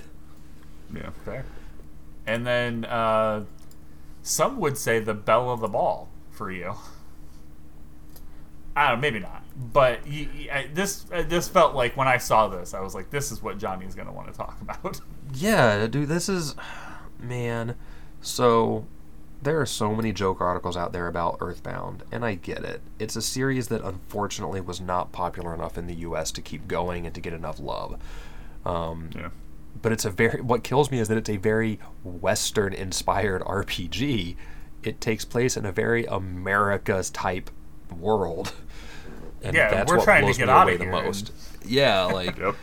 yeah. 0.95 1.09
Fair. 1.26 1.43
And 2.34 2.46
then 2.48 2.86
uh, 2.86 3.46
some 4.22 4.60
would 4.60 4.78
say 4.78 5.00
the 5.00 5.14
bell 5.14 5.50
of 5.50 5.60
the 5.60 5.68
ball 5.68 6.10
for 6.32 6.52
you. 6.52 6.76
I 8.76 8.90
don't 8.90 8.98
know, 8.98 9.02
maybe 9.02 9.20
not. 9.20 9.44
But 9.74 10.06
y 10.06 10.28
y- 10.34 10.50
I, 10.52 10.68
this 10.74 11.06
uh, 11.14 11.24
this 11.24 11.50
felt 11.50 11.76
like 11.76 11.98
when 11.98 12.08
I 12.08 12.18
saw 12.18 12.48
this, 12.48 12.74
I 12.74 12.80
was 12.80 12.96
like, 12.96 13.10
this 13.10 13.32
is 13.32 13.44
what 13.44 13.58
Johnny's 13.58 13.96
going 13.96 14.08
to 14.08 14.14
want 14.14 14.28
to 14.32 14.34
talk 14.34 14.60
about. 14.62 15.02
Yeah, 15.34 15.88
dude, 15.88 16.08
this 16.08 16.30
is 16.30 16.56
man. 17.20 17.76
So 18.22 18.86
there 19.42 19.60
are 19.60 19.66
so 19.66 19.94
many 19.94 20.14
joke 20.14 20.40
articles 20.40 20.78
out 20.78 20.94
there 20.94 21.08
about 21.08 21.38
Earthbound, 21.42 22.04
and 22.12 22.24
I 22.24 22.36
get 22.36 22.64
it. 22.64 22.82
It's 23.00 23.16
a 23.16 23.22
series 23.22 23.68
that 23.70 23.82
unfortunately 23.82 24.62
was 24.62 24.80
not 24.80 25.12
popular 25.12 25.54
enough 25.54 25.78
in 25.78 25.88
the 25.88 25.96
U.S. 25.96 26.32
to 26.34 26.42
keep 26.42 26.68
going 26.68 27.06
and 27.06 27.14
to 27.16 27.20
get 27.22 27.34
enough 27.34 27.60
love. 27.60 28.00
Um, 28.66 29.10
Yeah. 29.16 29.30
But 29.82 29.92
it's 29.92 30.06
a 30.06 30.10
very 30.10 30.42
what 30.42 30.64
kills 30.64 30.92
me 30.92 31.00
is 31.00 31.08
that 31.08 31.18
it's 31.18 31.30
a 31.30 31.38
very 31.38 31.80
western 32.04 32.74
inspired 32.74 33.42
RPG. 33.44 34.36
It 34.84 35.00
takes 35.02 35.26
place 35.26 35.56
in 35.58 35.66
a 35.66 35.72
very 35.72 36.06
America's 36.06 37.10
type 37.10 37.50
world. 37.98 38.54
And 39.44 39.56
Yeah, 39.56 39.70
that's 39.72 39.92
we're 39.92 39.98
what 39.98 40.04
trying 40.06 40.32
to 40.32 40.38
get 40.38 40.48
me 40.48 40.52
outta 40.54 40.62
away 40.72 40.78
the 40.78 40.84
here 40.86 40.94
and- 40.94 41.06
most. 41.06 41.32
Yeah, 41.66 42.04
like 42.06 42.38
Yep. 42.40 42.56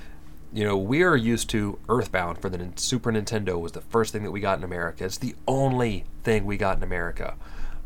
you 0.53 0.64
know, 0.64 0.77
we 0.77 1.03
are 1.03 1.16
used 1.16 1.51
to 1.51 1.79
Earthbound 1.89 2.39
for 2.39 2.49
the 2.49 2.71
Super 2.77 3.12
Nintendo 3.12 3.61
was 3.61 3.73
the 3.73 3.81
first 3.81 4.12
thing 4.12 4.23
that 4.23 4.31
we 4.31 4.41
got 4.41 4.59
in 4.59 4.64
America. 4.64 5.05
It's 5.05 5.19
the 5.19 5.35
only 5.47 6.05
thing 6.25 6.45
we 6.45 6.57
got 6.57 6.77
in 6.77 6.83
America. 6.83 7.35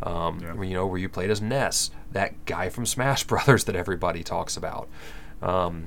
Um, 0.03 0.41
Yeah. 0.41 0.61
You 0.63 0.75
know, 0.75 0.87
where 0.87 0.99
you 0.99 1.09
played 1.09 1.31
as 1.31 1.41
Ness, 1.41 1.91
that 2.13 2.45
guy 2.45 2.69
from 2.69 2.85
Smash 2.87 3.25
Brothers 3.27 3.65
that 3.65 3.77
everybody 3.77 4.23
talks 4.23 4.57
about. 4.57 4.89
Um, 5.41 5.87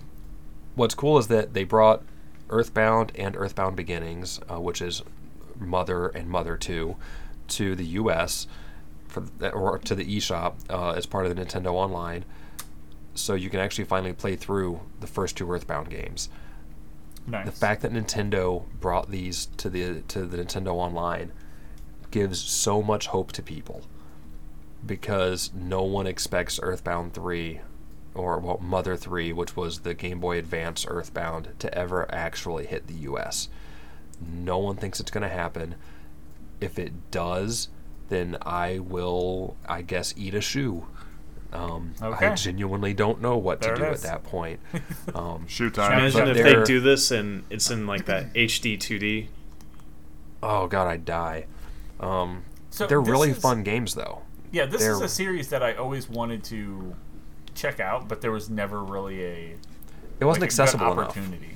what's 0.76 0.96
cool 0.96 1.18
is 1.18 1.28
that 1.28 1.54
they 1.54 1.64
brought 1.64 2.04
Earthbound 2.50 3.12
and 3.16 3.36
Earthbound 3.36 3.76
Beginnings, 3.76 4.40
uh, 4.52 4.60
which 4.60 4.82
is 4.82 5.04
Mother 5.60 6.08
and 6.10 6.30
Mother 6.30 6.58
Two, 6.58 6.96
to 7.50 7.76
the 7.76 7.86
U.S. 7.86 8.48
for 9.08 9.22
the, 9.22 9.52
or 9.52 9.78
to 9.80 9.96
the 9.96 10.06
eShop 10.06 10.56
uh, 10.70 10.92
as 10.92 11.06
part 11.06 11.26
of 11.26 11.36
the 11.36 11.44
Nintendo 11.44 11.74
Online, 11.74 12.26
so 13.14 13.34
you 13.34 13.50
can 13.50 13.60
actually 13.60 13.86
finally 13.86 14.14
play 14.14 14.36
through 14.36 14.82
the 15.00 15.08
first 15.08 15.38
two 15.38 15.52
Earthbound 15.52 15.90
games 15.90 16.30
nice. 17.28 17.46
the 17.46 17.52
fact 17.52 17.82
that 17.82 17.92
Nintendo 17.92 18.64
brought 18.80 19.12
these 19.12 19.48
to 19.58 19.70
the 19.70 20.02
to 20.02 20.26
the 20.26 20.38
Nintendo 20.38 20.74
Online 20.74 21.32
gives 22.12 22.40
so 22.40 22.82
much 22.82 23.08
hope 23.08 23.32
to 23.34 23.42
people 23.42 23.84
because 24.86 25.52
no 25.54 25.84
one 25.84 26.08
expects 26.08 26.60
Earthbound 26.62 27.14
3 27.14 27.60
or 28.16 28.40
well, 28.40 28.60
Mother 28.62 28.96
3, 28.96 29.34
which 29.34 29.56
was 29.56 29.80
the 29.80 29.94
Game 29.94 30.20
Boy 30.20 30.38
Advance 30.38 30.86
Earthbound, 30.88 31.50
to 31.60 31.74
ever 31.78 32.10
actually 32.14 32.66
hit 32.66 32.88
the 32.88 32.94
US. 33.12 33.50
No 34.26 34.58
one 34.58 34.78
thinks 34.78 35.00
it's 35.00 35.12
going 35.12 35.24
to 35.24 35.30
happen. 35.30 35.76
If 36.62 36.80
it 36.80 37.12
does, 37.12 37.68
then 38.10 38.38
I 38.42 38.80
will, 38.80 39.58
I 39.68 39.82
guess, 39.82 40.14
eat 40.18 40.34
a 40.34 40.42
shoe. 40.42 40.88
Um, 41.52 41.94
Okay. 42.02 42.28
I 42.28 42.36
genuinely 42.36 42.94
don't 42.94 43.22
know 43.22 43.38
what 43.38 43.62
There 43.62 43.76
to 43.76 43.80
do 43.82 43.86
at 43.88 44.02
that 44.02 44.24
point. 44.24 44.60
Um, 45.14 45.46
Shoot 45.48 45.74
time. 45.76 46.00
Imagine 46.00 46.28
if 46.30 46.38
they 46.44 46.64
do 46.64 46.80
this 46.82 47.12
and 47.12 47.44
it's 47.50 47.70
in 47.70 47.86
like 47.88 48.06
that 48.06 48.34
HD 48.34 48.78
2D. 48.78 49.28
Oh 50.44 50.68
god, 50.68 50.88
I'd 50.88 51.06
die. 51.06 51.46
Um, 52.00 52.44
So 52.70 52.88
they're 52.88 53.00
really 53.02 53.30
is- 53.32 53.38
fun 53.38 53.64
games 53.64 53.94
though. 53.96 54.22
Yeah, 54.52 54.66
this 54.66 54.82
They're- 54.82 54.92
is 54.94 55.02
a 55.02 55.08
series 55.10 55.50
that 55.50 55.62
I 55.64 55.74
always 55.74 56.10
wanted 56.10 56.44
to 56.46 56.96
check 57.56 57.80
out, 57.80 58.08
but 58.08 58.22
there 58.22 58.32
was 58.32 58.50
never 58.50 58.84
really 58.84 59.24
a 59.24 59.56
it 60.20 60.26
wasn't 60.26 60.42
like, 60.42 60.48
accessible 60.50 60.92
enough. 60.92 61.10
opportunity. 61.10 61.52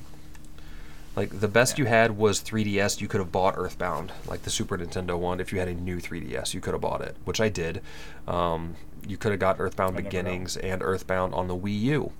Like 1.16 1.40
the 1.40 1.48
best 1.48 1.78
Yeah. 1.78 1.84
you 1.84 1.90
had 1.90 2.18
was 2.18 2.40
3DS. 2.42 3.02
You 3.02 3.08
could 3.08 3.20
have 3.20 3.32
bought 3.32 3.56
Earthbound, 3.58 4.12
like 4.28 4.44
the 4.44 4.50
Super 4.50 4.78
Nintendo 4.78 5.18
one. 5.18 5.40
If 5.40 5.52
you 5.52 5.60
had 5.60 5.68
a 5.68 5.74
new 5.74 5.98
3DS, 6.00 6.54
you 6.54 6.62
could 6.62 6.74
have 6.74 6.82
bought 6.82 7.02
it, 7.02 7.16
which 7.26 7.42
I 7.42 7.50
did. 7.50 7.82
Um, 8.28 8.76
you 9.08 9.18
could 9.18 9.32
have 9.32 9.40
got 9.40 9.60
Earthbound 9.60 9.98
I. 9.98 10.02
Beginnings 10.02 10.56
and 10.58 10.82
Earthbound 10.82 11.34
on 11.34 11.48
the 11.48 11.56
Wii 11.56 11.80
U, 11.82 12.12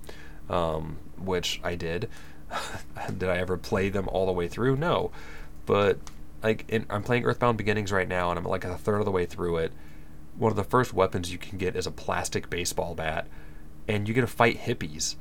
um, 0.48 0.98
which 1.18 1.60
I 1.62 1.76
did. 1.76 2.08
did 3.18 3.28
I 3.28 3.38
ever 3.38 3.56
play 3.56 3.88
them 3.88 4.08
all 4.08 4.26
the 4.26 4.32
way 4.32 4.48
through? 4.48 4.76
No, 4.76 5.10
but 5.66 5.98
like 6.42 6.64
in, 6.68 6.84
I'm 6.90 7.02
playing 7.02 7.24
Earthbound 7.24 7.56
Beginnings 7.58 7.92
right 7.92 8.08
now, 8.08 8.30
and 8.30 8.38
I'm 8.38 8.44
like 8.44 8.64
a 8.64 8.76
third 8.76 8.98
of 8.98 9.04
the 9.04 9.10
way 9.12 9.24
through 9.24 9.58
it. 9.58 9.72
One 10.36 10.50
of 10.50 10.56
the 10.56 10.64
first 10.64 10.92
weapons 10.92 11.30
you 11.30 11.38
can 11.38 11.58
get 11.58 11.76
is 11.76 11.86
a 11.86 11.90
plastic 11.90 12.50
baseball 12.50 12.94
bat, 12.94 13.26
and 13.94 14.08
you 14.08 14.14
get 14.14 14.22
to 14.22 14.26
fight 14.26 14.58
hippies 14.58 15.16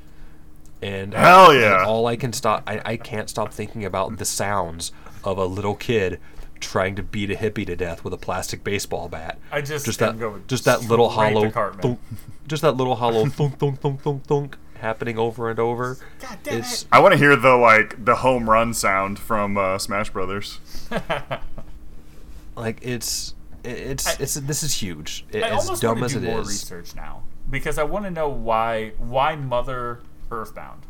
and 0.82 1.14
Hell 1.14 1.52
and 1.52 1.60
yeah. 1.60 1.84
all 1.86 2.08
I 2.08 2.16
can 2.16 2.34
stop 2.34 2.64
I, 2.68 2.82
I 2.86 2.98
can't 2.98 3.30
stop 3.30 3.54
thinking 3.54 3.84
about 3.84 4.18
the 4.18 4.26
sounds 4.26 4.92
of 5.24 5.38
a 5.38 5.46
little 5.46 5.76
kid 5.76 6.20
trying 6.60 6.96
to 6.96 7.04
beat 7.04 7.32
a 7.32 7.36
hippie 7.36 7.66
to 7.66 7.76
death 7.76 8.04
with 8.04 8.14
a 8.14 8.18
plastic 8.18 8.64
baseball 8.64 9.08
bat. 9.10 9.38
I 9.52 9.62
just 9.62 9.86
just 9.86 10.00
that 10.00 10.18
just 10.48 10.66
that 10.66 10.84
little 10.84 11.10
hollow 11.10 11.50
thunk, 11.50 12.00
just 12.48 12.62
that 12.62 12.74
little 12.74 12.96
hollow 12.96 13.26
thunk 13.28 13.58
thunk 13.58 13.80
thunk 13.80 14.02
thunk 14.02 14.24
thunk 14.26 14.58
happening 14.80 15.18
over 15.18 15.50
and 15.50 15.60
over. 15.60 15.98
God 16.20 16.38
damn 16.44 16.60
It's 16.60 16.84
it! 16.84 16.88
I 16.92 17.00
want 17.00 17.14
to 17.14 17.18
hear 17.18 17.36
the 17.36 17.56
like 17.56 18.04
the 18.04 18.18
home 18.18 18.50
run 18.50 18.74
sound 18.74 19.20
from 19.20 19.58
uh, 19.58 19.78
Smash 19.78 20.10
Brothers. 20.10 20.60
like 22.56 22.80
it's 22.82 23.34
it's 23.64 24.08
I- 24.08 24.18
it's 24.20 24.34
this 24.36 24.64
is 24.64 24.82
huge. 24.82 25.26
It, 25.32 25.44
I 25.44 25.50
as 25.50 25.64
almost 25.64 25.82
dumb 25.82 26.04
as 26.04 26.14
to 26.14 26.20
do 26.20 26.28
it 26.28 26.32
more 26.32 26.42
is. 26.42 26.48
research 26.48 26.96
now 26.96 27.24
because 27.50 27.78
I 27.78 27.84
want 27.84 28.06
to 28.06 28.12
know 28.12 28.30
why 28.30 28.90
why 28.98 29.36
Mother 29.36 30.00
Earthbound. 30.32 30.84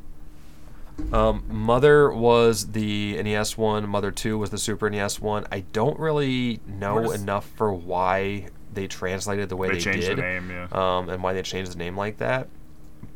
Um, 1.14 1.46
Mother 1.48 2.12
was 2.12 2.72
the 2.72 3.22
NES 3.24 3.58
one. 3.58 3.88
Mother 3.88 4.12
Two 4.12 4.38
was 4.38 4.50
the 4.50 4.58
Super 4.58 4.90
NES 4.90 5.22
one. 5.22 5.46
I 5.52 5.62
don't 5.62 5.98
really 5.98 6.60
know 6.68 7.04
does- 7.04 7.22
enough 7.22 7.50
for 7.56 7.72
why 7.74 8.48
they 8.74 8.88
translated 8.88 9.50
the 9.50 9.56
way 9.56 9.70
They 9.70 9.74
they, 9.76 9.80
changed 9.80 10.08
the 10.08 10.16
did, 10.16 10.22
name, 10.22 10.50
yeah. 10.52 10.68
um, 10.72 11.10
and 11.10 11.24
why 11.24 11.34
they 11.34 11.42
changed 11.42 11.72
the 11.72 11.78
name 11.78 11.96
like 11.98 12.18
that. 12.18 12.50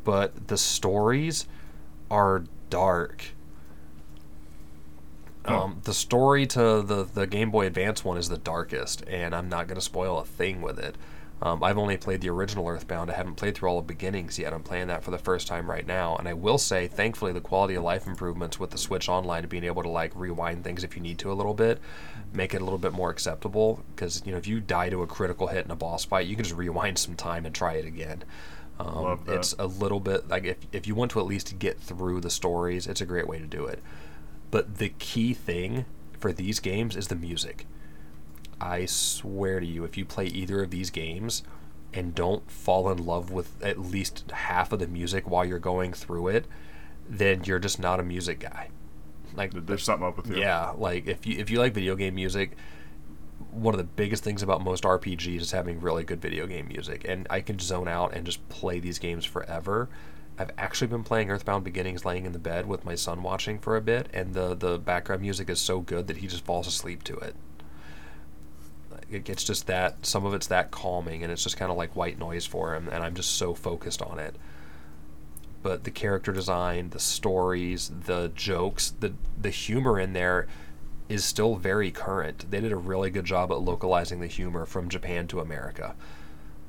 But 0.02 0.48
the 0.48 0.56
stories 0.58 1.46
are 2.10 2.44
dark. 2.70 3.24
Oh. 5.46 5.54
Um, 5.64 5.80
the 5.84 5.92
story 5.94 6.46
to 6.46 6.80
the 6.82 7.06
the 7.12 7.26
Game 7.26 7.50
Boy 7.50 7.66
Advance 7.66 8.02
one 8.04 8.16
is 8.16 8.30
the 8.30 8.38
darkest, 8.38 9.04
and 9.06 9.34
I'm 9.34 9.48
not 9.50 9.66
going 9.66 9.76
to 9.76 9.82
spoil 9.84 10.18
a 10.18 10.24
thing 10.24 10.62
with 10.62 10.78
it. 10.78 10.96
Um, 11.42 11.62
I've 11.62 11.78
only 11.78 11.96
played 11.96 12.20
the 12.20 12.30
original 12.30 12.68
Earthbound. 12.68 13.10
I 13.10 13.14
haven't 13.14 13.34
played 13.34 13.54
through 13.54 13.68
all 13.68 13.80
the 13.80 13.86
beginnings 13.86 14.38
yet. 14.38 14.52
I'm 14.52 14.62
playing 14.62 14.86
that 14.86 15.02
for 15.02 15.10
the 15.10 15.18
first 15.18 15.46
time 15.46 15.68
right 15.68 15.86
now, 15.86 16.16
and 16.16 16.28
I 16.28 16.32
will 16.32 16.58
say, 16.58 16.86
thankfully, 16.86 17.32
the 17.32 17.40
quality 17.40 17.74
of 17.74 17.82
life 17.82 18.06
improvements 18.06 18.58
with 18.58 18.70
the 18.70 18.78
Switch 18.78 19.08
Online, 19.08 19.46
being 19.46 19.64
able 19.64 19.82
to 19.82 19.88
like 19.88 20.12
rewind 20.14 20.64
things 20.64 20.84
if 20.84 20.96
you 20.96 21.02
need 21.02 21.18
to 21.18 21.32
a 21.32 21.34
little 21.34 21.54
bit, 21.54 21.80
make 22.32 22.54
it 22.54 22.62
a 22.62 22.64
little 22.64 22.78
bit 22.78 22.92
more 22.92 23.10
acceptable. 23.10 23.82
Because 23.94 24.22
you 24.24 24.32
know, 24.32 24.38
if 24.38 24.46
you 24.46 24.60
die 24.60 24.88
to 24.90 25.02
a 25.02 25.06
critical 25.06 25.48
hit 25.48 25.64
in 25.64 25.70
a 25.70 25.76
boss 25.76 26.04
fight, 26.04 26.26
you 26.26 26.36
can 26.36 26.44
just 26.44 26.56
rewind 26.56 26.98
some 26.98 27.16
time 27.16 27.44
and 27.44 27.54
try 27.54 27.74
it 27.74 27.84
again. 27.84 28.24
Um, 28.78 29.02
Love 29.02 29.26
that. 29.26 29.36
It's 29.36 29.54
a 29.58 29.66
little 29.66 30.00
bit 30.00 30.28
like 30.28 30.44
if 30.44 30.56
if 30.72 30.86
you 30.86 30.94
want 30.94 31.10
to 31.12 31.20
at 31.20 31.26
least 31.26 31.58
get 31.58 31.78
through 31.78 32.20
the 32.20 32.30
stories, 32.30 32.86
it's 32.86 33.00
a 33.00 33.06
great 33.06 33.28
way 33.28 33.38
to 33.38 33.46
do 33.46 33.66
it. 33.66 33.82
But 34.50 34.78
the 34.78 34.90
key 34.98 35.34
thing 35.34 35.84
for 36.18 36.32
these 36.32 36.60
games 36.60 36.96
is 36.96 37.08
the 37.08 37.16
music. 37.16 37.66
I 38.64 38.86
swear 38.86 39.60
to 39.60 39.66
you, 39.66 39.84
if 39.84 39.98
you 39.98 40.06
play 40.06 40.24
either 40.24 40.62
of 40.62 40.70
these 40.70 40.88
games 40.88 41.42
and 41.92 42.14
don't 42.14 42.50
fall 42.50 42.90
in 42.90 43.04
love 43.04 43.30
with 43.30 43.62
at 43.62 43.78
least 43.78 44.24
half 44.30 44.72
of 44.72 44.78
the 44.78 44.86
music 44.86 45.28
while 45.28 45.44
you're 45.44 45.58
going 45.58 45.92
through 45.92 46.28
it, 46.28 46.46
then 47.06 47.44
you're 47.44 47.58
just 47.58 47.78
not 47.78 48.00
a 48.00 48.02
music 48.02 48.40
guy. 48.40 48.70
Like 49.34 49.52
There's 49.66 49.84
something 49.84 50.08
up 50.08 50.16
with 50.16 50.28
you. 50.28 50.38
yeah, 50.38 50.70
like 50.70 51.06
if 51.06 51.26
you 51.26 51.38
if 51.38 51.50
you 51.50 51.58
like 51.58 51.74
video 51.74 51.94
game 51.94 52.14
music, 52.14 52.56
one 53.50 53.74
of 53.74 53.78
the 53.78 53.84
biggest 53.84 54.24
things 54.24 54.42
about 54.42 54.64
most 54.64 54.84
RPGs 54.84 55.42
is 55.42 55.50
having 55.50 55.78
really 55.78 56.02
good 56.02 56.22
video 56.22 56.46
game 56.46 56.66
music, 56.66 57.04
and 57.06 57.26
I 57.28 57.42
can 57.42 57.58
zone 57.58 57.86
out 57.86 58.14
and 58.14 58.24
just 58.24 58.48
play 58.48 58.80
these 58.80 58.98
games 58.98 59.26
forever. 59.26 59.90
I've 60.38 60.52
actually 60.56 60.86
been 60.86 61.04
playing 61.04 61.30
Earthbound 61.30 61.64
Beginnings 61.64 62.06
laying 62.06 62.24
in 62.24 62.32
the 62.32 62.38
bed 62.38 62.66
with 62.66 62.84
my 62.84 62.94
son 62.94 63.22
watching 63.22 63.58
for 63.58 63.76
a 63.76 63.82
bit, 63.82 64.08
and 64.14 64.32
the 64.32 64.54
the 64.54 64.78
background 64.78 65.20
music 65.20 65.50
is 65.50 65.60
so 65.60 65.80
good 65.80 66.06
that 66.06 66.16
he 66.16 66.28
just 66.28 66.46
falls 66.46 66.66
asleep 66.66 67.04
to 67.04 67.16
it. 67.18 67.36
It 69.10 69.24
gets 69.24 69.44
just 69.44 69.66
that 69.66 70.04
some 70.06 70.24
of 70.24 70.34
it's 70.34 70.46
that 70.48 70.70
calming, 70.70 71.22
and 71.22 71.30
it's 71.32 71.42
just 71.42 71.56
kind 71.56 71.70
of 71.70 71.76
like 71.76 71.94
white 71.96 72.18
noise 72.18 72.46
for 72.46 72.74
him, 72.74 72.88
and 72.90 73.02
I'm 73.04 73.14
just 73.14 73.36
so 73.36 73.54
focused 73.54 74.02
on 74.02 74.18
it 74.18 74.36
but 75.62 75.84
the 75.84 75.90
character 75.90 76.30
design, 76.30 76.90
the 76.90 77.00
stories, 77.00 77.90
the 78.04 78.30
jokes, 78.34 78.92
the 79.00 79.14
the 79.40 79.48
humor 79.48 79.98
in 79.98 80.12
there 80.12 80.46
is 81.08 81.24
still 81.24 81.56
very 81.56 81.90
current. 81.90 82.44
They 82.50 82.60
did 82.60 82.70
a 82.70 82.76
really 82.76 83.08
good 83.08 83.24
job 83.24 83.50
at 83.50 83.60
localizing 83.60 84.20
the 84.20 84.26
humor 84.26 84.66
from 84.66 84.90
Japan 84.90 85.26
to 85.28 85.40
America. 85.40 85.94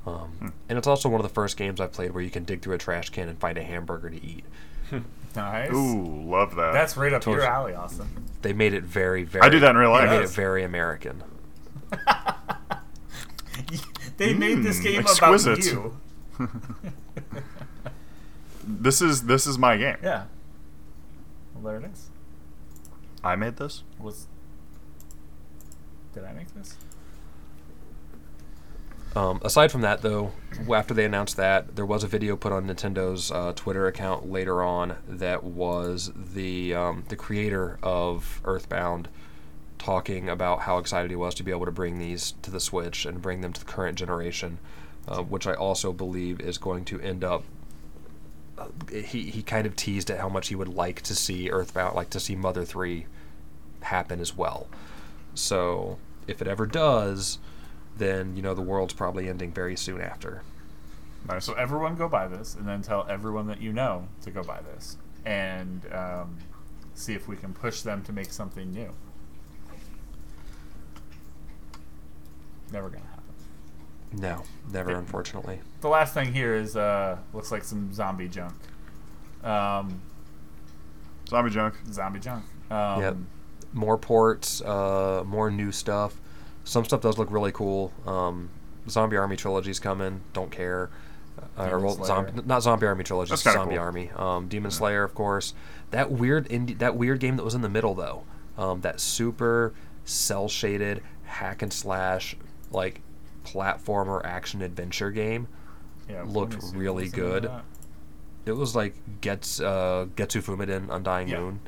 Um, 0.06 0.54
And 0.70 0.78
it's 0.78 0.86
also 0.86 1.10
one 1.10 1.20
of 1.20 1.26
the 1.28 1.34
first 1.34 1.58
games 1.58 1.78
I've 1.78 1.92
played 1.92 2.12
where 2.14 2.22
you 2.22 2.30
can 2.30 2.44
dig 2.44 2.62
through 2.62 2.72
a 2.74 2.78
trash 2.78 3.10
can 3.10 3.28
and 3.28 3.38
find 3.38 3.58
a 3.58 3.62
hamburger 3.62 4.08
to 4.08 4.16
eat. 4.24 4.44
Nice. 5.34 5.72
Ooh, 5.74 6.22
love 6.30 6.54
that. 6.56 6.72
That's 6.72 6.96
right 6.96 7.12
up 7.12 7.22
your 7.26 7.34
Towards- 7.34 7.44
alley, 7.44 7.74
Austin. 7.74 8.08
They 8.40 8.54
made 8.54 8.72
it 8.72 8.84
very, 8.84 9.24
very. 9.24 9.44
I 9.44 9.50
do 9.50 9.60
that 9.60 9.72
in 9.72 9.76
real 9.76 9.92
They 9.92 9.98
life. 10.06 10.10
made 10.10 10.22
it 10.22 10.30
very 10.30 10.64
American. 10.64 11.22
They 14.16 14.32
made 14.34 14.62
this 14.62 14.78
Mm, 14.80 14.82
game 14.82 15.00
exquisite. 15.00 15.52
about 15.58 15.64
you. 15.64 15.96
This 18.68 19.00
is 19.00 19.22
this 19.24 19.46
is 19.46 19.58
my 19.58 19.76
game. 19.76 19.96
Yeah. 20.02 20.24
Well, 21.54 21.62
there 21.64 21.76
it 21.76 21.90
is. 21.92 22.08
I 23.22 23.36
made 23.36 23.56
this. 23.56 23.84
Was 24.00 24.26
did 26.14 26.24
I 26.24 26.32
make 26.32 26.52
this? 26.54 26.76
Um, 29.14 29.40
aside 29.44 29.70
from 29.72 29.80
that, 29.82 30.02
though, 30.02 30.32
after 30.74 30.92
they 30.92 31.04
announced 31.06 31.36
that, 31.36 31.76
there 31.76 31.86
was 31.86 32.04
a 32.04 32.06
video 32.06 32.36
put 32.36 32.52
on 32.52 32.66
Nintendo's 32.66 33.30
uh, 33.30 33.52
Twitter 33.54 33.86
account 33.86 34.30
later 34.30 34.62
on 34.62 34.96
that 35.08 35.42
was 35.44 36.12
the 36.14 36.74
um, 36.74 37.04
the 37.08 37.16
creator 37.16 37.78
of 37.82 38.40
Earthbound 38.44 39.08
talking 39.78 40.28
about 40.28 40.60
how 40.60 40.78
excited 40.78 41.10
he 41.10 41.16
was 41.16 41.34
to 41.36 41.42
be 41.42 41.50
able 41.50 41.66
to 41.66 41.72
bring 41.72 41.98
these 41.98 42.34
to 42.42 42.50
the 42.50 42.60
Switch 42.60 43.04
and 43.04 43.22
bring 43.22 43.40
them 43.40 43.52
to 43.52 43.60
the 43.60 43.66
current 43.66 43.98
generation, 43.98 44.58
uh, 45.08 45.22
which 45.22 45.46
I 45.46 45.54
also 45.54 45.92
believe 45.92 46.40
is 46.40 46.58
going 46.58 46.84
to 46.86 47.00
end 47.00 47.24
up. 47.24 47.44
Uh, 48.58 48.68
he 48.90 49.30
he 49.30 49.42
kind 49.42 49.66
of 49.66 49.76
teased 49.76 50.10
at 50.10 50.18
how 50.18 50.28
much 50.28 50.48
he 50.48 50.54
would 50.54 50.68
like 50.68 51.02
to 51.02 51.14
see 51.14 51.50
Earthbound, 51.50 51.94
like 51.94 52.10
to 52.10 52.20
see 52.20 52.34
Mother 52.34 52.64
Three, 52.64 53.06
happen 53.82 54.20
as 54.20 54.36
well. 54.36 54.66
So 55.34 55.98
if 56.26 56.40
it 56.40 56.48
ever 56.48 56.66
does, 56.66 57.38
then 57.96 58.36
you 58.36 58.42
know 58.42 58.54
the 58.54 58.62
world's 58.62 58.94
probably 58.94 59.28
ending 59.28 59.52
very 59.52 59.76
soon 59.76 60.00
after. 60.00 60.42
Nice. 61.28 61.44
So 61.44 61.54
everyone 61.54 61.96
go 61.96 62.08
buy 62.08 62.28
this, 62.28 62.54
and 62.54 62.66
then 62.66 62.82
tell 62.82 63.06
everyone 63.08 63.46
that 63.48 63.60
you 63.60 63.72
know 63.72 64.08
to 64.22 64.30
go 64.30 64.42
buy 64.42 64.60
this, 64.74 64.96
and 65.24 65.82
um, 65.92 66.38
see 66.94 67.14
if 67.14 67.28
we 67.28 67.36
can 67.36 67.52
push 67.52 67.82
them 67.82 68.02
to 68.04 68.12
make 68.12 68.32
something 68.32 68.72
new. 68.72 68.92
Never 72.76 72.90
gonna 72.90 73.04
happen. 73.06 73.22
No, 74.20 74.42
never, 74.70 74.90
Yeah. 74.90 74.98
unfortunately. 74.98 75.60
The 75.80 75.88
last 75.88 76.12
thing 76.12 76.34
here 76.34 76.54
is 76.54 76.76
uh, 76.76 77.16
looks 77.32 77.50
like 77.50 77.64
some 77.64 77.90
zombie 77.94 78.28
junk. 78.28 78.52
Um, 79.42 80.02
Zombie 81.26 81.50
junk. 81.50 81.74
zombie 81.90 82.20
junk. 82.20 82.44
Um, 82.70 83.00
Yep. 83.00 83.16
More 83.72 83.96
ports, 83.96 84.60
uh, 84.60 85.22
more 85.26 85.50
new 85.50 85.72
stuff. 85.72 86.20
Some 86.64 86.84
stuff 86.84 87.00
does 87.00 87.16
look 87.16 87.30
really 87.30 87.50
cool. 87.52 87.92
Um, 88.06 88.50
Zombie 88.90 89.16
Army 89.16 89.36
trilogy's 89.36 89.80
coming. 89.80 90.20
Don't 90.34 90.50
care. 90.50 90.90
Uh, 91.58 91.68
or 91.70 91.80
well, 91.80 92.04
zombie, 92.04 92.42
not 92.44 92.62
Zombie 92.62 92.86
Army 92.86 93.04
trilogy, 93.04 93.30
That's 93.30 93.42
just 93.42 93.54
kinda 93.56 93.60
Zombie 93.64 93.76
cool. 93.76 93.84
Army. 93.84 94.10
Um, 94.16 94.48
Demon 94.48 94.70
Slayer, 94.70 95.02
of 95.02 95.14
course. 95.14 95.54
That 95.92 96.10
weird 96.12 96.46
indie, 96.50 96.76
that 96.78 96.94
weird 96.96 97.20
game 97.20 97.36
that 97.36 97.42
was 97.44 97.54
in 97.54 97.62
the 97.62 97.68
middle 97.70 97.94
though. 97.94 98.24
Um, 98.58 98.82
that 98.82 99.00
super 99.00 99.72
cell 100.04 100.48
shaded 100.48 101.02
hack 101.24 101.62
and 101.62 101.72
slash 101.72 102.36
like 102.70 103.00
platformer 103.44 104.24
action 104.24 104.62
adventure 104.62 105.10
game. 105.10 105.48
yeah, 106.10 106.22
looked 106.26 106.56
really 106.74 107.04
What's 107.04 107.12
the 107.14 107.20
name 107.22 107.26
of 107.32 107.42
good. 107.42 107.50
It 108.46 108.52
was 108.52 108.76
like 108.76 108.94
Gets 109.20 109.60
uh, 109.60 110.06
Getsu 110.16 110.40
Fuma 110.42 110.66
Den 110.66 110.88
Undying 110.90 111.28
Yeah. 111.28 111.40
Moon. 111.40 111.60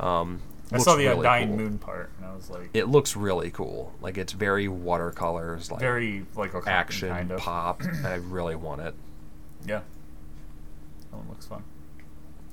Um, 0.00 0.40
I 0.72 0.78
saw 0.78 0.94
the 0.96 1.04
really 1.06 1.16
Undying 1.18 1.48
cool. 1.48 1.56
Moon 1.58 1.78
part, 1.78 2.10
and 2.18 2.26
I 2.26 2.34
was 2.34 2.50
like, 2.50 2.70
It 2.74 2.86
looks 2.88 3.16
really 3.16 3.50
cool. 3.50 3.94
Like 4.02 4.18
it's 4.18 4.32
very 4.32 4.68
watercolors, 4.68 5.70
like 5.70 5.80
very 5.80 6.26
like 6.34 6.52
a 6.54 6.62
action 6.66 7.08
kind 7.08 7.30
of. 7.30 7.38
pop. 7.38 7.82
and 7.82 8.06
I 8.06 8.16
really 8.16 8.56
want 8.56 8.80
it. 8.82 8.94
Yeah, 9.64 9.80
that 11.10 11.16
one 11.16 11.28
looks 11.28 11.46
fun. 11.46 11.62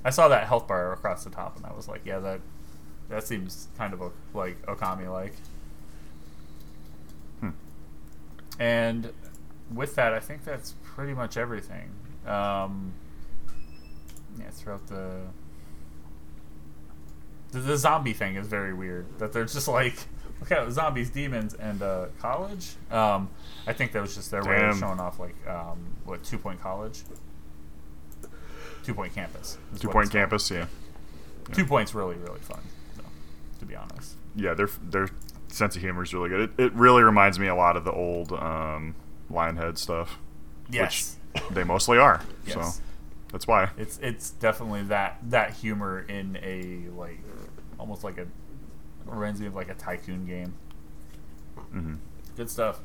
I 0.04 0.10
saw 0.10 0.28
that 0.28 0.46
health 0.46 0.66
bar 0.68 0.92
across 0.92 1.24
the 1.24 1.30
top, 1.30 1.56
and 1.56 1.66
I 1.66 1.72
was 1.72 1.88
like, 1.88 2.02
yeah, 2.06 2.18
that 2.20 2.40
that 3.10 3.26
seems 3.26 3.68
kind 3.76 3.92
of 3.92 4.00
a, 4.00 4.10
like 4.32 4.60
Okami 4.66 5.12
like. 5.12 5.34
Hmm. 7.40 7.50
And 8.58 9.12
with 9.72 9.94
that, 9.96 10.12
I 10.12 10.20
think 10.20 10.44
that's 10.44 10.74
pretty 10.82 11.14
much 11.14 11.36
everything. 11.36 11.90
Um, 12.26 12.92
yeah, 14.38 14.50
throughout 14.50 14.86
the, 14.86 15.20
the 17.52 17.60
the 17.60 17.76
zombie 17.76 18.12
thing 18.12 18.36
is 18.36 18.46
very 18.46 18.72
weird. 18.72 19.18
That 19.18 19.32
they're 19.32 19.44
just 19.44 19.68
like, 19.68 19.96
look 20.40 20.50
at 20.52 20.70
zombies, 20.72 21.10
demons, 21.10 21.54
and 21.54 21.82
uh, 21.82 22.06
college. 22.20 22.74
Um, 22.90 23.30
I 23.66 23.72
think 23.72 23.92
that 23.92 24.02
was 24.02 24.14
just 24.14 24.30
their 24.30 24.42
way 24.44 24.64
of 24.64 24.78
showing 24.78 25.00
off 25.00 25.18
like 25.18 25.36
um, 25.46 25.78
what 26.04 26.22
Two 26.24 26.38
Point 26.38 26.60
College, 26.60 27.02
Two 28.84 28.94
Point 28.94 29.14
Campus, 29.14 29.58
Two 29.78 29.88
Point. 29.88 30.10
Campus, 30.10 30.50
yeah. 30.50 30.66
Two 31.52 31.66
Point's 31.66 31.94
really 31.94 32.16
really 32.16 32.40
fun. 32.40 32.60
So, 32.96 33.02
to 33.60 33.66
be 33.66 33.76
honest. 33.76 34.16
Yeah, 34.34 34.54
their 34.54 34.68
their 34.82 35.08
sense 35.54 35.76
of 35.76 35.82
humor 35.82 36.02
is 36.02 36.12
really 36.12 36.28
good. 36.28 36.40
It, 36.58 36.64
it 36.64 36.72
really 36.74 37.02
reminds 37.02 37.38
me 37.38 37.46
a 37.46 37.54
lot 37.54 37.76
of 37.76 37.84
the 37.84 37.92
old 37.92 38.32
um, 38.32 38.94
Lionhead 39.30 39.78
stuff. 39.78 40.18
Yes. 40.70 41.16
They 41.50 41.64
mostly 41.64 41.98
are. 41.98 42.20
Yes. 42.46 42.76
So 42.76 42.82
that's 43.32 43.46
why. 43.46 43.70
It's 43.78 43.98
it's 44.02 44.30
definitely 44.30 44.82
that 44.84 45.18
that 45.30 45.54
humor 45.54 46.04
in 46.06 46.38
a 46.42 46.90
like 46.94 47.18
almost 47.78 48.04
like 48.04 48.18
a 48.18 48.26
reminds 49.06 49.40
me 49.40 49.46
of 49.46 49.54
like 49.54 49.70
a 49.70 49.74
tycoon 49.74 50.26
game. 50.26 50.54
Mm-hmm. 51.74 51.94
Good 52.36 52.50
stuff. 52.50 52.80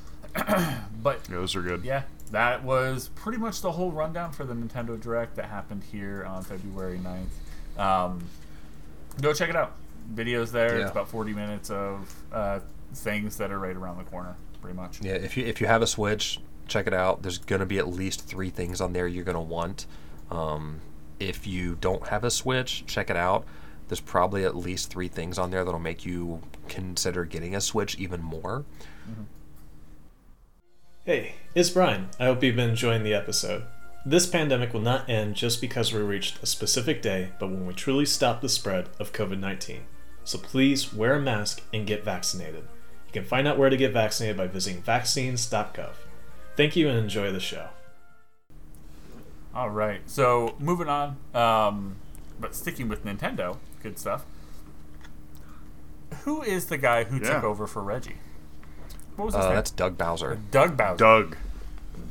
but 0.34 1.20
Yeah, 1.28 1.36
those 1.36 1.56
are 1.56 1.62
good. 1.62 1.84
yeah, 1.84 2.02
that 2.32 2.62
was 2.62 3.08
pretty 3.14 3.38
much 3.38 3.62
the 3.62 3.72
whole 3.72 3.90
rundown 3.90 4.32
for 4.32 4.44
the 4.44 4.52
Nintendo 4.54 5.00
Direct 5.00 5.36
that 5.36 5.46
happened 5.46 5.84
here 5.90 6.24
on 6.24 6.42
February 6.42 6.98
9th. 6.98 7.80
Um, 7.82 8.24
go 9.22 9.32
check 9.32 9.48
it 9.48 9.56
out. 9.56 9.74
Videos 10.12 10.50
there. 10.50 10.78
It's 10.78 10.90
about 10.90 11.08
40 11.08 11.32
minutes 11.32 11.70
of 11.70 12.14
uh, 12.32 12.60
things 12.94 13.36
that 13.36 13.50
are 13.50 13.58
right 13.58 13.76
around 13.76 13.98
the 13.98 14.04
corner, 14.04 14.36
pretty 14.62 14.76
much. 14.76 15.00
Yeah, 15.02 15.14
if 15.14 15.36
you 15.36 15.44
if 15.44 15.60
you 15.60 15.66
have 15.66 15.82
a 15.82 15.86
Switch, 15.86 16.40
check 16.66 16.86
it 16.86 16.94
out. 16.94 17.22
There's 17.22 17.38
gonna 17.38 17.66
be 17.66 17.78
at 17.78 17.88
least 17.88 18.26
three 18.26 18.50
things 18.50 18.80
on 18.80 18.92
there 18.92 19.06
you're 19.06 19.24
gonna 19.24 19.40
want. 19.42 19.86
Um, 20.30 20.80
if 21.18 21.46
you 21.46 21.76
don't 21.80 22.08
have 22.08 22.24
a 22.24 22.30
Switch, 22.30 22.84
check 22.86 23.10
it 23.10 23.16
out. 23.16 23.44
There's 23.88 24.00
probably 24.00 24.44
at 24.44 24.54
least 24.54 24.90
three 24.90 25.08
things 25.08 25.38
on 25.38 25.50
there 25.50 25.64
that'll 25.64 25.80
make 25.80 26.04
you 26.04 26.42
consider 26.68 27.24
getting 27.24 27.54
a 27.54 27.60
Switch 27.60 27.98
even 27.98 28.22
more. 28.22 28.64
Hey, 31.04 31.36
it's 31.54 31.70
Brian. 31.70 32.08
I 32.20 32.26
hope 32.26 32.42
you've 32.42 32.56
been 32.56 32.70
enjoying 32.70 33.02
the 33.02 33.14
episode. 33.14 33.64
This 34.04 34.26
pandemic 34.26 34.74
will 34.74 34.80
not 34.80 35.08
end 35.08 35.36
just 35.36 35.60
because 35.60 35.92
we 35.92 36.00
reached 36.00 36.42
a 36.42 36.46
specific 36.46 37.00
day, 37.00 37.30
but 37.40 37.48
when 37.48 37.66
we 37.66 37.72
truly 37.72 38.04
stop 38.04 38.42
the 38.42 38.48
spread 38.48 38.90
of 39.00 39.12
COVID 39.12 39.40
19. 39.40 39.84
So 40.28 40.36
please 40.36 40.92
wear 40.92 41.14
a 41.14 41.20
mask 41.22 41.62
and 41.72 41.86
get 41.86 42.04
vaccinated. 42.04 42.64
You 43.06 43.12
can 43.14 43.24
find 43.24 43.48
out 43.48 43.56
where 43.56 43.70
to 43.70 43.78
get 43.78 43.94
vaccinated 43.94 44.36
by 44.36 44.46
visiting 44.46 44.82
vaccines.gov. 44.82 45.92
Thank 46.54 46.76
you 46.76 46.86
and 46.90 46.98
enjoy 46.98 47.32
the 47.32 47.40
show. 47.40 47.68
All 49.54 49.70
right. 49.70 50.02
So 50.04 50.54
moving 50.58 50.86
on, 50.86 51.16
um, 51.34 51.96
but 52.38 52.54
sticking 52.54 52.88
with 52.90 53.06
Nintendo, 53.06 53.56
good 53.82 53.98
stuff. 53.98 54.26
Who 56.24 56.42
is 56.42 56.66
the 56.66 56.76
guy 56.76 57.04
who 57.04 57.16
Yeah. 57.24 57.36
took 57.36 57.44
over 57.44 57.66
for 57.66 57.82
Reggie? 57.82 58.18
What 59.16 59.24
was 59.24 59.34
his 59.34 59.44
Uh, 59.46 59.48
name? 59.48 59.56
that's 59.56 59.70
Doug 59.70 59.96
Bowser. 59.96 60.38
Doug 60.50 60.76
Bowser. 60.76 60.96
Doug. 60.98 61.36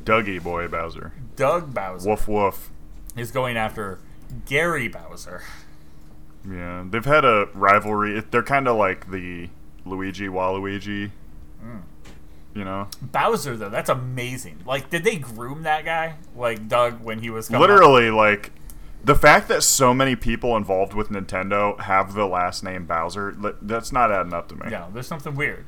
Dougie 0.06 0.42
Boy 0.42 0.68
Bowser. 0.68 1.12
Doug 1.36 1.72
Bowser 1.72 2.10
Woof 2.10 2.28
woof. 2.28 2.72
is 3.16 3.30
going 3.30 3.58
after 3.58 4.00
Gary 4.48 4.88
Bowser. 4.88 5.44
Yeah, 6.50 6.86
they've 6.90 7.06
had 7.06 7.26
a 7.26 7.50
rivalry. 7.54 8.22
They're 8.32 8.44
kind 8.44 8.68
of 8.68 8.78
like 8.78 9.12
the 9.12 9.50
Luigi 9.86 10.28
Waluigi. 10.28 11.12
Mm. 11.64 11.82
You 12.54 12.64
know, 12.64 12.88
Bowser 13.02 13.56
though, 13.56 13.70
that's 13.70 13.90
amazing. 13.90 14.64
Like, 14.66 14.90
did 14.90 15.04
they 15.04 15.18
groom 15.18 15.64
that 15.64 15.86
guy 15.86 16.16
like 16.36 16.68
Doug 16.68 17.04
when 17.04 17.20
he 17.20 17.30
was 17.30 17.50
coming 17.50 17.62
up? 17.62 17.70
literally 17.70 18.10
like 18.10 18.52
the 19.04 19.16
fact 19.16 19.48
that 19.50 19.62
so 19.62 19.94
many 19.94 20.16
people 20.16 20.58
involved 20.58 20.94
with 20.94 21.10
Nintendo 21.10 21.80
have 21.82 22.14
the 22.14 22.26
last 22.26 22.64
name 22.64 22.86
Bowser. 22.86 23.36
That's 23.62 23.92
not 23.92 24.12
adding 24.12 24.34
up 24.34 24.50
to 24.50 24.56
me. 24.56 24.70
No, 24.72 24.88
there's 24.92 25.08
something 25.08 25.36
weird. 25.36 25.66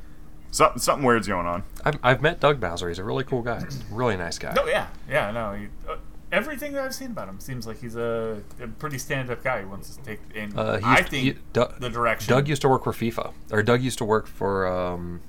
Something 0.50 0.80
something 0.80 1.06
weird's 1.06 1.28
going 1.28 1.46
on. 1.46 1.62
I've, 1.84 1.98
I've 2.02 2.22
met 2.22 2.40
Doug 2.40 2.58
Bowser. 2.58 2.88
He's 2.88 2.98
a 2.98 3.04
really 3.04 3.22
cool 3.22 3.42
guy. 3.42 3.64
Really 3.90 4.16
nice 4.16 4.38
guy. 4.38 4.56
Oh 4.58 4.66
yeah, 4.66 4.88
yeah, 5.08 5.30
no. 5.30 5.52
He, 5.52 5.68
uh, 5.88 5.96
everything 6.32 6.72
that 6.72 6.84
I've 6.84 6.94
seen 6.94 7.10
about 7.12 7.28
him 7.28 7.40
seems 7.40 7.66
like 7.66 7.80
he's 7.80 7.96
a, 7.96 8.42
a 8.60 8.66
pretty 8.68 8.98
stand-up 8.98 9.42
guy. 9.42 9.60
He 9.60 9.64
wants 9.66 9.96
to 9.96 10.02
take 10.02 10.20
in. 10.34 10.56
Uh, 10.58 10.78
he 10.78 10.84
I 10.84 11.02
think 11.02 11.24
he- 11.24 11.36
Doug- 11.52 11.80
the 11.80 11.90
direction. 11.90 12.32
Doug 12.32 12.48
used 12.48 12.62
to 12.62 12.68
work 12.68 12.84
for 12.84 12.92
FIFA, 12.92 13.32
or 13.50 13.62
Doug 13.62 13.82
used 13.82 13.98
to 13.98 14.04
work 14.04 14.26
for. 14.26 14.66
Um, 14.66 15.20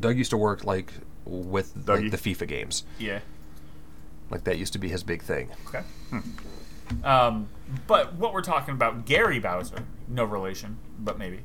Doug 0.00 0.16
used 0.16 0.30
to 0.30 0.36
work 0.36 0.64
like 0.64 0.92
with 1.24 1.72
like, 1.86 2.10
the 2.10 2.16
FIFA 2.16 2.46
games. 2.48 2.84
yeah. 2.98 3.20
Like 4.30 4.44
that 4.44 4.58
used 4.58 4.74
to 4.74 4.78
be 4.78 4.88
his 4.88 5.02
big 5.02 5.22
thing. 5.22 5.48
Okay. 5.68 5.82
Um, 7.04 7.48
but 7.86 8.14
what 8.14 8.32
we're 8.32 8.42
talking 8.42 8.74
about, 8.74 9.04
Gary 9.06 9.38
Bowser, 9.38 9.84
no 10.06 10.24
relation, 10.24 10.78
but 10.98 11.18
maybe. 11.18 11.40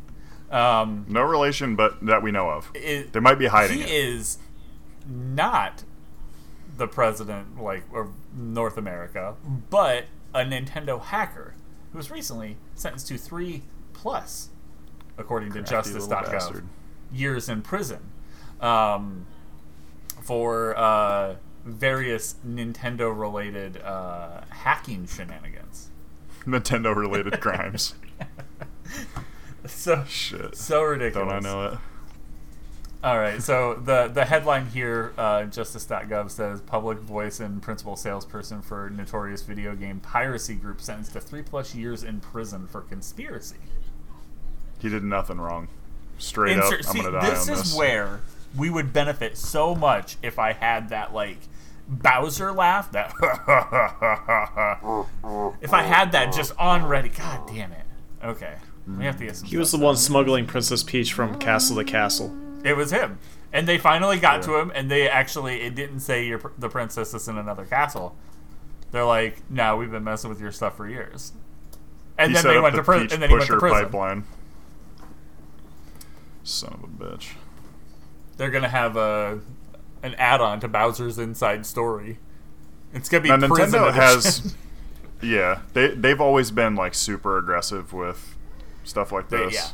Um, 0.52 1.06
No 1.10 1.22
relation, 1.24 1.76
but 1.76 2.06
that 2.06 2.22
we 2.22 2.32
know 2.32 2.50
of. 2.50 2.70
is, 2.76 3.10
They 3.12 3.20
might 3.20 3.40
be 3.40 3.48
hiding 3.48 3.78
he 3.80 3.84
it. 3.84 3.90
is 3.90 4.38
not 5.08 5.84
the 6.78 6.88
president 6.88 7.62
like 7.62 7.84
of 7.94 8.10
North 8.36 8.78
America, 8.78 9.36
but 9.70 10.06
a 10.34 10.40
Nintendo 10.40 11.02
hacker 11.02 11.56
who 11.92 11.98
was 11.98 12.10
recently 12.10 12.58
sentenced 12.76 13.08
to 13.08 13.18
three 13.18 13.64
plus, 13.94 14.50
according 15.18 15.52
to 15.54 15.64
Crafty 15.64 15.94
little 15.94 16.08
Justice.gov, 16.08 16.64
years 17.12 17.48
in 17.50 17.62
prison 17.62 18.10
um, 18.60 19.26
for 20.22 20.76
uh, 20.78 21.36
various 21.64 22.36
Nintendo-related 22.46 23.78
uh, 23.82 24.42
hacking 24.50 25.06
shenanigans. 25.08 25.90
Nintendo 26.46 26.96
related 26.96 27.40
crimes. 27.40 27.96
So 29.66 30.04
Shit. 30.08 30.58
so 30.58 30.84
ridiculous. 30.84 31.30
Don't 31.30 31.34
I 31.34 31.40
know 31.40 31.74
it? 31.74 31.80
All 33.04 33.20
right, 33.20 33.44
so 33.44 33.74
the 33.74 34.08
the 34.08 34.24
headline 34.24 34.68
here, 34.68 35.12
uh, 35.18 35.44
Justice.gov 35.44 36.32
says 36.32 36.62
public 36.62 37.00
voice 37.00 37.42
and 37.42 37.62
principal 37.62 37.98
salesperson 37.98 38.62
for 38.62 38.90
notorious 38.90 39.42
video 39.42 39.76
game 39.76 40.00
piracy 40.00 40.56
group 40.56 40.80
sentenced 40.80 41.12
to 41.12 41.20
three 41.20 41.42
plus 41.42 41.76
years 41.76 42.04
in 42.04 42.22
prison 42.22 42.66
for 42.66 42.80
conspiracy. 42.80 43.58
He 44.80 44.88
did 44.88 45.04
nothing 45.04 45.42
wrong. 45.42 45.68
Straight 46.18 46.56
Insert- 46.56 46.88
up, 46.88 46.96
I'm 46.96 47.02
gonna 47.02 47.12
die 47.20 47.30
this 47.32 47.50
on 47.50 47.54
is 47.56 47.64
this. 47.64 47.76
where 47.76 48.22
we 48.56 48.70
would 48.70 48.94
benefit 48.94 49.38
so 49.38 49.76
much 49.76 50.16
if 50.24 50.40
I 50.40 50.54
had 50.54 50.88
that 50.90 51.14
like 51.14 51.40
Bowser 51.90 52.54
laugh. 52.54 52.90
That 52.94 53.14
if 55.62 55.74
I 55.74 55.84
had 55.84 56.14
that 56.14 56.32
just 56.34 56.54
on 56.58 56.86
ready. 56.86 57.10
God 57.10 57.48
damn 57.48 57.74
it. 57.74 57.84
Okay, 58.24 58.56
we 58.88 59.04
have 59.04 59.18
to 59.18 59.26
get 59.26 59.36
some. 59.36 59.50
He 59.50 59.58
was 59.58 59.74
the 59.74 59.78
one 59.78 59.98
smuggling 59.98 60.46
Princess 60.46 60.84
Peach 60.84 61.12
from 61.12 61.38
castle 61.40 61.76
to 61.76 61.84
castle. 61.84 62.34
It 62.64 62.76
was 62.78 62.92
him. 62.92 63.20
And 63.52 63.68
they 63.68 63.78
finally 63.78 64.18
got 64.20 64.42
to 64.44 64.56
him, 64.58 64.72
and 64.74 64.90
they 64.90 65.08
actually, 65.08 65.62
it 65.62 65.76
didn't 65.76 66.00
say 66.00 66.26
you're, 66.26 66.42
the 66.58 66.70
princess 66.70 67.14
is 67.14 67.28
in 67.28 67.38
another 67.38 67.66
castle. 67.66 68.16
They're 68.92 69.06
like, 69.06 69.42
no, 69.50 69.78
we've 69.78 69.92
been 69.92 70.04
messing 70.04 70.30
with 70.30 70.40
your 70.40 70.52
stuff 70.52 70.76
for 70.78 70.88
years. 70.88 71.34
And 72.18 72.32
he 72.32 72.36
then 72.36 72.44
they 72.54 72.60
went 72.60 72.74
the 72.76 72.82
to 72.82 72.84
prison. 72.86 73.10
And 73.12 73.22
then 73.22 73.30
he 73.30 73.36
went 73.36 73.48
to 73.48 73.58
prison. 73.60 73.84
pipeline. 73.86 74.24
Son 76.44 76.74
of 76.74 76.84
a 76.84 76.88
bitch. 76.88 77.34
They're 78.38 78.50
gonna 78.52 78.68
have 78.70 78.98
a 78.98 79.40
an 80.02 80.14
add-on 80.16 80.60
to 80.60 80.68
Bowser's 80.68 81.18
Inside 81.18 81.66
Story. 81.66 82.20
It's 82.94 83.08
gonna 83.10 83.22
be 83.24 83.30
Now 83.30 83.38
Nintendo 83.38 83.84
edition. 83.90 83.94
has, 83.94 84.56
yeah, 85.22 85.62
they 85.74 85.90
they've 85.90 86.20
always 86.20 86.52
been 86.52 86.76
like 86.76 86.94
super 86.96 87.38
aggressive 87.38 87.94
with 87.94 88.36
stuff 88.84 89.12
like 89.12 89.30
They- 89.30 89.38
this. 89.46 89.54
yeah. 89.56 89.68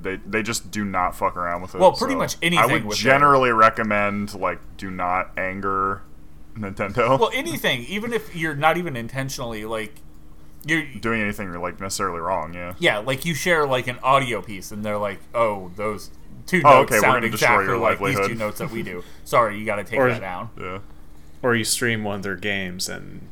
They 0.00 0.16
they 0.16 0.42
just 0.42 0.70
do 0.70 0.84
not 0.84 1.14
fuck 1.16 1.36
around 1.36 1.62
with 1.62 1.74
it. 1.74 1.80
Well, 1.80 1.92
pretty 1.92 2.14
so 2.14 2.18
much 2.18 2.36
I 2.42 2.66
would 2.66 2.84
with 2.84 2.98
their- 3.02 3.12
generally 3.12 3.50
recommend 3.50 4.34
like 4.34 4.60
do 4.76 4.90
not 4.90 5.30
anger 5.38 6.02
Nintendo. 6.56 7.18
well, 7.18 7.30
anything, 7.34 7.82
even 7.84 8.12
if 8.12 8.34
you're 8.34 8.54
not 8.54 8.76
even 8.78 8.96
intentionally 8.96 9.64
like, 9.64 9.94
you're 10.64 10.84
doing 11.00 11.20
anything 11.20 11.48
you're 11.48 11.58
like 11.58 11.80
necessarily 11.80 12.20
wrong. 12.20 12.54
Yeah. 12.54 12.74
yeah, 12.78 12.98
like 12.98 13.24
you 13.24 13.34
share 13.34 13.66
like 13.66 13.86
an 13.88 13.98
audio 14.02 14.40
piece, 14.42 14.72
and 14.72 14.84
they're 14.84 14.98
like, 14.98 15.20
oh, 15.34 15.70
those 15.76 16.10
two 16.46 16.62
Oh, 16.64 16.70
notes 16.80 16.92
okay, 16.92 16.96
we're 17.06 17.12
sound 17.12 17.24
exactly 17.24 17.66
your 17.66 17.78
like 17.78 17.98
these 17.98 18.26
two 18.26 18.34
notes 18.34 18.58
that 18.58 18.70
we 18.70 18.82
do. 18.82 19.02
Sorry, 19.24 19.58
you 19.58 19.66
got 19.66 19.76
to 19.76 19.84
take 19.84 19.98
Or- 19.98 20.08
that 20.10 20.20
down. 20.20 20.50
Yeah. 20.58 20.78
Or 21.42 21.54
you 21.54 21.64
stream 21.64 22.02
one 22.02 22.16
of 22.16 22.22
their 22.22 22.34
games 22.36 22.88
and 22.88 23.28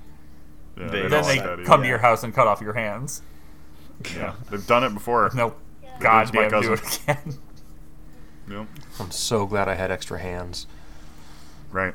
Yeah, 0.79 0.89
They 0.89 1.01
then 1.03 1.11
they 1.11 1.23
like 1.23 1.39
that 1.43 1.53
either. 1.55 1.65
come 1.65 1.83
to 1.83 1.89
your 1.89 1.99
house 1.99 2.23
and 2.23 2.35
cut 2.35 2.47
off 2.47 2.61
your 2.61 2.75
hands. 2.75 3.23
Yeah, 4.15 4.35
they've 4.51 4.67
done 4.67 4.85
it 4.85 4.93
before. 4.93 5.31
Nope. 5.35 5.59
They 6.01 6.07
did 6.07 6.23
it 6.23 6.27
to 6.27 6.35
my 6.35 6.49
Goddamn, 6.49 6.63
do 6.63 6.73
it 6.75 7.01
again. 7.03 7.35
Yep. 8.47 8.67
I'm 9.01 9.11
so 9.11 9.47
glad 9.47 9.69
I 9.69 9.75
had 9.75 9.91
extra 9.91 10.19
hands. 10.19 10.67
Right. 11.73 11.95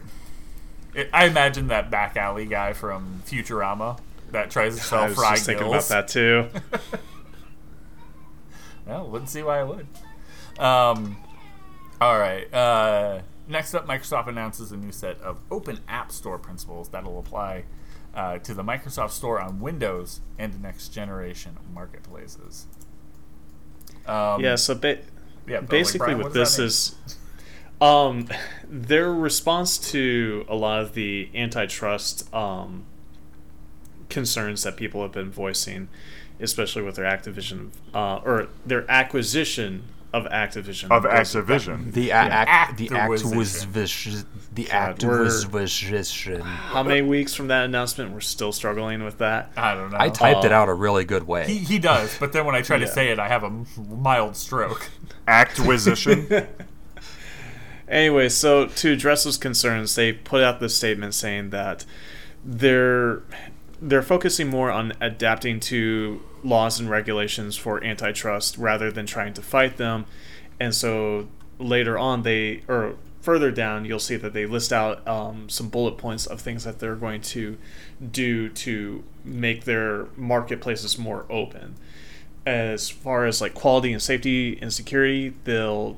It- 0.96 1.10
I 1.14 1.26
imagine 1.26 1.68
that 1.68 1.92
back 1.92 2.18
alley 2.18 2.48
guy 2.48 2.74
from 2.74 3.22
Futurama 3.28 4.00
that 4.32 4.50
tries 4.50 4.76
to 4.76 4.82
sell 4.82 5.00
I 5.00 5.02
sell 5.02 5.08
was 5.10 5.16
fried 5.18 5.36
just 5.36 5.46
thinking 5.46 5.68
gills. 5.70 5.92
about 5.92 6.08
that 6.08 6.08
too. 6.08 6.50
Well, 8.88 9.08
wouldn't 9.08 9.30
see 9.30 9.44
why 9.44 9.60
I 9.60 9.64
would. 9.64 9.86
Um, 10.58 11.18
all 12.02 12.18
right. 12.18 12.52
Uh, 12.52 13.22
next 13.48 13.76
up, 13.76 13.88
Microsoft 13.88 14.28
announces 14.28 14.72
a 14.72 14.78
new 14.78 14.92
set 14.92 15.22
of 15.22 15.38
open 15.52 15.80
App 15.88 16.12
Store 16.12 16.40
principles 16.40 16.90
that'll 16.90 17.20
apply 17.20 17.66
uh, 18.16 18.40
to 18.40 18.54
the 18.56 18.64
Microsoft 18.64 19.12
Store 19.12 19.40
on 19.40 19.60
Windows 19.60 20.22
and 20.40 20.60
next 20.62 20.90
generation 20.90 21.58
marketplaces. 21.72 22.66
Um, 24.10 24.42
yeah, 24.42 24.56
so 24.56 24.76
ba- 24.76 25.00
yeah, 25.48 25.60
like, 25.60 25.70
basically 25.70 26.16
what 26.16 26.26
what 26.26 26.34
this 26.34 26.58
is 26.60 26.96
um 27.82 28.28
their 28.68 29.14
response 29.14 29.78
to 29.78 30.46
a 30.50 30.56
lot 30.56 30.82
of 30.82 30.94
the 30.94 31.30
antitrust 31.34 32.34
um 32.34 32.86
concerns 34.10 34.64
that 34.64 34.76
people 34.76 35.02
have 35.02 35.12
been 35.12 35.32
voicing 35.32 35.88
especially 36.42 36.82
with 36.82 36.96
their 36.96 37.06
activision 37.06 37.70
uh, 37.94 38.20
or 38.26 38.48
their 38.66 38.90
acquisition 38.90 39.84
of 40.12 40.26
activision 40.26 40.90
Of 40.90 41.04
Activision. 41.04 41.94
The 41.94 42.06
Yeah. 42.06 42.24
act, 42.48 42.78
the 42.78 42.90
act 42.96 43.10
was 43.10 43.24
Activision. 43.24 44.26
the 44.54 44.70
act 44.72 45.04
we're- 45.04 45.24
was 45.26 45.44
vision. 45.84 46.42
how 46.42 46.82
many 46.84 47.02
weeks 47.04 47.36
from 47.36 47.48
that 47.50 47.66
announcement 47.66 48.12
we're 48.12 48.20
still 48.20 48.52
struggling 48.52 49.04
with 49.04 49.20
that 49.20 49.52
I 49.56 49.76
don't 49.76 49.92
know. 49.92 49.98
I 50.00 50.10
typed 50.10 50.46
it 50.46 50.52
out 50.52 50.68
a 50.68 50.74
really 50.74 51.06
good 51.06 51.28
way. 51.28 51.46
he, 51.48 51.58
he 51.60 51.80
does, 51.80 52.18
but 52.20 52.34
then 52.34 52.46
when 52.46 52.56
I 52.56 52.62
try 52.64 52.80
to 52.80 52.88
say 52.88 53.10
it, 53.10 53.20
I 53.20 53.28
have 53.28 53.44
a 53.44 53.52
mild 53.78 54.36
stroke. 54.36 54.90
Acquisition. 55.28 56.28
Anyway, 57.88 58.30
so 58.30 58.68
to 58.68 58.92
address 58.92 59.24
those 59.24 59.38
concerns, 59.38 59.96
they 59.96 60.14
put 60.14 60.44
out 60.44 60.60
this 60.60 60.76
statement 60.76 61.16
saying 61.16 61.50
that 61.50 61.86
they're 62.46 63.24
they're 63.82 64.04
focusing 64.04 64.48
more 64.48 64.70
on 64.70 64.94
adapting 65.02 65.60
to 65.60 66.22
laws 66.44 66.80
and 66.80 66.90
regulations 66.90 67.58
for 67.58 67.84
antitrust 67.84 68.58
rather 68.58 68.92
than 68.92 69.06
trying 69.06 69.34
to 69.34 69.42
fight 69.42 69.78
them. 69.78 70.06
And 70.60 70.74
so 70.76 71.28
later 71.58 71.98
on, 71.98 72.24
they 72.24 72.64
or 72.68 72.96
further 73.22 73.52
down, 73.52 73.86
you'll 73.86 74.00
see 74.00 74.16
that 74.16 74.34
they 74.34 74.46
list 74.46 74.72
out 74.72 75.06
um, 75.08 75.50
some 75.50 75.70
bullet 75.70 75.98
points 75.98 76.26
of 76.26 76.42
things 76.42 76.64
that 76.64 76.80
they're 76.80 76.96
going 76.96 77.22
to 77.22 77.58
do 78.12 78.50
to 78.50 79.04
make 79.24 79.66
their 79.66 80.08
marketplaces 80.16 80.98
more 80.98 81.26
open. 81.30 81.76
As 82.46 82.90
far 82.90 83.26
as 83.26 83.42
like 83.42 83.54
quality 83.54 83.92
and 83.92 84.02
safety 84.02 84.58
and 84.62 84.74
security, 84.74 85.34
they'll 85.44 85.98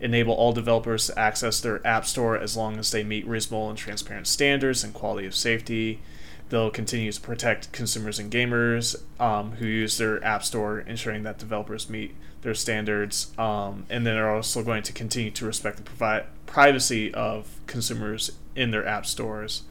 enable 0.00 0.34
all 0.34 0.52
developers 0.52 1.06
to 1.06 1.18
access 1.18 1.60
their 1.60 1.84
app 1.86 2.06
store 2.06 2.36
as 2.36 2.56
long 2.56 2.78
as 2.78 2.90
they 2.90 3.02
meet 3.02 3.26
reasonable 3.26 3.68
and 3.68 3.78
transparent 3.78 4.26
standards 4.26 4.84
and 4.84 4.94
quality 4.94 5.26
of 5.26 5.34
safety. 5.34 6.00
They'll 6.48 6.70
continue 6.70 7.12
to 7.12 7.20
protect 7.20 7.72
consumers 7.72 8.18
and 8.18 8.30
gamers 8.30 8.96
um, 9.20 9.52
who 9.52 9.66
use 9.66 9.98
their 9.98 10.22
app 10.24 10.42
store, 10.42 10.80
ensuring 10.80 11.22
that 11.24 11.38
developers 11.38 11.90
meet 11.90 12.14
their 12.42 12.54
standards. 12.54 13.32
Um, 13.38 13.84
and 13.90 14.06
then 14.06 14.14
they're 14.14 14.34
also 14.34 14.62
going 14.62 14.82
to 14.84 14.92
continue 14.92 15.30
to 15.32 15.44
respect 15.44 15.76
the 15.76 15.82
provi- 15.82 16.26
privacy 16.46 17.12
of 17.12 17.60
consumers 17.66 18.32
in 18.56 18.70
their 18.70 18.86
app 18.86 19.04
stores. 19.04 19.62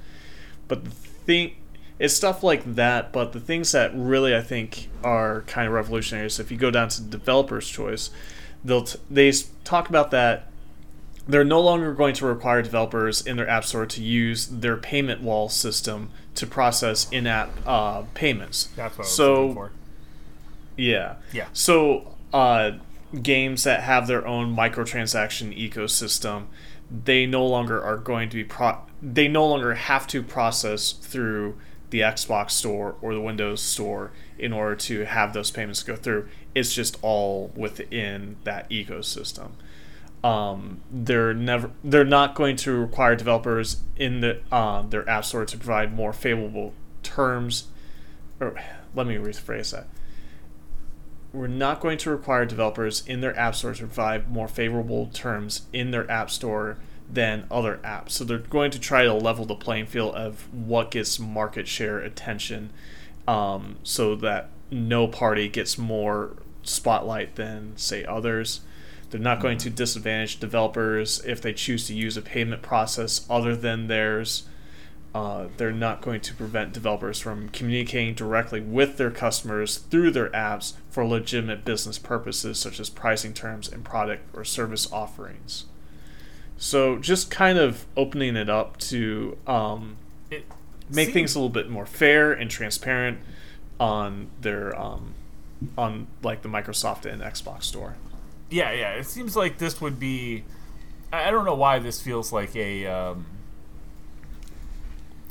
But 0.67 0.85
the 0.85 0.91
thing, 0.91 1.55
it's 1.97 2.13
stuff 2.13 2.43
like 2.43 2.75
that. 2.75 3.11
But 3.11 3.33
the 3.33 3.39
things 3.39 3.71
that 3.71 3.91
really 3.95 4.35
I 4.35 4.41
think 4.41 4.89
are 5.03 5.41
kind 5.47 5.67
of 5.67 5.73
revolutionary 5.73 6.27
is 6.27 6.39
if 6.39 6.51
you 6.51 6.57
go 6.57 6.69
down 6.69 6.89
to 6.89 7.01
developer's 7.01 7.67
choice, 7.67 8.11
they'll 8.63 8.83
t- 8.83 8.99
they 9.09 9.31
talk 9.63 9.89
about 9.89 10.11
that 10.11 10.51
they're 11.27 11.43
no 11.43 11.59
longer 11.59 11.93
going 11.93 12.13
to 12.15 12.25
require 12.25 12.61
developers 12.61 13.25
in 13.25 13.37
their 13.37 13.49
app 13.49 13.65
store 13.65 13.85
to 13.85 14.01
use 14.01 14.47
their 14.47 14.77
payment 14.77 15.21
wall 15.21 15.49
system 15.49 16.09
to 16.35 16.47
process 16.47 17.09
in-app 17.11 17.49
uh, 17.65 18.03
payments. 18.13 18.69
That's 18.75 18.97
what 18.97 19.05
I 19.05 19.07
was 19.07 19.15
so 19.15 19.53
for. 19.53 19.71
yeah. 20.77 21.15
Yeah. 21.33 21.47
So, 21.53 22.15
uh, 22.33 22.71
games 23.21 23.63
that 23.63 23.83
have 23.83 24.07
their 24.07 24.25
own 24.27 24.55
microtransaction 24.55 25.57
ecosystem, 25.57 26.45
they 26.91 27.25
no 27.25 27.45
longer 27.45 27.81
are 27.81 27.97
going 27.97 28.29
to 28.29 28.35
be 28.35 28.43
pro. 28.43 28.77
They 29.01 29.27
no 29.27 29.47
longer 29.47 29.75
have 29.75 30.07
to 30.07 30.23
process 30.23 30.91
through 30.91 31.57
the 31.89 32.01
Xbox 32.01 32.51
Store 32.51 32.95
or 33.01 33.13
the 33.13 33.21
Windows 33.21 33.61
Store 33.61 34.11
in 34.37 34.51
order 34.53 34.75
to 34.75 35.05
have 35.05 35.33
those 35.33 35.51
payments 35.51 35.83
go 35.83 35.95
through. 35.95 36.27
It's 36.53 36.73
just 36.73 36.97
all 37.01 37.51
within 37.55 38.37
that 38.43 38.69
ecosystem. 38.69 39.51
Um, 40.23 40.81
they're 40.91 41.33
never. 41.33 41.71
They're 41.83 42.03
not 42.03 42.35
going 42.35 42.55
to 42.57 42.73
require 42.73 43.15
developers 43.15 43.81
in 43.95 44.21
the 44.21 44.41
uh, 44.51 44.81
their 44.81 45.07
app 45.09 45.25
store 45.25 45.45
to 45.45 45.57
provide 45.57 45.93
more 45.93 46.13
favorable 46.13 46.73
terms. 47.03 47.67
Or 48.39 48.55
let 48.93 49.07
me 49.07 49.15
rephrase 49.15 49.71
that 49.71 49.87
we're 51.33 51.47
not 51.47 51.79
going 51.79 51.97
to 51.99 52.09
require 52.09 52.45
developers 52.45 53.05
in 53.07 53.21
their 53.21 53.37
app 53.37 53.55
store 53.55 53.73
to 53.73 53.83
provide 53.85 54.31
more 54.31 54.47
favorable 54.47 55.07
terms 55.07 55.63
in 55.73 55.91
their 55.91 56.09
app 56.09 56.31
store 56.31 56.77
than 57.09 57.45
other 57.51 57.79
apps. 57.83 58.11
So 58.11 58.23
they're 58.23 58.39
going 58.39 58.71
to 58.71 58.79
try 58.79 59.03
to 59.03 59.13
level 59.13 59.45
the 59.45 59.55
playing 59.55 59.85
field 59.85 60.15
of 60.15 60.51
what 60.53 60.91
gets 60.91 61.19
market 61.19 61.67
share 61.67 61.99
attention 61.99 62.71
um, 63.27 63.77
so 63.83 64.15
that 64.15 64.49
no 64.71 65.07
party 65.07 65.47
gets 65.47 65.77
more 65.77 66.31
spotlight 66.63 67.35
than, 67.35 67.73
say, 67.77 68.03
others. 68.03 68.61
They're 69.09 69.19
not 69.21 69.39
going 69.39 69.57
to 69.59 69.69
disadvantage 69.69 70.39
developers 70.39 71.23
if 71.25 71.41
they 71.41 71.53
choose 71.53 71.87
to 71.87 71.93
use 71.93 72.17
a 72.17 72.21
payment 72.21 72.61
process 72.61 73.25
other 73.29 73.55
than 73.55 73.87
theirs. 73.87 74.43
Uh, 75.15 75.47
they're 75.55 75.71
not 75.71 76.01
going 76.01 76.19
to 76.21 76.33
prevent 76.33 76.73
developers 76.73 77.19
from 77.19 77.49
communicating 77.49 78.13
directly 78.13 78.59
with 78.59 78.97
their 78.97 79.09
customers 79.09 79.77
through 79.77 80.11
their 80.11 80.29
apps 80.29 80.73
for 80.89 81.05
legitimate 81.05 81.63
business 81.65 81.97
purposes 81.97 82.59
such 82.59 82.79
as 82.79 82.89
pricing 82.89 83.33
terms 83.33 83.67
and 83.71 83.83
product 83.85 84.23
or 84.35 84.43
service 84.43 84.91
offerings. 84.91 85.65
So, 86.57 86.97
just 86.97 87.31
kind 87.31 87.57
of 87.57 87.85
opening 87.95 88.35
it 88.35 88.49
up 88.49 88.77
to 88.77 89.37
um, 89.47 89.95
It 90.29 90.45
make 90.89 91.05
seems- 91.05 91.13
things 91.13 91.35
a 91.35 91.39
little 91.39 91.49
bit 91.49 91.69
more 91.69 91.85
fair 91.85 92.31
and 92.33 92.49
transparent 92.51 93.19
on 93.79 94.27
their 94.41 94.77
um, 94.79 95.13
on 95.77 96.07
like 96.21 96.41
the 96.41 96.49
Microsoft 96.49 97.05
and 97.05 97.21
Xbox 97.21 97.63
store. 97.63 97.95
Yeah, 98.49 98.71
yeah. 98.71 98.93
It 98.93 99.05
seems 99.05 99.35
like 99.35 99.57
this 99.57 99.81
would 99.81 99.99
be. 99.99 100.43
I 101.11 101.27
I 101.27 101.31
don't 101.31 101.45
know 101.45 101.55
why 101.55 101.79
this 101.79 102.01
feels 102.01 102.31
like 102.31 102.55
a 102.55 102.85
um, 102.87 103.25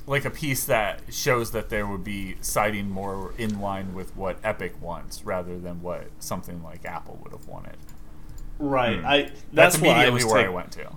like 0.06 0.24
a 0.24 0.30
piece 0.30 0.64
that 0.66 1.00
shows 1.10 1.50
that 1.50 1.68
there 1.68 1.86
would 1.86 2.04
be 2.04 2.36
siding 2.40 2.88
more 2.88 3.32
in 3.38 3.60
line 3.60 3.94
with 3.94 4.14
what 4.16 4.38
Epic 4.44 4.74
wants 4.80 5.24
rather 5.24 5.58
than 5.58 5.82
what 5.82 6.04
something 6.20 6.62
like 6.62 6.84
Apple 6.84 7.18
would 7.22 7.32
have 7.32 7.46
wanted. 7.48 7.76
Right. 8.58 8.98
Hmm. 9.00 9.06
I 9.06 9.22
That's, 9.22 9.42
that's, 9.52 9.76
I 9.76 9.78
immediately 9.80 10.24
was 10.24 10.24
where 10.26 10.36
I 10.36 10.42
taking- 10.42 10.54
went 10.54 10.72
to. 10.72 10.92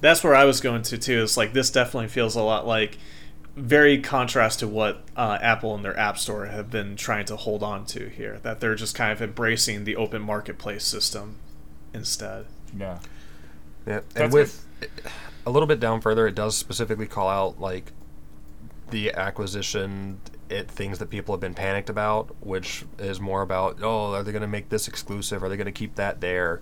that's 0.00 0.22
where 0.22 0.34
I 0.34 0.44
was 0.44 0.60
going 0.60 0.82
to 0.82 0.98
too. 0.98 1.22
Is 1.22 1.36
like 1.36 1.52
this 1.52 1.70
definitely 1.70 2.08
feels 2.08 2.36
a 2.36 2.42
lot 2.42 2.66
like 2.66 2.98
very 3.58 3.98
contrast 3.98 4.60
to 4.60 4.68
what 4.68 5.04
uh, 5.16 5.38
Apple 5.40 5.74
and 5.74 5.84
their 5.84 5.98
App 5.98 6.18
Store 6.18 6.46
have 6.46 6.70
been 6.70 6.96
trying 6.96 7.24
to 7.26 7.36
hold 7.36 7.62
on 7.62 7.84
to 7.86 8.08
here. 8.08 8.38
That 8.42 8.60
they're 8.60 8.74
just 8.74 8.94
kind 8.94 9.12
of 9.12 9.20
embracing 9.20 9.84
the 9.84 9.96
open 9.96 10.22
marketplace 10.22 10.84
system 10.84 11.36
instead. 11.92 12.46
Yeah. 12.76 12.98
Yeah, 13.86 14.00
and 14.14 14.32
That's 14.32 14.34
with 14.34 14.66
a 15.46 15.50
little 15.50 15.66
bit 15.66 15.80
down 15.80 16.00
further, 16.00 16.26
it 16.26 16.34
does 16.34 16.56
specifically 16.56 17.06
call 17.06 17.28
out 17.28 17.58
like 17.58 17.92
the 18.90 19.12
acquisition, 19.14 20.20
it 20.50 20.70
things 20.70 20.98
that 20.98 21.10
people 21.10 21.34
have 21.34 21.40
been 21.40 21.54
panicked 21.54 21.88
about, 21.88 22.34
which 22.40 22.84
is 22.98 23.20
more 23.20 23.42
about 23.42 23.78
oh, 23.82 24.12
are 24.12 24.22
they 24.22 24.32
going 24.32 24.42
to 24.42 24.48
make 24.48 24.68
this 24.68 24.88
exclusive? 24.88 25.42
Are 25.42 25.48
they 25.48 25.56
going 25.56 25.66
to 25.66 25.72
keep 25.72 25.94
that 25.94 26.20
there? 26.20 26.60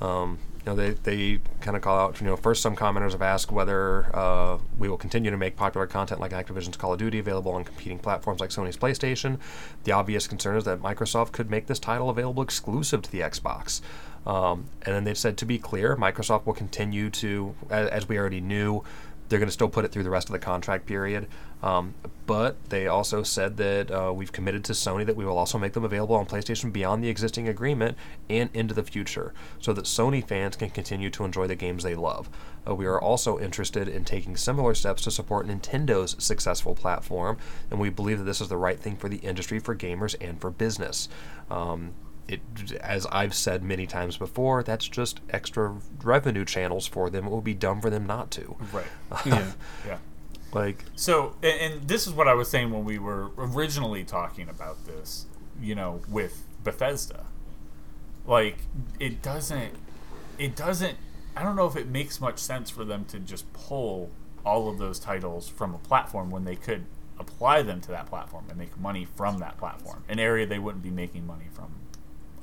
Um, 0.00 0.38
you 0.64 0.72
know, 0.72 0.76
they, 0.76 0.90
they 1.02 1.40
kind 1.60 1.76
of 1.76 1.82
call 1.82 1.98
out. 1.98 2.20
You 2.20 2.26
know, 2.26 2.36
first 2.36 2.62
some 2.62 2.74
commenters 2.74 3.12
have 3.12 3.20
asked 3.20 3.52
whether 3.52 4.14
uh, 4.16 4.58
we 4.78 4.88
will 4.88 4.96
continue 4.96 5.30
to 5.30 5.36
make 5.36 5.56
popular 5.56 5.86
content 5.86 6.20
like 6.20 6.32
Activision's 6.32 6.76
Call 6.76 6.94
of 6.94 6.98
Duty 6.98 7.18
available 7.18 7.52
on 7.52 7.64
competing 7.64 7.98
platforms 7.98 8.40
like 8.40 8.50
Sony's 8.50 8.76
PlayStation. 8.76 9.38
The 9.84 9.92
obvious 9.92 10.26
concern 10.26 10.56
is 10.56 10.64
that 10.64 10.80
Microsoft 10.80 11.32
could 11.32 11.50
make 11.50 11.66
this 11.66 11.78
title 11.78 12.08
available 12.08 12.42
exclusive 12.42 13.02
to 13.02 13.12
the 13.12 13.20
Xbox. 13.20 13.82
Um, 14.26 14.64
and 14.82 14.94
then 14.94 15.04
they've 15.04 15.18
said, 15.18 15.36
to 15.38 15.44
be 15.44 15.58
clear, 15.58 15.96
Microsoft 15.96 16.46
will 16.46 16.54
continue 16.54 17.10
to, 17.10 17.54
as, 17.68 17.88
as 17.90 18.08
we 18.08 18.18
already 18.18 18.40
knew, 18.40 18.82
they're 19.28 19.38
going 19.38 19.48
to 19.48 19.52
still 19.52 19.68
put 19.68 19.84
it 19.84 19.92
through 19.92 20.02
the 20.02 20.10
rest 20.10 20.28
of 20.28 20.32
the 20.32 20.38
contract 20.38 20.86
period. 20.86 21.28
Um, 21.64 21.94
but 22.26 22.56
they 22.68 22.86
also 22.86 23.22
said 23.22 23.56
that 23.56 23.90
uh, 23.90 24.12
we've 24.14 24.32
committed 24.32 24.64
to 24.64 24.72
Sony 24.74 25.06
that 25.06 25.16
we 25.16 25.24
will 25.24 25.38
also 25.38 25.58
make 25.58 25.72
them 25.72 25.84
available 25.84 26.14
on 26.14 26.26
PlayStation 26.26 26.70
beyond 26.70 27.02
the 27.02 27.08
existing 27.08 27.48
agreement 27.48 27.96
and 28.28 28.50
into 28.52 28.74
the 28.74 28.82
future, 28.82 29.32
so 29.58 29.72
that 29.72 29.86
Sony 29.86 30.26
fans 30.26 30.56
can 30.56 30.68
continue 30.68 31.08
to 31.08 31.24
enjoy 31.24 31.46
the 31.46 31.54
games 31.54 31.82
they 31.82 31.94
love. 31.94 32.28
Uh, 32.68 32.74
we 32.74 32.84
are 32.84 33.00
also 33.00 33.38
interested 33.38 33.88
in 33.88 34.04
taking 34.04 34.36
similar 34.36 34.74
steps 34.74 35.02
to 35.04 35.10
support 35.10 35.46
Nintendo's 35.46 36.22
successful 36.22 36.74
platform, 36.74 37.38
and 37.70 37.80
we 37.80 37.88
believe 37.88 38.18
that 38.18 38.24
this 38.24 38.42
is 38.42 38.48
the 38.48 38.58
right 38.58 38.78
thing 38.78 38.96
for 38.96 39.08
the 39.08 39.18
industry, 39.18 39.58
for 39.58 39.74
gamers, 39.74 40.14
and 40.20 40.38
for 40.42 40.50
business. 40.50 41.08
Um, 41.50 41.92
it, 42.28 42.40
as 42.80 43.06
I've 43.06 43.34
said 43.34 43.62
many 43.62 43.86
times 43.86 44.18
before, 44.18 44.62
that's 44.62 44.86
just 44.86 45.20
extra 45.30 45.76
revenue 46.02 46.44
channels 46.44 46.86
for 46.86 47.08
them. 47.08 47.26
It 47.26 47.30
would 47.30 47.44
be 47.44 47.54
dumb 47.54 47.80
for 47.80 47.88
them 47.88 48.06
not 48.06 48.30
to. 48.32 48.56
Right. 48.70 48.86
Yeah. 49.26 49.52
Yeah. 49.86 49.98
Like, 50.54 50.84
So, 50.96 51.36
and, 51.42 51.60
and 51.60 51.88
this 51.88 52.06
is 52.06 52.12
what 52.12 52.28
I 52.28 52.34
was 52.34 52.48
saying 52.48 52.70
when 52.70 52.84
we 52.84 52.98
were 52.98 53.30
originally 53.36 54.04
talking 54.04 54.48
about 54.48 54.86
this, 54.86 55.26
you 55.60 55.74
know, 55.74 56.00
with 56.08 56.44
Bethesda. 56.62 57.26
Like, 58.26 58.58
it 58.98 59.20
doesn't, 59.20 59.74
it 60.38 60.56
doesn't 60.56 60.96
I 61.36 61.42
don't 61.42 61.56
know 61.56 61.66
if 61.66 61.76
it 61.76 61.88
makes 61.88 62.20
much 62.20 62.38
sense 62.38 62.70
for 62.70 62.84
them 62.84 63.04
to 63.06 63.18
just 63.18 63.52
pull 63.52 64.10
all 64.44 64.68
of 64.68 64.78
those 64.78 64.98
titles 64.98 65.48
from 65.48 65.74
a 65.74 65.78
platform 65.78 66.30
when 66.30 66.44
they 66.44 66.56
could 66.56 66.84
apply 67.18 67.62
them 67.62 67.80
to 67.80 67.88
that 67.88 68.06
platform 68.06 68.44
and 68.48 68.58
make 68.58 68.78
money 68.78 69.06
from 69.16 69.38
that 69.38 69.56
platform, 69.56 70.04
an 70.08 70.18
area 70.18 70.46
they 70.46 70.58
wouldn't 70.58 70.82
be 70.82 70.90
making 70.90 71.26
money 71.26 71.46
from 71.52 71.74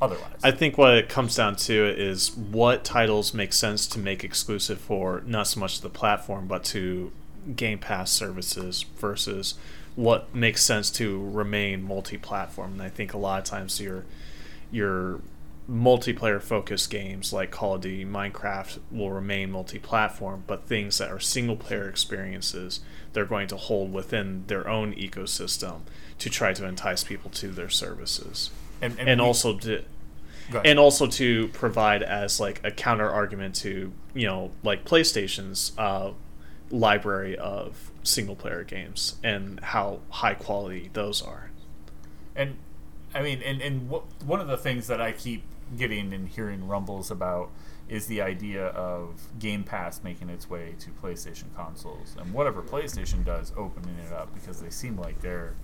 otherwise. 0.02 0.40
I 0.44 0.52
think 0.52 0.78
what 0.78 0.96
it 0.96 1.10
comes 1.10 1.36
down 1.36 1.56
to 1.58 1.86
is 1.86 2.36
what 2.36 2.84
titles 2.84 3.34
make 3.34 3.54
sense 3.54 3.86
to 3.88 4.00
make 4.00 4.24
exclusive 4.24 4.80
for 4.80 5.22
not 5.26 5.48
so 5.48 5.60
much 5.60 5.82
the 5.82 5.90
platform 5.90 6.48
but 6.48 6.64
to 6.66 7.12
Game 7.56 7.80
Pass 7.80 8.12
services 8.12 8.86
versus 8.98 9.56
what 9.96 10.34
makes 10.34 10.64
sense 10.64 10.90
to 10.92 11.30
remain 11.30 11.84
multi-platform. 11.84 12.74
And 12.74 12.82
I 12.82 12.90
think 12.90 13.14
a 13.14 13.18
lot 13.18 13.40
of 13.40 13.46
times 13.46 13.80
your 13.80 14.06
your 14.72 15.22
multiplayer 15.70 16.42
focused 16.42 16.90
games 16.90 17.32
like 17.32 17.52
Call 17.52 17.76
of 17.76 17.82
Duty, 17.82 18.06
Minecraft 18.06 18.80
will 18.92 19.12
remain 19.12 19.52
multi-platform, 19.52 20.44
but 20.48 20.66
things 20.66 20.98
that 20.98 21.10
are 21.10 21.20
single 21.20 21.56
player 21.56 21.88
experiences 21.88 22.80
they're 23.14 23.26
going 23.26 23.48
to 23.48 23.58
hold 23.58 23.94
within 23.94 24.46
their 24.48 24.68
own 24.68 24.94
ecosystem 24.96 25.82
to 26.18 26.30
try 26.30 26.54
to 26.54 26.66
entice 26.66 27.04
people 27.04 27.30
to 27.32 27.50
their 27.50 27.70
services 27.70 28.50
and, 28.82 28.98
and 29.00 29.20
we- 29.20 29.26
also 29.26 29.58
to 29.58 29.84
and 30.66 30.80
also 30.80 31.08
to 31.08 31.48
provide 31.50 32.04
as 32.04 32.40
like 32.40 32.60
a 32.64 32.72
counter 32.72 33.10
argument 33.10 33.56
to 33.56 33.92
you 34.14 34.28
know 34.28 34.52
like 34.64 34.84
PlayStation's 34.84 35.72
uh, 35.78 36.12
library 36.72 37.38
of 37.38 37.92
single 38.04 38.36
player 38.36 38.64
games 38.64 39.16
and 39.24 39.60
how 39.60 40.00
high 40.10 40.34
quality 40.34 40.90
those 40.94 41.22
are. 41.22 41.52
And 42.36 42.58
I 43.14 43.22
mean, 43.22 43.42
and 43.42 43.62
and 43.62 43.90
what, 43.90 44.04
one 44.26 44.40
of 44.40 44.48
the 44.48 44.58
things 44.58 44.88
that 44.88 45.02
I 45.02 45.12
keep 45.12 45.44
getting 45.78 46.14
and 46.14 46.28
hearing 46.28 46.68
rumbles 46.68 47.12
about 47.12 47.50
is 47.90 48.08
the 48.08 48.22
idea 48.22 48.68
of 48.68 49.28
Game 49.38 49.64
Pass 49.64 50.02
making 50.02 50.30
its 50.30 50.50
way 50.50 50.76
to 50.80 50.90
PlayStation 50.92 51.54
consoles, 51.56 52.16
and 52.18 52.34
whatever 52.34 52.62
PlayStation 52.62 53.26
does, 53.26 53.52
opening 53.58 53.96
it 53.98 54.14
up 54.14 54.34
because 54.34 54.62
they 54.62 54.70
seem 54.70 54.98
like 54.98 55.22
they're, 55.22 55.56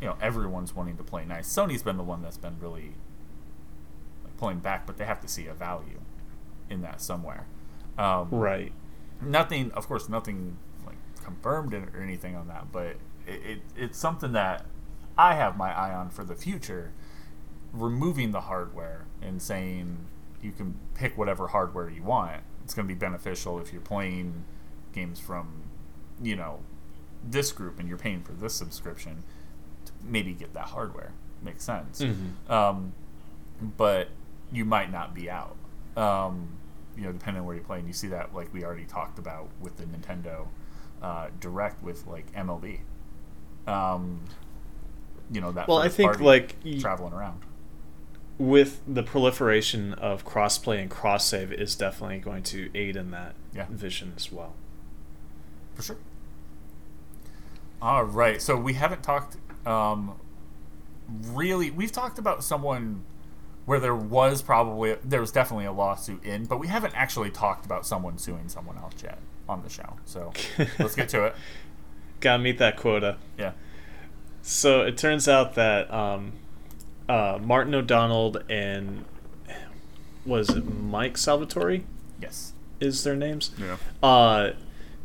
you 0.00 0.06
know, 0.08 0.16
everyone's 0.20 0.76
wanting 0.76 0.98
to 0.98 1.02
play 1.02 1.24
nice. 1.24 1.48
Sony's 1.48 1.82
been 1.82 1.96
the 1.96 2.02
one 2.02 2.20
that's 2.20 2.36
been 2.36 2.58
really 2.60 2.92
like, 4.24 4.36
pulling 4.36 4.58
back, 4.58 4.86
but 4.86 4.98
they 4.98 5.06
have 5.06 5.20
to 5.22 5.28
see 5.28 5.46
a 5.46 5.54
value 5.54 6.00
in 6.68 6.82
that 6.82 7.00
somewhere. 7.00 7.46
Um, 7.96 8.28
Right. 8.30 8.72
Nothing 9.24 9.70
of 9.72 9.86
course 9.88 10.08
nothing 10.08 10.56
like 10.86 10.96
confirmed 11.24 11.72
or 11.74 12.02
anything 12.02 12.34
on 12.36 12.48
that 12.48 12.70
but 12.72 12.96
it, 13.26 13.40
it, 13.44 13.58
it's 13.76 13.98
something 13.98 14.32
that 14.32 14.64
i 15.16 15.34
have 15.34 15.56
my 15.56 15.70
eye 15.72 15.94
on 15.94 16.10
for 16.10 16.24
the 16.24 16.34
future 16.34 16.92
removing 17.72 18.32
the 18.32 18.42
hardware 18.42 19.06
and 19.22 19.40
saying 19.40 19.96
you 20.42 20.52
can 20.52 20.74
pick 20.94 21.16
whatever 21.16 21.48
hardware 21.48 21.88
you 21.88 22.02
want 22.02 22.42
it's 22.64 22.74
going 22.74 22.86
to 22.86 22.92
be 22.94 22.98
beneficial 22.98 23.58
if 23.58 23.72
you're 23.72 23.80
playing 23.82 24.44
games 24.92 25.18
from 25.18 25.62
you 26.22 26.36
know 26.36 26.60
this 27.24 27.52
group 27.52 27.78
and 27.78 27.88
you're 27.88 27.98
paying 27.98 28.22
for 28.22 28.32
this 28.32 28.52
subscription 28.54 29.22
to 29.84 29.92
maybe 30.04 30.32
get 30.32 30.52
that 30.54 30.66
hardware 30.66 31.12
makes 31.42 31.64
sense 31.64 32.00
Mhm. 32.00 32.50
um, 32.50 32.92
but 33.76 34.08
you 34.52 34.64
might 34.64 34.90
not 34.92 35.14
be 35.14 35.30
out. 35.30 35.56
Um, 35.96 36.48
you 36.96 37.04
know, 37.04 37.12
depending 37.12 37.40
on 37.40 37.46
where 37.46 37.56
you 37.56 37.62
play, 37.62 37.78
and 37.78 37.86
you 37.86 37.94
see 37.94 38.08
that 38.08 38.34
like 38.34 38.52
we 38.52 38.64
already 38.64 38.84
talked 38.84 39.18
about 39.18 39.48
with 39.60 39.76
the 39.76 39.84
Nintendo 39.84 40.48
uh, 41.02 41.28
Direct 41.40 41.82
with 41.82 42.06
like 42.06 42.32
MLB. 42.34 42.80
Um, 43.66 44.20
you 45.30 45.40
know 45.40 45.52
that. 45.52 45.68
Well, 45.68 45.78
I 45.78 45.88
think, 45.88 46.20
like, 46.20 46.56
traveling 46.80 47.12
around. 47.12 47.42
With 48.38 48.80
the 48.88 49.02
proliferation 49.02 49.94
of 49.94 50.24
crossplay 50.24 50.80
and 50.80 50.90
cross 50.90 51.26
save 51.26 51.52
is 51.52 51.74
definitely 51.74 52.18
going 52.18 52.42
to 52.44 52.70
aid 52.74 52.96
in 52.96 53.10
that 53.12 53.34
Yeah. 53.54 53.66
vision 53.70 54.14
as 54.16 54.32
well. 54.32 54.54
For 55.74 55.82
sure. 55.82 55.96
All 57.80 58.04
right. 58.04 58.40
So 58.42 58.56
we 58.56 58.74
haven't 58.74 59.02
talked 59.02 59.36
um, 59.66 60.18
really. 61.08 61.70
We've 61.70 61.92
talked 61.92 62.18
about 62.18 62.42
someone 62.42 63.04
where 63.64 63.78
there 63.80 63.94
was 63.94 64.42
probably 64.42 64.96
there 65.04 65.20
was 65.20 65.30
definitely 65.32 65.66
a 65.66 65.72
lawsuit 65.72 66.24
in, 66.24 66.44
but 66.46 66.58
we 66.58 66.66
haven't 66.68 66.94
actually 66.96 67.30
talked 67.30 67.64
about 67.64 67.86
someone 67.86 68.18
suing 68.18 68.48
someone 68.48 68.76
else 68.78 68.94
yet 69.02 69.18
on 69.48 69.62
the 69.62 69.68
show. 69.68 69.96
So 70.04 70.32
let's 70.78 70.94
get 70.94 71.08
to 71.10 71.26
it. 71.26 71.34
Gotta 72.20 72.42
meet 72.42 72.58
that 72.58 72.76
quota. 72.76 73.16
Yeah. 73.38 73.52
So 74.42 74.82
it 74.82 74.96
turns 74.96 75.28
out 75.28 75.54
that 75.54 75.92
um, 75.92 76.32
uh, 77.08 77.38
Martin 77.40 77.74
O'Donnell 77.74 78.36
and 78.48 79.04
was 80.24 80.50
it 80.50 80.64
Mike 80.64 81.14
Salvatori 81.14 81.82
Yes. 82.20 82.52
is 82.80 83.02
their 83.04 83.16
names? 83.16 83.50
Yeah. 83.58 83.76
uh, 84.02 84.52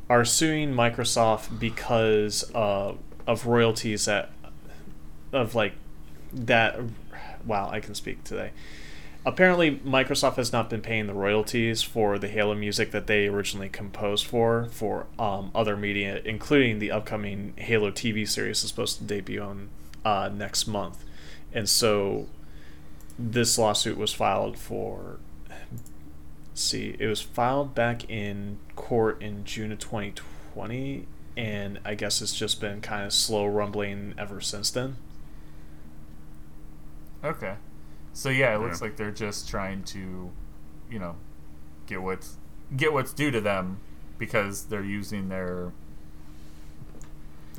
are 0.10 0.24
suing 0.26 0.74
Microsoft 0.74 1.60
because 1.60 2.50
uh, 2.56 2.94
of 3.28 3.46
royalties 3.46 4.06
that 4.06 4.30
of 5.34 5.54
like 5.56 5.74
that. 6.34 6.80
Wow, 7.48 7.69
I 7.72 7.80
can 7.80 7.95
speak 7.95 8.24
today. 8.24 8.52
Apparently, 9.26 9.78
Microsoft 9.78 10.36
has 10.36 10.53
not 10.53 10.69
been 10.69 10.82
paying 10.82 11.07
the 11.07 11.14
royalties 11.14 11.82
for 11.82 12.18
the 12.19 12.28
Halo 12.28 12.53
music 12.56 12.91
that 12.91 13.07
they 13.07 13.28
originally 13.28 13.68
composed 13.69 14.26
for 14.26 14.68
for 14.72 15.07
um, 15.18 15.52
other 15.56 15.76
media, 15.76 16.22
including 16.24 16.80
the 16.80 16.91
upcoming 16.91 17.53
Halo 17.57 17.91
TV 17.91 18.28
series 18.28 18.64
is 18.64 18.69
supposed 18.69 18.99
to 18.99 19.03
debut 19.03 19.41
on 19.41 19.69
uh, 20.06 20.30
next 20.34 20.68
month, 20.68 21.03
and 21.52 21.68
so 21.68 22.28
this 23.19 23.57
lawsuit 23.57 23.98
was 23.98 24.14
filed 24.14 24.57
for 24.57 25.19
see, 26.57 26.95
it 26.99 27.07
was 27.07 27.22
filed 27.22 27.76
back 27.76 28.10
in 28.10 28.57
court 28.76 29.22
in 29.22 29.44
June 29.45 29.72
of 29.72 29.80
2020, 29.80 31.06
and 31.36 31.80
I 31.86 31.95
guess 31.95 32.22
it's 32.22 32.36
just 32.36 32.60
been 32.60 32.82
kind 32.82 33.06
of 33.06 33.14
slow 33.14 33.45
rumbling 33.45 34.14
ever 34.18 34.41
since 34.41 34.72
then. 34.72 34.98
Okay. 37.28 37.56
So 38.14 38.30
yeah, 38.30 38.56
it 38.56 38.60
looks 38.60 38.82
like 38.82 38.98
they're 38.98 39.12
just 39.12 39.48
trying 39.48 39.84
to, 39.84 40.32
you 40.90 40.99
know, 40.99 41.16
get 41.86 42.02
what's 42.02 42.38
get 42.76 42.91
what's 42.94 43.14
due 43.14 43.32
to 43.32 43.40
them 43.41 43.80
because 44.18 44.66
they're 44.66 44.84
using 44.84 45.30
their, 45.30 45.72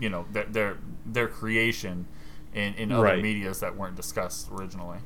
you 0.01 0.09
know, 0.09 0.27
their 0.33 0.45
their, 0.45 0.77
their 1.07 1.29
creation 1.29 2.07
in 2.55 2.75
in 2.75 2.91
other 2.93 3.03
Right. 3.05 3.23
medias 3.23 3.61
that 3.61 3.77
weren't 3.77 3.97
discussed 3.97 4.49
originally. 4.51 4.99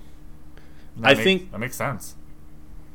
I 1.02 1.14
make- 1.14 1.24
think- 1.24 1.50
that 1.52 1.58
makes 1.58 1.76
sense. 1.76 2.14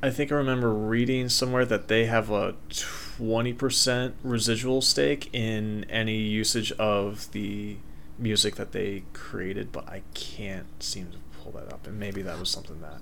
I 0.01 0.11
think 0.11 0.31
I 0.31 0.35
remember 0.35 0.71
reading 0.71 1.27
somewhere 1.27 1.65
that 1.65 1.87
they 1.87 2.05
have 2.05 2.29
a 2.29 2.53
20% 2.69 4.13
residual 4.23 4.81
stake 4.81 5.27
in 5.33 5.85
any 5.89 6.17
usage 6.17 6.71
of 6.73 7.31
the 7.31 7.77
music 8.19 8.55
that 8.57 8.73
they 8.73 9.03
created, 9.13 9.71
but 9.71 9.87
I 9.89 10.03
can't 10.13 10.67
seem 10.83 11.07
to 11.11 11.17
pull 11.51 11.59
that 11.61 11.71
up. 11.73 11.87
And 11.87 11.99
maybe 11.99 12.21
that 12.23 12.39
was 12.39 12.49
something 12.49 12.81
that. 12.81 12.99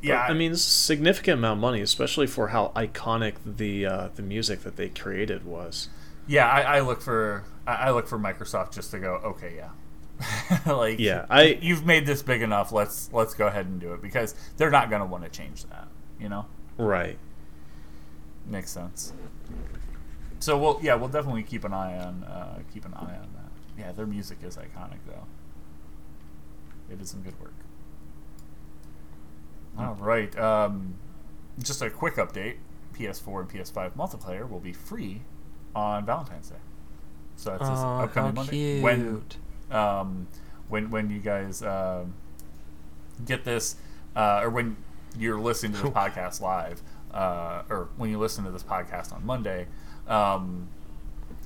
But, 0.00 0.06
Yeah, 0.08 0.20
I 0.22 0.32
mean, 0.34 0.54
significant 0.56 1.38
amount 1.38 1.58
of 1.58 1.60
money, 1.62 1.80
especially 1.80 2.26
for 2.26 2.48
how 2.48 2.72
iconic 2.76 3.34
the 3.44 3.86
uh, 3.86 4.08
the 4.14 4.22
music 4.22 4.62
that 4.62 4.76
they 4.76 4.88
created 4.88 5.44
was. 5.44 5.88
yeah. 6.26 6.48
I, 6.48 6.78
I 6.78 6.80
look 6.80 7.00
for 7.00 7.44
I, 7.66 7.74
I 7.74 7.90
look 7.90 8.06
for 8.06 8.18
Microsoft 8.18 8.74
just 8.74 8.90
to 8.92 8.98
go. 9.00 9.14
Okay, 9.24 9.54
yeah. 9.56 9.70
like 10.72 10.98
Yeah, 10.98 11.26
I- 11.30 11.58
you've 11.60 11.84
made 11.86 12.06
this 12.06 12.22
big 12.22 12.42
enough. 12.42 12.70
Let's 12.72 13.08
let's 13.12 13.34
go 13.34 13.46
ahead 13.48 13.66
and 13.66 13.80
do 13.80 13.92
it 13.92 14.02
because 14.02 14.34
they're 14.56 14.70
not 14.70 14.88
going 14.90 15.00
to 15.00 15.06
want 15.06 15.24
to 15.24 15.30
change 15.30 15.64
that. 15.66 15.88
You 16.20 16.28
know. 16.28 16.46
Right. 16.76 17.18
Makes 18.46 18.70
sense. 18.70 19.12
So 20.40 20.56
we'll 20.56 20.78
yeah 20.82 20.94
we'll 20.94 21.08
definitely 21.08 21.42
keep 21.42 21.64
an 21.64 21.72
eye 21.72 21.98
on 21.98 22.22
uh, 22.24 22.58
keep 22.72 22.84
an 22.84 22.94
eye 22.94 23.16
on 23.16 23.28
that. 23.34 23.50
Yeah, 23.76 23.92
their 23.92 24.06
music 24.06 24.38
is 24.44 24.56
iconic 24.56 24.98
though. 25.06 25.24
They 26.88 26.96
did 26.96 27.06
some 27.08 27.22
good 27.22 27.38
work. 27.40 27.54
All 29.78 29.94
right, 30.00 30.36
um, 30.38 30.94
just 31.62 31.82
a 31.82 31.90
quick 31.90 32.16
update: 32.16 32.56
PS4 32.98 33.40
and 33.40 33.50
PS5 33.50 33.92
multiplayer 33.92 34.48
will 34.48 34.58
be 34.60 34.72
free 34.72 35.22
on 35.74 36.04
Valentine's 36.04 36.48
Day. 36.48 36.56
So 37.36 37.50
that's 37.50 37.60
this 37.62 37.78
Aw, 37.78 38.02
upcoming 38.02 38.34
Monday. 38.34 38.80
When 38.80 39.22
um, 39.70 40.26
when 40.68 40.90
when 40.90 41.10
you 41.10 41.20
guys 41.20 41.62
um 41.62 42.14
get 43.24 43.44
this, 43.44 43.76
uh, 44.16 44.40
or 44.42 44.50
when 44.50 44.76
you're 45.16 45.38
listening 45.38 45.72
to 45.74 45.82
this 45.82 45.90
podcast 45.92 46.40
live, 46.40 46.82
uh, 47.12 47.62
or 47.70 47.88
when 47.96 48.10
you 48.10 48.18
listen 48.18 48.44
to 48.44 48.50
this 48.50 48.64
podcast 48.64 49.12
on 49.12 49.24
Monday, 49.24 49.66
um, 50.08 50.68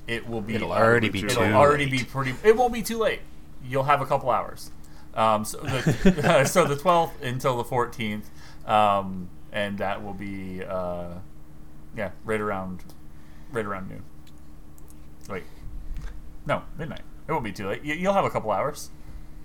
it 0.07 0.27
will 0.27 0.41
be 0.41 0.55
It'll 0.55 0.71
already 0.73 1.09
be 1.09 1.19
it'll 1.23 1.43
already 1.43 1.85
late. 1.85 1.91
be 1.99 2.03
pretty. 2.03 2.33
It 2.43 2.57
won't 2.57 2.73
be 2.73 2.81
too 2.81 2.97
late. 2.97 3.19
You'll 3.63 3.83
have 3.83 4.01
a 4.01 4.05
couple 4.07 4.31
hours. 4.31 4.71
Um, 5.15 5.45
so 5.45 5.59
the 5.59 6.45
so 6.45 6.65
the 6.65 6.75
12th 6.75 7.21
until 7.21 7.57
the 7.57 7.63
14th, 7.63 8.25
um, 8.67 9.29
and 9.51 9.77
that 9.77 10.03
will 10.03 10.13
be 10.13 10.63
uh, 10.63 11.15
yeah 11.95 12.11
right 12.25 12.41
around 12.41 12.83
right 13.51 13.65
around 13.65 13.89
noon. 13.89 14.03
Wait, 15.29 15.43
no 16.45 16.63
midnight. 16.77 17.01
It 17.27 17.31
won't 17.31 17.43
be 17.43 17.51
too 17.51 17.67
late. 17.67 17.83
You, 17.83 17.93
you'll 17.93 18.13
have 18.13 18.25
a 18.25 18.29
couple 18.29 18.51
hours. 18.51 18.89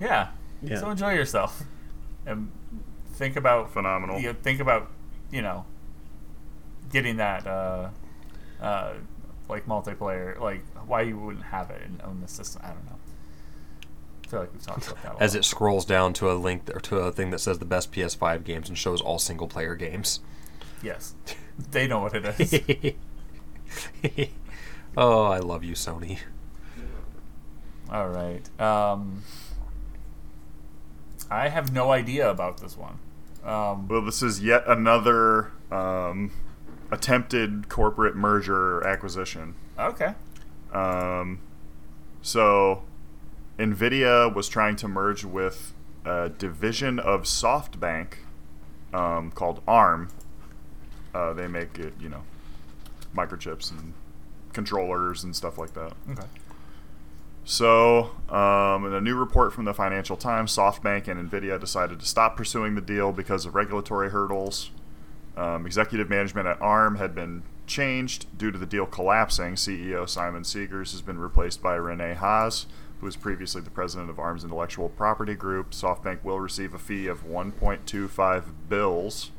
Yeah. 0.00 0.28
Yeah. 0.62 0.80
So 0.80 0.90
enjoy 0.90 1.12
yourself 1.12 1.62
and 2.26 2.50
think 3.12 3.36
about 3.36 3.72
Phenomenal. 3.72 4.18
You 4.18 4.28
know, 4.28 4.36
think 4.42 4.60
about 4.60 4.90
you 5.30 5.42
know 5.42 5.64
getting 6.90 7.16
that 7.16 7.46
uh, 7.46 7.90
uh, 8.60 8.94
like 9.48 9.66
multiplayer, 9.66 10.38
like 10.40 10.64
why 10.86 11.02
you 11.02 11.18
wouldn't 11.18 11.44
have 11.44 11.70
it 11.70 11.82
and 11.82 12.00
own 12.02 12.20
the 12.20 12.28
system. 12.28 12.62
I 12.64 12.68
don't 12.68 12.86
know. 12.86 12.97
I 14.28 14.30
feel 14.30 14.40
like 14.40 14.52
we've 14.52 14.62
talked 14.62 14.86
about 14.90 15.02
that. 15.02 15.12
A 15.16 15.22
As 15.22 15.34
lot. 15.34 15.40
it 15.40 15.44
scrolls 15.44 15.84
down 15.86 16.12
to 16.14 16.30
a 16.30 16.34
link 16.34 16.68
or 16.74 16.80
to 16.80 16.98
a 16.98 17.10
thing 17.12 17.30
that 17.30 17.38
says 17.38 17.58
the 17.58 17.64
best 17.64 17.90
PS5 17.92 18.44
games 18.44 18.68
and 18.68 18.76
shows 18.76 19.00
all 19.00 19.18
single 19.18 19.48
player 19.48 19.74
games. 19.74 20.20
yes, 20.82 21.14
they 21.70 21.86
know 21.88 22.00
what 22.00 22.14
it 22.14 22.24
is. 22.38 22.60
oh, 24.96 25.24
I 25.24 25.38
love 25.38 25.64
you, 25.64 25.74
Sony. 25.74 26.18
All 27.90 28.08
right. 28.08 28.60
Um, 28.60 29.22
I 31.30 31.48
have 31.48 31.72
no 31.72 31.90
idea 31.90 32.28
about 32.30 32.60
this 32.60 32.76
one. 32.76 32.98
Um, 33.44 33.88
Well, 33.88 34.02
this 34.02 34.22
is 34.22 34.42
yet 34.42 34.64
another 34.66 35.52
um, 35.70 36.32
attempted 36.90 37.68
corporate 37.70 38.14
merger 38.14 38.86
acquisition. 38.86 39.54
okay. 39.78 40.14
Um, 40.72 41.38
so, 42.20 42.82
NVIDIA 43.58 44.32
was 44.32 44.48
trying 44.48 44.76
to 44.76 44.88
merge 44.88 45.24
with 45.24 45.72
a 46.04 46.28
division 46.28 46.98
of 46.98 47.22
SoftBank 47.22 48.14
um, 48.94 49.30
called 49.32 49.60
ARM. 49.66 50.10
Uh, 51.14 51.32
they 51.32 51.48
make 51.48 51.78
it, 51.78 51.94
you 52.00 52.08
know, 52.08 52.22
microchips 53.14 53.70
and 53.70 53.94
controllers 54.52 55.24
and 55.24 55.34
stuff 55.34 55.58
like 55.58 55.74
that. 55.74 55.92
Okay. 56.10 56.26
So, 57.44 58.10
um, 58.28 58.84
in 58.84 58.92
a 58.92 59.00
new 59.00 59.16
report 59.16 59.54
from 59.54 59.64
the 59.64 59.72
Financial 59.72 60.16
Times, 60.16 60.54
SoftBank 60.54 61.08
and 61.08 61.30
NVIDIA 61.30 61.58
decided 61.58 61.98
to 62.00 62.06
stop 62.06 62.36
pursuing 62.36 62.74
the 62.74 62.82
deal 62.82 63.10
because 63.10 63.46
of 63.46 63.54
regulatory 63.54 64.10
hurdles. 64.10 64.70
Um, 65.36 65.64
executive 65.64 66.10
management 66.10 66.46
at 66.46 66.60
ARM 66.60 66.96
had 66.96 67.14
been 67.14 67.42
changed 67.66 68.26
due 68.36 68.50
to 68.50 68.58
the 68.58 68.66
deal 68.66 68.84
collapsing. 68.84 69.54
CEO 69.54 70.08
Simon 70.08 70.42
Segars 70.42 70.92
has 70.92 71.00
been 71.00 71.18
replaced 71.18 71.62
by 71.62 71.76
Rene 71.76 72.14
Haas, 72.14 72.66
who 73.00 73.06
was 73.06 73.16
previously 73.16 73.60
the 73.60 73.70
president 73.70 74.10
of 74.10 74.18
ARM's 74.18 74.44
intellectual 74.44 74.88
property 74.88 75.34
group. 75.34 75.70
SoftBank 75.70 76.24
will 76.24 76.40
receive 76.40 76.74
a 76.74 76.78
fee 76.78 77.06
of 77.06 77.24
1.25 77.26 78.44
bills 78.68 79.30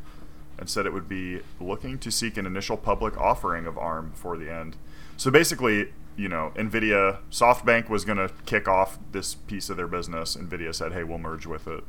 and 0.57 0.69
said 0.69 0.85
it 0.85 0.93
would 0.93 1.09
be 1.09 1.41
looking 1.59 1.97
to 1.99 2.11
seek 2.11 2.37
an 2.37 2.45
initial 2.45 2.77
public 2.77 3.17
offering 3.17 3.65
of 3.65 3.77
ARM 3.77 4.09
before 4.11 4.37
the 4.37 4.51
end. 4.51 4.75
So 5.17 5.31
basically, 5.31 5.93
you 6.15 6.27
know, 6.29 6.51
Nvidia, 6.55 7.19
SoftBank 7.31 7.89
was 7.89 8.03
going 8.05 8.17
to 8.17 8.29
kick 8.45 8.67
off 8.67 8.99
this 9.11 9.35
piece 9.35 9.69
of 9.69 9.77
their 9.77 9.87
business. 9.87 10.35
Nvidia 10.35 10.75
said, 10.75 10.91
"Hey, 10.91 11.03
we'll 11.03 11.17
merge 11.17 11.45
with 11.45 11.65
it." 11.67 11.83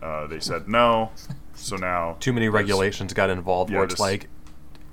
Uh, 0.00 0.26
they 0.26 0.40
said 0.40 0.68
no, 0.68 1.10
so 1.54 1.76
now 1.76 2.16
Too 2.18 2.32
many 2.32 2.48
regulations 2.48 3.12
got 3.14 3.30
involved 3.30 3.70
Yeah, 3.70 3.76
where 3.78 3.84
it's 3.84 3.92
just- 3.94 4.00
like, 4.00 4.28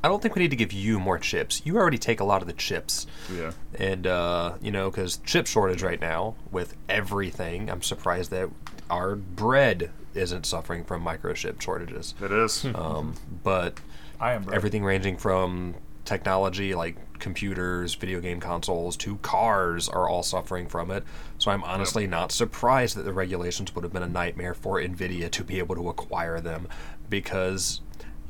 I 0.04 0.08
don't 0.08 0.22
think 0.22 0.36
we 0.36 0.42
need 0.42 0.52
to 0.52 0.56
give 0.56 0.72
you 0.72 1.00
more 1.00 1.20
chips. 1.20 1.62
You 1.66 1.78
already 1.78 1.98
take 1.98 2.20
a 2.20 2.24
lot 2.24 2.42
of 2.42 2.48
the 2.48 2.54
chips. 2.54 3.06
Yeah, 3.34 3.52
And, 3.76 4.08
uh, 4.08 4.54
you 4.62 4.72
know, 4.72 4.90
because 4.90 5.18
chip 5.26 5.46
shortage 5.46 5.84
right 5.84 6.00
now 6.00 6.36
with 6.52 6.76
everything, 6.88 7.70
I'm 7.70 7.82
surprised 7.82 8.32
that 8.32 8.50
our 8.90 9.16
bread 9.16 9.92
isn't 10.14 10.46
suffering 10.46 10.84
from 10.86 11.04
microchip 11.04 11.62
shortages. 11.62 12.16
it 12.22 12.32
is. 12.32 12.66
Um, 12.66 13.16
but 13.44 13.80
I 14.20 14.34
am. 14.34 14.44
Brett. 14.44 14.56
everything 14.56 14.84
ranging 14.84 15.18
from 15.18 15.76
technology 16.06 16.74
like 16.74 16.96
computers, 17.20 17.94
video 17.94 18.20
game 18.20 18.40
consoles 18.40 18.98
to 18.98 19.18
cars 19.18 19.88
are 19.88 20.10
all 20.10 20.24
suffering 20.24 20.68
from 20.68 20.90
it. 20.90 21.04
So 21.38 21.52
I'm 21.52 21.64
honestly 21.64 22.08
not 22.08 22.32
surprised 22.32 22.96
that 22.96 23.04
the 23.04 23.14
regulations 23.14 23.76
would 23.76 23.84
have 23.84 23.94
been 23.94 24.04
a 24.04 24.08
nightmare 24.08 24.54
for 24.54 24.80
Nvidia 24.80 25.30
to 25.32 25.44
be 25.44 25.60
able 25.60 25.76
to 25.76 25.90
acquire 25.90 26.40
them 26.40 26.68
because 27.10 27.82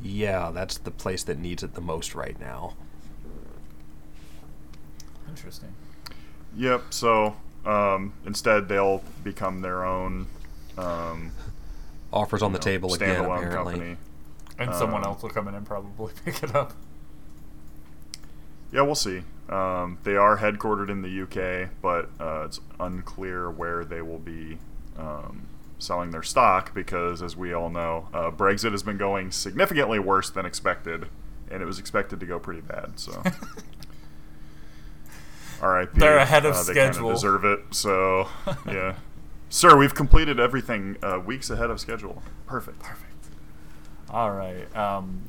yeah, 0.01 0.51
that's 0.51 0.77
the 0.77 0.91
place 0.91 1.23
that 1.23 1.37
needs 1.39 1.63
it 1.63 1.73
the 1.73 1.81
most 1.81 2.15
right 2.15 2.39
now. 2.39 2.75
Interesting. 5.29 5.73
Yep. 6.57 6.85
So 6.91 7.35
um, 7.65 8.13
instead, 8.25 8.67
they'll 8.67 9.03
become 9.23 9.61
their 9.61 9.83
own 9.85 10.27
um, 10.77 11.31
Offers 12.11 12.41
on 12.41 12.53
the 12.53 12.57
know, 12.59 12.63
table 12.63 12.93
again 12.93 13.23
apparently. 13.23 13.73
company. 13.73 13.97
And 14.57 14.73
someone 14.75 15.03
Um, 15.03 15.11
else 15.11 15.21
will 15.23 15.29
come 15.29 15.47
in 15.47 15.55
and 15.55 15.65
probably 15.65 16.11
pick 16.25 16.43
it 16.43 16.55
up. 16.55 16.73
Yeah, 18.71 18.81
we'll 18.81 18.95
see. 18.95 19.21
Um, 19.49 19.97
they 20.03 20.15
are 20.15 20.37
headquartered 20.37 20.89
in 20.89 21.01
the 21.01 21.21
UK, 21.23 21.69
but 21.81 22.09
uh, 22.19 22.45
it's 22.45 22.59
unclear 22.79 23.49
where 23.49 23.83
they 23.83 24.01
will 24.01 24.19
be 24.19 24.57
um, 24.97 25.47
selling 25.79 26.11
their 26.11 26.21
stock 26.23 26.73
because, 26.75 27.21
as 27.23 27.35
we 27.35 27.53
all 27.53 27.69
know, 27.69 28.07
uh, 28.13 28.29
Brexit 28.31 28.71
has 28.71 28.83
been 28.83 28.97
going 28.97 29.31
significantly 29.31 29.97
worse 29.99 30.29
than 30.29 30.45
expected, 30.45 31.07
and 31.49 31.63
it 31.63 31.65
was 31.65 31.79
expected 31.79 32.19
to 32.19 32.25
go 32.27 32.37
pretty 32.37 32.61
bad. 32.61 32.99
So, 32.99 33.23
all 35.61 35.69
right, 35.69 35.93
They're 35.93 36.17
ahead 36.17 36.45
of 36.45 36.53
they 36.67 36.73
kinda 36.73 36.93
schedule. 36.93 37.11
deserve 37.11 37.45
it. 37.45 37.59
So, 37.71 38.27
yeah, 38.67 38.95
sir, 39.49 39.77
we've 39.77 39.93
completed 39.95 40.39
everything 40.39 40.97
uh, 41.03 41.19
weeks 41.25 41.49
ahead 41.49 41.69
of 41.69 41.79
schedule. 41.79 42.21
Perfect. 42.45 42.79
Perfect. 42.79 43.05
All 44.09 44.31
right. 44.31 44.73
Um, 44.75 45.23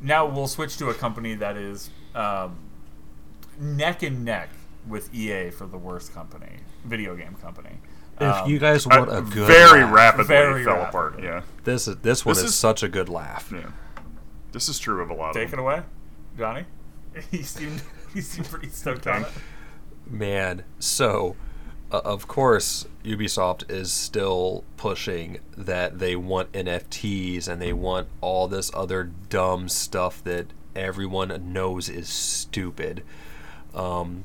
now 0.00 0.26
we'll 0.26 0.48
switch 0.48 0.76
to 0.78 0.88
a 0.90 0.94
company 0.94 1.34
that 1.34 1.56
is 1.56 1.90
um, 2.14 2.56
neck 3.58 4.02
and 4.02 4.24
neck 4.24 4.50
with 4.88 5.12
EA 5.14 5.50
for 5.50 5.66
the 5.66 5.78
worst 5.78 6.12
company, 6.14 6.58
video 6.84 7.14
game 7.16 7.34
company. 7.40 7.76
If 8.22 8.34
Um, 8.36 8.50
you 8.50 8.58
guys 8.58 8.86
Uh, 8.86 8.90
want 8.90 9.10
a 9.12 9.20
good 9.22 9.46
very 9.46 9.82
laugh, 9.82 9.92
rapidly 9.92 10.26
Very 10.26 10.64
fell 10.64 10.74
rapidly. 10.76 10.88
apart. 10.88 11.22
Yeah, 11.22 11.40
This 11.64 11.88
is 11.88 11.96
this 11.96 12.24
one 12.24 12.34
This 12.34 12.44
is, 12.44 12.50
is- 12.50 12.54
such 12.58 12.82
a 12.82 12.88
good 12.88 13.08
laugh. 13.08 13.50
yeah. 13.54 13.70
This 14.52 14.68
is 14.68 14.78
true 14.78 15.02
of 15.02 15.10
a 15.10 15.14
lot 15.14 15.34
take 15.34 15.48
of 15.48 15.54
it 15.54 15.56
them. 15.56 15.64
away, 15.64 15.82
Johnny. 16.38 16.64
He 17.30 17.42
seemed 17.42 17.82
he 18.14 18.20
seemed 18.20 18.48
pretty 18.50 18.68
stoked 18.68 19.06
on 19.06 19.22
it. 19.22 19.28
Man, 20.10 20.64
so 20.78 21.36
uh, 21.90 22.00
of 22.04 22.26
course 22.28 22.86
Ubisoft 23.04 23.70
is 23.70 23.92
still 23.92 24.64
pushing 24.76 25.38
that 25.56 25.98
they 25.98 26.16
want 26.16 26.52
NFTs 26.52 27.48
and 27.48 27.60
they 27.62 27.72
want 27.72 28.08
all 28.20 28.48
this 28.48 28.70
other 28.74 29.04
dumb 29.28 29.68
stuff 29.68 30.22
that 30.24 30.46
everyone 30.76 31.52
knows 31.52 31.88
is 31.88 32.08
stupid. 32.08 33.02
Um, 33.74 34.24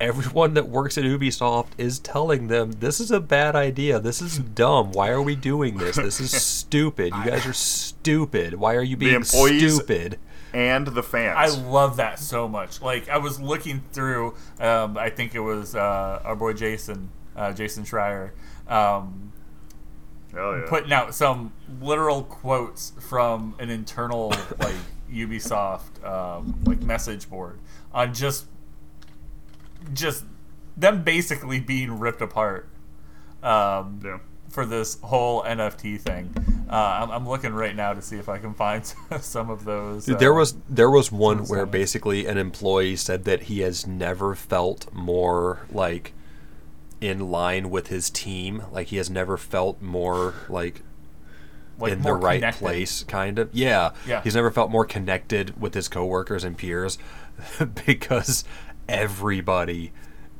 everyone 0.00 0.54
that 0.54 0.68
works 0.68 0.96
at 0.96 1.04
Ubisoft 1.04 1.68
is 1.78 1.98
telling 1.98 2.48
them 2.48 2.72
this 2.72 3.00
is 3.00 3.10
a 3.10 3.20
bad 3.20 3.54
idea. 3.54 4.00
This 4.00 4.22
is 4.22 4.38
dumb. 4.38 4.92
Why 4.92 5.10
are 5.10 5.22
we 5.22 5.36
doing 5.36 5.76
this? 5.78 5.96
This 5.96 6.20
is 6.20 6.30
stupid. 6.42 7.12
You 7.14 7.24
guys 7.24 7.46
are 7.46 7.52
stupid. 7.52 8.54
Why 8.54 8.74
are 8.74 8.82
you 8.82 8.96
being 8.96 9.14
employees- 9.14 9.74
stupid? 9.74 10.18
and 10.52 10.86
the 10.86 11.02
fans. 11.02 11.36
I 11.38 11.46
love 11.68 11.98
that 11.98 12.18
so 12.18 12.48
much. 12.48 12.82
Like 12.82 13.08
I 13.08 13.18
was 13.18 13.40
looking 13.40 13.82
through, 13.92 14.34
um, 14.58 14.98
I 14.98 15.10
think 15.10 15.34
it 15.34 15.40
was 15.40 15.74
uh, 15.74 16.22
our 16.24 16.34
boy 16.34 16.54
Jason, 16.54 17.10
uh, 17.36 17.52
Jason 17.52 17.84
Schreier, 17.84 18.30
um, 18.66 19.32
yeah. 20.34 20.64
putting 20.68 20.92
out 20.92 21.14
some 21.14 21.52
literal 21.80 22.24
quotes 22.24 22.92
from 23.00 23.54
an 23.58 23.70
internal 23.70 24.30
like 24.58 24.74
Ubisoft 25.12 26.04
um, 26.04 26.58
like 26.64 26.80
message 26.82 27.28
board 27.28 27.58
on 27.92 28.14
just 28.14 28.46
just 29.92 30.24
them 30.76 31.02
basically 31.02 31.60
being 31.60 31.98
ripped 31.98 32.22
apart 32.22 32.68
um, 33.42 34.00
yeah. 34.04 34.18
for 34.48 34.64
this 34.64 34.98
whole 35.02 35.42
NFT 35.42 36.00
thing. 36.00 36.34
Uh, 36.70 37.00
I'm, 37.02 37.10
I'm 37.10 37.28
looking 37.28 37.52
right 37.52 37.74
now 37.74 37.92
to 37.92 38.02
see 38.02 38.16
if 38.16 38.28
I 38.28 38.38
can 38.38 38.54
find 38.54 38.84
some 39.20 39.50
of 39.50 39.64
those. 39.64 40.06
Dude, 40.06 40.18
there 40.18 40.32
uh, 40.32 40.38
was 40.38 40.56
there 40.68 40.90
was 40.90 41.10
one 41.10 41.46
where 41.46 41.64
nice. 41.64 41.72
basically 41.72 42.26
an 42.26 42.38
employee 42.38 42.96
said 42.96 43.24
that 43.24 43.44
he 43.44 43.60
has 43.60 43.86
never 43.86 44.34
felt 44.34 44.92
more 44.92 45.66
like 45.70 46.12
in 47.00 47.30
line 47.30 47.70
with 47.70 47.88
his 47.88 48.10
team. 48.10 48.64
Like 48.70 48.88
he 48.88 48.96
has 48.96 49.10
never 49.10 49.36
felt 49.36 49.80
more 49.80 50.34
like, 50.48 50.82
like, 51.78 51.92
in 51.92 52.02
the 52.02 52.12
right 52.12 52.40
connected. 52.40 52.60
place, 52.60 53.04
kind 53.04 53.38
of. 53.38 53.50
Yeah. 53.52 53.92
Yeah. 54.06 54.22
He's 54.22 54.34
never 54.34 54.50
felt 54.50 54.70
more 54.70 54.84
connected 54.84 55.60
with 55.60 55.74
his 55.74 55.88
coworkers 55.88 56.44
and 56.44 56.56
peers 56.56 56.98
because 57.86 58.44
everybody 58.90 59.92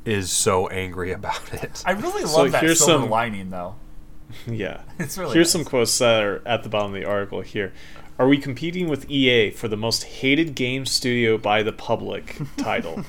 is 0.05 0.31
so 0.31 0.67
angry 0.69 1.13
about 1.13 1.53
it. 1.53 1.83
I 1.87 1.93
really 1.93 2.23
love 2.23 2.31
So 2.31 2.49
that 2.49 2.63
here's 2.63 2.79
silver 2.79 3.03
some- 3.05 3.11
lining, 3.11 3.51
though. 3.51 3.77
Yeah. 4.47 4.83
It's 4.99 5.19
really 5.19 5.35
Here's 5.35 5.47
nice. 5.49 5.53
some 5.53 5.65
quotes 5.65 5.99
that 5.99 6.23
are 6.23 6.43
at 6.47 6.63
the 6.63 6.69
bottom 6.69 6.95
of 6.95 7.01
the 7.01 7.07
article 7.07 7.41
here. 7.41 7.73
Are 8.19 8.29
we 8.29 8.37
competing 8.39 8.89
with 8.89 9.11
EA 9.11 9.51
for 9.51 9.67
the 9.67 9.77
most 9.79 10.05
hated 10.05 10.55
game 10.55 10.85
studio 10.87 11.37
by 11.39 11.63
the 11.63 11.73
public 11.73 12.37
title? 12.59 13.03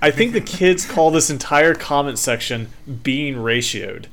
I 0.00 0.10
think 0.10 0.32
the 0.32 0.40
kids 0.40 0.86
call 0.86 1.10
this 1.10 1.28
entire 1.30 1.74
comment 1.74 2.18
section 2.18 2.68
being 3.02 3.34
ratioed. 3.34 4.06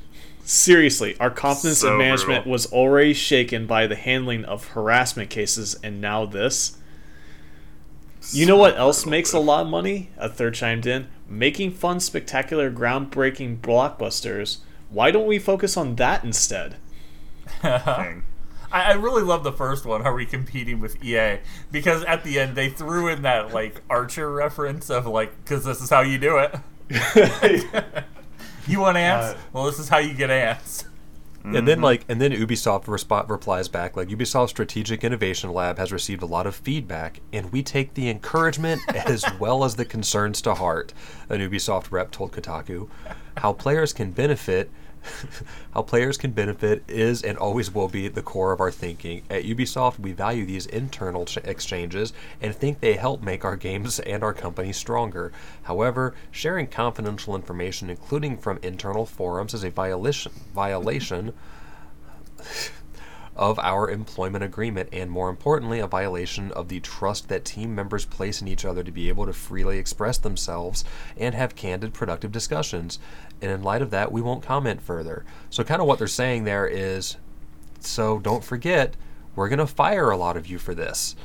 Seriously, 0.43 1.15
our 1.19 1.29
confidence 1.29 1.79
So 1.79 1.93
in 1.93 1.97
management 1.99 2.43
brutal. 2.43 2.51
was 2.51 2.71
already 2.73 3.13
shaken 3.13 3.67
by 3.67 3.87
the 3.87 3.95
handling 3.95 4.43
of 4.45 4.69
harassment 4.69 5.29
cases, 5.29 5.75
and 5.83 6.01
now 6.01 6.25
this. 6.25 6.77
You 8.29 8.45
know 8.45 8.55
what 8.55 8.77
else 8.77 9.05
makes 9.05 9.33
a 9.33 9.39
lot 9.39 9.63
of 9.63 9.69
money? 9.69 10.09
A 10.17 10.29
third 10.29 10.53
chimed 10.53 10.85
in. 10.85 11.07
Making 11.27 11.71
fun, 11.71 11.99
spectacular, 11.99 12.71
groundbreaking 12.71 13.59
blockbusters. 13.59 14.59
Why 14.89 15.11
don't 15.11 15.25
we 15.25 15.39
focus 15.39 15.75
on 15.75 15.95
that 15.95 16.23
instead? 16.23 16.75
I, 17.63 18.21
I 18.71 18.93
really 18.93 19.23
love 19.23 19.43
the 19.43 19.51
first 19.51 19.85
one. 19.85 20.03
Are 20.03 20.13
we 20.13 20.25
competing 20.25 20.79
with 20.79 21.03
EA? 21.03 21.39
Because 21.71 22.03
at 22.03 22.23
the 22.23 22.39
end 22.39 22.55
they 22.55 22.69
threw 22.69 23.07
in 23.07 23.23
that 23.23 23.53
like 23.53 23.81
Archer 23.89 24.31
reference 24.31 24.89
of 24.89 25.05
like, 25.07 25.35
because 25.43 25.65
this 25.65 25.81
is 25.81 25.89
how 25.89 26.01
you 26.01 26.17
do 26.17 26.37
it. 26.37 26.55
you 28.67 28.79
want 28.79 28.97
ants? 28.97 29.33
Uh, 29.33 29.37
well, 29.51 29.65
this 29.65 29.79
is 29.79 29.89
how 29.89 29.97
you 29.97 30.13
get 30.13 30.29
ants. 30.29 30.85
And 31.43 31.67
then 31.67 31.77
mm-hmm. 31.77 31.83
like 31.83 32.05
and 32.07 32.21
then 32.21 32.31
Ubisoft 32.31 32.85
resp- 32.85 33.29
replies 33.29 33.67
back 33.67 33.97
like 33.97 34.09
Ubisoft 34.09 34.49
Strategic 34.49 35.03
Innovation 35.03 35.51
Lab 35.51 35.77
has 35.77 35.91
received 35.91 36.21
a 36.21 36.25
lot 36.27 36.45
of 36.45 36.55
feedback 36.55 37.19
and 37.33 37.51
we 37.51 37.63
take 37.63 37.93
the 37.93 38.09
encouragement 38.09 38.81
as 38.95 39.25
well 39.39 39.63
as 39.63 39.75
the 39.75 39.85
concerns 39.85 40.41
to 40.43 40.53
heart. 40.53 40.93
An 41.29 41.39
Ubisoft 41.39 41.91
rep 41.91 42.11
told 42.11 42.31
Kotaku 42.31 42.89
how 43.37 43.53
players 43.53 43.93
can 43.93 44.11
benefit 44.11 44.69
how 45.73 45.81
players 45.81 46.17
can 46.17 46.31
benefit 46.31 46.83
is 46.87 47.21
and 47.21 47.37
always 47.37 47.73
will 47.73 47.87
be 47.87 48.07
the 48.07 48.21
core 48.21 48.51
of 48.51 48.59
our 48.59 48.71
thinking. 48.71 49.23
At 49.29 49.43
Ubisoft, 49.43 49.99
we 49.99 50.11
value 50.11 50.45
these 50.45 50.65
internal 50.65 51.25
ch- 51.25 51.37
exchanges 51.37 52.13
and 52.41 52.55
think 52.55 52.79
they 52.79 52.93
help 52.93 53.21
make 53.21 53.45
our 53.45 53.55
games 53.55 53.99
and 54.11 54.23
our 54.23 54.33
company 54.33 54.73
stronger. 54.73 55.31
However, 55.63 56.13
sharing 56.31 56.67
confidential 56.67 57.35
information, 57.35 57.89
including 57.89 58.37
from 58.37 58.59
internal 58.61 59.05
forums, 59.05 59.53
is 59.53 59.63
a 59.63 59.71
violation 59.71 60.31
violation 60.53 61.33
of 63.35 63.57
our 63.59 63.89
employment 63.89 64.43
agreement 64.43 64.89
and 64.91 65.09
more 65.09 65.29
importantly 65.29 65.79
a 65.79 65.87
violation 65.87 66.51
of 66.51 66.67
the 66.67 66.79
trust 66.81 67.29
that 67.29 67.45
team 67.45 67.73
members 67.73 68.05
place 68.05 68.41
in 68.41 68.47
each 68.47 68.65
other 68.65 68.83
to 68.83 68.91
be 68.91 69.07
able 69.09 69.25
to 69.25 69.33
freely 69.33 69.77
express 69.77 70.17
themselves 70.17 70.83
and 71.17 71.33
have 71.33 71.55
candid 71.55 71.93
productive 71.93 72.31
discussions 72.31 72.99
and 73.41 73.49
in 73.49 73.63
light 73.63 73.81
of 73.81 73.89
that 73.89 74.11
we 74.11 74.21
won't 74.21 74.43
comment 74.43 74.81
further 74.81 75.23
so 75.49 75.63
kind 75.63 75.81
of 75.81 75.87
what 75.87 75.97
they're 75.97 76.07
saying 76.07 76.43
there 76.43 76.67
is 76.67 77.15
so 77.79 78.19
don't 78.19 78.43
forget 78.43 78.95
we're 79.35 79.47
going 79.49 79.59
to 79.59 79.67
fire 79.67 80.09
a 80.11 80.17
lot 80.17 80.35
of 80.35 80.45
you 80.47 80.59
for 80.59 80.75
this 80.75 81.15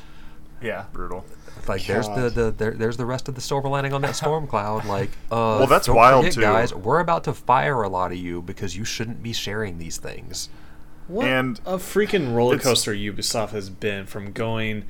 Yeah. 0.62 0.84
Brutal. 0.92 1.24
like 1.66 1.84
there's 1.86 2.08
the, 2.08 2.30
the 2.30 2.54
there, 2.56 2.70
there's 2.70 2.96
the 2.96 3.04
rest 3.06 3.28
of 3.28 3.34
the 3.34 3.40
silver 3.40 3.68
lining 3.68 3.92
on 3.92 4.00
that 4.02 4.14
storm 4.22 4.46
cloud 4.46 4.84
like 4.84 5.10
uh 5.32 5.58
Well, 5.58 5.66
that's 5.66 5.88
wild, 5.88 6.22
forget, 6.24 6.34
too. 6.34 6.40
guys 6.42 6.72
we're 6.72 7.00
about 7.00 7.24
to 7.24 7.34
fire 7.34 7.82
a 7.82 7.88
lot 7.88 8.12
of 8.12 8.18
you 8.18 8.42
because 8.42 8.76
you 8.76 8.84
shouldn't 8.84 9.22
be 9.24 9.32
sharing 9.32 9.78
these 9.78 9.96
things 9.96 10.48
What 11.08 11.26
And 11.26 11.60
a 11.66 11.76
freaking 11.76 12.34
roller 12.34 12.58
coaster 12.58 12.92
Ubisoft 12.92 13.50
has 13.50 13.70
been 13.70 14.06
from 14.06 14.32
going, 14.32 14.84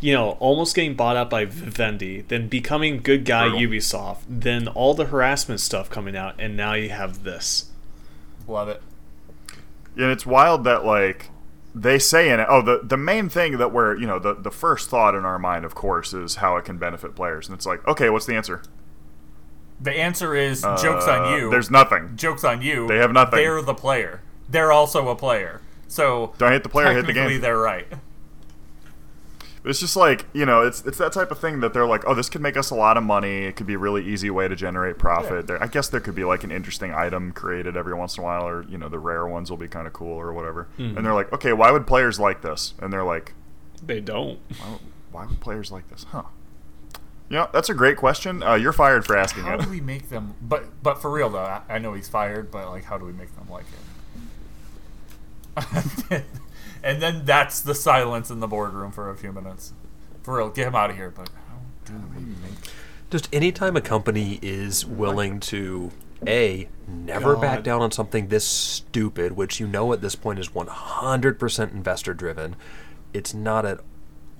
you 0.00 0.12
know, 0.12 0.32
almost 0.40 0.74
getting 0.74 0.94
bought 0.94 1.16
out 1.16 1.30
by 1.30 1.44
Vivendi, 1.44 2.22
then 2.22 2.48
becoming 2.48 3.00
good 3.02 3.24
guy 3.24 3.48
Brutal. 3.48 3.68
Ubisoft, 3.70 4.18
then 4.28 4.66
all 4.68 4.94
the 4.94 5.04
harassment 5.06 5.60
stuff 5.60 5.88
coming 5.88 6.16
out, 6.16 6.34
and 6.38 6.56
now 6.56 6.74
you 6.74 6.88
have 6.90 7.22
this. 7.24 7.70
Love 8.48 8.68
it. 8.68 8.82
and 9.96 10.10
it's 10.10 10.26
wild 10.26 10.64
that 10.64 10.84
like 10.84 11.30
they 11.74 11.98
say 11.98 12.28
in 12.30 12.40
it 12.40 12.46
oh 12.50 12.60
the 12.60 12.80
the 12.82 12.96
main 12.98 13.28
thing 13.28 13.56
that 13.58 13.72
we're 13.72 13.96
you 13.96 14.06
know 14.06 14.18
the 14.18 14.34
the 14.34 14.50
first 14.50 14.90
thought 14.90 15.14
in 15.14 15.24
our 15.24 15.38
mind 15.38 15.64
of 15.64 15.74
course 15.74 16.12
is 16.12 16.34
how 16.36 16.56
it 16.56 16.64
can 16.66 16.76
benefit 16.76 17.14
players 17.14 17.46
and 17.48 17.54
it's 17.56 17.64
like 17.64 17.86
okay 17.88 18.10
what's 18.10 18.26
the 18.26 18.34
answer 18.34 18.60
The 19.80 19.92
answer 19.92 20.34
is 20.34 20.60
jokes 20.62 21.06
Uh, 21.06 21.18
on 21.22 21.38
you. 21.38 21.50
there's 21.50 21.70
nothing 21.70 22.12
jokes 22.16 22.44
on 22.44 22.60
you. 22.62 22.86
They 22.88 22.98
have 22.98 23.12
nothing. 23.12 23.36
They're 23.38 23.62
the 23.62 23.74
player. 23.74 24.20
They're 24.48 24.72
also 24.72 25.08
a 25.08 25.16
player. 25.16 25.60
So 25.88 26.32
Don't 26.38 26.52
hit 26.52 26.62
the 26.62 26.68
player, 26.68 26.88
hit 26.92 27.06
the 27.06 27.12
technically 27.12 27.34
game. 27.34 27.40
They're 27.42 27.58
right. 27.58 27.86
But 29.62 29.70
it's 29.70 29.78
just 29.78 29.94
like 29.94 30.26
you 30.32 30.44
know, 30.44 30.62
it's 30.62 30.84
it's 30.84 30.98
that 30.98 31.12
type 31.12 31.30
of 31.30 31.38
thing 31.38 31.60
that 31.60 31.72
they're 31.72 31.86
like, 31.86 32.02
oh, 32.06 32.14
this 32.14 32.28
could 32.28 32.40
make 32.40 32.56
us 32.56 32.70
a 32.70 32.74
lot 32.74 32.96
of 32.96 33.04
money. 33.04 33.44
It 33.44 33.54
could 33.54 33.66
be 33.66 33.74
a 33.74 33.78
really 33.78 34.04
easy 34.04 34.28
way 34.28 34.48
to 34.48 34.56
generate 34.56 34.98
profit. 34.98 35.46
There, 35.46 35.62
I 35.62 35.68
guess 35.68 35.88
there 35.88 36.00
could 36.00 36.16
be 36.16 36.24
like 36.24 36.42
an 36.42 36.50
interesting 36.50 36.92
item 36.92 37.30
created 37.32 37.76
every 37.76 37.94
once 37.94 38.16
in 38.16 38.22
a 38.22 38.26
while, 38.26 38.46
or 38.46 38.64
you 38.64 38.76
know, 38.76 38.88
the 38.88 38.98
rare 38.98 39.24
ones 39.26 39.50
will 39.50 39.56
be 39.58 39.68
kind 39.68 39.86
of 39.86 39.92
cool 39.92 40.14
or 40.16 40.32
whatever. 40.32 40.66
Mm-hmm. 40.78 40.96
And 40.96 41.06
they're 41.06 41.14
like, 41.14 41.32
okay, 41.32 41.52
why 41.52 41.70
would 41.70 41.86
players 41.86 42.18
like 42.18 42.42
this? 42.42 42.74
And 42.80 42.92
they're 42.92 43.04
like, 43.04 43.34
They 43.80 44.00
don't. 44.00 44.40
why 44.58 44.70
would, 44.72 44.80
why 45.12 45.26
would 45.26 45.40
players 45.40 45.70
like 45.70 45.88
this? 45.90 46.06
Huh? 46.10 46.24
Yeah, 47.30 47.46
that's 47.52 47.70
a 47.70 47.74
great 47.74 47.96
question. 47.96 48.42
Uh, 48.42 48.54
you're 48.54 48.72
fired 48.72 49.06
for 49.06 49.16
asking 49.16 49.44
How 49.44 49.54
it. 49.54 49.62
do 49.62 49.70
we 49.70 49.80
make 49.80 50.08
them? 50.08 50.34
But 50.42 50.82
but 50.82 51.00
for 51.00 51.08
real 51.10 51.30
though, 51.30 51.38
I, 51.38 51.62
I 51.68 51.78
know 51.78 51.92
he's 51.94 52.08
fired. 52.08 52.50
But 52.50 52.68
like, 52.68 52.82
how 52.84 52.98
do 52.98 53.04
we 53.04 53.12
make 53.12 53.32
them 53.36 53.48
like 53.48 53.64
it? 53.66 53.78
and 56.82 57.02
then 57.02 57.24
that's 57.24 57.60
the 57.60 57.74
silence 57.74 58.30
in 58.30 58.40
the 58.40 58.48
boardroom 58.48 58.92
for 58.92 59.10
a 59.10 59.16
few 59.16 59.32
minutes. 59.32 59.72
For 60.22 60.36
real, 60.38 60.50
get 60.50 60.68
him 60.68 60.74
out 60.74 60.90
of 60.90 60.96
here. 60.96 61.10
But 61.10 61.28
how 61.48 61.58
do 61.84 61.94
we 62.14 62.20
make? 62.20 62.70
Just 63.10 63.28
anytime 63.32 63.76
a 63.76 63.80
company 63.80 64.38
is 64.40 64.86
willing 64.86 65.40
to 65.40 65.90
a 66.26 66.68
never 66.86 67.36
back 67.36 67.62
down 67.62 67.82
on 67.82 67.90
something 67.90 68.28
this 68.28 68.44
stupid, 68.44 69.32
which 69.32 69.60
you 69.60 69.66
know 69.66 69.92
at 69.92 70.00
this 70.00 70.14
point 70.14 70.38
is 70.38 70.48
100% 70.48 71.72
investor 71.72 72.14
driven, 72.14 72.56
it's 73.12 73.34
not 73.34 73.66
at 73.66 73.80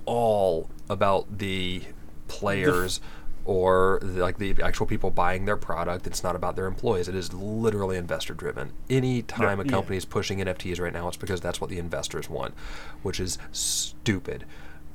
all 0.05 0.69
about 0.89 1.37
the 1.37 1.83
players 2.27 2.99
or 3.45 3.99
the, 4.01 4.21
like 4.21 4.37
the 4.37 4.55
actual 4.63 4.85
people 4.85 5.11
buying 5.11 5.45
their 5.45 5.57
product. 5.57 6.07
It's 6.07 6.23
not 6.23 6.35
about 6.35 6.55
their 6.55 6.65
employees. 6.67 7.07
It 7.07 7.15
is 7.15 7.33
literally 7.33 7.97
investor 7.97 8.33
driven. 8.33 8.71
Any 8.89 9.21
time 9.21 9.59
a 9.59 9.63
Yeah. 9.63 9.69
company 9.71 9.97
is 9.97 10.05
pushing 10.05 10.39
NFTs 10.39 10.79
right 10.79 10.93
now, 10.93 11.07
it's 11.07 11.17
because 11.17 11.41
that's 11.41 11.59
what 11.59 11.69
the 11.69 11.77
investors 11.79 12.29
want, 12.29 12.53
which 13.01 13.19
is 13.19 13.37
stupid. 13.51 14.45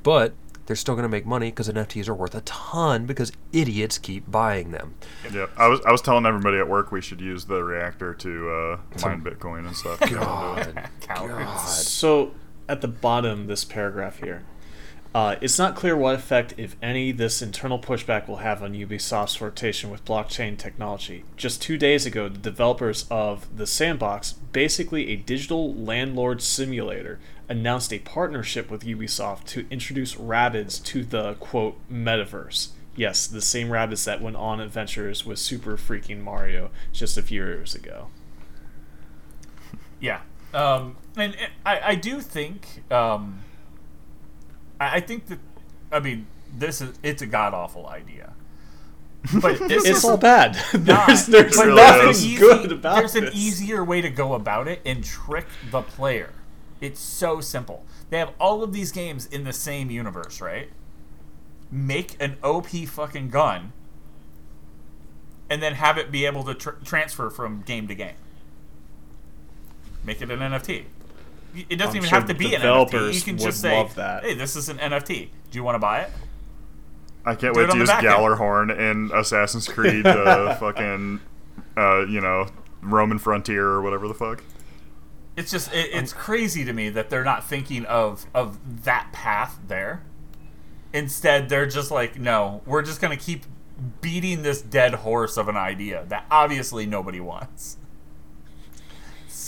But 0.03 0.33
they're 0.65 0.75
still 0.75 0.93
going 0.93 1.03
to 1.03 1.09
make 1.09 1.25
money 1.25 1.49
because 1.49 1.67
NFTs 1.67 2.07
are 2.07 2.13
worth 2.13 2.35
a 2.35 2.41
ton 2.41 3.05
because 3.07 3.31
idiots 3.51 3.97
keep 3.97 4.29
buying 4.29 4.69
them. 4.71 4.93
Yeah, 5.31 5.47
I 5.57 5.67
was 5.67 5.81
I 5.85 5.91
was 5.91 6.01
telling 6.01 6.25
everybody 6.27 6.57
at 6.59 6.67
work 6.69 6.91
we 6.91 7.01
should 7.01 7.19
use 7.21 7.45
the 7.45 7.63
reactor 7.63 8.13
to 8.13 8.49
uh, 8.51 8.77
mine 9.03 9.21
Bitcoin 9.23 9.65
and 9.65 9.75
stuff. 9.75 9.99
God. 9.99 10.89
Cowards. 11.01 11.87
So 11.87 12.33
at 12.67 12.81
the 12.81 12.87
bottom, 12.87 13.47
this 13.47 13.63
paragraph 13.65 14.19
here. 14.19 14.43
Uh, 15.13 15.35
it's 15.41 15.57
not 15.57 15.75
clear 15.75 15.97
what 15.97 16.13
effect, 16.13 16.53
if 16.55 16.75
any, 16.83 17.11
this 17.11 17.41
internal 17.41 17.79
pushback 17.79 18.27
will 18.27 18.37
have 18.37 18.61
on 18.61 18.73
Ubisoft's 18.73 19.35
flirtation 19.35 19.89
with 19.89 20.05
blockchain 20.05 20.55
technology. 20.55 21.23
Just 21.35 21.63
two 21.63 21.79
days 21.79 22.05
ago, 22.05 22.29
the 22.29 22.37
developers 22.37 23.07
of 23.09 23.57
The 23.57 23.65
Sandbox, 23.65 24.33
basically 24.33 25.09
a 25.09 25.15
digital 25.15 25.73
landlord 25.73 26.43
simulator, 26.43 27.19
announced 27.47 27.91
a 27.91 27.99
partnership 27.99 28.69
with 28.69 28.83
Ubisoft 28.83 29.45
to 29.45 29.65
introduce 29.71 30.13
Rabbids 30.13 30.83
to 30.85 31.03
the 31.03 31.33
quote 31.35 31.77
metaverse. 31.91 32.69
Yes, 32.95 33.25
the 33.25 33.41
same 33.41 33.69
Rabbids 33.69 34.05
that 34.05 34.21
went 34.21 34.35
on 34.35 34.59
adventures 34.59 35.25
with 35.25 35.39
Super 35.39 35.75
Freaking 35.75 36.21
Mario 36.21 36.69
just 36.93 37.17
a 37.17 37.23
few 37.23 37.43
years 37.43 37.73
ago. 37.73 38.09
Yeah. 39.99 40.21
Um, 40.53 40.97
and 41.15 41.35
and 41.35 41.51
I, 41.65 41.79
I 41.79 41.95
do 41.95 42.21
think 42.21 42.83
um, 42.91 43.39
I, 44.79 44.95
I 44.97 44.99
think 44.99 45.27
that 45.27 45.39
I 45.91 45.99
mean 45.99 46.27
this 46.55 46.81
is 46.81 46.97
it's 47.03 47.21
a 47.21 47.27
god 47.27 47.53
awful 47.53 47.87
idea. 47.87 48.33
But 49.41 49.59
this 49.59 49.85
It's 49.85 49.97
is 49.99 50.05
all 50.05 50.15
bad. 50.17 50.55
not. 50.73 51.07
there's 51.07 51.25
there's 51.25 51.57
really 51.57 51.75
nothing 51.75 52.09
easy- 52.11 52.37
good 52.37 52.71
about 52.71 52.95
There's 52.99 53.13
this. 53.13 53.23
an 53.23 53.37
easier 53.37 53.83
way 53.83 53.99
to 54.01 54.09
go 54.09 54.33
about 54.33 54.67
it 54.69 54.81
and 54.85 55.03
trick 55.03 55.45
the 55.71 55.81
player. 55.81 56.31
It's 56.79 57.01
so 57.01 57.41
simple. 57.41 57.85
They 58.09 58.17
have 58.17 58.31
all 58.39 58.63
of 58.63 58.71
these 58.71 58.91
games 58.93 59.25
in 59.25 59.43
the 59.43 59.51
same 59.51 59.91
universe, 59.91 60.39
right? 60.39 60.69
Make 61.69 62.15
an 62.21 62.37
OP 62.41 62.69
fucking 62.69 63.29
gun, 63.29 63.73
and 65.49 65.61
then 65.61 65.73
have 65.75 65.97
it 65.97 66.11
be 66.11 66.25
able 66.25 66.43
to 66.45 66.53
tr- 66.55 66.69
transfer 66.85 67.29
from 67.29 67.61
game 67.61 67.87
to 67.89 67.95
game. 67.95 68.15
Make 70.05 70.21
it 70.21 70.31
an 70.31 70.39
NFT. 70.39 70.85
It 71.55 71.75
doesn't 71.77 71.91
I'm 71.91 71.97
even 71.97 72.09
sure 72.09 72.19
have 72.19 72.27
to 72.27 72.33
be 72.33 72.55
an 72.55 72.61
NFT. 72.61 73.13
You 73.13 73.21
can 73.21 73.37
just 73.37 73.61
say. 73.61 73.87
"Hey, 74.21 74.33
this 74.33 74.55
is 74.55 74.69
an 74.69 74.77
NFT. 74.77 75.29
Do 75.51 75.57
you 75.57 75.63
want 75.63 75.75
to 75.75 75.79
buy 75.79 76.01
it?" 76.01 76.11
I 77.25 77.35
can't 77.35 77.53
Do 77.53 77.61
wait 77.61 77.69
to 77.71 77.77
use 77.77 77.89
end. 77.89 78.71
In 78.71 79.11
Assassin's 79.13 79.67
Creed 79.67 80.05
to 80.05 80.57
fucking, 80.59 81.19
uh, 81.77 82.05
you 82.05 82.21
know, 82.21 82.47
Roman 82.81 83.19
Frontier 83.19 83.65
or 83.65 83.81
whatever 83.81 84.07
the 84.07 84.13
fuck. 84.13 84.43
It's 85.35 85.51
just 85.51 85.73
it, 85.73 85.89
it's 85.93 86.13
crazy 86.13 86.65
to 86.65 86.73
me 86.73 86.89
that 86.89 87.09
they're 87.09 87.23
not 87.23 87.43
thinking 87.43 87.85
of 87.85 88.25
of 88.33 88.83
that 88.83 89.09
path 89.11 89.59
there. 89.67 90.03
Instead, 90.91 91.49
they're 91.49 91.67
just 91.67 91.91
like, 91.91 92.19
no, 92.19 92.61
we're 92.65 92.81
just 92.81 92.99
gonna 92.99 93.17
keep 93.17 93.45
beating 94.01 94.41
this 94.41 94.61
dead 94.61 94.95
horse 94.95 95.37
of 95.37 95.47
an 95.47 95.55
idea 95.55 96.05
that 96.07 96.25
obviously 96.31 96.85
nobody 96.85 97.19
wants. 97.19 97.77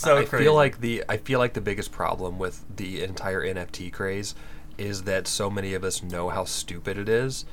So 0.02 0.16
I 0.18 0.24
crazy. 0.24 0.44
feel 0.44 0.54
like 0.54 0.80
the 0.80 1.04
I 1.08 1.16
feel 1.16 1.38
like 1.38 1.54
the 1.54 1.60
biggest 1.60 1.92
problem 1.92 2.38
with 2.38 2.64
the 2.74 3.02
entire 3.02 3.42
NFT 3.42 3.92
craze 3.92 4.34
is 4.78 5.02
that 5.04 5.26
so 5.28 5.50
many 5.50 5.74
of 5.74 5.84
us 5.84 6.02
know 6.02 6.28
how 6.30 6.44
stupid 6.44 6.96
it 6.98 7.08
is 7.08 7.44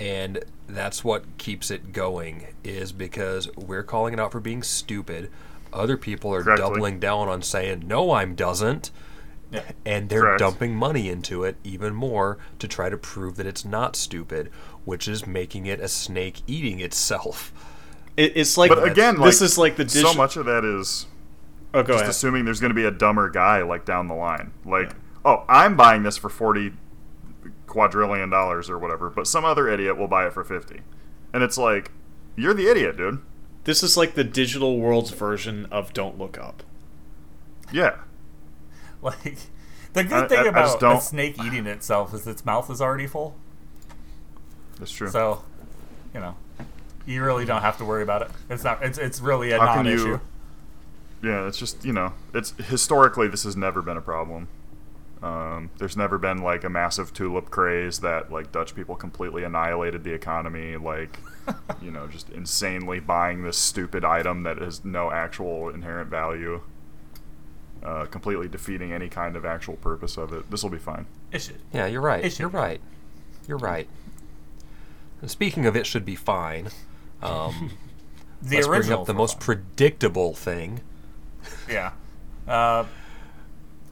and 0.00 0.42
that's 0.68 1.04
what 1.04 1.24
keeps 1.38 1.70
it 1.70 1.92
going 1.92 2.46
is 2.64 2.90
because 2.90 3.48
we're 3.56 3.82
calling 3.84 4.12
it 4.14 4.18
out 4.20 4.32
for 4.32 4.40
being 4.40 4.62
stupid. 4.62 5.30
Other 5.72 5.96
people 5.96 6.34
are 6.34 6.42
Correctly. 6.42 6.62
doubling 6.68 6.98
down 7.00 7.28
on 7.28 7.42
saying 7.42 7.84
no 7.86 8.12
I'm 8.12 8.34
doesn't 8.34 8.90
Yeah. 9.52 9.62
and 9.86 10.08
they're 10.08 10.22
Correct. 10.22 10.38
dumping 10.40 10.74
money 10.74 11.08
into 11.08 11.44
it 11.44 11.56
even 11.62 11.94
more 11.94 12.38
to 12.58 12.66
try 12.66 12.88
to 12.88 12.96
prove 12.96 13.36
that 13.36 13.46
it's 13.46 13.64
not 13.64 13.94
stupid, 13.94 14.50
which 14.84 15.06
is 15.06 15.26
making 15.26 15.66
it 15.66 15.78
a 15.80 15.86
snake 15.88 16.42
eating 16.48 16.80
itself. 16.80 17.52
It, 18.16 18.32
it's 18.36 18.56
like 18.56 18.70
But 18.70 18.84
again, 18.88 19.20
this 19.20 19.40
like, 19.40 19.46
is 19.46 19.58
like 19.58 19.76
the 19.76 19.88
so 19.88 20.14
much 20.14 20.36
of 20.36 20.46
that 20.46 20.64
is 20.64 21.06
Oh, 21.74 21.82
go 21.82 21.92
just 21.94 22.00
ahead. 22.02 22.10
assuming 22.10 22.44
there's 22.44 22.60
going 22.60 22.70
to 22.70 22.74
be 22.74 22.84
a 22.84 22.90
dumber 22.90 23.28
guy 23.28 23.62
like 23.62 23.84
down 23.84 24.08
the 24.08 24.14
line. 24.14 24.52
Like 24.64 24.92
oh, 25.24 25.44
I'm 25.48 25.76
buying 25.76 26.02
this 26.04 26.16
for 26.16 26.28
forty 26.28 26.72
quadrillion 27.66 28.30
dollars 28.30 28.70
or 28.70 28.78
whatever, 28.78 29.10
but 29.10 29.26
some 29.26 29.44
other 29.44 29.68
idiot 29.68 29.96
will 29.98 30.08
buy 30.08 30.26
it 30.26 30.32
for 30.32 30.44
fifty, 30.44 30.80
and 31.32 31.42
it's 31.42 31.58
like, 31.58 31.90
you're 32.36 32.54
the 32.54 32.68
idiot, 32.70 32.96
dude. 32.96 33.20
This 33.64 33.82
is 33.82 33.96
like 33.96 34.14
the 34.14 34.24
digital 34.24 34.78
world's 34.78 35.10
version 35.10 35.66
of 35.70 35.92
Don't 35.92 36.18
Look 36.18 36.38
Up. 36.38 36.62
Yeah, 37.72 37.96
Like 39.02 39.38
the 39.94 40.04
good 40.04 40.24
I- 40.24 40.28
thing 40.28 40.38
I- 40.38 40.42
I 40.42 40.48
about 40.48 40.64
just 40.66 40.76
a 40.76 40.80
don't- 40.80 41.02
snake 41.02 41.38
eating 41.42 41.66
itself 41.66 42.12
is 42.14 42.26
its 42.26 42.44
mouth 42.44 42.70
is 42.70 42.80
already 42.80 43.06
full. 43.06 43.34
that's 44.78 44.92
true. 44.92 45.08
So, 45.08 45.42
you 46.12 46.20
know, 46.20 46.36
you 47.06 47.22
really 47.24 47.44
don't 47.44 47.62
have 47.62 47.78
to 47.78 47.84
worry 47.84 48.02
about 48.02 48.22
it. 48.22 48.30
It's 48.50 48.64
not. 48.64 48.82
It's 48.82 48.98
it's 48.98 49.20
really 49.20 49.50
a 49.52 49.58
How 49.58 49.76
non-issue. 49.76 50.20
You? 51.24 51.30
Yeah, 51.30 51.46
it's 51.46 51.58
just 51.58 51.84
you 51.84 51.92
know, 51.92 52.12
it's 52.32 52.52
historically 52.68 53.28
this 53.28 53.44
has 53.44 53.56
never 53.56 53.82
been 53.82 53.96
a 53.96 54.02
problem. 54.02 54.48
Um, 55.22 55.70
there's 55.78 55.96
never 55.96 56.18
been 56.18 56.38
like 56.42 56.64
a 56.64 56.68
massive 56.68 57.14
tulip 57.14 57.48
craze 57.50 58.00
that 58.00 58.30
like 58.30 58.52
Dutch 58.52 58.74
people 58.74 58.94
completely 58.94 59.42
annihilated 59.42 60.04
the 60.04 60.12
economy, 60.12 60.76
like 60.76 61.18
you 61.82 61.90
know, 61.90 62.06
just 62.06 62.28
insanely 62.30 63.00
buying 63.00 63.42
this 63.42 63.56
stupid 63.56 64.04
item 64.04 64.42
that 64.42 64.58
has 64.58 64.84
no 64.84 65.10
actual 65.10 65.70
inherent 65.70 66.10
value, 66.10 66.60
uh, 67.82 68.04
completely 68.06 68.48
defeating 68.48 68.92
any 68.92 69.08
kind 69.08 69.34
of 69.34 69.46
actual 69.46 69.76
purpose 69.76 70.18
of 70.18 70.32
it. 70.32 70.50
This 70.50 70.62
will 70.62 70.70
be 70.70 70.78
fine. 70.78 71.06
Issue. 71.32 71.54
Yeah, 71.72 71.86
you're 71.86 72.02
right. 72.02 72.24
It 72.24 72.30
should 72.30 72.40
You're 72.40 72.48
right. 72.50 72.80
You're 73.48 73.58
right. 73.58 73.88
And 75.22 75.30
speaking 75.30 75.64
of 75.64 75.74
it 75.74 75.86
should 75.86 76.04
be 76.04 76.16
fine. 76.16 76.68
Um, 77.22 77.70
The 78.42 78.56
let's 78.56 78.66
bring 78.66 78.92
up 78.92 79.06
the 79.06 79.14
most 79.14 79.34
fun. 79.34 79.40
predictable 79.40 80.34
thing. 80.34 80.80
Yeah. 81.68 81.92
Uh, 82.46 82.84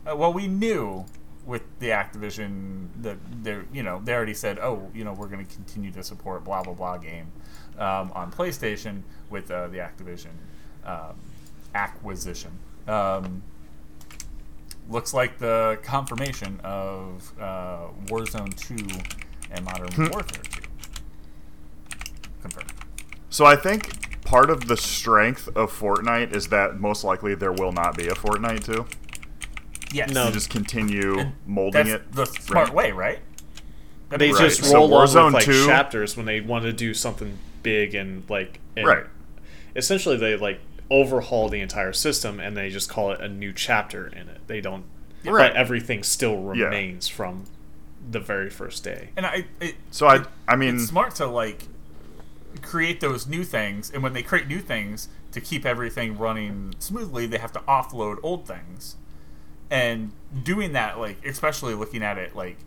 uh, 0.07 0.17
well, 0.17 0.33
we 0.33 0.47
knew 0.47 1.07
with 1.45 1.63
the 1.81 1.89
Activision 1.89 2.89
that 3.01 3.17
they 3.43 3.59
you 3.73 3.83
know 3.83 4.01
they 4.05 4.15
already 4.15 4.35
said 4.35 4.59
oh 4.61 4.89
you 4.95 5.03
know 5.03 5.13
we're 5.13 5.27
going 5.27 5.45
to 5.45 5.55
continue 5.55 5.91
to 5.91 6.03
support 6.03 6.45
blah 6.45 6.63
blah 6.63 6.73
blah 6.73 6.97
game 6.97 7.27
um, 7.79 8.13
on 8.15 8.31
PlayStation 8.31 9.03
with 9.29 9.51
uh, 9.51 9.67
the 9.69 9.79
Activision 9.79 10.31
um, 10.85 11.17
acquisition. 11.75 12.53
Um, 12.87 13.43
looks 14.89 15.15
like 15.15 15.39
the 15.39 15.79
confirmation 15.83 16.61
of 16.63 17.33
uh, 17.41 17.89
Warzone 18.07 18.55
2 18.57 18.77
and 19.53 19.65
Modern 19.65 20.11
Warfare 20.11 20.43
2. 20.43 20.61
Confirmed. 22.43 22.73
So 23.31 23.45
I 23.47 23.57
think 23.57 24.12
part 24.33 24.49
of 24.49 24.67
the 24.67 24.77
strength 24.79 25.47
of 25.55 25.71
Fortnite 25.71 26.35
is 26.35 26.49
that 26.49 26.81
most 26.81 27.05
likely 27.05 27.35
there 27.35 27.53
will 27.53 27.71
not 27.73 27.95
be 27.97 28.09
a 28.09 28.13
Fortnite 28.15 28.65
too. 28.65 28.87
Yes. 29.93 30.11
No. 30.11 30.27
You 30.29 30.33
just 30.33 30.49
continue 30.49 31.19
And 31.19 31.33
molding 31.47 31.87
that's 31.87 32.03
it. 32.03 32.13
the 32.13 32.25
smart 32.25 32.73
way, 32.73 32.93
right? 32.93 33.19
That'd 34.09 34.27
They 34.27 34.33
Right. 34.33 34.41
just 34.49 34.65
So 34.65 34.75
roll 34.79 34.95
on 34.95 35.07
Warzone 35.07 35.25
with 35.27 35.35
like 35.35 35.45
2 35.45 35.67
chapters 35.67 36.17
when 36.17 36.25
they 36.25 36.41
want 36.41 36.65
to 36.65 36.73
do 36.73 36.95
something 36.95 37.39
big 37.63 37.95
and 37.95 38.23
like 38.31 38.59
and 38.75 38.87
Right. 38.87 39.05
Essentially, 39.77 40.17
they 40.17 40.35
like 40.37 40.61
overhaul 40.91 41.51
the 41.51 41.61
entire 41.61 41.93
system 41.93 42.41
and 42.41 42.57
they 42.57 42.71
just 42.71 42.89
call 42.89 43.13
it 43.13 43.21
a 43.21 43.29
new 43.29 43.53
chapter 43.53 44.07
in 44.07 44.29
it. 44.31 44.41
They 44.47 44.63
don't. 44.63 44.85
Right. 45.27 45.49
But 45.53 45.57
everything 45.57 46.03
still 46.03 46.53
Yeah. 46.57 46.65
remains 46.65 47.07
from 47.07 47.45
the 48.11 48.19
very 48.19 48.49
first 48.49 48.83
day. 48.83 49.11
And 49.15 49.27
I, 49.27 49.45
it, 49.61 49.75
So 49.91 50.07
I, 50.07 50.17
it- 50.17 50.27
I 50.49 50.57
mean, 50.57 50.77
it's 50.77 50.87
smart 50.87 51.15
to 51.17 51.27
like 51.27 51.65
create 52.61 53.01
those 53.01 53.27
new 53.27 53.45
things, 53.45 53.91
and 53.91 54.03
when 54.03 54.13
they 54.13 54.23
create 54.23 54.47
new 54.47 54.61
things 54.61 55.09
to 55.33 55.41
keep 55.41 55.65
everything 55.65 56.19
running 56.19 56.75
smoothly, 56.79 57.27
they 57.27 57.39
have 57.39 57.53
to 57.53 57.61
offload 57.61 58.17
old 58.23 58.47
things. 58.47 58.97
And 59.71 60.13
doing 60.43 60.73
that, 60.73 60.99
like 60.99 61.25
especially 61.25 61.75
looking 61.75 62.03
at 62.03 62.19
it 62.19 62.37
like 62.37 62.59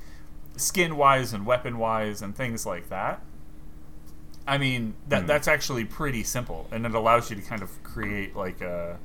skin 0.57 0.95
wise 0.97 1.33
and 1.33 1.45
weapon 1.45 1.77
wise 1.77 2.21
and 2.21 2.35
things 2.35 2.65
like 2.65 2.89
that. 2.89 3.21
I 4.47 4.57
mean, 4.57 4.93
that 5.09 5.21
Hmm. 5.21 5.27
that's 5.27 5.47
actually 5.47 5.85
pretty 5.85 6.23
simple, 6.23 6.67
and 6.71 6.85
it 6.85 6.93
allows 6.95 7.29
you 7.29 7.35
to 7.35 7.41
kind 7.41 7.61
of 7.61 7.83
create 7.83 8.35
like 8.35 8.61
a, 8.61 8.97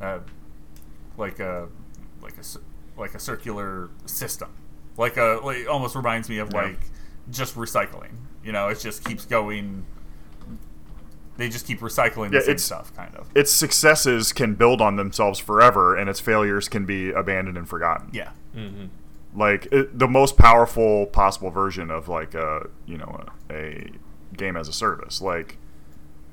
a 0.00 0.20
like 1.16 1.38
a 1.40 1.68
like 2.22 2.34
a 2.38 2.42
like 3.00 3.14
a 3.14 3.18
circular 3.20 3.90
system, 4.06 4.50
like 4.96 5.16
a 5.16 5.40
like 5.44 5.68
almost 5.68 5.94
reminds 5.96 6.28
me 6.28 6.38
of 6.38 6.52
Yeah. 6.52 6.62
like 6.62 6.80
just 7.30 7.56
recycling. 7.56 8.12
You 8.44 8.52
know, 8.52 8.68
it 8.68 8.80
just 8.80 9.04
keeps 9.04 9.24
going. 9.26 9.84
They 11.40 11.48
just 11.48 11.66
keep 11.66 11.80
recycling 11.80 12.30
the 12.30 12.36
Yeah, 12.36 12.40
same 12.42 12.50
it's- 12.50 12.62
stuff, 12.64 12.94
kind 12.94 13.14
of. 13.16 13.28
its 13.34 13.50
successes 13.50 14.32
can 14.32 14.54
build 14.54 14.80
on 14.80 14.96
themselves 14.96 15.38
forever, 15.38 15.96
and 15.96 16.08
its 16.10 16.20
failures 16.20 16.68
can 16.68 16.84
be 16.84 17.10
abandoned 17.10 17.56
and 17.58 17.68
forgotten. 17.68 18.10
Yeah, 18.12 18.30
Like 19.34 19.66
it, 19.72 19.98
the 19.98 20.08
most 20.08 20.36
powerful 20.36 21.06
possible 21.06 21.50
version 21.50 21.90
of 21.90 22.08
like 22.08 22.34
a 22.34 22.68
you 22.86 22.98
know 22.98 23.24
a, 23.48 23.54
a 23.54 23.90
game 24.36 24.56
as 24.56 24.68
a 24.68 24.72
service. 24.72 25.20
Like, 25.20 25.56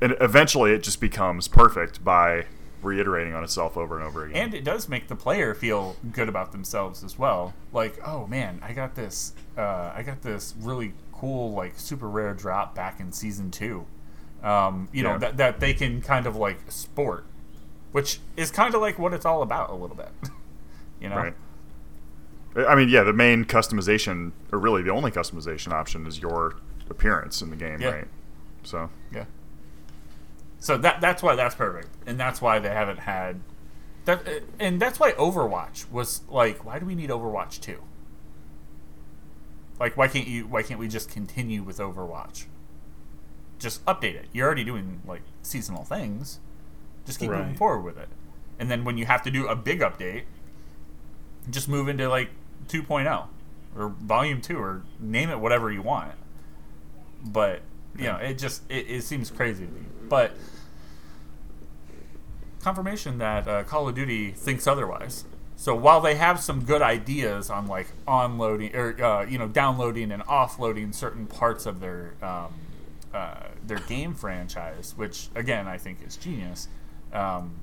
and 0.02 0.16
eventually 0.20 0.72
it 0.74 0.84
just 0.84 1.00
becomes 1.00 1.48
perfect 1.48 2.04
by 2.04 2.46
reiterating 2.82 3.34
on 3.34 3.44
itself 3.44 3.76
over 3.78 3.98
and 3.98 4.08
over 4.08 4.26
again. 4.26 4.44
and 4.46 4.54
it 4.54 4.64
does 4.64 4.88
make 4.88 5.08
the 5.08 5.16
player 5.16 5.54
feel 5.56 5.96
good 6.12 6.30
about 6.30 6.52
themselves 6.52 7.04
as 7.04 7.18
well. 7.20 7.54
Like, 7.74 8.00
oh 8.06 8.26
man, 8.28 8.60
I 8.64 8.74
got 8.74 8.96
this. 8.96 9.34
Uh, 9.58 9.92
I 9.96 10.04
got 10.04 10.22
this 10.22 10.54
really 10.60 10.94
cool, 11.12 11.52
like 11.54 11.74
super 11.80 12.08
rare 12.10 12.34
drop 12.34 12.74
back 12.76 13.00
in 13.00 13.12
season 13.12 13.52
two. 13.52 13.86
Um, 14.44 14.88
you 14.94 15.04
know 15.04 15.18
that 15.18 15.38
that 15.38 15.60
they 15.60 15.74
can 15.74 16.02
kind 16.02 16.28
of 16.28 16.36
like 16.36 16.72
sport, 16.72 17.26
which 17.92 18.20
is 18.36 18.52
kind 18.52 18.76
of 18.76 18.82
like 18.82 19.00
what 19.00 19.14
it's 19.14 19.26
all 19.26 19.42
about 19.42 19.70
a 19.72 19.74
little 19.74 19.96
bit. 19.96 20.12
you 21.02 21.10
know, 21.10 21.18
Right. 21.18 21.34
I 22.68 22.76
mean, 22.76 22.90
yeah, 22.90 23.04
the 23.04 23.14
main 23.14 23.46
customization, 23.46 24.32
or 24.52 24.58
really 24.60 24.82
the 24.82 24.90
only 24.92 25.12
customization 25.12 25.72
option, 25.74 26.08
is 26.08 26.20
your 26.20 26.56
appearance 26.90 27.42
in 27.42 27.50
the 27.52 27.56
game, 27.56 27.80
Yeah. 27.82 27.90
right? 27.90 28.08
So, 28.64 28.90
Yeah. 29.12 29.26
So 30.60 30.78
that 30.80 31.02
that's 31.02 31.22
why 31.22 31.36
that's 31.36 31.54
perfect, 31.56 31.90
and 32.08 32.20
that's 32.20 32.42
why 32.42 32.58
they 32.60 32.70
haven't 32.70 33.00
had 33.00 33.42
that, 34.06 34.24
and 34.60 34.80
that's 34.82 35.00
why 35.00 35.12
Overwatch 35.14 35.92
was 35.92 36.22
like, 36.30 36.66
why 36.66 36.80
do 36.80 36.86
we 36.86 36.96
need 36.96 37.10
Overwatch 37.12 37.60
two? 37.60 37.82
Like, 39.80 39.96
why 39.98 40.08
can't 40.08 40.28
you? 40.28 40.48
Why 40.48 40.64
can't 40.64 40.80
we 40.80 40.88
just 40.88 41.10
continue 41.12 41.62
with 41.62 41.78
Overwatch? 41.78 42.46
Just 43.60 43.84
update 43.86 44.16
it. 44.16 44.28
You're 44.34 44.46
already 44.46 44.64
doing 44.64 45.02
like 45.06 45.22
seasonal 45.42 45.84
things. 45.84 46.40
Just 47.06 47.20
keep 47.20 47.30
moving 47.30 47.56
forward 47.56 47.84
with 47.84 47.98
it, 47.98 48.10
and 48.60 48.70
then 48.70 48.84
when 48.84 48.98
you 48.98 49.06
have 49.06 49.24
to 49.24 49.32
do 49.32 49.48
a 49.48 49.56
big 49.56 49.80
update, 49.80 50.24
just 51.50 51.70
move 51.70 51.88
into 51.88 52.10
like 52.10 52.30
2.0 52.68 53.28
or 53.78 53.90
Volume 53.90 54.42
two 54.42 54.58
or 54.58 54.82
name 55.00 55.30
it 55.30 55.40
whatever 55.40 55.72
you 55.72 55.82
want. 55.82 56.14
But 57.24 57.62
you 57.98 58.06
know 58.06 58.18
it 58.18 58.38
just 58.38 58.64
it, 58.70 58.90
it 58.90 59.04
seems 59.04 59.32
crazy 59.32 59.66
to 59.66 59.72
me. 59.72 59.82
But 60.10 60.34
confirmation 62.62 63.18
that 63.20 63.48
uh, 63.48 63.64
call 63.64 63.88
of 63.88 63.96
duty 63.96 64.32
thinks 64.32 64.68
otherwise. 64.68 65.26
So 65.56 65.74
while 65.74 66.02
they 66.02 66.16
have 66.16 66.40
some 66.40 66.64
good 66.64 66.82
ideas 66.82 67.50
on 67.50 67.68
like 67.68 67.88
onloading 68.08 68.76
or 68.76 69.04
uh, 69.04 69.26
you 69.26 69.38
know 69.38 69.48
downloading 69.48 70.12
and 70.12 70.24
offloading 70.24 70.94
certain 70.94 71.28
parts 71.28 71.66
of 71.66 71.80
their 71.80 72.14
um, 72.22 72.54
uh, 73.14 73.48
their 73.66 73.80
game 73.80 74.14
franchise 74.14 74.94
which 74.98 75.30
again 75.36 75.68
i 75.68 75.78
think 75.78 76.00
is 76.06 76.18
genius 76.18 76.68
um, 77.14 77.62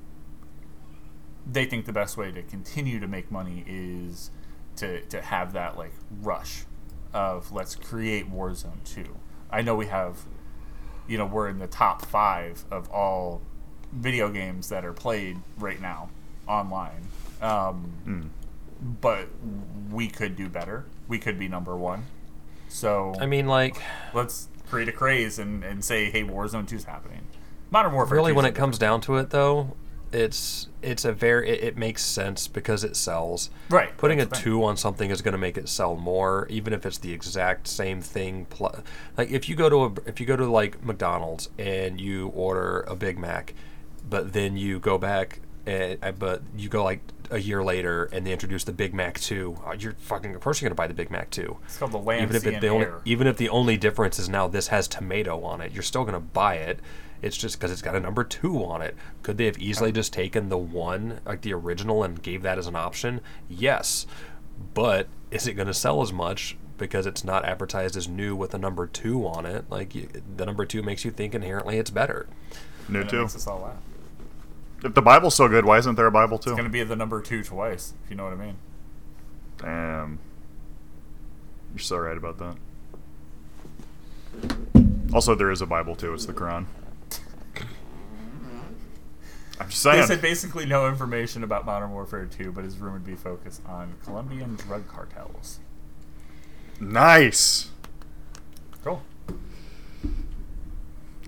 they 1.45 1.65
think 1.65 1.85
the 1.85 1.93
best 1.93 2.17
way 2.17 2.31
to 2.31 2.41
continue 2.41 2.99
to 2.99 3.07
make 3.07 3.31
money 3.31 3.63
is 3.67 4.31
to, 4.77 5.01
to 5.05 5.21
have 5.21 5.53
that 5.53 5.77
like 5.77 5.93
rush 6.21 6.65
of 7.13 7.51
let's 7.51 7.75
create 7.75 8.31
Warzone 8.31 8.83
2. 8.83 9.03
I 9.51 9.61
know 9.61 9.75
we 9.75 9.85
have, 9.87 10.25
you 11.07 11.17
know, 11.17 11.25
we're 11.25 11.47
in 11.47 11.59
the 11.59 11.67
top 11.67 12.05
five 12.05 12.65
of 12.71 12.89
all 12.91 13.41
video 13.93 14.29
games 14.29 14.69
that 14.69 14.83
are 14.83 14.93
played 14.93 15.37
right 15.57 15.79
now 15.79 16.09
online. 16.47 17.07
Um, 17.41 17.91
mm. 18.05 18.27
But 18.99 19.29
we 19.89 20.07
could 20.07 20.35
do 20.35 20.49
better. 20.49 20.85
We 21.07 21.19
could 21.19 21.39
be 21.39 21.47
number 21.47 21.77
one. 21.77 22.05
So 22.67 23.15
I 23.19 23.25
mean, 23.25 23.47
like, 23.47 23.77
let's 24.13 24.49
create 24.69 24.87
a 24.89 24.91
craze 24.91 25.39
and, 25.39 25.63
and 25.63 25.83
say, 25.83 26.09
hey, 26.09 26.23
Warzone 26.23 26.67
2 26.67 26.75
is 26.75 26.83
happening. 26.85 27.21
Modern 27.71 27.93
Warfare 27.93 28.15
really, 28.15 28.33
when 28.33 28.45
it 28.45 28.55
comes 28.55 28.77
down 28.77 29.01
to 29.01 29.15
it, 29.17 29.31
though, 29.31 29.75
it's 30.11 30.69
it's 30.81 31.03
a 31.03 31.11
very 31.11 31.49
it, 31.49 31.63
it 31.63 31.77
makes 31.77 32.03
sense 32.03 32.47
because 32.47 32.83
it 32.83 32.95
sells. 32.95 33.49
Right, 33.69 33.95
Putting 33.97 34.19
a 34.19 34.25
that's 34.25 34.39
the 34.39 34.43
thing. 34.43 34.53
two 34.53 34.63
on 34.63 34.77
something 34.77 35.09
is 35.09 35.21
going 35.21 35.33
to 35.33 35.37
make 35.37 35.57
it 35.57 35.67
sell 35.67 35.95
more, 35.95 36.47
even 36.49 36.73
if 36.73 36.85
it's 36.85 36.99
the 36.99 37.11
exact 37.11 37.67
same 37.67 38.01
thing. 38.01 38.45
Pl- 38.45 38.83
like 39.17 39.31
if 39.31 39.49
you 39.49 39.55
go 39.55 39.69
to 39.69 39.83
a 39.85 39.93
if 40.05 40.19
you 40.19 40.25
go 40.25 40.35
to 40.35 40.45
like 40.45 40.83
McDonald's 40.85 41.49
and 41.57 41.99
you 41.99 42.27
order 42.29 42.81
a 42.81 42.95
Big 42.95 43.17
Mac, 43.17 43.53
but 44.07 44.31
then 44.33 44.55
you 44.57 44.79
go 44.79 44.97
back 44.97 45.39
and 45.65 45.97
uh, 46.01 46.11
but 46.11 46.41
you 46.55 46.69
go 46.69 46.83
like 46.83 47.01
a 47.31 47.39
year 47.39 47.63
later 47.63 48.05
and 48.05 48.25
they 48.25 48.31
introduce 48.31 48.63
the 48.63 48.71
Big 48.71 48.93
Mac 48.93 49.19
two, 49.19 49.57
uh, 49.65 49.75
you're 49.77 49.93
fucking 49.93 50.35
of 50.35 50.41
course 50.41 50.61
you're 50.61 50.69
going 50.69 50.75
to 50.75 50.79
buy 50.79 50.87
the 50.87 50.93
Big 50.93 51.09
Mac 51.09 51.29
two. 51.29 51.57
It's 51.65 51.77
called 51.77 51.91
the 51.91 51.97
land, 51.97 52.23
even 52.23 52.35
if 52.35 52.45
it, 52.45 52.61
the 52.61 52.67
only 52.67 52.87
even 53.05 53.27
if 53.27 53.37
the 53.37 53.49
only 53.49 53.77
difference 53.77 54.19
is 54.19 54.29
now 54.29 54.47
this 54.47 54.67
has 54.67 54.87
tomato 54.87 55.43
on 55.43 55.61
it, 55.61 55.71
you're 55.71 55.83
still 55.83 56.03
going 56.03 56.13
to 56.13 56.19
buy 56.19 56.55
it. 56.55 56.79
It's 57.21 57.37
just 57.37 57.57
because 57.57 57.71
it's 57.71 57.81
got 57.81 57.95
a 57.95 57.99
number 57.99 58.23
two 58.23 58.63
on 58.63 58.81
it. 58.81 58.95
Could 59.23 59.37
they 59.37 59.45
have 59.45 59.57
easily 59.57 59.91
just 59.91 60.13
taken 60.13 60.49
the 60.49 60.57
one, 60.57 61.21
like 61.25 61.41
the 61.41 61.53
original, 61.53 62.03
and 62.03 62.21
gave 62.21 62.43
that 62.43 62.59
as 62.59 62.67
an 62.67 62.75
option? 62.75 63.21
Yes, 63.49 64.05
but 64.73 65.07
is 65.31 65.47
it 65.47 65.53
going 65.53 65.67
to 65.67 65.73
sell 65.73 66.01
as 66.01 66.13
much 66.13 66.57
because 66.77 67.05
it's 67.05 67.23
not 67.23 67.45
advertised 67.45 67.95
as 67.95 68.07
new 68.07 68.35
with 68.35 68.53
a 68.53 68.57
number 68.57 68.85
two 68.85 69.25
on 69.25 69.45
it? 69.45 69.65
Like 69.69 69.95
you, 69.95 70.09
the 70.35 70.45
number 70.45 70.65
two 70.65 70.83
makes 70.83 71.03
you 71.03 71.09
think 71.09 71.33
inherently 71.33 71.79
it's 71.79 71.89
better. 71.89 72.27
New 72.87 73.01
And 73.01 73.11
it 73.11 73.21
makes 73.21 73.35
us 73.35 73.47
all 73.47 73.61
laugh. 73.61 73.77
If 74.85 74.93
the 74.93 75.01
Bible's 75.01 75.33
so 75.33 75.47
good, 75.47 75.65
why 75.65 75.79
isn't 75.79 75.95
there 75.95 76.05
a 76.05 76.11
Bible 76.11 76.37
too? 76.37 76.51
It's 76.51 76.57
going 76.57 76.69
to 76.69 76.71
be 76.71 76.83
the 76.83 76.95
number 76.95 77.19
two 77.19 77.43
twice, 77.43 77.95
if 78.03 78.11
you 78.11 78.15
know 78.15 78.25
what 78.25 78.33
I 78.33 78.35
mean. 78.35 78.57
Damn. 79.57 80.19
You're 81.73 81.79
so 81.79 81.97
right 81.97 82.15
about 82.15 82.37
that. 82.37 82.55
Also, 85.11 85.33
there 85.33 85.49
is 85.49 85.61
a 85.61 85.65
Bible 85.65 85.95
too. 85.95 86.13
It's 86.13 86.27
the 86.27 86.33
Quran. 86.33 86.67
I'm 89.59 89.69
just 89.69 89.81
saying. 89.81 90.01
They 90.01 90.05
said 90.05 90.21
basically 90.21 90.67
no 90.67 90.87
information 90.87 91.43
about 91.43 91.65
Modern 91.65 91.89
Warfare 91.91 92.27
2, 92.27 92.51
but 92.51 92.63
is 92.63 92.77
rumored 92.77 93.05
to 93.05 93.11
be 93.11 93.17
focused 93.17 93.61
on 93.65 93.95
Colombian 94.03 94.55
drug 94.55 94.87
cartels. 94.87 95.61
Nice. 96.79 97.71
Cool. 98.83 99.01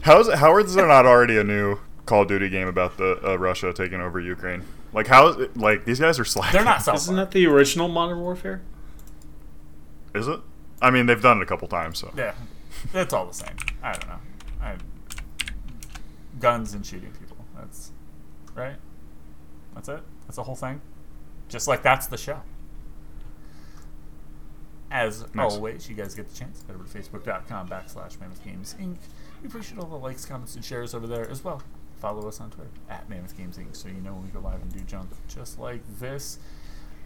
How 0.01 0.19
is 0.19 0.27
it? 0.27 0.37
How 0.37 0.55
is 0.59 0.75
there 0.75 0.87
not 0.87 1.07
already 1.07 1.37
a 1.37 1.43
new 1.43 1.79
Call 2.07 2.23
of 2.23 2.27
Duty 2.27 2.49
game 2.49 2.67
about 2.67 2.97
the 2.97 3.19
uh, 3.23 3.37
Russia 3.37 3.71
taking 3.73 4.01
over 4.01 4.19
Ukraine? 4.19 4.63
Like 4.93 5.07
how? 5.07 5.27
Is 5.27 5.37
it, 5.37 5.57
like 5.57 5.85
these 5.85 5.99
guys 5.99 6.19
are 6.19 6.25
slacking. 6.25 6.53
They're 6.53 6.65
not 6.65 6.81
South 6.81 6.95
Isn't 6.95 7.17
that 7.17 7.31
the 7.31 7.45
original 7.45 7.87
Modern 7.87 8.19
Warfare? 8.21 8.61
Is 10.15 10.27
it? 10.27 10.39
I 10.81 10.89
mean, 10.89 11.05
they've 11.05 11.21
done 11.21 11.37
it 11.37 11.43
a 11.43 11.45
couple 11.45 11.67
times, 11.67 11.99
so. 11.99 12.11
Yeah, 12.15 12.33
it's 12.93 13.13
all 13.13 13.25
the 13.25 13.33
same. 13.33 13.55
I 13.83 13.91
don't 13.91 14.07
know. 14.07 14.19
I, 14.61 14.75
guns 16.39 16.73
and 16.73 16.85
shooting 16.85 17.11
people. 17.19 17.37
That's 17.55 17.91
right. 18.55 18.77
That's 19.75 19.89
it. 19.89 20.01
That's 20.25 20.37
the 20.37 20.43
whole 20.43 20.55
thing. 20.55 20.81
Just 21.49 21.67
like 21.67 21.83
that's 21.83 22.07
the 22.07 22.17
show. 22.17 22.41
As 24.89 25.25
Nice. 25.33 25.53
always, 25.53 25.89
you 25.89 25.95
guys 25.95 26.15
get 26.15 26.29
the 26.29 26.35
chance. 26.35 26.63
Head 26.65 26.75
over 26.75 26.85
to 26.85 26.97
facebook.com 26.97 27.67
backslash 27.67 28.19
Mammoth 28.19 28.43
Games 28.43 28.75
Inc. 28.79 28.97
We 29.41 29.47
appreciate 29.47 29.79
all 29.79 29.87
the 29.87 29.97
likes, 29.97 30.25
comments, 30.25 30.55
and 30.55 30.63
shares 30.63 30.93
over 30.93 31.05
there 31.05 31.29
as 31.29 31.43
well. 31.43 31.61
Follow 31.99 32.27
us 32.27 32.39
on 32.39 32.51
Twitter 32.51 32.69
at 32.89 33.09
Mammoth 33.09 33.35
Games 33.35 33.57
Inc. 33.57 33.75
so 33.75 33.87
you 33.87 33.95
know 33.95 34.13
when 34.13 34.23
we 34.23 34.29
go 34.29 34.39
live 34.39 34.61
and 34.61 34.71
do 34.71 34.79
junk 34.81 35.09
just 35.27 35.59
like 35.59 35.81
this. 35.99 36.37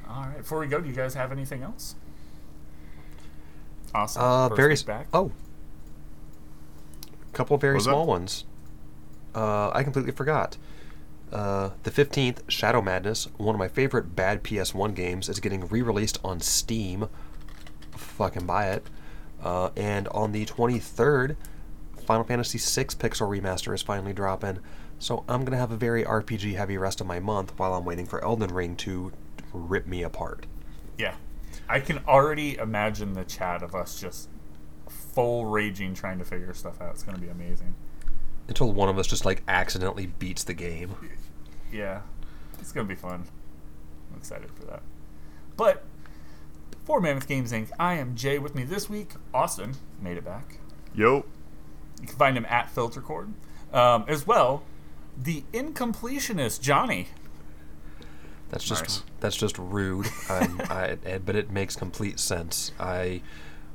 All 0.09 0.23
right. 0.23 0.37
Before 0.39 0.59
we 0.59 0.67
go, 0.67 0.81
do 0.81 0.89
you 0.89 0.95
guys 0.95 1.13
have 1.13 1.31
anything 1.31 1.63
else? 1.63 1.95
Awesome. 3.93 4.21
Uh, 4.21 4.49
First 4.49 4.57
very 4.57 4.73
week 4.73 4.85
back. 4.85 5.07
oh, 5.13 5.31
a 7.29 7.33
couple 7.33 7.55
of 7.55 7.61
very 7.61 7.75
Was 7.75 7.85
that- 7.85 7.91
small 7.91 8.05
ones. 8.05 8.45
Uh, 9.33 9.69
I 9.73 9.83
completely 9.83 10.11
forgot. 10.11 10.57
Uh, 11.31 11.69
the 11.83 11.91
15th, 11.91 12.39
Shadow 12.49 12.81
Madness, 12.81 13.29
one 13.37 13.55
of 13.55 13.59
my 13.59 13.69
favorite 13.69 14.13
bad 14.17 14.43
PS1 14.43 14.93
games, 14.93 15.29
is 15.29 15.39
getting 15.39 15.65
re-released 15.69 16.19
on 16.25 16.41
Steam. 16.41 17.07
Fucking 17.95 18.45
buy 18.45 18.67
it. 18.71 18.85
Uh, 19.41 19.69
and 19.77 20.09
on 20.09 20.33
the 20.33 20.45
23rd, 20.45 21.37
Final 22.05 22.25
Fantasy 22.25 22.57
VI 22.57 22.87
Pixel 22.95 23.29
Remaster 23.29 23.73
is 23.73 23.81
finally 23.81 24.11
dropping. 24.11 24.59
So 25.01 25.23
I'm 25.27 25.43
gonna 25.43 25.57
have 25.57 25.71
a 25.71 25.77
very 25.77 26.03
RPG 26.03 26.55
heavy 26.55 26.77
rest 26.77 27.01
of 27.01 27.07
my 27.07 27.19
month 27.19 27.57
while 27.57 27.73
I'm 27.73 27.85
waiting 27.85 28.05
for 28.05 28.23
Elden 28.23 28.53
Ring 28.53 28.75
to 28.77 29.11
rip 29.51 29.87
me 29.87 30.03
apart. 30.03 30.45
Yeah. 30.95 31.15
I 31.67 31.79
can 31.79 31.99
already 32.07 32.55
imagine 32.57 33.13
the 33.13 33.23
chat 33.23 33.63
of 33.63 33.73
us 33.73 33.99
just 33.99 34.29
full 34.87 35.45
raging 35.47 35.95
trying 35.95 36.19
to 36.19 36.25
figure 36.25 36.53
stuff 36.53 36.79
out. 36.79 36.91
It's 36.91 37.01
going 37.01 37.15
to 37.15 37.21
be 37.21 37.29
amazing. 37.29 37.73
Until 38.47 38.71
one 38.71 38.89
of 38.89 38.99
us 38.99 39.07
just 39.07 39.25
like 39.25 39.41
accidentally 39.47 40.05
beats 40.05 40.43
the 40.43 40.53
game. 40.53 40.95
Yeah. 41.71 42.01
It's 42.59 42.71
going 42.71 42.85
to 42.85 42.93
be 42.93 42.99
fun. 42.99 43.25
I'm 44.11 44.17
excited 44.17 44.51
for 44.51 44.65
that. 44.65 44.83
But 45.57 45.83
for 46.83 47.01
Mammoth 47.01 47.27
Games 47.27 47.51
Inc., 47.51 47.69
I 47.79 47.95
am 47.95 48.15
Jay 48.15 48.37
with 48.37 48.53
me 48.53 48.63
this 48.63 48.89
week. 48.89 49.13
Austin 49.33 49.75
made 50.01 50.17
it 50.17 50.25
back. 50.25 50.57
Yo. 50.93 51.25
You 52.01 52.07
can 52.07 52.17
find 52.17 52.37
him 52.37 52.45
at 52.49 52.73
Filtercord. 52.73 53.31
Um, 53.73 54.05
as 54.07 54.27
well, 54.27 54.63
the 55.17 55.43
incompletionist, 55.53 56.61
Johnny. 56.61 57.07
That's 58.49 58.65
just 58.65 58.83
Nice. 58.83 59.03
that's 59.21 59.37
just 59.37 59.57
rude. 59.57 60.07
I, 60.29 60.97
but 61.23 61.35
it 61.35 61.49
makes 61.51 61.75
complete 61.75 62.19
sense. 62.19 62.71
I 62.79 63.21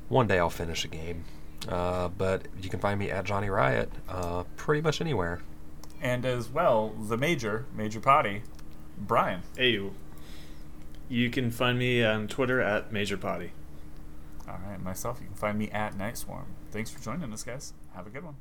one 0.08 0.26
day 0.26 0.38
I'll 0.38 0.50
finish 0.50 0.84
a 0.84 0.88
game, 0.88 1.24
uh, 1.68 2.08
but 2.08 2.42
you 2.60 2.68
can 2.68 2.78
find 2.80 2.98
me 2.98 3.10
at 3.10 3.24
Johnny 3.24 3.48
Riot 3.48 3.90
uh, 4.08 4.44
pretty 4.56 4.82
much 4.82 5.00
anywhere. 5.00 5.40
And 6.02 6.26
as 6.26 6.50
well, 6.50 6.90
the 6.90 7.16
Major, 7.16 7.64
Major 7.74 8.00
Potty, 8.00 8.42
Brian. 8.98 9.42
Hey, 9.56 9.80
you 11.08 11.30
can 11.30 11.50
find 11.50 11.78
me 11.78 12.04
on 12.04 12.28
Twitter 12.28 12.60
at 12.60 12.92
Major 12.92 13.16
Potty. 13.16 13.52
All 14.46 14.58
right, 14.68 14.80
myself, 14.82 15.18
you 15.20 15.26
can 15.26 15.36
find 15.36 15.58
me 15.58 15.70
at 15.70 15.96
Night 15.96 16.18
Swarm. 16.18 16.46
Thanks 16.70 16.90
for 16.90 17.00
joining 17.00 17.32
us, 17.32 17.42
guys. 17.42 17.72
Have 17.94 18.06
a 18.06 18.10
good 18.10 18.24
one. 18.24 18.36